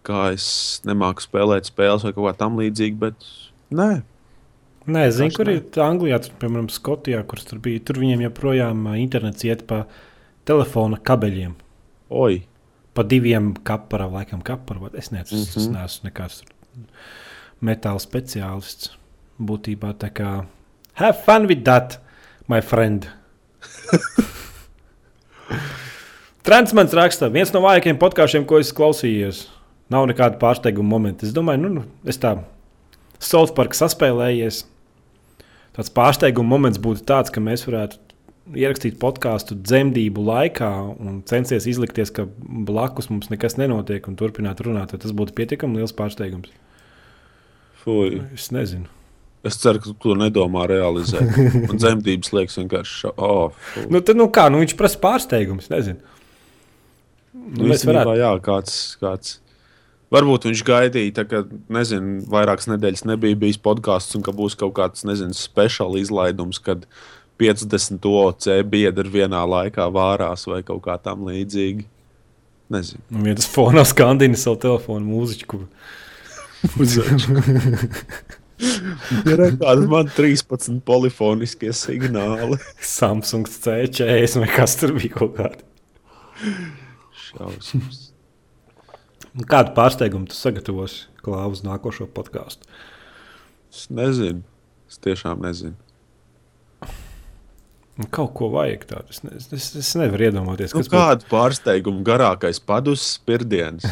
kā 0.05 0.27
es 0.35 0.45
nemāku 0.85 1.25
spēlēt 1.25 1.71
spēles 1.71 2.05
vai 2.05 2.13
kaut 2.13 2.27
kā 2.27 2.35
tam 2.43 2.59
līdzīga, 2.61 2.99
bet 3.07 3.29
nē. 3.73 3.89
Nē, 4.84 5.03
zinu, 5.15 5.31
kur 5.35 5.49
ir 5.51 5.61
Anglijā, 5.80 6.18
tur, 6.26 6.34
piemēram, 6.41 6.68
Skotijā, 6.72 7.22
kur 7.27 7.39
tur 7.39 7.61
bija. 7.64 7.84
Tur 7.88 8.01
viņiem 8.03 8.26
joprojām 8.26 8.89
internets 8.99 9.45
iet 9.47 9.64
pa 9.69 9.85
telefona 10.47 10.99
kabeļiem. 10.99 11.53
Oi, 12.14 12.41
Pa 12.93 13.01
diviem 13.10 13.55
kaparām, 13.65 14.14
laikam, 14.14 14.41
kaparām. 14.45 14.91
Es 14.93 15.10
nezinu, 15.11 15.39
mm 15.39 15.45
-hmm. 15.45 15.53
tas 15.53 15.68
neesmu 15.73 16.10
nekāds 16.10 16.43
metāla 17.61 17.99
speciālists. 17.99 18.91
Būtībā 19.41 19.93
tā 19.97 20.11
kā 20.14 20.45
have 20.93 21.18
fun 21.26 21.47
with 21.47 21.64
that, 21.65 21.99
my 22.47 22.61
friend. 22.61 23.10
Transmans 26.43 26.93
raksta, 26.93 27.30
viens 27.30 27.53
no 27.53 27.61
vājākajiem 27.61 27.97
podkāstiem, 27.97 28.45
ko 28.45 28.60
es 28.60 28.73
klausījos. 28.73 29.47
Nav 29.89 30.05
nekāda 30.07 30.38
pārsteiguma 30.38 30.89
momenta. 30.89 31.26
Es 31.26 31.34
domāju, 31.34 31.57
nu, 31.57 31.69
nu, 31.69 31.84
es 32.05 32.18
tā 32.18 32.38
South 33.19 33.53
Park 33.55 33.73
saspēlējies. 33.73 34.65
Tāds 35.73 35.89
pārsteiguma 35.93 36.55
moments 36.55 36.81
būtu 36.81 37.05
tāds, 37.09 37.33
ka 37.33 37.41
mēs 37.41 37.65
varētu 37.65 38.01
ierakstīt 38.59 38.97
podkāstu 39.01 39.55
dzemdību 39.55 40.23
laikā 40.27 40.71
un 40.91 41.21
censies 41.29 41.65
izlikties, 41.69 42.11
ka 42.13 42.27
blakus 42.37 43.09
mums 43.09 43.31
nekas 43.31 43.55
nenotiek 43.57 44.05
un 44.09 44.17
turpināt 44.19 44.61
runāt, 44.65 44.93
tas 44.93 45.15
būtu 45.15 45.35
pietiekami 45.37 45.79
liels 45.79 45.95
pārsteigums. 45.95 46.51
Fui. 47.83 48.21
Es 48.35 48.51
nezinu. 48.55 48.87
Es 49.43 49.57
ceru, 49.59 49.81
ka 49.83 49.89
tu 49.91 49.95
to 49.99 50.13
nedomā 50.15 50.63
realizēt. 50.71 51.35
Un 51.67 51.75
dzemdības 51.75 52.31
liekas 52.31 52.55
vienkārši. 52.61 53.09
Oh, 53.17 53.51
fui. 53.73 53.89
Nu, 53.91 53.99
tad, 53.99 54.15
nu 54.15 54.29
kā, 54.31 54.47
nu, 54.51 54.61
viņš 54.63 54.75
prasa 54.79 55.01
pārsteigumus. 55.03 55.67
Nezinu. 55.73 55.99
Nu, 57.33 57.67
mēs 57.67 57.83
varētu. 57.83 58.13
Jā, 58.21 58.29
kāds, 58.45 58.77
kāds. 59.01 59.33
Varbūt 60.14 60.45
viņš 60.45 60.61
gaidīja, 60.68 61.14
tā, 61.18 61.23
ka, 61.30 61.41
nezinu, 61.73 62.22
vairākas 62.30 62.69
nedēļas 62.69 63.06
nebija 63.10 63.40
bijis 63.45 63.57
podkāsts, 63.61 64.14
un 64.18 64.26
ka 64.26 64.34
būs 64.35 64.57
kaut 64.60 64.76
kāds, 64.77 65.06
nezinu, 65.10 65.34
speciāls 65.38 66.03
izlaidums, 66.03 66.61
kad 66.61 66.85
50 67.41 68.06
OC 68.06 68.49
biedri 68.69 69.15
vienā 69.18 69.41
laikā 69.49 69.88
vārās 69.94 70.45
vai 70.49 70.61
kaut 70.68 70.84
kā 70.85 70.99
tam 71.02 71.26
līdzīga. 71.30 71.88
Nezinu. 72.73 73.02
Un 73.14 73.27
viens 73.27 73.49
fonā 73.49 73.84
skandina 73.85 74.38
savu 74.40 74.61
telefonu 74.64 75.18
mūziķu. 75.18 75.60
Ir 79.27 79.41
kādi 79.60 79.90
man 79.91 80.07
13 80.14 80.80
polifoniskie 80.88 81.73
signāli. 81.76 82.56
Samsung 82.80 83.49
C40 83.49 84.45
vai 84.45 84.49
kas 84.53 84.77
tur 84.80 84.95
bija 84.95 85.18
kaut 85.18 85.35
kādi. 85.41 85.61
Šausmas. 87.27 88.02
Kādu 89.49 89.73
pārsteigumu 89.77 90.27
tu 90.29 90.35
sagatavosi 90.37 91.07
klāvu 91.25 91.55
uz 91.57 91.63
nākošo 91.65 92.07
podkāstu? 92.13 92.67
Es 93.73 93.87
nezinu. 93.89 94.43
Es 94.89 94.99
tiešām 95.01 95.41
nezinu. 95.41 95.73
Nu, 97.93 98.07
Kaut 98.09 98.31
ko 98.37 98.47
vajag 98.53 98.87
tādu. 98.89 99.13
Es, 99.13 99.19
ne, 99.21 99.35
es, 99.37 99.67
es 99.77 99.89
nevaru 100.01 100.25
iedomāties, 100.27 100.71
Nu, 100.73 100.81
kas 100.81 100.87
būtu. 100.89 100.93
kādu 100.97 101.27
pārsteigumu 101.29 102.01
garākais 102.05 102.57
padus 102.65 103.03
spiediens? 103.19 103.85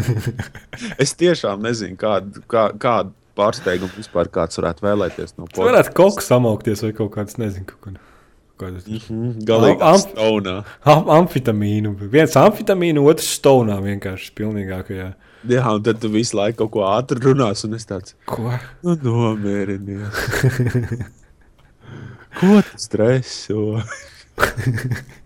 es 1.04 1.12
tiešām 1.20 1.60
nezinu, 1.64 1.98
kādu, 2.00 2.40
kā, 2.48 2.70
kādu 2.80 3.12
pārsteigumu 3.36 3.92
vispār 4.00 4.28
kāds 4.32 4.56
varētu 4.60 4.86
vēlēties 4.86 5.36
no 5.36 5.48
Tas 5.52 5.60
varētu 5.68 5.92
kaut 6.00 6.16
kas 6.20 6.30
samaukties 6.32 6.84
vai 6.86 6.92
kaut 6.96 7.12
kāds, 7.18 7.36
nezinu, 7.40 7.68
kaut 7.68 7.82
kādu. 7.90 8.00
Kādu 8.60 8.82
Mhm, 8.84 9.30
Galīgi 9.48 9.80
Am- 9.80 10.02
stonā. 10.04 10.54
am 10.84 11.04
amfetamīnu. 11.16 11.94
Viens 12.12 12.34
amfetamīnu, 12.36 13.04
otrs 13.08 13.28
stonā 13.40 13.78
vienkārši 13.80 14.32
pilnīgākajā. 14.36 15.08
Jā, 15.48 15.62
un 15.72 15.82
tad 15.82 16.00
tu 16.02 16.10
visu 16.12 16.36
laiku 16.36 16.58
kaut 16.66 16.70
ko 16.74 16.80
ātri 16.84 17.22
runās, 17.24 17.64
un 17.64 17.74
es 17.78 17.86
tāds 17.88 18.12
Ko? 18.28 18.50
nu, 18.84 18.96
nomierinies. 18.96 20.12
ko 22.40 22.60
tu 22.60 22.76
streso? 22.76 23.62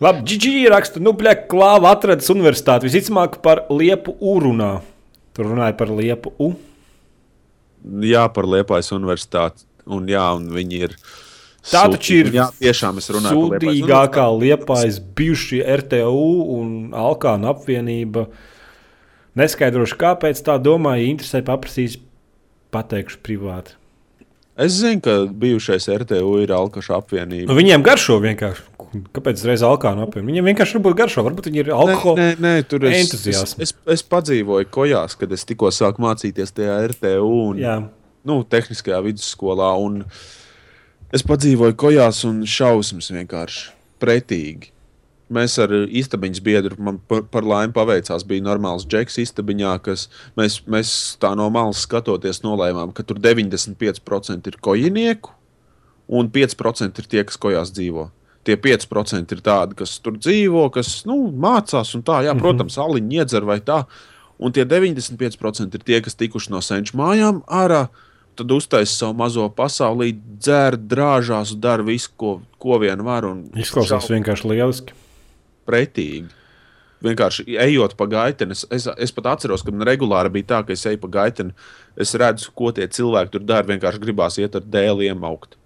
Labi, 0.00 0.20
Gigi 0.28 0.66
raksta, 0.68 1.00
nu, 1.00 1.12
blēk, 1.16 1.46
klāva 1.48 1.92
atradas 1.96 2.28
universitāti. 2.32 2.84
Visticamāk 2.88 3.38
par 3.44 3.62
liepu 3.72 4.12
urunā. 4.20 4.82
Tur 5.36 5.48
runāja 5.52 5.76
par 5.78 5.88
liepu 5.88 6.32
U. 6.40 6.50
Jā, 8.04 8.26
par 8.34 8.44
Liepājas 8.50 8.90
universitāti. 8.92 9.64
Un, 9.86 10.08
jā, 10.10 10.26
un 10.38 10.50
viņi 10.54 10.82
ir. 10.88 10.96
Tā 11.66 11.82
taču 11.90 12.20
ir 12.20 12.28
Jā, 12.34 12.46
tiešām 12.62 13.00
Sūdīgākā 13.02 14.26
liepais 14.38 15.00
bijušie 15.18 15.64
RTU 15.80 16.26
un 16.56 16.68
Alkāna 16.94 17.50
apvienība. 17.54 18.28
Neskaidrošu, 19.36 19.98
kāpēc 20.00 20.38
tā 20.46 20.56
domāju, 20.62 21.10
interesē 21.10 21.42
paprasīs, 21.44 21.98
pateikšu 22.74 23.18
privāti. 23.26 23.74
Es 24.56 24.78
zinu, 24.78 25.02
ka 25.04 25.16
bijušais 25.28 25.84
RTU 25.92 26.38
ir 26.40 26.52
Alkaša 26.56 27.02
apvienība. 27.02 27.50
Nu, 27.50 27.58
viņiem 27.58 27.82
garšo 27.84 28.16
vienkārši. 28.22 28.64
Kāpēc 29.12 29.42
reiz 29.44 29.60
Alkāna 29.66 30.06
apvienība? 30.06 30.30
Viņiem 30.30 30.48
vienkārši 30.52 30.78
varbūt 30.78 30.96
garšo, 30.96 31.24
varbūt 31.26 31.50
viņi 31.50 31.60
ir 31.60 31.72
alkohola. 31.76 32.54
Tur 32.70 32.86
es, 32.88 33.12
es, 33.18 33.52
es, 33.66 33.74
es 33.96 34.04
padzīvoju 34.06 34.70
kojās, 34.72 35.18
kad 35.20 35.34
es 35.36 35.44
tikko 35.44 35.68
sāku 35.74 36.00
mācīties 36.06 36.54
tajā 36.56 36.78
RTU 36.94 37.34
un 37.50 37.60
Jā, 37.60 37.76
nu, 38.26 38.42
tehniskajā 38.44 39.00
vidusskolā. 39.06 39.72
un 39.82 40.02
Es 41.14 41.22
padzīvoju 41.22 41.76
kojās 41.78 42.24
un 42.26 42.40
šausmas 42.50 43.12
vienkārši 43.14 43.68
pretīgi. 44.02 44.72
Mēs 45.32 45.56
ar 45.62 45.70
īstenības 45.74 46.40
biedru 46.42 46.76
man 46.82 46.98
par, 47.10 47.24
par 47.30 47.46
laimi 47.46 47.74
paveicās. 47.74 48.24
Bija 48.26 48.44
normāls 48.46 48.86
džeks 48.86 49.18
istabiņā, 49.22 49.72
kas 49.86 50.06
mēs, 50.38 50.60
mēs 50.70 50.90
tā 51.22 51.32
no 51.38 51.48
malas 51.50 51.82
skatoties 51.86 52.42
nolēmām, 52.44 52.92
ka 52.94 53.06
tur 53.06 53.18
95% 53.22 54.50
ir 54.50 54.58
kojinieku 54.62 55.34
un 56.06 56.30
5% 56.30 57.02
ir 57.02 57.10
tie, 57.10 57.24
kas 57.26 57.38
kojās 57.42 57.72
dzīvo. 57.74 58.08
Tie 58.46 58.54
5% 58.62 59.34
ir 59.34 59.42
tādi, 59.42 59.78
kas 59.78 59.96
tur 60.02 60.18
dzīvo, 60.18 60.68
kas 60.74 61.00
nu, 61.08 61.24
mācās 61.34 61.90
un 61.98 62.04
tā, 62.06 62.20
jā, 62.28 62.34
protams, 62.38 62.78
aliņi 62.78 63.22
iedzer 63.22 63.46
vai 63.46 63.58
tā. 63.66 63.82
Un 64.38 64.54
tie 64.54 64.66
95% 64.68 65.74
ir 65.74 65.86
tie, 65.86 65.98
kas 66.04 66.18
tikuši 66.18 66.52
no 66.54 66.60
senču 66.62 66.98
mājām 67.00 67.40
ārā, 67.50 67.86
tad 68.36 68.52
uztaisīja 68.56 69.00
savu 69.02 69.16
mazo 69.18 69.48
pasaulī, 69.56 70.12
dzēr, 70.38 70.76
drāžās, 70.90 71.54
dara 71.60 71.82
visu, 71.86 72.10
ko, 72.20 72.36
ko 72.62 72.78
vien 72.82 73.02
var. 73.06 73.24
un 73.28 73.44
izklausās 73.56 74.06
šau- 74.06 74.16
vienkārši 74.18 74.50
lieliski. 74.52 74.92
pretīgi. 75.66 76.28
Vienkārši 77.04 77.44
ejot 77.60 77.92
pa 78.00 78.06
gaiteni, 78.08 78.54
es, 78.56 78.62
es, 78.72 78.86
es 79.04 79.10
pat 79.12 79.26
atceros, 79.34 79.60
ka 79.62 79.70
man 79.70 79.84
regulāri 79.86 80.30
bija 80.32 80.46
tā, 80.54 80.60
ka 80.66 80.72
es 80.72 80.80
eju 80.88 80.96
pa 81.02 81.10
gaiteni, 81.18 81.52
es 82.00 82.14
redzu, 82.16 82.48
ko 82.56 82.70
tie 82.72 82.86
cilvēki 82.88 83.34
tur 83.34 83.44
dara. 83.44 83.66
Vienkārši 83.68 84.00
gribās 84.00 84.38
iet 84.40 84.56
ar 84.56 84.64
dēli 84.64 85.10
iemaukt. 85.10 85.58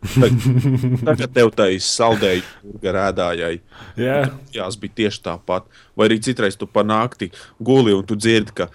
Tagad- 1.06 1.30
tev 1.38 1.52
tā 1.54 1.68
ir 1.76 1.78
saldēja 1.86 2.42
rēdājai. 2.82 3.60
Jā, 3.96 4.18
Jā, 4.52 4.66
tas 4.66 4.76
bija 4.82 4.96
tieši 5.04 5.22
tāpat. 5.28 5.70
Vai 5.96 6.10
arī 6.10 6.18
citreiz 6.26 6.58
tu 6.58 6.66
panākti 6.66 7.30
guli 7.62 7.94
un 7.94 8.02
tu 8.10 8.18
dzirdi, 8.18 8.56
ka 8.64 8.66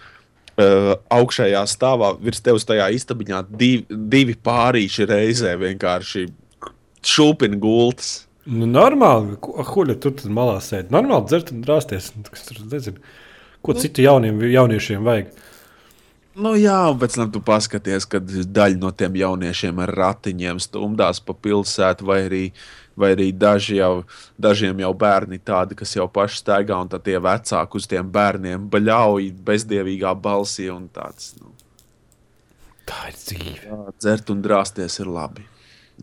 uh, 0.62 0.94
augšējā 1.14 1.64
stāvā 1.70 2.14
virs 2.22 2.44
tevis 2.46 2.68
tajā 2.68 2.90
istabiņā 2.98 3.42
divi, 3.50 3.86
divi 3.90 4.36
pārīši 4.36 5.08
reizē 5.10 5.56
vienkārši 5.62 6.28
šūpina 7.06 7.60
gultas. 7.62 8.26
nu, 8.46 8.68
normāli. 8.70 9.40
Huļa 9.42 9.98
tur 10.02 10.16
tad 10.20 10.34
malā 10.34 10.60
sēž. 10.62 10.90
Normāli 10.94 11.30
dzert 11.32 11.52
un 11.54 11.64
drāsties. 11.66 12.12
Tur 12.46 12.62
nezinu. 12.72 13.02
Ko 13.66 13.74
citu 13.74 14.06
jauniem 14.06 14.44
jauniešiem 14.46 15.06
vajag? 15.06 15.34
Nu, 16.36 16.52
jā, 16.60 16.76
un 16.92 16.98
pēc 17.00 17.16
tam 17.16 17.30
tu 17.32 17.40
paskaties, 17.40 18.06
kad 18.12 18.28
daļa 18.28 18.76
no 18.82 18.92
tiem 18.92 19.16
jauniešiem 19.16 19.78
ar 19.86 19.94
ratiņiem 19.96 20.60
stumdās 20.60 21.22
pa 21.24 21.32
pilsētu, 21.32 22.08
vai 22.10 22.18
arī, 22.26 22.42
vai 22.98 23.12
arī 23.16 23.30
daži 23.36 23.78
jau, 23.82 24.04
dažiem 24.40 24.80
jau 24.84 24.94
bērni 24.96 25.40
tādi, 25.44 25.76
kas 25.76 25.96
jau 25.98 26.08
paši 26.12 26.42
staigā, 26.44 26.78
un 26.82 26.90
tad 26.92 27.04
tie 27.08 27.18
vecāki 27.20 27.80
uz 27.82 27.88
tiem 27.92 28.10
bērniem 28.12 28.70
baļauj 28.72 29.32
bezdievīgā 29.48 30.14
balsī. 30.22 30.70
un 30.74 30.88
Tāds, 30.96 31.34
nu, 31.42 31.52
Tā 32.86 33.08
ir 33.10 33.16
dzīve. 33.18 33.56
jā, 33.66 33.80
dzert 34.00 34.30
un 34.30 34.42
drāsties 34.46 35.00
ir 35.02 35.08
labi. 35.10 35.48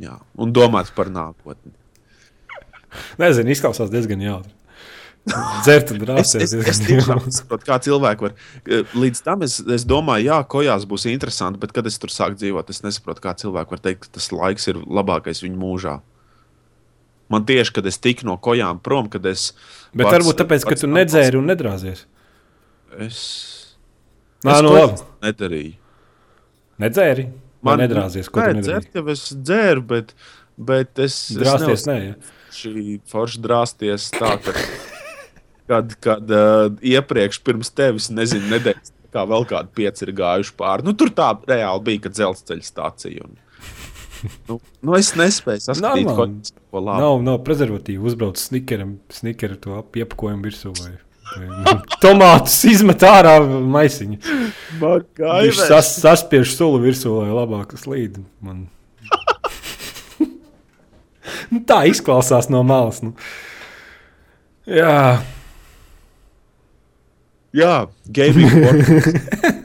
Jā, 0.00 0.16
un 0.40 0.52
domāt 0.52 0.90
par 0.96 1.10
nākotni. 1.12 1.72
Nezinu, 3.20 3.52
izklausās 3.54 3.90
diezgan 3.92 4.20
jautri. 4.20 4.52
Dzert 5.62 5.92
un 5.94 6.00
Es, 6.00 6.02
drāsties. 6.02 6.52
es, 6.58 6.66
es 6.72 6.80
tiešām 6.82 7.20
nesaprotu, 7.22 7.66
kā 7.68 7.76
cilvēki 7.84 8.24
var. 8.26 8.32
Līdz 8.98 9.20
tam 9.22 9.44
es, 9.46 9.60
es 9.70 9.84
domāju, 9.86 10.26
jā, 10.32 10.38
kojās 10.50 10.84
būs 10.90 11.06
interesanti, 11.12 11.60
bet 11.62 11.70
kad 11.76 11.86
es 11.86 11.96
tur 12.02 12.10
sāku 12.10 12.34
dzīvot, 12.40 12.72
es 12.74 12.82
nesaprotu, 12.82 13.22
kā 13.22 13.34
cilvēki 13.38 13.70
var 13.76 13.82
teikt, 13.84 14.08
ka 14.08 14.16
tas 14.18 14.26
laiks 14.34 14.66
ir 14.72 14.80
labākais 14.82 15.44
viņu 15.44 15.60
mūžā. 15.62 15.94
Man 17.32 17.46
tieši, 17.48 17.72
kad 17.78 17.86
es 17.88 17.96
tiku 18.02 18.26
no 18.28 18.36
kojām 18.42 18.80
prom, 18.84 19.08
kad 19.12 19.24
es. 19.30 19.50
Bet 19.92 20.06
pats- 20.06 20.18
varbūt 20.18 20.40
tāpēc, 20.42 20.66
ka 20.68 20.76
tu 20.82 20.90
nedzēri 20.92 21.38
un 21.40 21.48
nedrāzies. 21.48 22.04
Es, 23.00 23.20
Nā, 24.44 24.58
es 24.58 24.62
nu 24.66 24.72
kojās 24.74 24.90
labi. 25.00 25.08
nedarīju. 25.24 25.74
Nedzēri. 26.82 27.26
Man 27.62 27.78
nedrāzies, 27.78 28.26
ko 28.32 28.40
nē, 28.42 28.48
tu 28.50 28.58
nedarīji. 28.58 28.88
dzert, 28.92 29.10
es 29.14 29.24
dzēru, 29.46 29.84
bet, 29.92 30.14
bet 30.58 30.98
es. 31.04 31.18
Drāsties, 31.38 31.84
nē. 31.88 31.98
Ja. 32.08 32.14
šī 32.52 32.96
forša 33.08 33.40
drāsties 33.44 34.08
tā, 34.12 34.32
ka, 34.44 34.52
kad, 35.70 35.94
kad 36.04 36.34
uh, 36.36 36.66
iepriekš 36.84 37.38
pirms 37.46 37.70
tevis, 37.72 38.10
nezinu, 38.12 38.50
nedēļas, 38.56 38.92
kā 39.14 39.22
vēl 39.30 39.46
kādi 39.48 39.72
pieci 39.78 40.04
ir 40.08 40.12
gājuši 40.18 40.56
pāri. 40.58 40.84
Nu, 40.88 40.92
tur 40.98 41.12
tā 41.16 41.30
reāli 41.48 41.86
bija, 41.86 42.02
ka 42.08 42.12
dzelzceļa 42.18 42.66
stācija. 42.66 43.28
Un, 43.28 43.38
nu, 44.48 44.58
nu, 44.82 44.94
es 44.98 45.12
nespēju 45.18 45.62
saskatīt, 45.64 46.06
ko, 46.08 46.26
Normāli. 46.26 46.52
ko 46.72 46.82
labi. 46.82 47.02
Nav, 47.04 47.22
nav 47.26 47.38
prezervatīva. 47.46 48.04
Uzbrauc 48.10 48.40
snikeram, 48.40 48.96
snikeru 49.12 49.56
to 49.62 49.78
ap- 49.78 49.98
iepakojumu 49.98 50.46
virsū. 50.46 50.72
Vai, 50.82 50.92
vai 51.66 51.74
tomātus 52.04 52.58
izmet 52.70 53.04
ārā 53.08 53.36
maisiņu. 53.46 54.18
Viņš 54.82 55.62
sas, 55.68 55.92
saspiež 56.02 56.54
sulu 56.56 56.80
virsū, 56.84 57.14
lai 57.22 57.30
labāk 57.34 57.76
slīd. 57.80 58.22
Man... 58.44 58.66
Nu, 61.52 61.60
tā 61.68 61.82
izklausās 61.88 62.46
no 62.48 62.62
malas. 62.64 63.02
Nu. 63.04 63.12
Jā, 64.66 65.20
Jā, 67.52 67.86
gaming. 68.08 68.48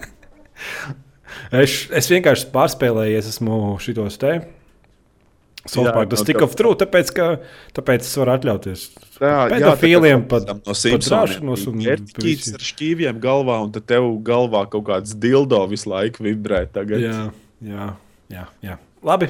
es, 1.52 1.88
es 1.92 2.10
vienkārši 2.12 2.50
pārspēlēju, 2.54 3.18
esmu 3.24 3.60
šitos 3.84 4.18
te 4.22 4.40
Southpark, 5.68 6.08
tas 6.14 6.22
tik 6.24 6.38
tā- 6.38 6.44
of 6.46 6.54
true, 6.56 6.76
tāpēc, 6.80 7.10
ka, 7.12 7.26
tāpēc 7.76 8.06
es 8.08 8.14
varu 8.16 8.32
atļauties. 8.38 8.84
Jā, 9.20 9.50
Pedofīliem 9.52 10.22
pat- 10.32 10.48
no 10.48 10.74
drāšanos 10.74 11.66
un 11.68 11.82
Ķīts 11.84 12.54
ar 12.56 12.64
šķīviem 12.64 13.20
galvā, 13.20 13.58
un 13.66 13.72
tad 13.76 13.86
tev 13.86 14.08
galvā 14.24 14.70
kaut 14.72 14.86
kāds 14.88 15.12
dildo 15.20 15.60
visu 15.68 15.90
laiku 15.92 16.24
vibrē. 16.24 16.72
Tagad. 16.72 17.02
Jā, 17.04 17.32
jā, 17.62 17.90
jā, 18.32 18.46
jā. 18.64 18.78
Labi. 19.04 19.28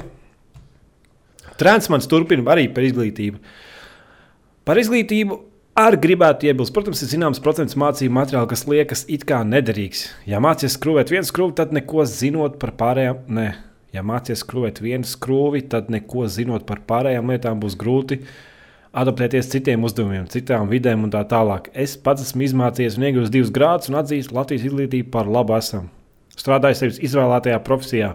Transmans 1.58 2.06
turpina 2.06 2.44
arī 2.54 2.68
par 2.72 2.84
izglītību. 2.86 3.40
Par 4.64 4.76
izglītību 4.78 5.40
arī 5.78 6.00
gribētu 6.02 6.48
iebilst. 6.48 6.74
Protams, 6.74 7.02
ir 7.04 7.12
zināms 7.12 7.40
procents 7.42 7.78
mācību 7.78 8.16
materiālu, 8.16 8.50
kas 8.50 8.66
liekas 8.68 9.04
it 9.12 9.24
kā 9.28 9.40
nederīgs. 9.46 10.08
Ja 10.28 10.42
mācies 10.42 10.74
skrūvēt 10.78 11.12
vienu 11.14 11.28
skrūvi, 11.28 11.56
tad 11.60 11.74
neko 11.76 12.04
zinot 12.08 12.58
par 12.62 12.74
pārējām. 12.80 13.24
Nē. 13.38 13.48
Ja 13.94 14.04
mācies 14.04 14.42
skrūvēt 14.44 14.82
vienu 14.84 15.08
skrūvi, 15.08 15.64
tad 15.72 15.88
neko 15.92 16.26
zinot 16.28 16.66
par 16.68 16.82
pārējām 16.88 17.30
lietām 17.32 17.62
būs 17.62 17.78
grūti 17.78 18.22
adaptēties 18.98 19.50
citiem 19.52 19.84
uzdevumiem, 19.84 20.26
citām 20.32 20.68
vidēm 20.70 21.04
un 21.06 21.12
tā 21.12 21.20
tālāk. 21.28 21.68
Es 21.76 21.96
pats 22.00 22.24
esmu 22.24 22.46
izmācījies 22.46 22.96
un 22.98 23.06
iegūmis 23.08 23.32
divus 23.32 23.52
grādus 23.54 23.90
un 23.92 23.98
atzīstu 24.00 24.34
Latvijas 24.36 24.64
izglītību 24.68 25.12
par 25.14 25.28
labu 25.30 25.54
esam. 25.58 25.90
Strādāju 26.38 26.78
sevis 26.80 27.02
izvēlētajā 27.08 27.60
profesijā. 27.66 28.14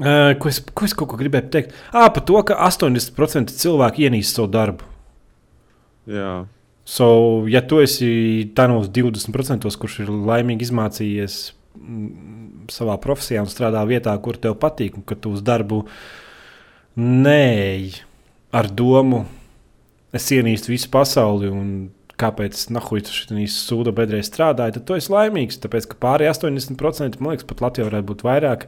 Uh, 0.00 0.32
ko, 0.40 0.48
es, 0.48 0.62
ko 0.72 0.86
es 0.88 0.94
kaut 0.96 1.10
ko 1.12 1.18
gribēju 1.20 1.46
pateikt? 1.50 1.76
Ah, 1.92 2.08
par 2.14 2.24
to, 2.24 2.38
ka 2.48 2.56
80% 2.64 3.52
cilvēku 3.52 4.06
ienīst 4.06 4.38
savu 4.38 4.48
darbu. 4.50 4.88
Jā. 6.08 6.32
So, 6.88 7.08
ja 7.46 7.60
tu 7.62 7.78
esi 7.82 8.48
tādos 8.56 8.88
20%, 8.90 9.68
kurš 9.78 10.00
ir 10.02 10.10
laimīgi 10.10 10.66
izmācījies 10.66 11.36
mm, 11.78 12.70
savā 12.72 12.96
profesijā 13.04 13.44
un 13.44 13.52
strādā 13.52 13.84
vietā, 13.86 14.16
kur 14.24 14.40
tev 14.40 14.56
patīk, 14.62 14.96
un 14.98 15.06
ka 15.06 15.14
tu 15.14 15.36
uz 15.36 15.44
darbu 15.46 15.84
neej 16.98 18.00
ar 18.52 18.68
domu, 18.68 19.22
es 20.12 20.26
ienīstu 20.34 20.74
visu 20.74 20.90
pasauli. 20.92 21.52
un 21.52 21.74
Kāpēc 22.22 22.68
nahuļs 22.70 23.10
šī 23.10 23.44
sūda 23.50 23.90
bedrē 23.96 24.20
strādāja, 24.22 24.76
tad 24.76 24.84
tu 24.86 24.94
esi 24.94 25.10
laimīgs. 25.10 25.56
Tāpēc, 25.58 25.88
ka 25.90 25.96
pārējie 26.04 26.30
80%, 26.30 27.16
man 27.18 27.32
liekas, 27.32 27.46
pat 27.48 27.62
Latvijā 27.64 27.88
varētu 27.88 28.08
būt 28.10 28.22
vairāk. 28.26 28.66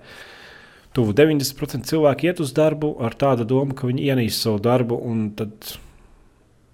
Tuvu 0.95 1.15
90% 1.17 1.89
cilvēku 1.91 2.29
iet 2.29 2.41
uz 2.43 2.53
darbu 2.55 2.93
ar 3.03 3.17
tādu 3.19 3.47
domu, 3.51 3.75
ka 3.75 3.89
viņi 3.89 4.13
ienīst 4.13 4.45
savu 4.45 4.61
darbu, 4.63 5.01
un 5.11 5.27
tad 5.35 5.75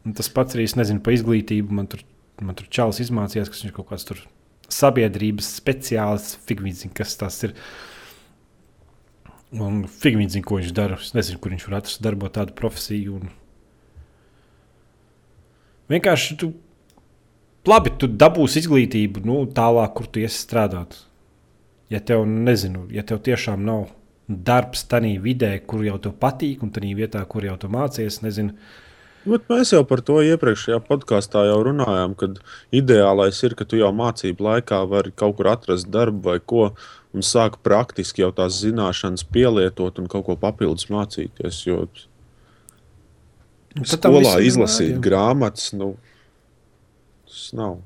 Un 0.06 0.16
tas 0.16 0.30
pats 0.32 0.56
arī, 0.56 0.64
es 0.68 0.76
nezinu, 0.78 1.02
par 1.04 1.14
izglītību. 1.14 1.74
Man 1.76 1.88
tur, 1.90 2.04
man 2.40 2.56
tur 2.56 2.68
čalis 2.72 3.02
izmācījās, 3.04 3.50
ka 3.50 3.58
viņš 3.58 3.68
ir 3.68 3.76
kaut 3.76 3.90
kāds 3.90 4.06
tur 4.08 4.22
sabiedrības 4.70 5.50
speciālists, 5.60 6.38
figūrs, 6.48 6.86
kas 6.96 7.16
tas 7.20 7.36
ir. 7.48 7.54
Un 9.50 9.82
figūrs, 9.90 10.38
ko 10.46 10.60
viņš 10.60 10.72
dara. 10.76 10.96
Es 11.02 11.12
nezinu, 11.16 11.42
kur 11.42 11.52
viņš 11.52 11.68
var 11.68 11.80
atrast 11.82 12.02
darbu, 12.06 12.32
tādu 12.32 12.56
profesiju. 12.56 13.20
Un... 13.20 13.36
Vienkārši 15.92 16.38
tu, 16.40 16.52
labi, 17.68 17.92
tu 18.00 18.08
dabūsi 18.08 18.64
izglītību 18.64 19.26
nu, 19.26 19.42
tālāk, 19.52 19.92
kur 19.98 20.08
tu 20.08 20.24
iesi 20.24 20.40
strādāt. 20.46 21.02
Ja 21.90 21.98
tev, 21.98 22.22
nezinu, 22.24 22.86
ja 22.94 23.02
tev 23.02 23.18
tiešām 23.26 23.66
nav 23.66 23.88
darbs 24.30 24.86
tajā 24.90 25.16
vidē, 25.22 25.56
kur 25.66 25.82
jau 25.86 25.98
tev 26.02 26.14
patīk, 26.20 26.62
un 26.64 26.72
tajā 26.74 26.94
vietā, 26.98 27.24
kur 27.28 27.46
jau 27.46 27.56
tu 27.60 27.70
mācies, 27.72 28.22
nezinu, 28.24 28.56
Bet 29.20 29.50
mēs 29.52 29.68
jau 29.74 29.82
par 29.84 30.00
to 30.00 30.14
iepriekšējā 30.24 30.78
podkāstā 30.86 31.42
jau 31.44 31.58
runājām, 31.66 32.14
kad 32.16 32.38
ideālais 32.72 33.36
ir, 33.44 33.52
ka 33.52 33.66
tu 33.68 33.76
jau 33.76 33.90
mācību 33.92 34.46
laikā 34.46 34.78
vari 34.88 35.12
kaut 35.12 35.36
kur 35.36 35.50
atrast 35.52 35.90
darbu 35.92 36.22
vai 36.24 36.38
ko, 36.40 36.70
un 37.12 37.26
sāk 37.26 37.58
praktiski 37.60 38.24
jau 38.24 38.30
tās 38.32 38.62
zināšanas 38.62 39.26
pielietot 39.28 40.00
un 40.00 40.08
kaut 40.08 40.24
ko 40.24 40.38
papildus 40.40 40.88
mācīties. 40.88 41.60
Jo 41.68 41.82
Nu, 43.76 43.86
skolā 43.86 44.40
izlasīt 44.42 44.96
jā. 44.96 45.02
grāmatas, 45.04 45.68
nu, 45.78 45.92
tas 47.28 47.50
nav. 47.54 47.76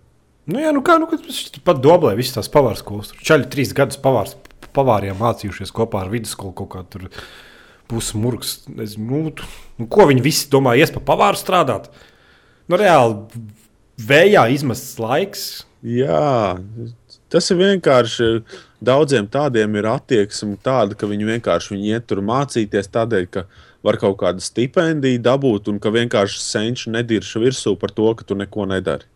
Nu, 0.49 0.61
jā, 0.61 0.71
nu 0.77 0.81
kā, 0.85 0.97
nu, 1.01 1.09
kad 1.11 1.25
pat 1.65 1.81
doblē 1.85 2.15
visas 2.17 2.39
tās 2.39 2.49
pavāra 2.53 2.79
skolas. 2.81 3.11
Tur 3.13 3.25
čaļi 3.29 3.51
trīs 3.53 3.75
gadus 3.77 4.01
pavārs, 4.01 4.33
pavāriem 4.73 5.19
mācījušies 5.21 5.73
kopā 5.75 6.05
ar 6.05 6.13
vidusskolu 6.13 6.55
kaut 6.57 6.71
kā 6.75 6.85
tur 6.91 7.09
pusmurgs. 7.91 8.63
Nu, 8.69 9.27
nu, 9.79 9.87
ko 9.91 10.07
viņi 10.09 10.25
visi 10.25 10.49
domā, 10.53 10.77
ies 10.81 10.93
pa 10.95 11.03
pavāru 11.05 11.39
strādāt? 11.41 11.91
Nu, 12.71 12.79
reāli 12.81 13.43
vējā 14.01 14.47
izmests 14.55 14.97
laiks. 15.03 15.45
Jā, 15.85 16.57
tas 17.29 17.51
ir 17.53 17.61
vienkārši. 17.61 18.31
Daudziem 18.85 19.25
tādiem 19.33 19.77
ir 19.81 19.87
attieksme 19.89 20.59
tāda, 20.65 20.97
ka 20.97 21.09
viņi 21.09 21.29
vienkārši 21.35 21.73
viņi 21.75 21.93
iet 21.97 22.07
tur 22.11 22.21
mācīties 22.25 22.89
tādēļ, 22.93 23.27
ka 23.33 23.45
var 23.85 23.97
kaut 24.01 24.19
kādu 24.21 24.45
stipendiju 24.45 25.21
dabūt 25.25 25.71
un 25.73 25.79
ka 25.81 25.93
vienkārši 25.93 26.41
senču 26.41 26.93
nedirša 26.93 27.41
virsū 27.41 27.75
par 27.81 27.93
to, 27.97 28.11
ka 28.17 28.25
tu 28.29 28.37
neko 28.37 28.67
nedari. 28.69 29.09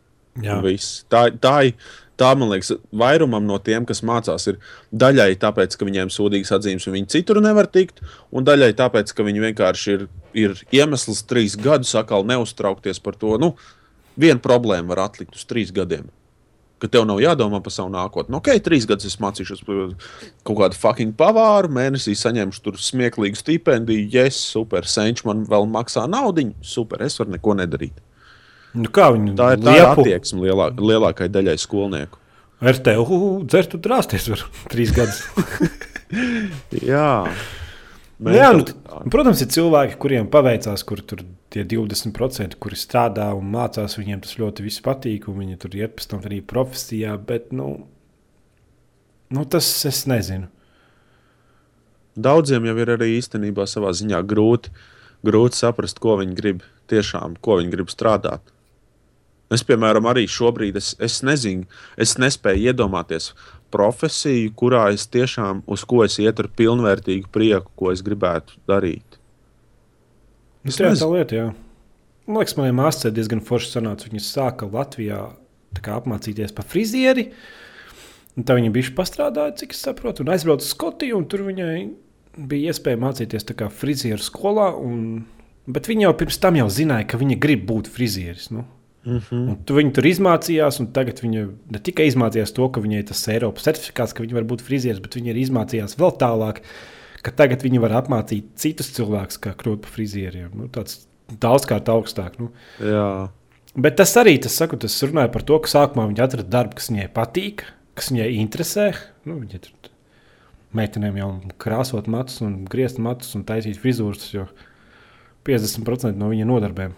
Tā, 1.13 1.27
tā, 1.41 1.55
ir- 1.69 1.77
tā, 2.19 2.33
man 2.39 2.53
liekas, 2.53 2.75
vairumam 2.95 3.47
no 3.47 3.59
tiem, 3.63 3.87
kas 3.89 4.03
mācās, 4.07 4.49
ir 4.51 4.59
daļai 4.91 5.31
tāpēc, 5.41 5.77
ka 5.79 5.89
viņiem 5.89 6.11
ir 6.11 6.15
sūdīgas 6.15 6.55
atzīmes, 6.59 6.89
un 6.89 6.99
viņi 6.99 7.11
citur 7.15 7.41
nevar 7.45 7.71
tikt, 7.71 8.03
un 8.35 8.47
daļai 8.49 8.73
tāpēc, 8.79 9.15
ka 9.15 9.27
viņi 9.27 9.45
vienkārši 9.49 9.97
ir, 9.97 10.07
ir 10.37 10.61
iemesls 10.75 11.25
trīs 11.31 11.57
gadus 11.59 11.95
atkal 11.99 12.27
neuztraukties 12.29 13.03
par 13.05 13.19
to. 13.19 13.37
Nu, 13.41 13.55
viena 14.19 14.43
problēma 14.43 14.95
var 14.95 15.07
atlikt 15.09 15.39
uz 15.39 15.47
trīs 15.49 15.75
gadiem. 15.75 16.09
Ka 16.79 16.87
tev 16.87 17.09
nav 17.09 17.19
jādomā 17.19 17.59
par 17.63 17.75
savu 17.75 17.91
nākotni. 17.91 18.31
Nu, 18.31 18.39
Ok, 18.39 18.53
trīs 18.63 18.87
gadus 18.87 19.09
es 19.09 19.19
mācīšos 19.19 19.65
kaut 19.67 20.59
kādu 20.61 20.79
fucking 20.79 21.17
pavāru, 21.19 21.73
mēnesī 21.75 22.15
saņemšu 22.19 22.63
tur 22.63 22.79
smieklīgu 22.79 23.39
stipendiju, 23.39 24.07
yes, 24.15 24.39
super, 24.55 24.87
senčs 24.87 25.27
man 25.27 25.43
vēl 25.49 25.67
maksā 25.71 26.07
naudu, 26.11 26.53
super, 26.63 27.03
es 27.03 27.19
varu 27.19 27.35
neko 27.35 27.59
nedarīt. 27.59 27.99
Nu, 28.79 28.91
kā 28.95 29.11
viņi 29.15 29.37
Tā 29.39 29.53
ir 29.57 29.63
tā 29.65 29.77
ir 29.77 29.91
attieksme 29.91 30.47
lielā, 30.47 30.71
lielākai 30.79 31.29
daļai 31.33 31.59
skolnieku. 31.61 32.21
ar 32.61 32.83
tevi 32.89 33.21
dzert 33.47 33.79
un 33.79 33.85
drāsties 33.87 34.29
var 34.33 34.45
trīs 34.73 34.95
gadus. 34.97 35.23
Jā, 36.89 37.27
Nu, 38.19 38.33
jā, 38.35 38.49
nu, 38.51 38.65
protams, 39.15 39.39
ir 39.45 39.51
cilvēki, 39.55 39.95
kuriem 40.03 40.27
paveicās, 40.31 40.83
kur 40.87 40.99
tur 41.07 41.21
tie 41.55 41.63
20%, 41.63 42.57
kuri 42.59 42.79
strādā 42.79 43.29
un 43.39 43.47
mācās, 43.53 43.95
viņiem 43.95 44.25
tas 44.25 44.35
ļoti 44.41 44.73
patīk, 44.83 45.29
un 45.31 45.39
viņi 45.39 45.59
tur 45.63 45.77
iet 45.79 45.95
pēc 45.95 46.09
tam 46.11 46.25
arī 46.27 46.41
profesijā, 46.43 47.15
bet, 47.15 47.53
nu, 47.55 47.87
nu 49.31 49.45
tas 49.47 49.71
es 49.87 50.03
nezinu. 50.11 50.51
Daudziem 52.19 52.67
jau 52.67 52.75
ir 52.83 52.91
arī 52.97 53.13
īstenībā 53.21 53.69
savā 53.71 53.95
ziņā 53.95 54.25
grūti, 54.27 54.75
grūti 55.23 55.63
saprast, 55.63 56.03
ko 56.03 56.19
viņi 56.19 56.35
grib 56.35 56.67
tiešām, 56.91 57.39
ko 57.39 57.61
viņi 57.61 57.71
grib 57.71 57.95
strādāt. 57.95 58.43
Es, 59.49 59.63
piemēram, 59.65 60.05
arī 60.11 60.27
šobrīd 60.29 60.77
es, 60.77 60.93
es 61.01 61.23
nezinu, 61.25 61.65
es 61.97 62.19
nespēju 62.21 62.69
iedomāties 62.69 63.31
profesiju, 63.73 64.53
kurā 64.57 64.89
es 64.93 65.07
tiešām 65.09 65.63
uz 65.69 65.85
ko 65.89 66.03
es 66.05 66.19
ietu 66.21 66.45
ar 66.45 66.51
pilnvērtīgu 66.57 67.31
prieku, 67.33 67.73
ko 67.77 67.93
es 67.93 68.05
gribētu 68.05 68.61
darīt. 68.69 69.19
Tas 70.65 70.77
Es 70.77 70.81
ir 70.81 71.01
tā 71.01 71.09
lieta, 71.13 71.39
jā. 71.39 71.47
Man 72.29 72.43
liekas, 72.43 72.59
manai 72.59 72.75
māsai 72.77 73.13
diezgan 73.17 73.41
forši 73.45 73.71
sanāca. 73.73 74.09
Viņa 74.11 74.25
sāka 74.25 74.69
Latvijā 74.69 75.23
kā 75.85 75.97
apmācīties 75.97 76.53
par 76.57 76.67
frizieri. 76.69 77.31
Un 78.37 78.47
tā 78.47 78.57
viņa 78.59 78.73
bija 78.75 78.93
pastrādāja, 78.97 79.57
cik 79.63 79.73
es 79.75 79.81
saprotu, 79.87 80.25
un 80.25 80.33
aizbrauca 80.35 80.65
uz 80.65 80.73
Skotiju. 80.75 81.17
un 81.19 81.25
Tur 81.31 81.47
viņai 81.49 81.79
bija 82.49 82.73
iespēja 82.73 83.01
mācīties 83.01 83.49
frizieru 83.75 84.23
skolā. 84.23 84.71
Un, 84.77 85.25
bet 85.67 85.89
viņa 85.89 86.09
jau 86.09 86.17
pirms 86.21 86.39
tam 86.39 86.57
jau 86.61 86.69
zināja, 86.69 87.09
ka 87.09 87.19
viņa 87.19 87.39
grib 87.41 87.65
būt 87.67 87.89
frizieris. 87.89 88.51
Nu. 88.51 88.67
Mm 89.07 89.19
-hmm. 89.19 89.57
Tu 89.65 89.75
viņu 89.75 89.93
tur 89.95 90.07
izmācījās, 90.07 90.81
un 90.81 90.93
tagad 90.93 91.21
viņa 91.23 91.49
ne 91.71 91.79
tikai 91.79 92.09
izmācījās 92.11 92.53
to, 92.53 92.69
ka 92.69 92.81
viņai 92.81 93.05
tas 93.09 93.29
Eiropas 93.29 93.65
certifikāts, 93.65 94.13
ka 94.13 94.23
viņa 94.23 94.35
var 94.35 94.45
būt 94.45 94.63
frizieris, 94.63 95.01
bet 95.01 95.15
viņa 95.17 95.33
arī 95.33 95.45
izmācījās 95.47 95.97
vēl 95.99 96.13
tālāk, 96.19 96.61
ka 97.23 97.31
tagad 97.31 97.63
viņa 97.63 97.81
var 97.81 97.93
apmācīt 98.03 98.45
citus 98.57 98.93
cilvēkus, 98.93 99.39
kā 99.39 99.55
kļūt 99.55 99.81
par 99.81 99.91
frizieriem. 99.91 100.51
Nu, 100.55 100.69
tāds 100.69 101.07
daudzkārt 101.29 101.89
augstāk. 101.89 102.39
Nu. 102.39 102.51
Jā, 102.81 103.31
Bet 103.79 103.95
tas 104.01 104.11
arī, 104.19 104.39
tas, 104.43 104.57
saku, 104.59 104.75
tas 104.81 104.97
runāja 105.05 105.31
par 105.31 105.45
to, 105.47 105.59
ka 105.63 105.71
sākumā 105.71 106.09
viņa 106.09 106.25
atrada 106.25 106.51
darbu, 106.51 106.79
kas 106.81 106.89
viņai 106.91 107.11
patīk, 107.15 107.63
kas 107.95 108.09
viņai 108.11 108.29
interesē. 108.41 108.89
Nu, 109.29 109.37
viņa 109.39 109.61
tur 109.63 109.91
meitenēm 110.79 111.19
jau 111.21 111.29
krāsot 111.63 112.09
matus, 112.11 112.41
un 112.43 112.65
griezt 112.69 112.99
matus 113.03 113.37
un 113.39 113.45
taisīt 113.47 113.79
frizūras, 113.79 114.27
jo 114.33 114.49
50% 115.47 116.19
no 116.19 116.33
viņa 116.33 116.49
nodarbēm 116.49 116.97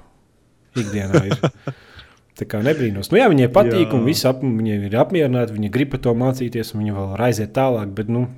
ikdienā 0.81 1.25
ir. 1.29 1.45
Tā 2.39 2.47
kā 2.49 2.61
nebrīnos. 2.65 3.11
Nu, 3.11 3.19
jā, 3.19 3.27
viņai 3.33 3.49
patīk, 3.53 3.89
Jā. 3.89 3.97
un 3.97 4.07
visi 4.07 4.27
ap, 4.29 4.45
viņa 4.45 4.77
ir 4.87 4.95
apmierināti. 5.01 5.57
Viņa 5.57 5.73
grib 5.75 5.97
to 6.03 6.15
mācīties, 6.17 6.75
un 6.75 6.85
viņa 6.85 6.95
vēl 6.97 7.11
var 7.15 7.25
aiziet 7.27 7.53
tālāk. 7.57 7.91
Bet, 7.97 8.13
nu, 8.13 8.29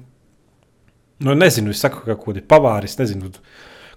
nu 1.23 1.37
nezinu, 1.39 1.75
es 1.75 1.83
saku, 1.85 2.03
ka 2.07 2.17
kaut 2.17 2.33
kāda 2.33 2.43
pavāris, 2.55 2.97
nezinu, 2.99 3.31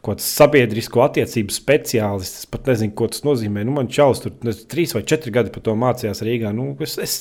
kaut 0.02 0.20
kāds 0.20 0.28
sabiedrisko 0.36 1.06
attiecību 1.08 1.56
speciālists. 1.56 2.44
Es 2.44 2.52
pat 2.52 2.70
nezinu, 2.70 2.94
ko 2.98 3.10
tas 3.10 3.26
nozīmē. 3.26 3.64
Nu, 3.66 3.74
man 3.80 3.90
čalis 3.90 4.22
tur 4.26 4.36
nezinu, 4.46 4.70
trīs 4.76 4.94
vai 4.98 5.06
četri 5.08 5.34
gadi 5.34 5.54
par 5.56 5.66
to 5.66 5.78
mācījās 5.80 6.22
Rīgā. 6.28 6.54
Nu, 6.54 6.74
es, 6.86 7.00
es, 7.02 7.16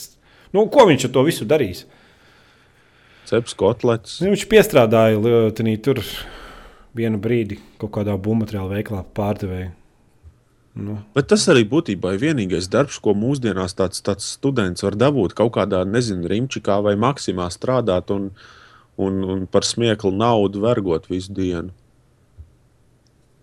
nu, 0.52 0.66
ko 0.72 0.88
viņš 0.90 1.08
ar 1.08 1.14
to 1.14 1.28
visu 1.30 1.48
darīs? 1.48 1.86
ceps 3.28 3.56
kotletes. 3.58 4.18
Nu, 4.22 4.32
viņš 4.34 4.46
piestrādāja 4.50 5.48
tenī 5.56 5.76
tur 5.82 6.00
vienu 6.96 7.20
brīdi 7.22 7.58
kaut 7.80 7.94
kādā 7.96 8.16
būvmateriālu 8.20 8.76
veiklā 8.76 9.02
pārdevēja. 9.16 9.72
Nu, 10.74 10.96
Bet 11.14 11.28
tas 11.30 11.44
arī 11.52 11.62
būtībā 11.70 12.16
ir 12.16 12.22
vienīgais 12.22 12.66
darbs, 12.70 12.98
ko 12.98 13.12
mūsdienās 13.14 13.76
tāds, 13.78 14.02
tāds 14.02 14.26
students 14.34 14.82
var 14.82 14.96
dabūt. 14.98 15.36
Kaut 15.38 15.52
kādā, 15.54 15.84
nezinu, 15.86 16.26
Rimčikā 16.30 16.80
vai 16.82 16.96
Maksimā 16.98 17.46
strādāt 17.54 18.10
un, 18.10 18.32
un, 18.98 19.20
un 19.36 19.44
par 19.46 19.66
smieklu 19.66 20.10
naudu 20.10 20.64
vergot 20.64 21.06
visu 21.10 21.34
dienu. 21.34 21.70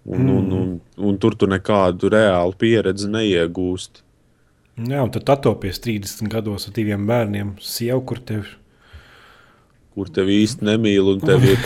Un, 0.03 0.19
mm. 0.19 0.31
un, 0.35 0.53
un, 0.57 0.71
un 1.07 1.19
tur 1.21 1.37
tu 1.39 1.47
nekādu 1.47 2.09
reālu 2.11 2.57
pieredzi 2.57 3.07
neiegūsti. 3.13 4.03
jā, 4.81 4.99
un 4.99 5.11
tad 5.13 5.29
atopies 5.29 5.79
30 5.79 6.27
gados 6.31 6.67
ar 6.67 6.75
diviem 6.75 7.05
bērniem, 7.07 7.55
sievu, 7.61 8.03
kur 8.11 8.19
tev 8.19 8.57
Kur 9.91 10.07
tevi 10.07 10.37
īsti 10.45 10.63
nemīl, 10.63 11.09
un 11.11 11.19
tev 11.19 11.43
ir 11.51 11.59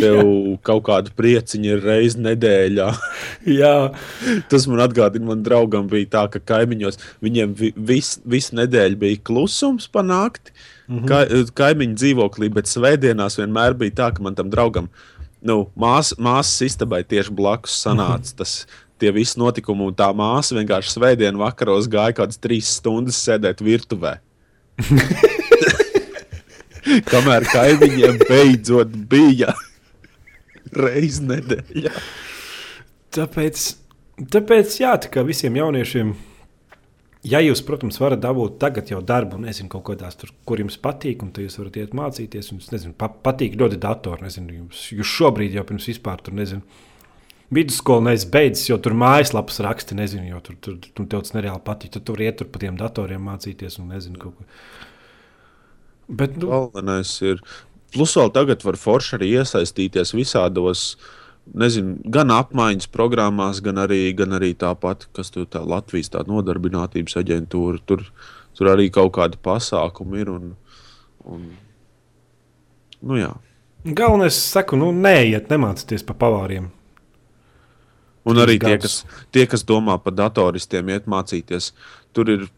tev 0.00 0.32
kaut 0.66 0.82
kāda 0.88 1.12
prieciņa 1.16 1.70
ir 1.74 1.84
reizes 1.84 2.18
nedēļā. 2.20 2.88
Jā, 3.60 3.74
Tas 4.50 4.66
man 4.70 4.82
atgādina, 4.84 5.28
man 5.30 5.44
draugam 5.46 5.88
bija 5.90 6.08
tā, 6.16 6.24
ka 6.32 6.40
kaimiņos 6.52 6.98
viņiem 7.24 7.54
vi- 7.56 7.72
vis, 7.76 8.16
visu 8.24 8.56
nedēļu 8.58 8.96
bija 9.00 9.22
klusums 9.24 9.88
panākt. 9.92 10.52
Mm 10.88 10.98
-hmm. 10.98 11.06
Ka, 11.08 11.18
kaimiņu 11.62 11.94
dzīvoklī, 12.00 12.50
bet 12.52 12.66
svētdienās 12.66 13.38
vienmēr 13.38 13.74
bija 13.78 13.90
tā, 14.02 14.12
ka 14.16 14.22
man 14.22 14.34
tam 14.34 14.50
draugam, 14.50 14.88
nu, 15.42 15.70
mās, 15.76 16.14
māsas 16.18 16.60
istabai 16.66 17.04
tieši 17.04 17.30
blakus 17.30 17.76
sanāca 17.84 18.36
tas. 18.42 18.66
Tie 19.00 19.08
visi 19.12 19.38
notikumi, 19.40 19.86
un 19.88 19.94
tā 19.96 20.10
māsa 20.12 20.52
vienkārši 20.58 20.90
svētdienas 20.92 21.40
vakaros 21.40 21.86
gāja 21.88 22.12
kaut 22.12 22.26
kādas 22.28 22.38
trīs 22.38 22.68
stundas 22.76 23.16
sēdēt 23.16 23.62
virtuvē. 23.64 24.18
Kamēr 27.10 27.44
kaimiņiem 27.52 28.18
beidzot 28.28 28.92
bija 29.08 29.54
reizes 30.76 31.22
nedēļā. 31.26 31.92
tāpēc, 33.16 33.68
tāpēc 34.34 34.76
jā, 34.82 34.96
tā 35.04 35.12
kā 35.12 35.24
visiem 35.26 35.58
jauniešiem. 35.60 36.12
Ja 37.28 37.42
jūs, 37.44 37.60
protams, 37.68 37.98
varat 38.00 38.22
dabūt 38.22 38.54
tagad 38.62 38.88
jau 38.88 39.02
darbu, 39.04 39.36
nezinu, 39.42 39.68
kaut 39.68 39.84
kādās 39.90 40.16
tur, 40.16 40.30
kur 40.48 40.62
jums 40.62 40.78
patīk, 40.80 41.20
un 41.20 41.34
tad 41.36 41.44
jūs 41.44 41.58
varat 41.60 41.76
iet 41.82 41.96
mācīties. 41.96 42.48
Jums, 42.54 42.70
nezinu, 42.72 42.94
pa, 42.96 43.10
patīk 43.12 43.58
ļoti 43.60 43.76
datori. 43.80 44.24
Nezinu, 44.24 44.54
jums, 44.62 44.86
jūs 44.96 45.18
šobrīd 45.18 45.58
jau 45.58 45.66
pirms 45.68 45.90
vispār 45.90 46.22
tur, 46.24 46.38
nezinu, 46.38 46.64
vidusskolu 47.52 48.06
neesat 48.06 48.32
beidzis, 48.32 48.70
jo 48.70 48.78
tur 48.80 48.96
mājaslapas 48.96 49.60
raksti, 49.66 49.98
nezinu, 49.98 50.30
jo 50.30 50.40
tur, 50.46 50.56
tur, 50.64 50.78
tur 50.80 51.10
tev 51.12 51.26
tas 51.26 51.36
nereāli 51.36 51.60
patīk. 51.66 51.92
Tad 51.98 52.08
tur 52.08 52.24
iet 52.24 52.40
tur 52.40 52.48
pa 52.48 52.62
tiem 52.62 52.80
datoriem 52.80 53.28
mācīties 53.28 53.76
un 53.82 53.92
nezinu, 53.92 54.16
kaut 54.22 54.38
ko. 54.38 54.48
Bet, 56.10 56.40
nu, 56.40 56.48
Galvenais 56.50 57.12
ir. 57.22 57.44
Plus 57.94 58.12
vēl 58.16 58.30
tagad 58.34 58.62
var 58.66 58.78
forši 58.78 59.16
arī 59.18 59.30
iesaistīties 59.40 60.14
visādos, 60.14 60.84
nezinu, 61.58 61.96
gan 62.14 62.30
apmaiņas 62.34 62.90
programmās, 62.94 63.62
gan 63.64 63.80
arī, 63.82 64.02
gan 64.16 64.36
arī 64.38 64.52
tāpat, 64.58 65.08
kas 65.16 65.32
tur 65.34 65.48
tā 65.50 65.62
Latvijas 65.66 66.12
tā 66.14 66.22
nodarbinātības 66.28 67.18
aģentūra. 67.22 67.82
Tur, 67.90 68.04
tur 68.58 68.70
arī 68.70 68.90
kaut 68.94 69.14
kādi 69.18 69.40
pasākumi 69.42 70.22
ir. 70.22 70.30
Un, 70.30 70.52
un, 71.26 71.48
nu 73.02 73.18
jā. 73.18 73.32
galvenais, 73.84 74.36
es 74.36 74.52
saku, 74.54 74.78
nu, 74.78 74.92
neiet, 74.94 75.50
nemācieties 75.50 76.06
pa 76.06 76.14
pavāriem. 76.26 76.70
Un 78.30 78.38
arī 78.38 78.58
tie 78.60 78.76
kas, 78.78 79.00
tie, 79.32 79.46
kas 79.48 79.64
domā 79.66 79.96
par 80.02 80.14
datoristiem, 80.14 80.92
iet 80.92 81.10
mācīties, 81.10 81.72
tur 82.16 82.34
ir. 82.36 82.48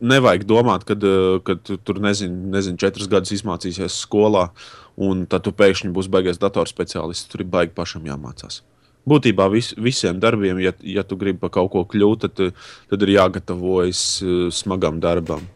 Nevajag 0.00 0.46
domāt, 0.48 0.86
ka 0.88 0.96
tur 0.96 2.00
nezinu, 2.00 2.48
nezinu, 2.54 2.80
četras 2.80 3.10
gadus 3.10 3.34
izmācīsies 3.36 3.98
skolā, 4.06 4.48
un 4.96 5.26
tad 5.28 5.44
tu 5.44 5.52
pēkšņi 5.52 5.92
būsi 5.92 6.12
baigais 6.12 6.40
datorspeciālists. 6.40 7.28
Tur 7.28 7.44
ir 7.44 7.50
baigi 7.52 7.76
pašam 7.76 8.08
jāmācās. 8.08 8.62
Būtībā 9.08 9.46
vis, 9.52 9.72
visiem 9.80 10.18
darbiem, 10.20 10.60
ja, 10.60 10.74
ja 10.84 11.04
tu 11.04 11.16
gribi 11.20 11.40
par 11.40 11.52
kaut 11.54 11.70
ko 11.72 11.84
kļūt, 11.88 12.26
tad, 12.26 12.60
tad 12.90 13.06
ir 13.06 13.14
jāgatavojas 13.16 14.02
eh, 14.20 14.36
smagam 14.52 15.00
darbam. 15.00 15.46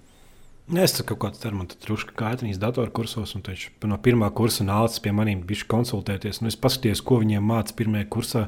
Es 0.73 0.95
tur 0.97 1.05
kaut 1.05 1.21
kādā 1.21 1.37
veidā 1.37 1.51
strādāju, 1.53 1.81
drusku 1.85 2.15
kaitnīs 2.17 2.61
datorkursos, 2.61 3.35
un 3.37 3.45
viņš 3.45 3.67
no 3.85 3.99
pirmā 4.01 4.31
kursa 4.33 4.65
nāca 4.65 5.03
pie 5.05 5.13
maniem 5.13 5.43
bišķi 5.45 5.69
konsultēties. 5.69 6.41
Nu, 6.41 6.49
es 6.49 6.57
paskatījos, 6.57 7.05
ko 7.05 7.21
viņiem 7.21 7.45
māca 7.45 7.77
pirmajā 7.77 8.09
kursā. 8.09 8.47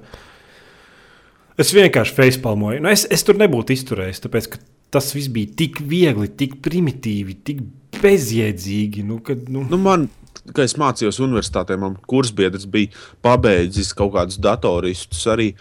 Es 1.60 1.74
vienkārši 1.76 2.16
facepalmoju. 2.16 2.80
Nu, 2.80 2.88
es, 2.88 3.04
es 3.12 3.24
tur 3.24 3.36
nebūtu 3.36 3.76
izturējis, 3.76 4.22
tāpēc 4.24 4.48
ka 4.54 4.62
tas 4.96 5.12
viss 5.12 5.28
bija 5.32 5.52
tik 5.60 5.80
viegli, 5.84 6.28
tik 6.40 6.58
primitīvi, 6.64 7.36
tik 7.44 7.64
bezjēdzīgi. 8.00 9.04
Nu, 9.06 9.20
kad, 9.24 9.48
nu, 9.52 9.64
Nu, 9.68 9.78
man, 9.80 10.08
kad 10.48 10.64
es 10.64 10.76
mācījos 10.80 11.20
universitātē, 11.24 11.76
man 11.80 11.98
kursbiedrs 12.08 12.68
bija 12.70 12.92
pabeidzis 13.24 13.92
kaut 13.96 14.14
kādus 14.16 14.40
datoristus 14.42 15.26
arī 15.32 15.52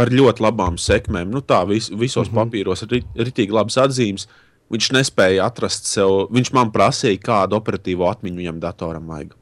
ar 0.00 0.12
ļoti 0.12 0.44
labām 0.44 0.78
sekmēm. 0.80 1.32
Nu, 1.34 1.42
tā 1.44 1.62
vis, 1.68 1.90
visos 1.90 2.28
mm 2.28 2.36
-hmm. 2.36 2.40
papīros 2.40 2.86
ir 2.86 3.02
rītīgi 3.28 3.56
labas 3.56 3.78
atzīmes. 3.80 4.28
Viņš 4.70 4.92
nespēja 4.94 5.48
atrast 5.50 5.88
sev, 5.90 6.30
viņš 6.30 6.52
man 6.54 6.70
prasīja, 6.70 7.18
kādu 7.18 7.58
operatīvo 7.58 8.06
atmiņu 8.06 8.36
viņam 8.36 8.60
datoram 8.60 9.06
vajag. 9.06 9.34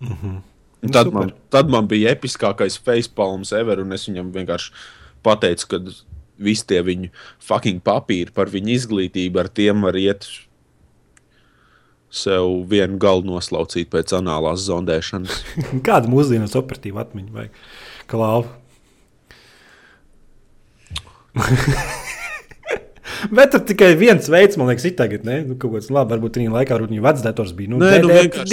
Mm 0.00 0.16
-hmm. 0.22 0.42
Nu, 0.82 0.92
tad, 0.92 1.06
super. 1.06 1.20
man, 1.20 1.32
tad 1.50 1.70
man 1.70 1.88
bija 1.88 2.12
episkākais 2.12 2.78
facepalms 2.78 3.52
ever, 3.52 3.80
un 3.80 3.92
es 3.92 4.08
viņam 4.08 4.32
vienkārši 4.32 4.72
pateicu, 5.22 5.68
ka 5.68 5.80
visi 6.38 6.66
tie 6.68 6.82
viņu 6.86 7.10
fucking 7.42 7.82
papīri 7.84 8.34
par 8.34 8.50
viņu 8.52 8.74
izglītību, 8.76 9.40
ar 9.42 9.48
tiem 9.52 9.86
var 9.86 9.98
iet 10.00 10.28
sev 12.16 12.64
vienu 12.70 12.98
galu 13.02 13.26
noslaucīt 13.26 13.90
pēc 13.92 14.14
anālās 14.18 14.64
zondēšanas. 14.68 15.42
kāda 15.88 16.10
mūsdienās 16.12 16.56
operatīva 16.58 17.04
atmiņa 17.06 17.32
vai 17.36 17.48
klāva? 18.10 18.48
Bet 23.30 23.52
tur 23.54 23.62
tikai 23.66 23.92
viens 23.98 24.28
veids, 24.30 24.58
man 24.58 24.70
liekas, 24.70 24.86
ir 24.88 24.94
tagad. 24.98 25.24
Ne? 25.26 25.40
Nu, 25.46 25.56
kaut 25.60 25.74
kāds 25.76 25.90
labi, 25.92 26.14
varbūt 26.14 26.38
viņa 26.40 26.54
laikā 26.54 26.78
viņa 26.82 27.04
vecdators 27.04 27.52
bija. 27.56 27.72
Nu, 27.72 27.80
Nē, 27.82 27.98
nu 28.02 28.10
vienkārši 28.12 28.50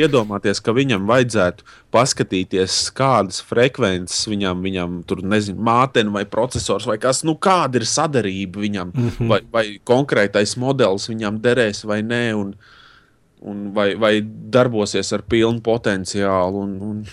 Iedomāties, 0.00 0.62
ka 0.64 0.74
viņam 0.76 1.06
vajadzētu 1.10 1.66
paskatīties, 1.94 2.76
kādas 2.96 3.40
frekvences 3.46 4.28
viņam, 4.30 4.60
viņam 4.66 5.00
tur 5.08 5.24
nezinu, 5.26 5.60
mātene 5.66 6.12
vai 6.14 6.24
processors, 6.30 6.86
vai 6.88 6.98
kas, 7.02 7.24
nu, 7.26 7.36
kāda 7.40 7.80
ir 7.80 7.88
sadarība 7.88 8.62
viņam, 8.62 8.92
mm 8.94 9.10
-hmm. 9.16 9.32
vai, 9.32 9.40
vai 9.52 9.64
konkrētais 9.84 10.56
modelis 10.60 11.08
viņam 11.10 11.40
derēs 11.42 11.84
vai 11.84 12.00
nē, 12.06 12.24
un, 12.38 12.54
un 13.40 13.66
vai, 13.74 13.94
vai 13.94 14.14
darbosies 14.24 15.12
ar 15.12 15.22
pilnu 15.22 15.60
potenciālu. 15.60 16.64
Un, 16.64 16.78
un, 16.90 17.04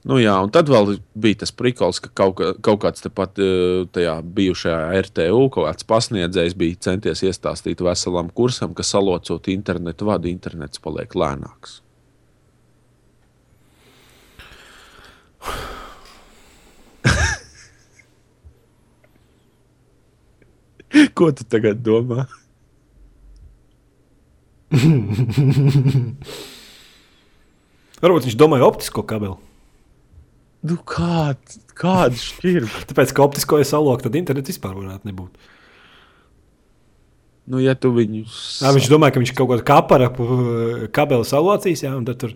Nu 0.00 0.16
jā, 0.16 0.32
un 0.40 0.48
tad 0.48 0.64
vēl 0.72 0.94
bija 1.20 1.42
tas 1.42 1.50
prikals, 1.52 1.98
ka 2.00 2.08
kaut, 2.16 2.38
kaut 2.64 2.78
kāds 2.80 3.04
tepat 3.04 3.36
eh, 3.44 3.84
tajā 3.92 4.24
bijušajā 4.24 4.96
RTU, 5.04 5.52
kaut 5.52 5.68
kāds 5.68 5.84
pasniedzējs 5.90 6.56
bija 6.56 6.80
centies 6.88 7.20
iestāstīt 7.28 7.84
veselam 7.84 8.32
kursam, 8.32 8.72
ka 8.72 8.80
salocot 8.86 9.44
internetu 9.52 10.08
vadu, 10.08 10.32
internets 10.32 10.80
paliek 10.80 11.12
lēnāks. 11.12 11.84
Ko 21.14 21.28
tu 21.36 21.44
tagad 21.44 21.84
domā? 21.84 22.24
Varbūt 28.00 28.24
viņš 28.30 28.36
domāja 28.40 28.64
optisko 28.64 29.04
kabeli. 29.04 29.49
Nu, 30.62 30.76
kād, 30.84 31.38
kāda 31.78 32.16
šķirba? 32.20 32.82
Tāpēc, 32.90 33.12
ka 33.16 33.24
optisko 33.24 33.58
ir 33.62 33.64
salokta, 33.68 34.08
tad 34.10 34.18
internets 34.20 34.50
vispār 34.52 34.74
varētu 34.76 35.08
nebūt. 35.08 35.30
Nu, 37.50 37.58
ja 37.64 37.72
tu 37.74 37.90
viņu 37.96 38.20
Jā, 38.60 38.70
viņš 38.76 38.88
domāja, 38.92 39.14
ka 39.16 39.22
viņš 39.22 39.32
kaut 39.38 39.48
kādu 39.54 39.64
kapara 39.66 40.10
kabeli 40.94 41.26
salocīs, 41.26 41.82
jā, 41.86 41.94
un 41.96 42.04
tad 42.06 42.20
tur, 42.22 42.34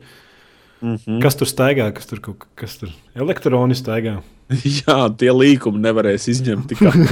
mm 0.81 0.97
-hmm. 0.97 1.21
kas 1.23 1.37
tur 1.39 1.47
staigā, 1.47 1.91
kas 1.95 2.07
tur, 2.11 2.19
kaut- 2.25 2.49
kas 2.59 2.79
tur 2.81 2.89
elektroni 3.15 3.75
staigā. 3.79 4.23
Jā, 4.81 4.97
tie 5.17 5.31
līkumi 5.33 5.79
nevarēs 5.81 6.29
izņemt 6.29 6.67
tikai. 6.69 6.93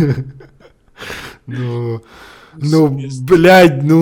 Nu, 1.47 1.99
nu 2.63 2.81
bļaigi, 3.27 3.83
nu, 3.89 3.99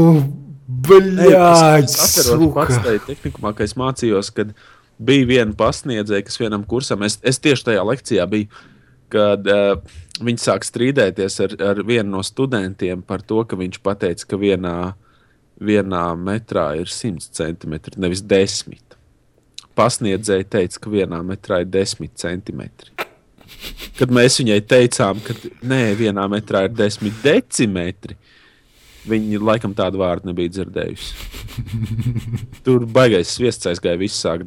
bļaigi, 0.68 1.84
Es 1.84 1.94
atceros, 1.96 2.52
pats 2.54 2.74
suka. 2.74 2.82
tajā 2.84 3.00
tehnikumā, 3.06 3.54
kad 3.56 3.64
es 3.64 3.74
mācījos, 3.80 4.28
kad 4.36 4.52
bija 5.00 5.28
viena 5.28 5.56
pasniedzēja, 5.56 6.26
kas 6.26 6.38
vienam 6.40 6.64
kursam, 6.68 7.04
es, 7.06 7.18
es 7.26 7.40
tieši 7.42 7.70
tajā 7.70 7.84
lekcijā 7.88 8.26
biju, 8.30 8.50
kad 9.10 9.46
uh, 9.50 9.74
viņi 10.22 10.42
sāk 10.42 10.66
strīdēties 10.66 11.40
ar, 11.46 11.56
ar 11.72 11.82
vienu 11.86 12.16
no 12.16 12.22
studentiem 12.26 13.02
par 13.06 13.24
to, 13.26 13.42
ka 13.48 13.58
viņš 13.58 13.80
pateica, 13.84 14.28
ka 14.30 14.38
vienā, 14.40 14.76
vienā 15.60 16.04
metrā 16.20 16.70
ir 16.80 16.92
100 16.92 17.32
centimetri, 17.36 17.98
nevis 18.00 18.22
10. 18.22 18.98
Pasniedzēja 19.78 20.48
teica, 20.56 20.82
ka 20.84 20.92
vienā 20.92 21.22
metrā 21.26 21.62
ir 21.64 21.70
10 21.72 22.12
centimetri. 22.20 22.92
Kad 23.98 24.12
mēs 24.14 24.38
viņai 24.40 24.60
teicām, 24.68 25.18
ka 25.24 25.34
nē, 25.66 25.82
vienā 25.98 26.22
metrā 26.30 26.68
ir 26.68 26.76
10 26.76 27.24
decimetri, 27.24 28.16
Viņa 29.08 29.38
laikam 29.40 29.72
tādu 29.76 30.00
vārdu 30.02 30.28
nebija 30.28 30.52
dzirdējusi. 30.52 31.14
Tur 32.66 32.84
baigais 32.84 33.30
sviests 33.32 33.68
aizgāja, 33.70 34.00
viss 34.00 34.20
sāk 34.20 34.44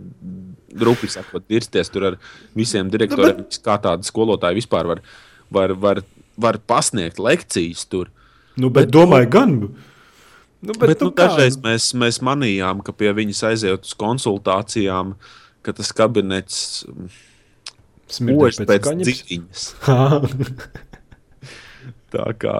drupi 0.80 1.10
sakot, 1.12 1.46
dirsties 1.50 1.92
tur 1.94 2.12
ar 2.12 2.20
visiem 2.58 2.90
direktoriem, 2.94 3.44
nu, 3.44 3.64
kā 3.66 3.76
tādi 3.82 4.08
skolotāji 4.08 4.62
vispār 4.62 4.90
var, 4.90 5.02
var, 5.54 5.76
var, 5.86 6.04
var 6.40 6.60
pasniegt 6.70 7.22
lekcijas 7.22 7.86
tur. 7.90 8.12
Nu, 8.56 8.70
bet, 8.70 8.88
bet 8.88 8.94
domāju, 8.94 9.30
gan. 9.34 9.58
Nu, 10.64 10.74
bet, 10.78 10.88
bet, 10.88 11.02
nu, 11.02 11.10
nu, 11.10 11.18
dažreiz 11.18 11.58
mēs, 11.64 11.92
mēs 11.98 12.22
manījām, 12.24 12.84
ka 12.86 12.96
pie 12.96 13.12
viņas 13.16 13.44
aiziet 13.52 13.90
uz 13.90 13.94
konsultācijām, 14.00 15.16
ka 15.66 15.76
tas 15.76 15.92
kabinets 15.96 16.58
smird 18.14 18.64
pēc, 18.64 18.68
pēc 18.70 18.84
dziļiņas. 19.04 19.62
Tā 22.14 22.28
kā 22.38 22.58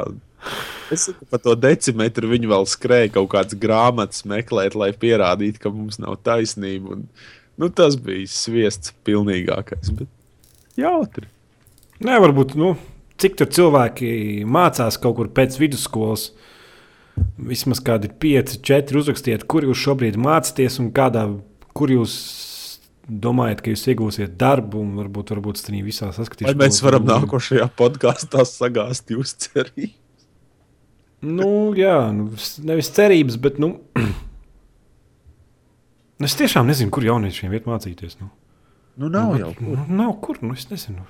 Es 0.92 1.08
par 1.32 1.42
to 1.44 1.56
decimetru 1.58 2.32
viņi 2.34 2.50
vēl 2.52 2.68
skrēja 2.70 3.14
kaut 3.16 3.32
kādas 3.34 3.58
grāmatas 3.60 4.26
meklēt, 4.30 4.76
lai 4.78 4.92
pierādītu, 4.92 5.62
ka 5.64 5.72
mums 5.74 6.00
nav 6.02 6.20
taisnība. 6.26 6.98
Un, 6.98 7.08
nu, 7.62 7.70
tas 7.70 7.98
bija 8.02 8.30
sviests 8.30 8.94
pilnīgākais. 9.06 9.94
Bet 9.98 10.10
jautri. 10.80 11.30
Nē, 12.04 12.18
varbūt, 12.24 12.56
nu, 12.60 12.74
cik 13.22 13.38
tur 13.40 13.52
cilvēki 13.54 14.44
mācās 14.50 15.00
kaut 15.02 15.20
kur 15.20 15.32
pēc 15.34 15.60
vidusskolas. 15.62 16.32
Vismaz 17.38 17.78
kādi 17.86 18.10
pieci, 18.10 18.58
četri 18.66 18.98
uzrakstiet, 18.98 19.46
kur 19.50 19.68
jūs 19.68 19.78
šobrīd 19.78 20.18
mācāties 20.18 20.80
un 20.82 20.90
kādā, 20.96 21.28
kur 21.78 21.94
jūs 21.94 22.16
domājat, 23.04 23.62
ka 23.62 23.74
jūs 23.74 23.84
iegūsiet 23.92 24.34
darbu 24.40 24.82
un 24.82 24.96
varbūt, 24.98 25.34
varbūt 25.36 25.60
tas 25.60 25.70
visā 25.86 26.10
saskatīsies. 26.16 26.50
Vai 26.50 26.66
mēs 26.66 26.82
varam 26.82 27.06
nākošajā 27.06 27.68
podkāstā 27.78 28.48
sagāzt 28.50 29.14
jūsu 29.14 29.46
cerību? 29.46 29.94
nu, 31.24 31.50
jā, 31.78 31.98
nu, 32.16 32.32
nevis 32.68 32.92
cerības, 32.96 33.38
bet. 33.42 33.60
Nu, 33.62 33.76
es 36.22 36.38
tiešām 36.40 36.70
nezinu, 36.70 36.92
kur 36.94 37.06
jauniešiem 37.08 37.54
iet 37.56 37.68
mācīties. 37.70 38.20
Nu. 38.22 38.30
Nu, 39.00 39.10
nav 39.10 39.34
nu, 39.34 39.40
jau. 39.42 39.52
Kur. 39.58 39.74
Nu, 39.74 39.86
nav 39.98 40.14
kur, 40.22 40.40
nu, 40.46 40.54
es 40.58 40.68
nezinu. 40.70 41.06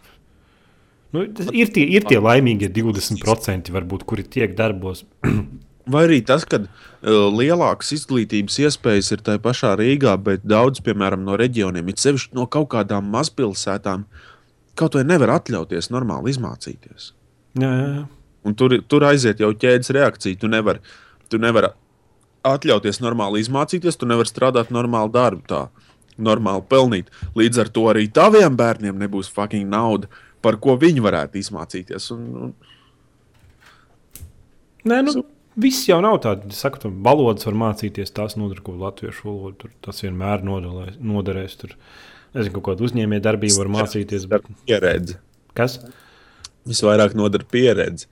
Nu, 1.13 1.25
ir, 1.53 1.69
tie, 1.75 1.83
ir 1.83 2.07
tie 2.09 2.17
laimīgie 2.21 2.71
20%, 2.73 3.69
varbūt, 3.75 4.05
kuri 4.09 4.25
tiek 4.25 4.55
darbos. 4.57 5.03
Vai 5.93 6.05
arī 6.07 6.21
tas, 6.23 6.45
ka 6.47 6.61
uh, 6.63 6.69
lielākas 7.35 7.91
izglītības 7.97 8.55
iespējas 8.63 9.11
ir 9.13 9.23
tajā 9.27 9.41
pašā 9.43 9.73
Rīgā, 9.81 10.15
bet 10.23 10.45
daudz, 10.47 10.79
piemēram, 10.85 11.25
no 11.27 11.35
reģioniem, 11.39 11.91
it 11.91 11.99
sevišķi 11.99 12.39
no 12.39 12.47
kaut 12.47 12.69
kādām 12.71 13.11
mazpilsētām, 13.11 14.07
kaut 14.79 14.95
vai 14.95 15.03
nevar 15.03 15.35
atļauties 15.35 15.91
normāli 15.91 16.31
izmācīties. 16.31 17.11
Jā, 17.59 17.69
jā. 17.69 18.05
Un 18.47 18.55
tur, 18.59 18.77
tur 18.87 19.03
aiziet 19.07 19.43
jau 19.43 19.51
ķēdes 19.55 19.91
reakcija. 19.95 20.39
Tu 20.39 20.49
nevari 20.51 20.81
tu 21.33 21.39
nevar 21.41 21.71
atļauties 22.47 22.99
normāli 23.03 23.41
izmācīties, 23.43 23.97
tu 23.99 24.07
nevari 24.09 24.29
strādāt 24.29 24.71
normālu 24.73 25.11
darbu, 25.13 25.43
tā 25.49 25.61
normāli 26.21 26.65
pelnīt. 26.69 27.11
Līdz 27.39 27.63
ar 27.63 27.71
to 27.73 27.87
arī 27.91 28.05
taviem 28.13 28.57
bērniem 28.59 28.99
nebūs 29.01 29.31
fucking 29.33 29.69
nauda, 29.71 30.09
par 30.43 30.59
ko 30.61 30.75
viņi 30.79 31.03
varētu 31.03 31.39
izmācīties. 31.39 32.09
Un, 32.15 32.25
un... 32.47 32.53
Nē, 34.83 34.99
nu, 35.07 35.15
so. 35.15 35.25
viss 35.63 35.87
jau 35.87 36.01
nav 36.03 36.19
tāds. 36.25 36.49
Es 36.51 36.61
saku, 36.65 36.81
tam 36.83 36.99
valodas 37.05 37.47
var 37.47 37.57
mācīties, 37.67 38.13
tās 38.13 38.37
nodarbojas 38.39 38.83
latviešu 38.83 39.29
valodu. 39.29 39.55
Tur, 39.63 39.75
tas 39.87 40.03
vienmēr 40.03 40.43
noderēs. 40.45 40.99
noderēs 40.99 41.59
tur. 41.61 41.77
Nezinu, 42.33 42.57
kaut 42.57 42.71
kādu 42.71 42.89
uzņēmēju 42.89 43.23
darbību 43.23 43.61
var 43.61 43.71
mācīties. 43.79 44.27
Bet... 44.29 44.49
Pieredze. 44.67 45.19
Kas? 45.57 45.79
Visvairāk 46.67 47.15
nodara 47.17 47.45
pieredze 47.49 48.09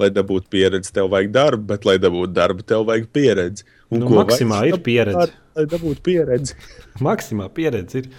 lai 0.00 0.08
dabūtu 0.14 0.48
pieredzi, 0.52 0.92
tev 0.94 1.10
vajag 1.12 1.32
darbu, 1.34 1.66
bet, 1.72 1.84
lai 1.88 1.98
dabūtu 2.00 2.32
darbu, 2.36 2.64
tev 2.66 2.86
vajag 2.88 3.10
pieredzi. 3.12 3.66
Un 3.90 4.04
nu, 4.04 4.10
maksimā 4.20 4.62
ir 4.70 4.80
pieredze. 4.84 5.26
Darbu, 5.26 5.44
lai 5.58 5.66
dabūtu 5.74 6.04
pieredzi. 6.06 6.58
maksimā 7.06 7.48
pieredze 7.56 8.04
ir 8.04 8.10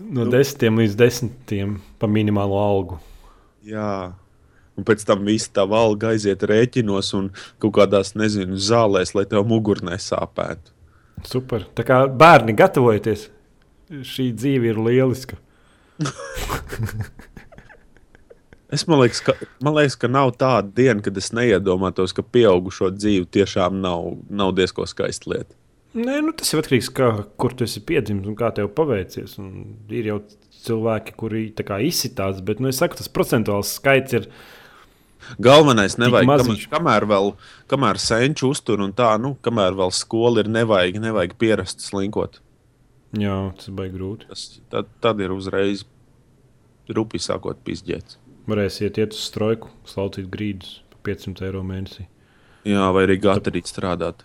no 0.00 0.24
nu, 0.24 0.30
desmitiem 0.32 0.80
līdz 0.80 0.96
desmitiem 0.98 1.76
pa 2.00 2.08
minimālo 2.10 2.58
algu. 2.60 3.00
Jā. 3.66 4.12
Un 4.78 4.86
pēc 4.86 5.02
tam 5.04 5.26
viss 5.26 5.50
tā 5.52 5.66
alga 5.66 6.14
aiziet 6.14 6.42
rēķinos 6.46 7.12
un 7.18 7.28
kaut 7.60 7.74
kādās, 7.76 8.14
nezinu, 8.16 8.56
zālēs, 8.56 9.12
lai 9.16 9.26
tev 9.28 9.44
mugurnē 9.48 9.98
sāpētu. 10.00 10.72
Super. 11.28 11.66
Tā 11.76 11.84
kā 11.84 12.04
bērni 12.08 12.54
gatavojaties, 12.56 13.26
šī 13.90 14.30
dzīve 14.32 14.72
ir 14.72 14.80
lieliska. 14.80 15.36
Es 18.70 18.86
man 18.86 19.00
liekas, 19.02 19.22
ka, 19.26 19.34
man 19.64 19.74
liekas, 19.74 19.96
ka 19.98 20.10
nav 20.10 20.34
tāda 20.38 20.70
diena, 20.76 21.02
kad 21.02 21.16
es 21.18 21.32
neiedomātos, 21.34 22.14
ka 22.14 22.22
pieaugušo 22.22 22.92
dzīve 22.94 23.26
tiešām 23.34 23.80
nav, 23.82 24.12
nav 24.30 24.54
diezgan 24.58 24.86
skaista 24.90 25.32
lieta. 25.32 25.56
Nē, 25.98 26.20
nu, 26.22 26.30
tas 26.38 26.52
ir 26.52 26.60
atkarīgs 26.60 26.92
no 26.92 26.94
tā, 27.00 27.08
kur 27.40 27.56
tu 27.58 27.66
esi 27.66 27.82
piedzimis 27.82 28.28
un 28.30 28.36
kā 28.38 28.52
tev 28.54 28.68
paveicies. 28.76 29.34
Un 29.42 29.50
ir 29.90 30.06
jau 30.12 30.20
cilvēki, 30.62 31.16
kuri 31.18 31.42
izsitās, 31.88 32.38
bet 32.46 32.62
nu, 32.62 32.70
es 32.70 32.78
saku, 32.78 33.00
tas 33.00 33.10
procentuāls 33.10 33.74
skaits 33.80 34.20
ir. 34.20 34.28
Galvenais 35.42 35.98
nevajag, 36.00 36.30
kamēr, 36.30 36.62
kamēr 36.70 37.06
vēl 37.10 37.34
kamēr 37.68 37.98
senču 38.00 38.52
uztur 38.54 38.80
un 38.80 38.94
tā, 38.96 39.10
nu, 39.20 39.34
kamēr 39.42 39.74
vēl 39.76 39.90
skola 39.92 40.44
ir, 40.44 40.48
nevajag, 40.48 41.02
nevajag 41.02 41.34
pierast 41.42 41.82
slinkot. 41.84 42.38
Jā, 43.18 43.50
tas 43.58 43.68
ir 43.68 43.90
grūti. 43.90 44.30
Tas, 44.30 44.46
tad, 44.70 44.88
tad 45.02 45.20
ir 45.20 45.34
uzreiz 45.34 45.82
rupi 46.94 47.18
sākot 47.18 47.58
pizģēt. 47.66 48.19
Varēsiet 48.48 48.98
iet 49.00 49.14
uz 49.16 49.20
strojku, 49.28 49.68
slaucīt 49.88 50.30
grīdus 50.32 50.80
par 50.92 51.02
500 51.10 51.48
eiro 51.48 51.62
mēnesī. 51.66 52.06
Jā, 52.68 52.90
vai 52.94 53.06
arī 53.06 53.16
gatavi 53.20 53.62
strādāt. 53.68 54.24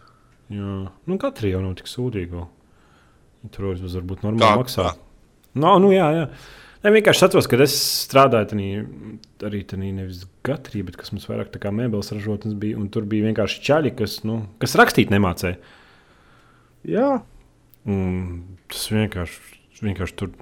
Jā, 0.52 0.76
nu 0.92 1.18
katra 1.22 1.50
jau 1.50 1.64
nav 1.64 1.76
tik 1.80 1.90
sūdīga. 1.90 2.46
Tur 3.54 3.72
vismaz 3.72 3.96
varbūt 4.00 4.24
normāli 4.26 4.46
Kā? 4.46 4.60
maksā. 4.62 4.92
No, 5.56 5.76
nu, 5.82 5.92
jā, 5.96 6.08
jā. 6.16 6.26
Ne, 6.86 6.92
vienkārši 6.94 7.24
atceros, 7.26 7.48
ka 7.50 7.58
es 7.64 7.76
strādāju 8.06 8.52
tanī, 8.52 8.68
arī 9.46 9.64
tādā 9.66 9.88
nevis 9.88 10.26
gatrī, 10.46 10.84
bet 10.86 11.00
kas 11.00 11.10
mums 11.14 11.26
vairāk 11.30 11.54
kā 11.62 11.72
mēbeles 11.74 12.12
ražotnes 12.14 12.54
bija. 12.62 12.82
Tur 12.94 13.08
bija 13.10 13.26
vienkārši 13.26 13.64
čaļi, 13.66 13.94
kas, 13.98 14.20
nu, 14.28 14.44
kas 14.62 14.76
rakstīt 14.78 15.14
nemācēja. 15.14 15.58
Jā. 16.86 17.10
Un 17.90 18.12
tas 18.70 18.86
vienkārši, 18.94 19.58
vienkārši 19.82 20.18
tur 20.20 20.34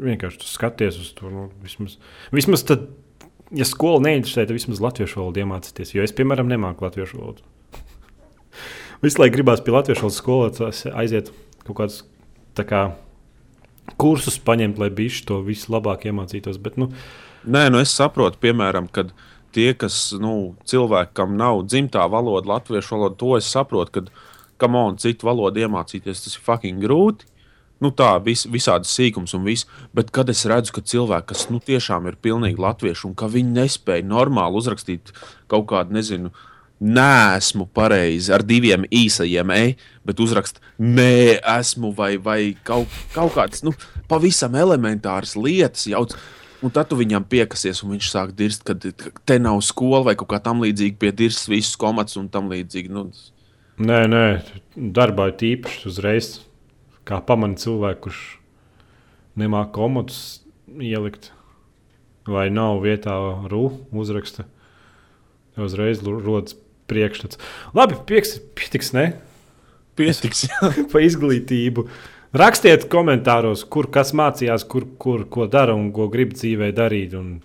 vienkārši 0.00 0.48
skaties 0.48 0.98
uz 1.00 1.12
to. 1.18 1.30
Nu, 1.32 1.46
vismaz, 1.64 1.96
vismaz 2.34 2.64
tad, 2.68 2.88
ja 3.54 3.66
skola 3.68 4.02
neinteresē, 4.08 4.46
tad 4.46 4.56
vismaz 4.56 4.82
latviešu 4.82 5.22
valodu 5.22 5.44
iemācīties. 5.44 5.94
Jo 5.96 6.06
es, 6.06 6.14
piemēram, 6.16 6.50
nemāku 6.50 6.86
latviešu 6.86 7.20
valodu. 7.20 7.46
Visu 9.04 9.22
laiku 9.22 9.38
gribās 9.38 9.62
pie 9.64 9.74
latviešu 9.76 10.06
valodas 10.06 10.20
skolotājas 10.22 10.84
aiziet 10.92 11.32
kaut 11.66 11.76
kādus 11.82 12.02
kā, 12.60 12.84
kursus 14.00 14.36
paņemt, 14.44 14.78
lai 14.80 14.90
bijuši 14.92 15.26
to 15.28 15.40
visu 15.46 15.72
labāk 15.72 16.04
iemācītos. 16.10 16.58
Bet, 16.60 16.76
nu, 16.80 16.90
Nē, 17.40 17.70
nu 17.72 17.78
es 17.80 17.92
saprotu, 17.96 18.36
piemēram, 18.42 18.90
kad 18.92 19.14
tie, 19.56 19.70
kas 19.72 20.10
nu, 20.20 20.58
cilvēkam 20.68 21.38
nav 21.40 21.62
dzimtā 21.64 22.02
valoda, 22.12 22.50
latviešu 22.58 22.98
valoda, 22.98 23.16
to 23.16 23.30
es 23.38 23.48
saprotu, 23.48 23.94
kad 23.94 24.10
kam 24.60 24.76
on 24.76 24.98
citu 25.00 25.24
valodu 25.24 25.62
iemācīties, 25.64 26.20
tas 26.26 26.36
ir 26.36 26.44
fucking 26.44 26.84
grūti 26.84 27.29
nu, 27.80 27.90
tā 27.96 28.12
vis, 28.24 28.44
visādas 28.50 28.92
sīkums 28.96 29.34
un 29.36 29.46
viss. 29.48 29.68
Bet 29.96 30.12
kad 30.14 30.30
es 30.32 30.44
redzu, 30.48 30.76
ka 30.76 30.84
cilvēki, 30.84 31.30
kas 31.32 31.48
nu, 31.52 31.62
tiešām 31.64 32.08
ir 32.10 32.20
pilnīgi 32.22 32.60
latvieši 32.60 33.08
un 33.08 33.16
ka 33.18 33.30
viņi 33.32 33.56
nespēja 33.56 34.06
normāli 34.06 34.60
uzrakstīt 34.60 35.14
kaut 35.50 35.68
kādu, 35.72 35.96
nezinu, 35.98 36.32
Nē, 36.80 37.36
esmu 37.36 37.66
pareizi 37.76 38.32
ar 38.32 38.40
diviem 38.40 38.86
īsajiem 38.88 39.50
e, 39.52 39.64
bet 40.08 40.20
uzrakst, 40.24 40.62
nē, 40.80 41.36
esmu 41.58 41.90
vai, 41.92 42.14
vai 42.16 42.54
kaut, 42.64 42.88
kaut 43.12 43.34
kādas 43.34 43.60
nu, 43.66 43.74
pavisam 44.08 44.56
elementāras 44.56 45.34
lietas. 45.36 45.84
Jauc, 45.92 46.14
un 46.64 46.72
tad 46.72 46.88
tu 46.88 46.96
viņam 46.96 47.28
piekasies, 47.28 47.82
un 47.84 47.92
viņš 47.98 48.08
sāk 48.14 48.32
dirzt, 48.38 48.64
ka 48.64 49.12
te 49.28 49.36
nav 49.36 49.60
skola 49.60 50.06
vai 50.08 50.16
kaut 50.16 50.32
kā 50.32 50.40
tam 50.40 50.64
līdzīga, 50.64 50.96
pie 51.04 51.12
dirzs 51.20 51.50
visus 51.52 51.76
komats 51.76 52.16
un 52.16 52.32
tam 52.32 52.48
līdzīgi. 52.48 52.88
Nu. 52.96 53.10
Nē, 53.76 54.00
nē, 54.08 54.26
darbā 54.96 55.28
ir 55.34 55.36
tīpaši 55.44 55.84
uzreiz 55.92 56.38
kā 57.08 57.20
pamana 57.26 57.58
cilvēku, 57.60 58.08
kurš 58.08 58.22
nemāķi 59.40 59.74
komotus 59.76 60.20
ielikt, 60.78 61.30
vai 62.30 62.48
nav 62.52 62.82
vietā 62.84 63.16
rūpīgi 63.50 64.02
uzraksta. 64.04 64.46
Uzreiz 65.60 66.00
rodas 66.06 66.54
priekšstats. 66.90 67.40
Labi, 67.76 67.98
pieks, 68.06 68.38
pietiks, 68.56 68.94
ne? 68.96 69.12
Pietiks, 69.98 70.46
pa 70.92 71.02
izglītību. 71.04 71.86
Rakstiet 72.40 72.86
komentāros, 72.92 73.64
kur 73.66 73.88
kas 73.90 74.12
mācījās, 74.14 74.64
kur, 74.70 74.86
kur 75.02 75.26
ko 75.32 75.48
dara 75.50 75.74
un 75.74 75.90
ko 75.94 76.06
grib 76.12 76.36
dzīvē 76.36 76.70
darīt. 76.76 77.16
Un... 77.18 77.40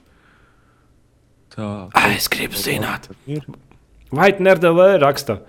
Tā, 1.56 1.70
es 2.14 2.30
gribu 2.32 2.60
zināt, 2.60 3.10
vai 4.14 4.30
Nerdēlē 4.38 4.96
raksta. 5.02 5.40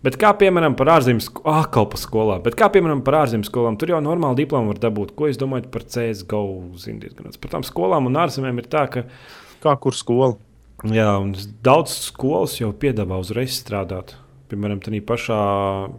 Bet 0.00 0.16
kā 0.20 0.30
piemēram 0.40 0.72
par 0.78 0.94
ārzemju 0.94 1.42
ah, 1.44 1.66
kalpa 1.68 1.98
skolā, 2.00 2.38
bet 2.44 2.54
kā 2.56 2.70
piemēram 2.72 3.02
par 3.04 3.18
ārzemju 3.18 3.48
skolām, 3.50 3.76
tur 3.76 3.92
jau 3.92 3.98
normāli 4.04 4.42
diplomu 4.42 4.72
var 4.72 4.80
dabūt. 4.80 5.12
Ko 5.16 5.28
jūs 5.28 5.40
domājat 5.40 5.68
par 5.74 5.84
CSGO? 5.84 6.44
Ziniet, 6.80 7.20
par 7.42 7.52
tām 7.52 7.66
skolām 7.68 8.08
un 8.08 8.16
ārzemēm 8.22 8.62
ir 8.62 8.70
tā, 8.72 8.86
ka. 8.92 9.04
Kā 9.60 9.74
kur 9.76 9.92
skola? 9.92 10.38
Jā, 10.88 11.10
un 11.20 11.34
daudz 11.60 11.92
skolas 12.06 12.54
jau 12.56 12.70
piedāvā 12.72 13.18
uzreiz 13.20 13.58
strādāt. 13.58 14.16
piemēram, 14.48 14.80
tādā 14.82 14.98
pašā, 15.06 15.40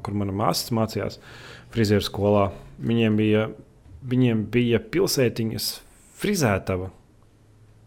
kur 0.04 0.16
mana 0.18 0.34
māsa 0.36 0.74
mācījās, 0.76 1.20
frizēra 1.72 2.04
skolā, 2.04 2.48
viņiem 2.82 3.16
bija, 3.16 3.46
viņiem 4.02 4.42
bija 4.52 4.82
pilsētiņas 4.82 5.68
frizētava 6.20 6.90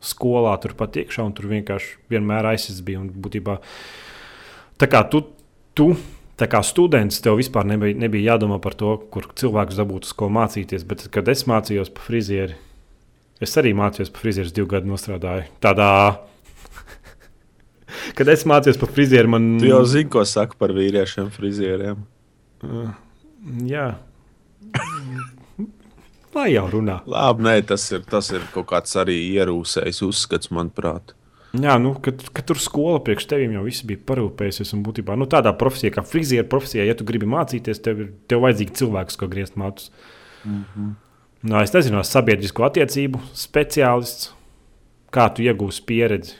skolā, 0.05 0.55
turpat 0.63 0.97
iekšā, 1.03 1.27
un 1.27 1.35
tur 1.37 1.51
vienkārši 1.51 1.99
vienmēr 2.13 2.49
aizsis 2.55 2.81
bija. 2.85 3.03
Un 3.03 3.11
būtībā 3.11 3.59
tā 4.81 4.89
kā 4.91 5.03
tu. 5.11 5.27
Tu 5.75 5.93
Tā 6.35 6.49
kā 6.51 6.59
students 6.67 7.21
tev 7.23 7.37
vispār 7.39 7.67
nebija, 7.71 7.95
nebija 7.95 8.33
jādomā 8.33 8.57
par 8.63 8.75
to, 8.75 8.97
kur 9.15 9.29
cilvēks 9.39 9.77
dabūtu 9.79 10.09
uz 10.09 10.15
ko 10.19 10.27
mācīties. 10.35 10.83
Bet, 10.91 11.05
kad 11.15 11.29
es 11.31 11.45
mācījos 11.47 11.93
par 11.95 12.09
frizieri, 12.09 12.57
es 13.39 13.55
arī 13.61 13.71
mācījos 13.79 14.11
par 14.11 14.25
frizieri, 14.25 14.51
divu 14.57 14.67
gadu 14.73 14.99
strādāju. 14.99 15.47
Tādā 15.63 15.91
Kad 18.19 18.33
es 18.35 18.43
mācījos 18.51 18.81
par 18.81 18.91
frizieru, 18.97 19.31
man. 19.37 19.47
Tu 19.63 19.71
jau 19.71 19.85
zini, 19.87 20.11
ko 20.11 20.25
saka 20.27 20.59
par 20.59 20.75
vīriešiem, 20.75 21.31
frizieriem. 21.35 22.03
Uh, 22.67 22.91
jā. 23.71 23.93
Lai 26.35 26.49
jau 26.51 26.67
runā. 26.73 26.99
Labi, 27.07 27.47
nē, 27.47 27.61
tas 27.71 27.87
ir, 27.95 28.03
tas 28.11 28.33
ir 28.35 28.43
kaut 28.55 28.67
kāds 28.73 28.99
arī 28.99 29.21
ierūsējis 29.37 30.03
uzskats, 30.09 30.51
manuprāt. 30.51 31.15
Jā, 31.55 31.77
nu, 31.79 31.93
kad, 32.03 32.19
kad 32.35 32.49
tur 32.49 32.59
skola 32.59 32.99
priekš 33.05 33.29
teviem 33.31 33.53
jau 33.55 33.63
viss 33.63 33.85
bija 33.87 34.01
parūpējusies. 34.09 34.73
Un 34.75 34.83
būtībā 34.87 35.15
nu, 35.19 35.29
tādā 35.31 35.53
profesijā, 35.55 35.93
kā 35.95 36.03
frizieru 36.07 36.49
profesijā, 36.51 36.87
ja 36.89 36.97
tu 36.99 37.07
gribi 37.07 37.29
mācīties, 37.31 37.83
tev 37.85 38.01
ir 38.03 38.09
tev 38.31 38.43
vajadzīgi 38.43 38.75
cilvēks, 38.81 39.19
ko 39.21 39.29
griezt 39.31 39.59
mātus. 39.61 39.93
Mm 40.45 40.65
-hmm. 40.65 40.89
nu, 41.43 41.61
es 41.61 41.73
nezinu, 41.73 42.03
sabiedrisko 42.03 42.67
attiecību 42.67 43.21
speciālists. 43.33 44.33
Kā 45.15 45.29
tu 45.35 45.43
iegūsi 45.43 45.85
pieredzi? 45.87 46.35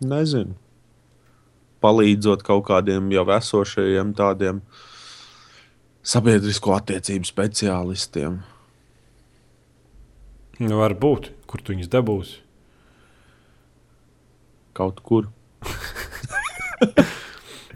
Nezinu. 0.00 0.56
Palīdzot 1.80 2.42
kaut 2.42 2.66
kādiem 2.66 3.12
jau 3.12 3.24
esošajiem 3.30 4.14
tādiem 4.14 4.60
sabiedrisko 6.02 6.74
attiecību 6.74 7.24
speciālistiem. 7.24 8.40
Nu, 10.58 10.76
varbūt, 10.76 11.30
kur 11.46 11.62
tu 11.62 11.72
viņus 11.72 11.88
dabūsi? 11.88 12.49
Kaut 14.80 15.02
kur. 15.04 15.28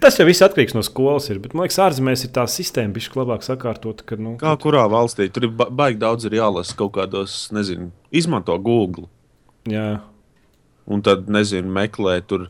Tas 0.04 0.18
jau 0.18 0.26
viss 0.28 0.44
atkarīgs 0.44 0.74
no 0.76 0.82
skolas. 0.84 1.30
Ir, 1.32 1.38
bet 1.40 1.54
man 1.56 1.64
liekas, 1.64 1.80
ārzemēs 1.84 2.26
ir 2.26 2.32
tā 2.36 2.44
sistēma, 2.50 2.92
kas 2.96 3.08
ir 3.08 3.18
labāk 3.20 3.44
sakārtota. 3.46 4.04
Ka, 4.08 4.18
nu, 4.20 4.34
Kā 4.40 4.52
kurā 4.60 4.84
valstī 4.92 5.30
tur 5.32 5.48
ir 5.48 5.54
ba 5.56 5.68
baigi 5.72 6.00
daudz 6.02 6.26
ir 6.28 6.36
jālasa 6.40 6.76
kaut 6.76 6.92
kādos, 6.98 7.38
nezinu, 7.56 7.90
izmanto 8.12 8.56
Google. 8.60 9.06
Jā. 9.70 10.02
Un 10.84 11.00
tad, 11.04 11.28
nezinu, 11.32 11.72
meklē 11.72 12.18
tur 12.28 12.48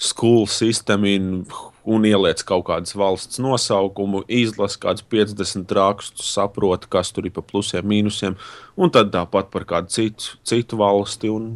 skolu 0.00 0.46
sistēmu 0.48 1.44
un 1.84 2.08
ieliec 2.08 2.40
kaut 2.48 2.64
kādas 2.70 2.96
valsts 2.96 3.40
nosaukumu, 3.42 4.24
izlasa 4.28 4.80
kādus 4.80 5.04
50 5.12 5.76
rakstus, 5.76 6.32
saprot, 6.32 6.88
kas 6.88 7.12
tur 7.12 7.28
ir 7.28 7.34
pa 7.36 7.44
plusiem, 7.44 7.84
mīnusiem, 7.88 8.38
un 8.80 8.92
tad 8.92 9.12
tāpat 9.12 9.52
par 9.52 9.68
kādu 9.68 9.92
citu, 9.92 10.38
citu 10.48 10.80
valsti. 10.80 11.32
Un... 11.32 11.52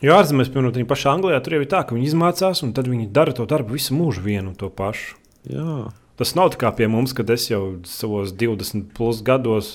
Jo 0.00 0.14
ārzemēs, 0.16 0.48
piemēram, 0.48 0.72
arī 0.72 0.86
pašā 0.88 1.12
Anglijā, 1.12 1.40
tur 1.44 1.58
jau 1.58 1.60
ir 1.64 1.68
tā, 1.68 1.82
ka 1.84 1.96
viņi 1.96 2.08
izmācās, 2.08 2.62
un 2.64 2.70
tad 2.76 2.88
viņi 2.88 3.10
dara 3.12 3.34
to 3.36 3.44
darbu 3.48 3.76
visu 3.76 3.96
mūžu 3.98 4.22
vienu 4.24 4.52
un 4.52 4.56
to 4.56 4.70
pašu. 4.72 5.18
Jā. 5.50 5.90
Tas 6.20 6.32
nav 6.36 6.52
tā 6.54 6.60
kā 6.62 6.70
pie 6.76 6.88
mums, 6.88 7.12
kad 7.16 7.28
es 7.32 7.46
jau 7.50 7.78
savos 7.88 8.32
20 8.36 8.90
plus 8.96 9.20
gados 9.24 9.74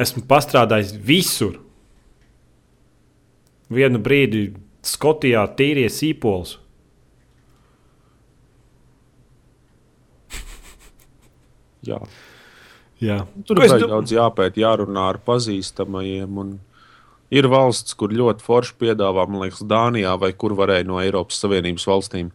esmu 0.00 0.24
pastrādājis 0.28 0.94
visur. 0.96 1.60
Vienu 3.72 4.00
brīdi 4.04 4.50
Skotijā 4.84 5.44
tīrie 5.56 5.86
sīpols. 5.92 6.56
Jā. 11.86 11.98
Jā. 13.02 13.22
Tur 13.46 13.62
ir 13.64 13.72
do- 13.82 13.88
daudz 13.90 14.12
jāpēt, 14.14 14.58
jārunā 14.60 15.08
ar 15.14 15.18
pazīstamajiem. 15.26 16.38
Un... 16.38 16.52
Ir 17.32 17.48
valsts, 17.48 17.96
kur 17.96 18.12
ļoti 18.12 18.44
forši 18.44 18.74
piedāvā, 18.80 19.24
man 19.28 19.46
liekas, 19.46 19.62
Dānijā, 19.64 20.12
vai 20.20 20.34
kur 20.36 20.52
varēja 20.58 20.84
no 20.88 20.98
Eiropas 21.00 21.40
Savienības 21.40 21.86
valstīm 21.88 22.32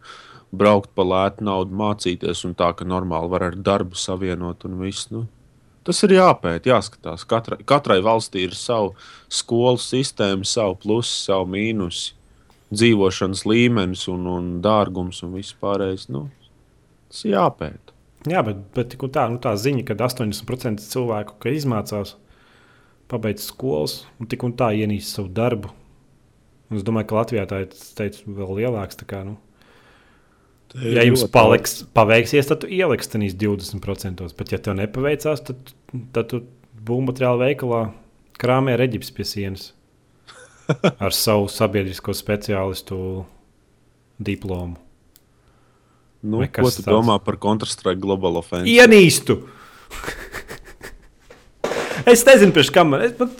braukt 0.50 0.90
pa 0.96 1.04
lētu 1.06 1.44
naudu, 1.46 1.76
mācīties, 1.78 2.42
un 2.48 2.56
tā, 2.58 2.72
ka 2.74 2.86
normāli 2.88 3.30
var 3.30 3.44
ar 3.50 3.58
darbu 3.68 3.98
savienot 3.98 4.64
un 4.66 4.78
viss. 4.80 5.10
Nu, 5.12 5.26
tas 5.86 6.02
ir 6.06 6.16
jāpēt, 6.16 6.66
jāskatās. 6.66 7.26
Katrai, 7.28 7.60
katrai 7.68 8.00
valstī 8.04 8.46
ir 8.48 8.56
sava 8.58 8.94
skolu 9.28 9.78
sistēma, 9.82 10.48
savu 10.48 10.78
plusu, 10.82 11.14
savu 11.28 11.50
mīnusu, 11.54 12.16
dzīvošanas 12.74 13.44
līmenis 13.48 14.08
un, 14.12 14.26
un 14.28 14.50
dārgums 14.64 15.22
un 15.24 15.36
viss 15.38 15.56
pārējais. 15.62 16.08
Nu, 16.12 16.26
tas 17.12 17.22
ir 17.24 17.36
jāpēt. 17.36 17.94
Jā, 18.28 18.42
bet, 18.44 18.64
bet 18.74 18.96
tā, 19.14 19.28
nu, 19.30 19.38
tā 19.40 19.54
ziņa, 19.56 19.84
ka 19.86 19.96
80% 20.08 20.82
cilvēku 20.82 21.38
ka 21.44 21.52
izmācās, 21.54 22.16
pabeidz 23.08 23.48
skolas 23.48 24.02
un 24.20 24.28
tik 24.30 24.44
un 24.46 24.54
tā 24.58 24.70
ienīst 24.76 25.16
savu 25.16 25.30
darbu. 25.34 25.72
Un 26.68 26.80
es 26.80 26.84
domāju, 26.84 27.08
ka 27.08 27.20
Latvijā 27.22 27.44
tā 27.48 27.62
ir 27.64 27.70
teicu, 27.96 28.26
vēl 28.36 28.58
lielāks. 28.60 28.98
Kā, 29.08 29.22
nu, 29.24 29.38
ja 30.76 31.06
jums 31.06 31.24
paliks, 31.32 31.80
paveiksies, 31.96 32.50
tad 32.50 32.66
ieliks 32.68 33.08
tenīs 33.08 33.36
20%. 33.40 34.28
Bet, 34.36 34.52
ja 34.52 34.60
tev 34.60 34.76
nepaveicās, 34.76 35.44
tad, 35.48 35.72
tad 36.16 36.28
tu 36.32 36.42
būvmateriālu 36.88 37.46
veikalā 37.46 37.82
krāmē 38.38 38.76
reģips 38.78 39.10
pie 39.16 39.26
sienas 39.26 39.70
ar 41.04 41.16
savu 41.16 41.48
sabiedrisko 41.52 42.14
speciālistu 42.16 43.00
diplomu. 44.20 44.76
Nu, 46.18 46.42
ko 46.42 46.66
tu 46.66 46.82
tāds? 46.82 46.90
domā 46.90 47.20
par 47.22 47.38
Counter-Strike 47.40 48.00
Global 48.02 48.40
Offensive? 48.40 48.74
Ienīstu! 48.74 49.38
es 52.12 52.24
nezinu, 52.28 52.52
pēc 52.56 52.70
kam 52.74 52.92
man. 52.94 53.02
Es, 53.06 53.16
man, 53.18 53.32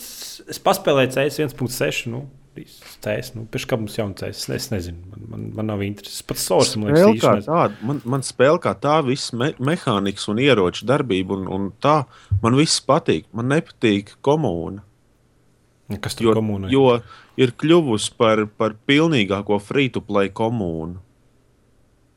es 0.48 0.60
paspēlēju 0.64 1.14
CS 1.16 1.40
1.6. 1.46 2.06
Nu, 2.12 2.24
CS, 2.58 3.32
nu, 3.36 3.44
pēc 3.52 3.66
kam 3.70 3.84
mums 3.84 3.94
ir 3.94 4.02
jauns 4.02 4.18
CS? 4.18 4.48
Es, 4.56 4.68
nezinu, 4.72 4.98
man, 5.12 5.26
man, 5.30 5.44
man 5.60 5.68
nav 5.70 5.82
intereses. 5.86 6.24
Pats 6.26 6.46
Sors 6.48 6.72
man 6.80 6.90
liekas, 6.90 7.04
kā 7.04 7.14
īsti 7.14 7.30
nezinu. 7.38 7.52
tāda, 7.52 7.78
man, 7.86 8.00
man 8.16 8.24
spēle 8.26 8.58
kā 8.64 8.72
tā, 8.82 8.96
viss 9.06 9.30
me, 9.38 9.52
mehānikas 9.62 10.26
un 10.32 10.40
ieroču 10.42 10.88
darbība, 10.90 11.36
un, 11.38 11.46
un 11.54 11.68
tā 11.84 12.00
man 12.42 12.56
viss 12.58 12.80
patīk. 12.82 13.28
Man 13.36 13.52
nepatīk 13.54 14.16
komūna. 14.26 14.82
Kas 16.02 16.18
tur 16.18 16.26
Jo, 16.28 16.32
komunē? 16.36 16.68
jo 16.68 16.82
ir 17.40 17.54
kļuvusi 17.56 18.10
par, 18.18 18.42
par 18.60 18.74
pilnīgāko 18.90 19.56
free-to-play 19.62 20.28
komūnu. 20.36 20.98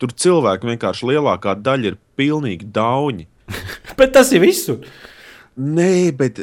Tur 0.01 0.11
cilvēki 0.17 0.67
vienkārši 0.73 1.07
lielākā 1.11 1.53
daļa 1.61 1.91
ir 1.93 1.99
pilnīgi 2.19 2.67
dauni. 2.73 3.27
Bet 3.99 4.11
tas 4.17 4.33
ir 4.33 4.41
visur. 4.43 4.81
Nē, 5.59 6.11
bet 6.17 6.39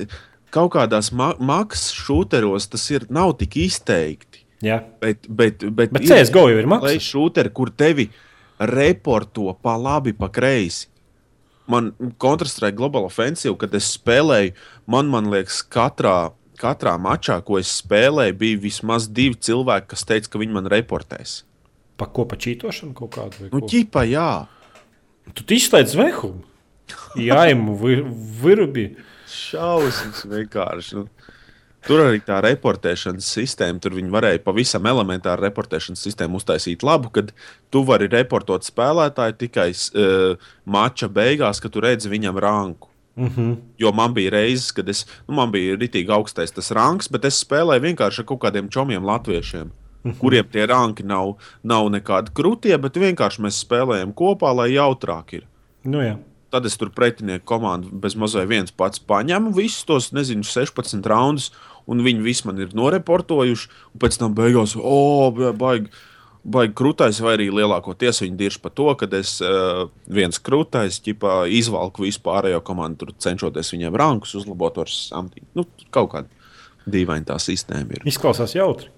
kaut 0.54 0.72
kādās 0.74 1.10
ma 1.16 1.32
maksas 1.38 1.92
šūteros 1.96 2.68
tas 2.72 2.84
ir, 2.92 3.06
nav 3.12 3.36
tik 3.40 3.56
izteikti. 3.64 4.44
Jā. 4.64 4.80
Bet, 5.00 5.28
bet, 5.28 5.62
bet, 5.62 5.92
Bet 5.94 6.08
CSGO 6.08 6.48
jau 6.50 6.58
ir 6.58 6.68
maksas. 6.70 6.90
Lai 6.90 7.02
šūteri, 7.02 7.52
kur 7.54 7.70
tevi 7.70 8.08
reporto 8.58 9.52
pa 9.62 9.76
labi, 9.78 10.14
pa 10.18 10.30
kreisi. 10.34 10.88
Man 11.68 11.92
Counter-Strike 12.18 12.78
Global 12.78 13.04
Offensive, 13.04 13.54
kad 13.60 13.74
es 13.76 13.90
spēlēju, 13.98 14.54
man, 14.88 15.10
man 15.12 15.28
liekas, 15.28 15.60
katrā, 15.68 16.30
katrā 16.58 16.94
mačā, 16.96 17.36
ko 17.44 17.58
es 17.60 17.70
spēlēju, 17.82 18.38
bija 18.40 18.60
vismaz 18.62 19.06
divi 19.12 19.36
cilvēki, 19.36 19.90
kas 19.92 20.06
teica, 20.08 20.32
ka 20.32 20.40
viņi 20.40 20.56
man 20.56 20.70
reportēs. 20.72 21.42
Pa 22.00 22.08
ko 22.08 22.24
pa 22.30 22.38
čītošanu 22.40 22.96
kaut 22.96 23.12
kādu? 23.18 23.50
Nu, 23.52 23.60
ķipa, 23.68 24.06
jā. 24.08 24.30
Tu 25.36 25.44
izslēdz 25.58 25.92
zvehu. 25.92 26.32
Jā, 27.18 27.44
imu 27.52 27.76
virubi. 28.42 28.90
Šausmas 29.28 30.24
vienkārši. 30.28 31.00
Nu. 31.00 31.08
Tur 31.86 32.02
arī 32.02 32.18
tā 32.20 32.40
reportēšanas 32.42 33.26
sistēma, 33.36 33.78
tur 33.80 33.94
viņi 33.96 34.10
varēja 34.12 34.42
pavisam 34.44 34.86
elementāru 34.90 35.46
reportēšanas 35.46 36.02
sistēmu 36.04 36.40
uztaisīt 36.40 36.82
labu, 36.84 37.12
kad 37.14 37.30
tu 37.72 37.84
vari 37.86 38.10
reportot 38.12 38.66
spēlētāju 38.66 39.36
tikai 39.38 39.68
uh, 39.72 40.50
mača 40.68 41.08
beigās, 41.08 41.62
kad 41.62 41.72
tu 41.72 41.84
redzi 41.84 42.10
viņam 42.12 42.40
ranku. 42.44 42.90
Mm 43.18 43.28
-hmm. 43.28 43.56
Jo 43.78 43.92
man 43.92 44.14
bija 44.14 44.30
reizes, 44.30 44.72
kad 44.72 44.88
es, 44.88 45.06
nu, 45.28 45.34
man 45.34 45.50
bija 45.50 45.76
rītīgi 45.76 46.12
augstais 46.12 46.52
tas 46.52 46.70
ranks, 46.70 47.08
bet 47.08 47.24
es 47.24 47.44
spēlēju 47.44 47.82
vienkārši 47.82 48.20
ar 48.20 48.26
kaut 48.26 48.40
kādiem 48.40 48.68
čomiem 48.68 49.04
latviešiem. 49.04 49.70
Mm 50.04 50.10
-hmm. 50.10 50.18
Kuriem 50.18 50.44
tie 50.52 50.66
ranki 50.66 51.02
nav, 51.02 51.34
nav 51.62 51.88
nekādi 51.90 52.30
krūtie, 52.34 52.78
bet 52.78 52.96
vienkārši 52.96 53.42
mēs 53.42 53.64
spēlējam 53.64 54.14
kopā, 54.14 54.54
lai 54.56 54.70
jautrāk 54.70 55.32
ir. 55.32 55.46
Nu, 55.84 56.02
jā. 56.02 56.18
Tad 56.48 56.64
es 56.64 56.78
tur 56.80 56.88
pretinieku 56.94 57.44
komandu 57.48 57.90
bez 57.92 58.14
mazliet 58.16 58.48
viens 58.48 58.72
pats 58.72 59.02
paņēmu 59.04 59.52
visus 59.56 59.84
tos, 59.88 60.12
nezinu, 60.16 60.46
16 60.48 61.04
raundus, 61.10 61.50
un 61.88 62.00
viņi 62.04 62.24
visi 62.24 62.46
man 62.48 62.60
ir 62.62 62.72
noreportojuši. 62.76 63.68
Un 63.92 64.02
pēc 64.04 64.16
tam 64.20 64.36
beigās, 64.36 64.72
oh, 64.80 65.28
baigi, 65.60 65.92
baigi 66.48 66.74
krūtais, 66.78 67.20
vai 67.24 67.36
arī 67.36 67.50
lielākoties 67.52 68.22
viņi 68.24 68.40
dirž 68.40 68.58
par 68.64 68.72
to, 68.76 68.88
ka 68.96 69.10
es 69.18 69.36
uh, 69.44 69.86
viens 70.08 70.40
krūtais 70.40 71.00
ķipā, 71.04 71.42
izvalku 71.52 72.06
vispārējo 72.06 72.62
komandu, 72.64 73.04
tur 73.04 73.16
cenšoties 73.28 73.74
viņiem 73.76 74.00
rankus 74.00 74.36
uzlabot 74.40 74.80
ar 74.80 74.92
samtīm. 74.92 75.44
Nu, 75.58 75.68
kaut 75.94 76.12
kāda 76.14 76.32
dīvaina 76.88 77.28
tā 77.34 77.36
sistēma 77.42 77.98
ir. 77.98 78.08
Izklausās 78.08 78.56
jautri. 78.56 78.88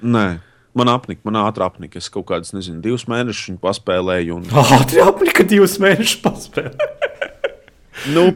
Nē, 0.00 0.38
Man 0.76 0.90
apnika, 0.92 1.22
man 1.24 1.38
ātrāk 1.40 1.72
apnika. 1.72 2.00
Es 2.00 2.10
kaut 2.12 2.28
kādus, 2.28 2.52
nezinu, 2.56 2.82
divus 2.84 3.06
mēnešus 3.10 3.52
viņu 3.52 3.62
paspēlēju. 3.62 4.36
Un... 4.36 4.66
Ātri 4.78 5.02
apnika 5.04 5.46
divus 5.48 5.78
mēnešus 5.82 6.20
paspēlēt. 6.26 6.84
Nu, 8.14 8.28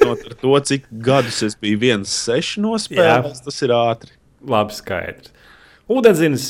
no 0.00 0.14
to, 0.40 0.54
cik 0.64 0.86
gadus 1.04 1.42
es 1.44 1.52
biju 1.60 1.76
viens, 1.82 2.08
seši 2.24 2.62
nospēlējis, 2.64 3.42
tas 3.44 3.58
ir 3.66 3.74
ātri. 3.76 4.14
Labi, 4.48 4.72
skaidrs. 4.72 5.34
Ūdenzins, 5.92 6.46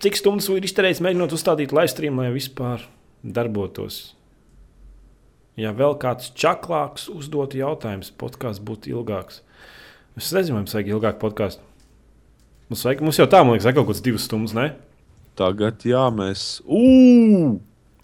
cik 0.00 0.16
stundas 0.16 0.48
ir 0.52 0.64
izterējis 0.64 1.02
mēģinot 1.04 1.34
uzstādīt 1.36 1.74
live 1.76 1.92
stream, 1.92 2.16
lai 2.22 2.30
vispār 2.32 2.86
darbotos? 3.20 4.14
Ja 5.60 5.70
vēl 5.76 5.98
kāds 6.02 6.32
čaklāks 6.34 7.06
uzdotu 7.12 7.60
jautājumus, 7.60 8.10
podkāsts 8.18 8.64
būtu 8.64 8.90
ilgāks. 8.96 9.42
Es 10.18 10.32
nezinu, 10.34 10.56
vai 10.56 10.64
mums 10.64 10.74
vajag 10.74 10.90
ilgāku 10.94 11.22
podkāstu. 11.22 11.73
Mums, 12.74 12.82
vajag, 12.82 13.02
mums 13.06 13.18
jau 13.20 13.24
tā, 13.30 13.38
man 13.46 13.54
liekas, 13.54 13.70
kaut 13.70 13.86
kāds 13.86 14.00
divas 14.02 14.24
stundas, 14.26 14.50
ne? 14.56 14.64
Tagad, 15.38 15.84
jā, 15.86 16.00
mēs. 16.10 16.40
Ugh! 16.66 17.60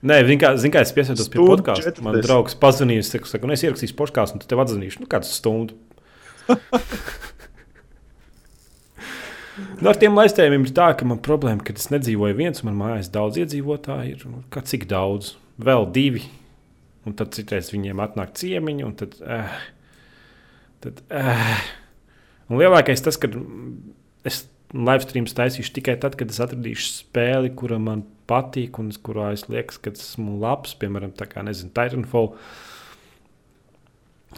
Nē, 0.06 0.18
kā 0.38 0.52
es 0.54 0.92
piesaitos 0.94 1.26
pie 1.32 1.40
podkāstu. 1.42 2.04
Man 2.06 2.20
draugs 2.22 2.54
pazīstams, 2.54 3.08
es 3.10 3.32
saku, 3.32 3.48
un 3.48 3.54
es 3.56 3.64
ierakstīšu 3.66 3.96
podkāstu, 3.98 4.38
un 4.38 4.42
tu 4.44 4.46
tev 4.46 4.62
atzīšu, 4.62 5.02
nu, 5.02 5.08
kāds 5.10 5.32
stundu. 5.34 5.74
nu, 9.80 9.90
ar 9.90 9.98
tiem 9.98 10.14
laistējumiem 10.20 10.68
ir 10.68 10.72
tā, 10.78 10.92
ka 10.94 11.08
man 11.10 11.18
problēma, 11.26 11.66
ka 11.66 11.74
es 11.74 11.90
nedzīvoju 11.90 12.38
viens, 12.38 12.62
man 12.62 12.78
mājās 12.78 13.10
daudz 13.10 13.42
iedzīvotāji 13.42 14.14
ir. 14.14 14.22
Nu, 14.30 14.44
kā 14.54 14.62
cik 14.70 14.86
daudz? 14.92 15.32
Vēl 15.58 15.90
divi. 15.98 16.22
Un 17.10 17.18
tad 17.18 17.34
citreiz 17.34 17.74
viņiem 17.74 17.98
atnāk 18.06 18.38
ciemiņi, 18.38 18.86
un 18.86 18.94
tad. 19.02 19.18
Uh, 19.18 19.58
tad 20.86 21.02
uh. 21.10 21.60
Un 22.46 22.62
lielākais 22.62 23.02
tas, 23.02 23.18
ka 23.18 23.34
es 24.26 24.44
live 24.74 25.04
stream 25.04 25.26
taisīšu 25.26 25.74
tikai 25.78 25.96
tad, 26.00 26.16
kad 26.18 26.30
es 26.32 26.40
atradīšu 26.42 26.90
spēli, 27.00 27.52
kura 27.58 27.80
man 27.82 28.04
patīk 28.30 28.78
un 28.82 28.90
kurā 29.02 29.32
es 29.34 29.46
liekas, 29.50 29.80
ka 29.82 29.92
esmu 29.94 30.38
labs, 30.42 30.76
piemēram, 30.78 31.14
tā 31.16 31.26
kā 31.30 31.42
nezinu, 31.46 31.72
Titanfall. 31.74 32.34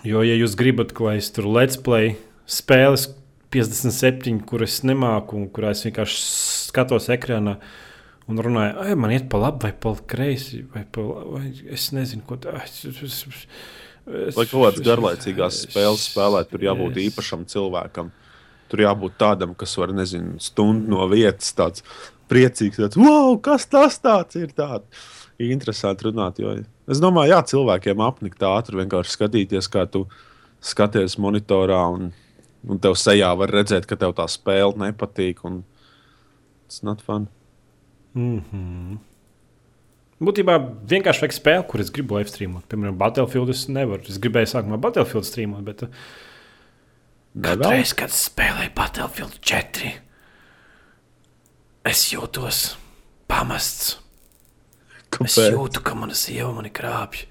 Jo, 0.09 0.22
ja 0.24 0.36
jūs 0.38 0.56
gribat, 0.59 0.94
lai 1.04 1.18
es 1.20 1.28
tur 1.34 1.50
let's 1.52 1.76
play 1.76 2.16
spēles 2.48 3.10
57, 3.52 4.40
kuras 4.48 4.80
nemāku, 4.88 5.36
un 5.36 5.50
kurā 5.52 5.74
es 5.76 5.84
vienkārši 5.84 6.20
skatos 6.70 7.10
ekrānā 7.12 7.59
un 8.30 8.40
runāju, 8.40 8.78
ah, 8.80 8.94
man 8.96 9.12
iet 9.12 9.28
pa 9.28 9.40
labi 9.42 9.66
vai 9.66 9.72
pa 9.76 9.92
kreisi, 10.09 10.62
vai, 10.72 10.86
pa, 10.88 11.04
vai 11.34 11.50
es 11.74 11.90
nezinu, 11.92 12.24
ko 12.24 12.38
tādu. 12.40 12.94
Lai 14.02 14.46
kaut 14.48 14.56
kādas 14.56 14.82
garlaicīgās 14.82 15.60
spēles 15.68 16.09
spēlēt, 16.09 16.48
tur 16.50 16.64
jābūt 16.64 16.96
es... 16.96 17.10
īpašam 17.10 17.44
cilvēkam. 17.50 18.09
Tur 18.72 18.80
jābūt 18.86 19.18
tādam, 19.20 19.52
kas 19.58 19.74
var, 19.76 19.90
nezinu, 19.92 20.38
stundu 20.40 20.94
no 20.94 21.04
vietas 21.10 21.52
tāds 21.52 21.84
priecīgs. 22.32 22.80
Tāds, 22.80 22.96
wow, 22.96 23.34
kas 23.44 23.66
tas 23.68 24.00
ir? 24.40 24.54
Tāds. 24.56 25.04
Interesanti 25.42 26.06
runāt. 26.06 26.40
Jo 26.40 26.54
es 26.88 27.00
domāju, 27.02 27.34
jā, 27.34 27.42
cilvēkiem 27.52 28.00
apnikt 28.04 28.44
ātri 28.46 28.80
vienkārši 28.80 29.16
skatīties, 29.16 29.68
kā 29.72 29.84
tu 29.90 30.06
skaties 30.64 31.18
monitorā. 31.20 31.82
Un, 31.92 32.10
un 32.64 32.80
tev 32.80 32.96
sejā 32.96 33.32
var 33.36 33.52
redzēt, 33.52 33.88
ka 33.90 33.98
tev 34.00 34.16
tā 34.16 34.28
spēle 34.30 34.78
nepatīk. 34.86 35.42
Tas 35.42 36.82
not 36.86 37.04
fun. 37.04 37.28
Mm 38.14 38.42
-hmm. 38.50 38.98
Būtībā 40.22 40.58
vienkārši 40.88 41.24
vajag 41.24 41.32
spēli, 41.34 41.68
kuras 41.68 41.90
gribu 41.90 42.16
live 42.16 42.30
streamot. 42.30 42.64
Piemēram, 42.68 42.96
Battlefield 42.96 43.48
es 43.50 43.68
nevaru. 43.68 44.02
Es 44.08 44.20
gribēju 44.22 44.46
sākumā 44.46 44.78
Battlefield 44.78 45.26
streamot, 45.26 45.64
bet 45.64 45.82
uh, 45.82 45.88
katru 47.32 47.70
reizi, 47.70 47.96
kad 47.98 48.12
spēlēju 48.14 48.74
Battlefield 48.76 49.38
4 49.40 49.92
Es 51.88 52.04
jūtos 52.12 52.76
pamests. 53.26 53.96
Kāpēc? 55.10 55.26
Es 55.26 55.50
jūtu, 55.50 55.82
ka 55.82 55.96
mana 55.98 56.14
sieva 56.14 56.52
mani 56.54 56.70
krāpj. 56.70 57.24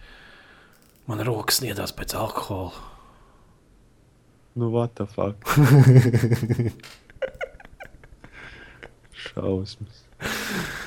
Man 1.07 1.23
rokas 1.25 1.61
sniedzās 1.61 1.93
pēc 1.95 2.15
alkohola. 2.19 2.75
Nu, 4.59 4.67
what 4.73 4.91
the 4.99 5.07
fuck? 5.07 5.39
šausmas. 9.21 10.03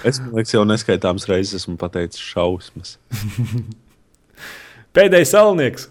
Es 0.05 0.20
domāju, 0.20 0.45
ka 0.45 0.57
jau 0.59 0.65
neskaitāmas 0.69 1.27
reizes 1.31 1.62
esmu 1.62 1.78
pateicis 1.81 2.20
šausmas. 2.20 2.99
Pēdējais 4.95 5.32
salnieks. 5.32 5.89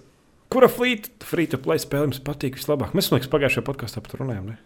Kura 0.54 0.70
free 0.70 1.50
to 1.50 1.58
play 1.58 1.82
spēle 1.82 2.08
jums 2.08 2.22
patīk 2.24 2.60
vislabāk? 2.60 2.94
Mēs, 2.94 3.10
liekas, 3.14 3.32
pagājušajā 3.34 3.66
podkāstā 3.66 4.04
par 4.06 4.14
to 4.14 4.22
runājām. 4.22 4.54
Ne? 4.54 4.58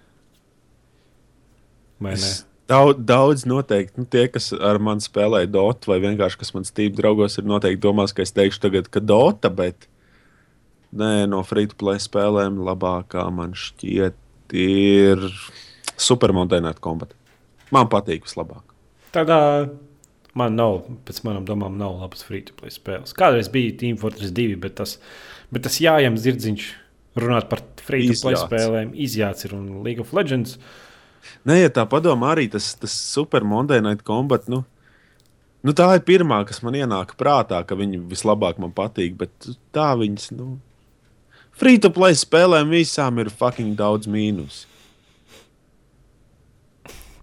Vai 2.03 2.17
ne? 2.19 2.31
Daudz, 2.67 2.99
daudz 3.07 3.45
noteikti. 3.47 4.01
Nu, 4.01 4.05
tie, 4.11 4.25
kas 4.27 4.51
ar 4.51 4.81
mani 4.83 5.03
spēlē 5.03 5.45
Dota, 5.47 5.87
vai 5.93 6.01
vienkārši 6.03 6.41
kas 6.41 6.51
man 6.55 6.67
stīp 6.67 6.97
draugos, 6.97 7.39
ir 7.39 7.47
noteikti 7.47 7.79
domās, 7.85 8.11
ka 8.11 8.25
es 8.25 8.35
teikšu 8.35 8.65
tagad, 8.65 8.89
ka 8.91 8.99
Dota, 8.99 9.47
bet 9.53 9.87
nē, 10.91 11.29
no 11.31 11.39
free 11.47 11.69
to 11.71 11.79
play 11.79 12.01
spēlēm 12.03 12.59
labākā 12.67 13.23
man 13.31 13.55
šķiet 13.55 14.57
ir 14.59 15.23
Super 15.95 16.35
Mountain 16.35 16.67
Combat. 16.83 17.15
Man 17.71 17.87
patīk 17.91 18.27
vislabāk. 18.27 18.75
Tādā 19.15 19.39
man 20.37 20.59
nav, 20.59 20.83
pēc 21.07 21.23
manām 21.25 21.47
domām, 21.47 21.79
nav 21.79 21.97
labas 22.01 22.23
free 22.27 22.43
to 22.45 22.55
play 22.59 22.71
spēles. 22.73 23.15
Kādreiz 23.17 23.49
bija 23.51 23.75
Team 23.79 23.97
Fortress 23.99 24.35
2, 24.35 24.59
bet 24.61 24.77
tas, 24.79 24.97
bet 25.53 25.65
tas 25.67 25.79
jājams 25.81 26.23
dzirdziņš 26.25 26.67
runāt 27.17 27.49
par 27.49 27.63
free 27.81 28.09
to 28.09 28.17
play 28.21 28.35
Izjāts. 28.35 28.45
spēlēm, 28.45 28.91
izjāts 28.93 29.47
ir 29.47 29.55
un 29.57 29.67
League 29.85 30.03
of 30.03 30.13
Legends. 30.13 30.57
Nē, 31.47 31.61
ja 31.63 31.73
tā 31.73 31.83
padomā, 31.89 32.33
arī 32.35 32.47
tas, 32.51 32.69
tas 32.79 32.93
super 32.93 33.43
Monday 33.43 33.81
Combat. 34.05 34.47
Nu, 34.47 34.63
nu, 35.63 35.73
tā 35.73 35.89
ir 35.97 36.05
pirmā, 36.07 36.43
kas 36.47 36.61
man 36.63 36.77
ienāk 36.77 37.17
prātā, 37.19 37.63
ka 37.65 37.75
viņi 37.75 38.03
vislabāk 38.11 38.61
man 38.61 38.71
patīk. 38.75 39.17
Bet 39.19 39.49
tā 39.75 39.91
viņas, 39.99 40.31
nu, 40.37 40.59
free 41.51 41.79
to 41.79 41.91
play 41.91 42.15
spēlēm 42.15 42.71
visām 42.71 43.19
ir 43.19 43.33
fucking 43.33 43.75
daudz 43.79 44.07
mīnus. 44.07 44.65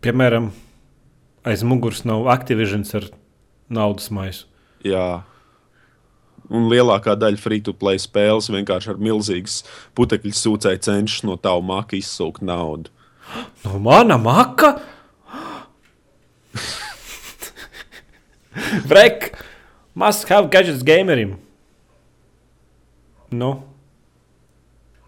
Piemēram, 0.05 0.51
aiz 1.49 1.63
muguras 1.65 2.03
nav 2.05 2.29
Activision 2.29 2.85
ar 2.99 3.09
naudas 3.73 4.11
maisu. 4.13 4.45
Jā. 4.85 5.25
Un 6.53 6.69
lielākā 6.69 7.15
daļa 7.17 7.41
free 7.41 7.61
to 7.65 7.73
play 7.77 7.97
spēles 8.01 8.51
vienkārši 8.53 8.91
ar 8.93 8.99
milzīgas 9.01 9.63
putekļu 9.97 10.33
sūcēju 10.37 10.81
cenšas 10.85 11.25
no 11.25 11.37
tava 11.41 11.63
maka 11.65 11.97
izsūkt 12.01 12.43
naudu. 12.45 12.91
No 13.65 13.79
mana 13.81 14.19
maka? 14.21 14.83
Vrek, 18.91 19.33
must 19.97 20.29
have 20.29 20.51
gadgets 20.53 20.85
gamerim. 20.85 21.39
Nu, 23.35 23.65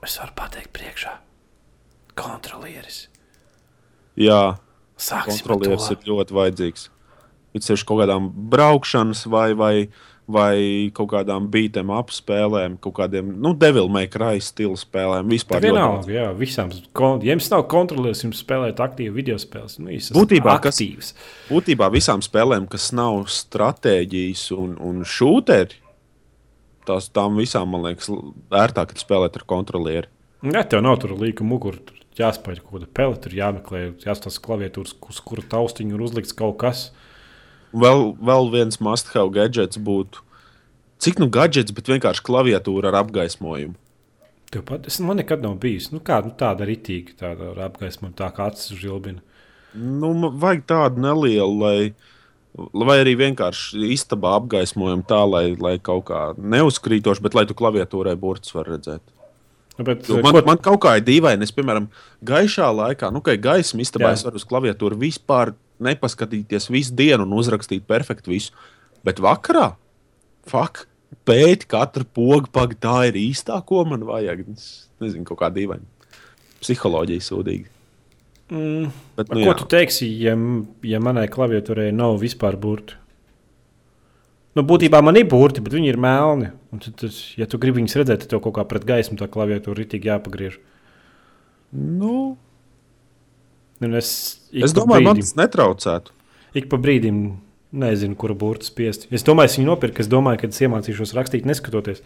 es 0.03 0.17
varu 0.19 0.33
pateikt 0.39 0.73
priekšā. 0.75 1.13
Kontrolieris. 2.17 3.09
Jā, 4.17 4.57
Sāksim 4.97 5.45
kontrolieris 5.45 5.91
ir 5.93 6.09
ļoti 6.09 6.37
vajadzīgs. 6.37 6.87
Ir 7.57 7.65
sevišķi 7.65 7.89
kaut 7.89 8.01
kādām 8.03 8.31
braukšanas 8.53 9.27
vai, 9.33 9.51
vai 9.57 9.75
vai 10.27 10.90
kaut 10.94 11.12
kādām 11.12 11.47
beatiem 11.51 11.90
apspēlēm, 11.94 12.77
kaut 12.82 12.97
kādiem 12.98 13.31
nu, 13.43 13.53
Devil 13.59 13.89
May 13.93 14.09
Cry 14.11 14.43
stila 14.43 14.78
spēlēm. 14.78 15.31
Vispār 15.31 15.62
vienalga, 15.62 16.11
jā, 16.11 16.27
visām. 16.36 16.73
Ja 17.23 17.36
jums 17.36 17.51
nav 17.53 17.66
kontrolieris, 17.70 18.24
jums 18.27 18.43
spēlēt 18.43 18.82
aktīvi 18.82 19.15
video 19.15 19.39
spēles. 19.40 19.78
Nu, 19.78 19.94
būtībā, 20.19 20.59
kas, 20.65 20.82
būtībā 21.51 21.90
visām 21.94 22.24
spēlēm, 22.27 22.66
kas 22.70 22.90
nav 22.97 23.23
stratēģijas 23.31 24.48
un, 24.59 24.74
un 24.82 25.07
šūteri, 25.07 25.78
tās 26.86 27.11
tām 27.15 27.39
visām, 27.39 27.70
man 27.74 27.86
liekas, 27.86 28.11
ērtāk 28.55 28.97
spēlēt 28.98 29.39
ar 29.39 29.47
kontrolieri. 29.48 30.11
Nē, 30.47 30.66
tev 30.70 30.82
nav 30.85 30.98
tur 31.03 31.15
līka 31.19 31.47
mugura. 31.47 31.81
Tur 31.86 32.03
jāspēj 32.19 32.61
kaut 32.62 32.77
kāda 32.77 32.90
pele, 32.98 33.19
tur 33.23 33.35
jāmeklē, 33.36 33.82
jāstāsta 34.05 34.43
klaviatūras, 34.44 34.94
uz 35.11 35.23
kura 35.24 35.44
taustiņa 35.55 35.97
ir 35.97 36.05
uzlikts 36.07 36.36
kaut 36.36 36.59
kas. 36.62 36.90
Vēl, 37.77 38.15
vēl 38.24 38.48
viens 38.55 38.81
must-have 38.81 39.28
gadgets 39.35 39.77
būtu. 39.77 40.23
Cik 41.03 41.20
nu 41.20 41.28
gadgets, 41.28 41.74
bet 41.77 41.90
vienkārši 41.93 42.24
klaviatūra 42.24 42.89
ar 42.89 43.03
apgaismojumu. 43.03 43.77
Tev 44.53 44.62
pat, 44.65 44.86
es, 44.89 44.97
man 45.03 45.19
nekad 45.20 45.43
nav 45.44 45.59
bijis. 45.61 45.90
Nu, 45.93 46.01
kā, 46.05 46.20
nu, 46.24 46.32
tāda 46.39 46.65
rītīga, 46.69 47.16
tāda 47.20 47.51
ar 47.53 47.65
apgaismojumu, 47.66 48.16
tā 48.16 48.31
kā 48.32 48.47
acis 48.53 48.78
žilbina. 48.81 49.20
Nu, 49.77 50.12
vajag 50.40 50.62
tādu 50.70 51.03
nelielu, 51.05 51.57
lai, 51.61 51.81
vai 52.86 53.01
arī 53.03 53.16
vienkārši 53.20 53.90
istabā 53.93 54.36
apgaismojumu 54.39 55.05
tā, 55.11 55.20
lai, 55.28 55.44
lai 55.61 55.74
kaut 55.82 56.07
kā 56.09 56.23
neuzkrītoši, 56.39 57.24
bet 57.27 57.36
lai 57.36 57.44
tu 57.51 57.59
klaviatūrai 57.59 58.16
burts 58.20 58.55
var 58.57 58.70
redzēt. 58.73 59.03
Nu, 59.77 59.85
bet, 59.85 60.09
man, 60.09 60.32
ko... 60.32 60.43
man 60.47 60.61
kaut 60.65 60.81
kā 60.86 60.94
ir 60.97 61.05
dīvaini, 61.05 61.44
es, 61.44 61.53
piemēram, 61.53 61.90
gaišā 62.27 62.69
laikā, 62.73 63.11
nu, 63.12 63.20
kad 63.24 63.43
gaisma 63.44 63.85
istabā, 63.85 64.09
Jā. 64.11 64.19
es 64.19 64.24
varu 64.24 64.40
uz 64.40 64.47
klaviatūru 64.48 64.97
vispār 65.01 65.53
nepaskatīties 65.85 66.70
visu 66.73 66.97
dienu 66.97 67.27
un 67.27 67.36
uzrakstīt 67.36 67.85
perfektu 67.89 68.32
visu. 68.32 68.57
Bet 69.05 69.20
vakarā, 69.23 69.74
fuck, 70.48 70.86
pēti 71.28 71.69
katru 71.69 72.09
pogu, 72.09 72.48
pag, 72.53 72.74
tā 72.81 73.03
ir 73.11 73.20
īstā, 73.20 73.59
ko 73.69 73.85
man 73.89 74.07
vajag. 74.09 74.47
Es 74.57 74.69
nezinu, 75.05 75.27
kaut 75.28 75.43
kā 75.43 75.53
dīvaini. 75.53 75.85
Psiholoģija 76.62 77.27
sūdīga. 77.28 77.73
Mm. 78.51 78.93
Bet, 79.19 79.32
Nu, 79.35 79.43
Ko 79.43 79.51
jā. 79.51 79.57
tu 79.59 79.66
teiksi, 79.70 80.09
ja, 80.23 80.36
ja 80.86 81.01
manai 81.03 81.27
klaviatūrai 81.28 81.90
nav 81.94 82.20
vispār 82.23 82.57
burti? 82.61 82.97
Nu, 84.57 84.62
būtībā 84.65 85.03
man 85.05 85.19
ir 85.20 85.27
burti, 85.28 85.61
bet 85.61 85.74
viņi 85.77 85.91
ir 85.93 85.99
melni. 86.01 86.49
Un 86.73 86.81
Tad, 86.81 86.95
tad, 87.03 87.16
ja 87.37 87.45
tu 87.51 87.59
gribi 87.61 87.83
viņus 87.83 87.97
redzēt, 88.01 88.23
tad 88.24 88.31
tev 88.33 88.41
kaut 88.45 88.55
kā 88.57 88.65
pret 88.69 88.87
gaismu 88.89 89.19
tā 89.20 89.28
klaviatūra 89.28 89.85
ir 89.85 90.07
jāpagriež. 90.11 90.57
Nu, 91.77 92.37
Un 93.85 93.93
es 93.93 94.41
es 94.57 94.73
domāju, 94.73 95.05
man 95.05 95.16
brīdim- 95.19 95.20
tas 95.20 95.35
netraucētu. 95.37 96.12
Ik 96.57 96.70
pa 96.70 96.78
brīdim 96.81 97.37
nezinu, 97.77 98.16
kura 98.16 98.33
burta 98.35 98.65
spiest. 98.65 99.07
Es 99.12 99.23
domāju, 99.23 99.51
es 99.51 99.57
viņu 99.59 99.66
nopirku. 99.69 100.01
Es 100.01 100.09
domāju, 100.09 100.41
ka 100.41 100.47
es 100.49 100.61
iemācīšos 100.65 101.12
rakstīt, 101.12 101.45
neskatoties. 101.45 102.01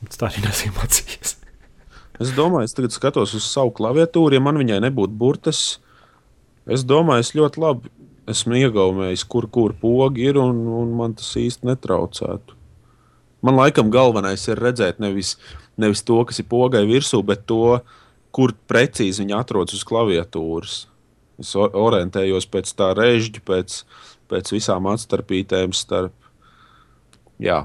Bet 0.00 0.16
tā 0.16 0.30
arī 0.30 0.40
nesiemācījos. 0.48 1.36
Es 2.20 2.30
domāju, 2.32 2.64
es 2.64 2.72
tagad 2.72 2.92
skatos 2.96 3.34
uz 3.34 3.44
savu 3.44 3.70
klaviatūru. 3.76 4.32
Ja 4.32 4.40
man 4.40 4.56
viņai 4.56 4.80
nebūtu 4.88 5.12
burtas, 5.12 5.78
es 6.66 6.84
domāju, 6.84 7.20
es 7.26 7.34
ļoti 7.36 7.60
labi 7.60 7.90
esmu 8.30 8.58
iegaumējis, 8.60 9.24
kur, 9.28 9.48
kur 9.50 9.74
pogi 9.78 10.28
ir, 10.30 10.38
un, 10.40 10.62
un 10.82 10.92
man 10.98 11.16
tas 11.18 11.32
īsti 11.38 11.68
netraucētu. 11.70 12.58
Man 13.42 13.58
laikam 13.58 13.90
galvenais 13.90 14.44
ir 14.48 14.60
redzēt 14.62 15.00
nevis, 15.02 15.34
nevis 15.80 16.04
to, 16.06 16.20
kas 16.28 16.38
ir 16.38 16.46
pogai 16.50 16.84
virsū, 16.86 17.22
bet 17.26 17.44
to, 17.50 17.80
kur 18.32 18.54
precīzi 18.70 19.24
viņi 19.24 19.36
atrodas 19.36 19.74
uz 19.76 19.84
klaviatūras. 19.88 20.78
Es 21.42 21.52
orientējos 21.58 22.46
pēc 22.52 22.70
tā 22.78 22.92
režģa, 22.94 23.42
pēc, 23.48 23.82
pēc 24.30 24.54
visām 24.54 24.86
atstarpītēm 24.92 25.74
starp. 25.74 26.14
Jā, 27.42 27.64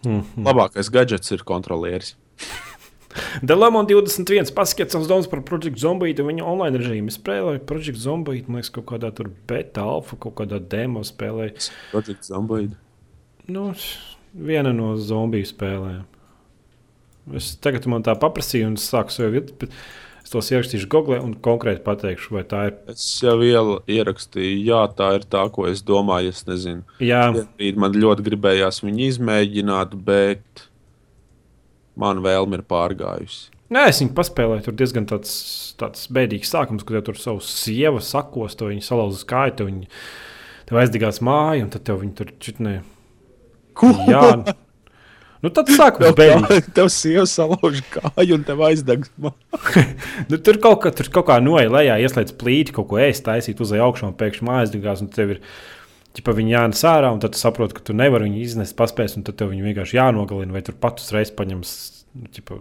Mm. 0.00 0.24
labākais 0.46 0.88
gadgets 0.88 1.32
ir 1.34 1.42
kontrolieris. 1.44 2.14
Delamon 3.42 3.88
21 3.90 4.52
paskats 4.54 4.94
savus 4.94 5.08
domas 5.10 5.26
par 5.30 5.42
Project 5.46 5.80
Zombie 5.82 6.14
un 6.14 6.28
viņa 6.30 6.46
online 6.46 6.78
režīmu. 6.78 7.10
Es 7.10 7.18
spēlēju 7.18 7.64
Project 7.66 7.98
Zombie, 7.98 8.44
man 8.46 8.60
liekas, 8.60 8.70
kaut 8.76 8.86
kādā 8.92 9.10
tur 9.14 9.32
beta, 9.50 9.82
alfa, 9.82 10.18
kaut 10.20 10.36
kādā 10.38 10.60
demo 10.62 11.02
spēlēju. 11.06 11.70
Project 11.90 12.30
Zomboid. 12.30 12.76
Nu, 13.50 13.70
viena 14.34 14.74
no 14.76 14.92
zombiju 15.00 15.48
spēlēm. 15.50 16.06
Es 17.36 17.52
tagad 17.62 17.86
man 17.90 18.06
tā 18.06 18.14
paprasīju, 18.18 18.70
un 18.70 18.78
es 18.78 18.86
sāku 18.90 19.14
sev 19.14 19.34
viet, 19.34 19.52
bet 19.60 19.74
es 20.22 20.32
tos 20.32 20.48
ierakstīšu 20.54 20.88
Google 20.90 21.18
un 21.22 21.34
konkrēti 21.42 21.82
pateikšu, 21.86 22.32
vai 22.38 22.44
tā 22.48 22.64
ir. 22.70 22.78
Es 22.94 23.04
jau 23.22 23.36
ierakstīju, 23.42 24.64
jā, 24.70 24.80
tā 24.96 25.12
ir 25.18 25.26
tā, 25.30 25.44
ko 25.52 25.66
es 25.70 25.82
domāju. 25.86 26.32
Es 26.34 26.46
nezinu, 26.48 26.86
Jā, 27.02 27.26
Vienbrīd 27.34 27.78
man 27.80 27.98
ļoti 27.98 28.26
gribējās 28.30 28.82
viņu 28.86 29.06
izmēģināt, 29.10 29.98
bet 30.06 30.69
man 32.00 32.22
vēlme 32.24 32.60
ir 32.60 32.66
pārgājusi. 32.68 33.50
Nē, 33.70 33.84
es 33.92 34.00
viņu 34.02 34.16
paspēlēju. 34.16 34.64
Tur 34.66 34.74
diezgan 34.80 35.04
tāds, 35.06 35.34
tāds 35.78 36.08
bēdīgs 36.10 36.50
sākums, 36.50 36.82
kad 36.86 36.96
tev 36.98 37.04
tur 37.06 37.20
savu 37.22 37.44
sievu 37.44 38.00
sakos, 38.02 38.56
to 38.58 38.66
viņa 38.70 38.82
salauzas 38.82 39.26
kāju, 39.30 39.54
tev, 39.60 39.68
viņa, 39.70 40.00
tev 40.66 40.80
aizdegās 40.82 41.22
māju, 41.22 41.68
un 41.68 41.70
tad 41.70 41.84
tev 41.86 42.00
viņa 42.02 42.16
tur 42.18 42.32
čitnē. 42.42 42.74
Ko? 43.78 43.92
Jā, 44.10 44.24
nu 45.44 45.52
tad 45.54 45.70
sākums 45.70 46.16
bēdīgi. 46.18 46.64
Tev 46.74 46.90
sieva 46.90 47.28
salauž 47.30 47.78
kāju 47.94 48.40
un 48.40 48.46
tev 48.48 48.64
aizdeg. 48.70 49.06
Nu, 50.30 50.38
tur 50.38 50.58
kaut, 50.62 50.80
kā, 50.82 50.90
tur 50.94 51.08
kaut 51.14 51.26
kā 51.30 51.36
noeja 51.42 51.70
lejā, 51.70 51.94
ieslēdz 52.02 52.34
plīti, 52.38 52.74
kaut 52.74 52.88
ko 52.90 52.98
ēst, 53.02 53.24
taisīt 53.26 53.58
uz 53.62 53.70
augšu, 53.74 54.08
un 54.08 54.18
pēkšņi 54.18 54.46
mājas 54.46 54.72
degās, 54.74 55.02
un 55.02 55.08
tev 55.14 55.36
ir. 55.36 55.40
Ja 56.18 56.34
viņi 56.34 56.52
jānes 56.52 56.82
ārā, 56.84 57.12
un 57.14 57.20
tad 57.22 57.36
saproti, 57.38 57.76
ka 57.76 57.84
tu 57.86 57.94
nevari 57.94 58.26
viņu 58.26 58.42
iznest, 58.42 58.74
paspēs, 58.78 59.14
un 59.16 59.24
tad 59.26 59.38
tev 59.38 59.52
viņi 59.52 59.62
vienkārši 59.68 59.96
jānogalina, 59.96 60.52
vai 60.56 60.62
tur 60.66 60.74
pat 60.80 60.98
uzreiz 61.00 61.30
paņems. 61.36 61.72
Nu, 62.18 62.26
ķipa, 62.34 62.58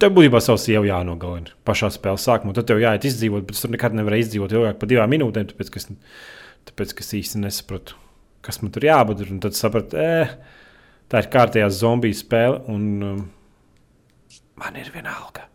tev 0.00 0.14
būtībā 0.14 0.38
savu 0.40 0.60
sievu 0.62 0.86
jānogalina 0.86 1.52
pašā 1.66 1.90
spēles 1.92 2.22
sākumā. 2.28 2.54
Tad 2.56 2.70
tev 2.70 2.80
jāiet 2.82 3.08
izdzīvot, 3.10 3.44
bet 3.48 3.58
tur 3.58 3.74
nekad 3.74 3.98
nevarēju 3.98 4.28
izdzīvot 4.28 4.54
ilgāk 4.54 4.80
par 4.80 4.92
divām 4.92 5.10
minūtēm, 5.12 5.50
tāpēc, 5.50 5.74
ka 5.74 5.82
es, 5.82 5.90
tāpēc, 6.70 6.96
ka 6.96 7.04
es 7.04 7.12
īsti 7.18 7.42
nesapratu, 7.42 7.98
kas 8.46 8.62
man 8.62 8.74
tur 8.74 8.86
jābūt. 8.86 9.26
Un 9.34 9.42
tad 9.42 9.58
sapratu, 9.58 9.98
eh, 9.98 10.36
tā 11.10 11.24
ir 11.24 11.32
kārtējā 11.34 11.70
zombiju 11.74 12.22
spēle, 12.22 12.62
un 12.70 12.90
um, 13.10 13.22
man 14.62 14.78
ir 14.78 14.94
viena 14.94 15.18
alga. 15.18 15.48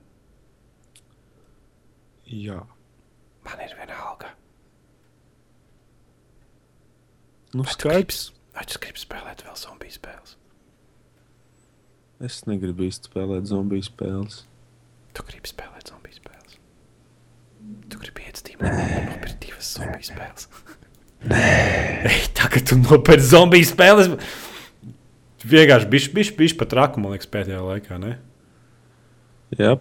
Jā, 2.27 2.59
Man 3.47 3.61
ir 3.63 3.71
viena 3.79 3.95
alga. 4.03 4.33
Nu 7.55 7.63
Vai 8.57 8.65
tu 8.65 8.79
gribi 8.81 8.97
spēlēt 8.97 9.43
vēl 9.45 9.53
zombiju 9.59 9.93
spēles? 9.93 10.31
Es 12.25 12.39
negribu 12.49 12.87
īsti 12.87 13.11
spēlēt 13.11 13.45
zombiju 13.51 13.85
spēles. 13.85 14.39
Tu 15.13 15.25
gribi 15.27 15.51
spēlēt 15.51 15.91
zombiju 15.91 16.17
spēles. 16.17 16.55
Tu 17.91 17.99
gribi 18.01 18.25
iet 18.25 18.41
stīmā 18.41 18.71
un 18.71 19.05
nopirkt 19.11 19.37
divas 19.43 19.69
zombiju 19.75 20.07
spēles. 20.09 20.49
Nē, 21.29 22.15
tagad 22.39 22.65
tu 22.71 22.79
nopirkt 22.81 23.27
zombiju 23.29 23.69
spēles. 23.69 24.09
Vienkārši 25.45 25.91
bišķi, 25.93 26.13
bišķi, 26.17 26.37
bišķi 26.41 26.59
pat 26.63 26.73
raku, 26.79 27.03
man 27.03 27.13
liekas, 27.13 27.29
pēdējā 27.37 27.61
laikā. 27.61 28.01
Ne? 28.01 28.15
Jā. 29.61 29.75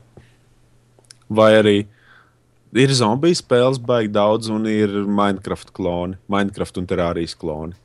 Vai 1.33 1.51
arī 1.63 1.77
ir 2.83 2.93
zombiju 2.97 3.39
spēles, 3.39 3.81
baigi 3.83 4.11
daudz, 4.15 4.51
un 4.53 4.67
ir 4.71 4.93
Minecraft 5.07 5.73
kloni, 5.77 6.19
Minecraft 6.33 6.81
un 6.81 6.89
Terārijas 6.91 7.37
kloni. 7.39 7.77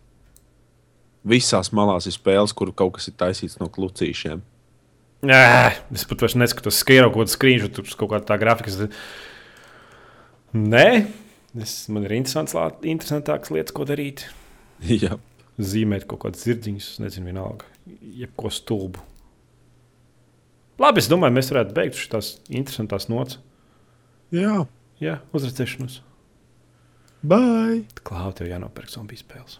Visās 1.27 1.69
malās 1.77 2.07
ir 2.09 2.15
spēles, 2.15 2.53
kur 2.57 2.71
kaut 2.73 2.95
kas 2.97 3.11
ir 3.11 3.17
taisīts 3.19 3.59
no 3.61 3.69
klucīšiem. 3.71 4.41
Nē, 5.29 5.41
es 5.93 6.07
pat 6.09 6.23
vairs 6.25 6.33
neskatos, 6.39 6.79
skrienu 6.81 7.11
kaut 7.11 7.27
kādu 7.27 7.35
skrīņu, 7.35 7.69
tur 7.75 7.91
kaut 7.99 8.09
kāda 8.15 8.25
tā 8.31 8.39
grafika. 8.41 8.87
Nē, 10.57 10.87
es, 11.61 11.75
man 11.93 12.07
ir 12.07 12.17
interesantākas 12.17 13.53
lietas, 13.53 13.75
ko 13.77 13.85
darīt. 13.85 14.25
Jā, 15.03 15.19
zīmēt 15.61 16.09
kaut 16.09 16.23
kādas 16.25 16.41
zirdziņas, 16.47 16.89
nezinu, 17.05 17.29
vienalga, 17.29 17.69
jebko 18.01 18.49
stulbu. 18.49 19.05
Labi, 20.81 21.03
es 21.03 21.09
domāju, 21.11 21.37
mēs 21.37 21.53
varētu 21.53 21.75
beigt 21.77 21.99
šīs 21.99 22.35
interesantās 22.49 23.05
nots. 23.11 23.37
Jā. 24.33 24.63
Jā, 25.01 25.15
uzredzēšanos. 25.33 26.01
bye! 27.25 27.81
Klāte 28.05 28.45
jau 28.45 28.51
jānopērk 28.53 28.89
zombiju 28.93 29.23
spēles. 29.23 29.57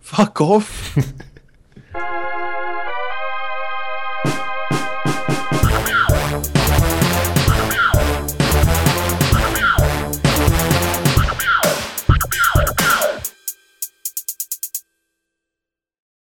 Fuck 0.00 0.40
off! 0.40 0.96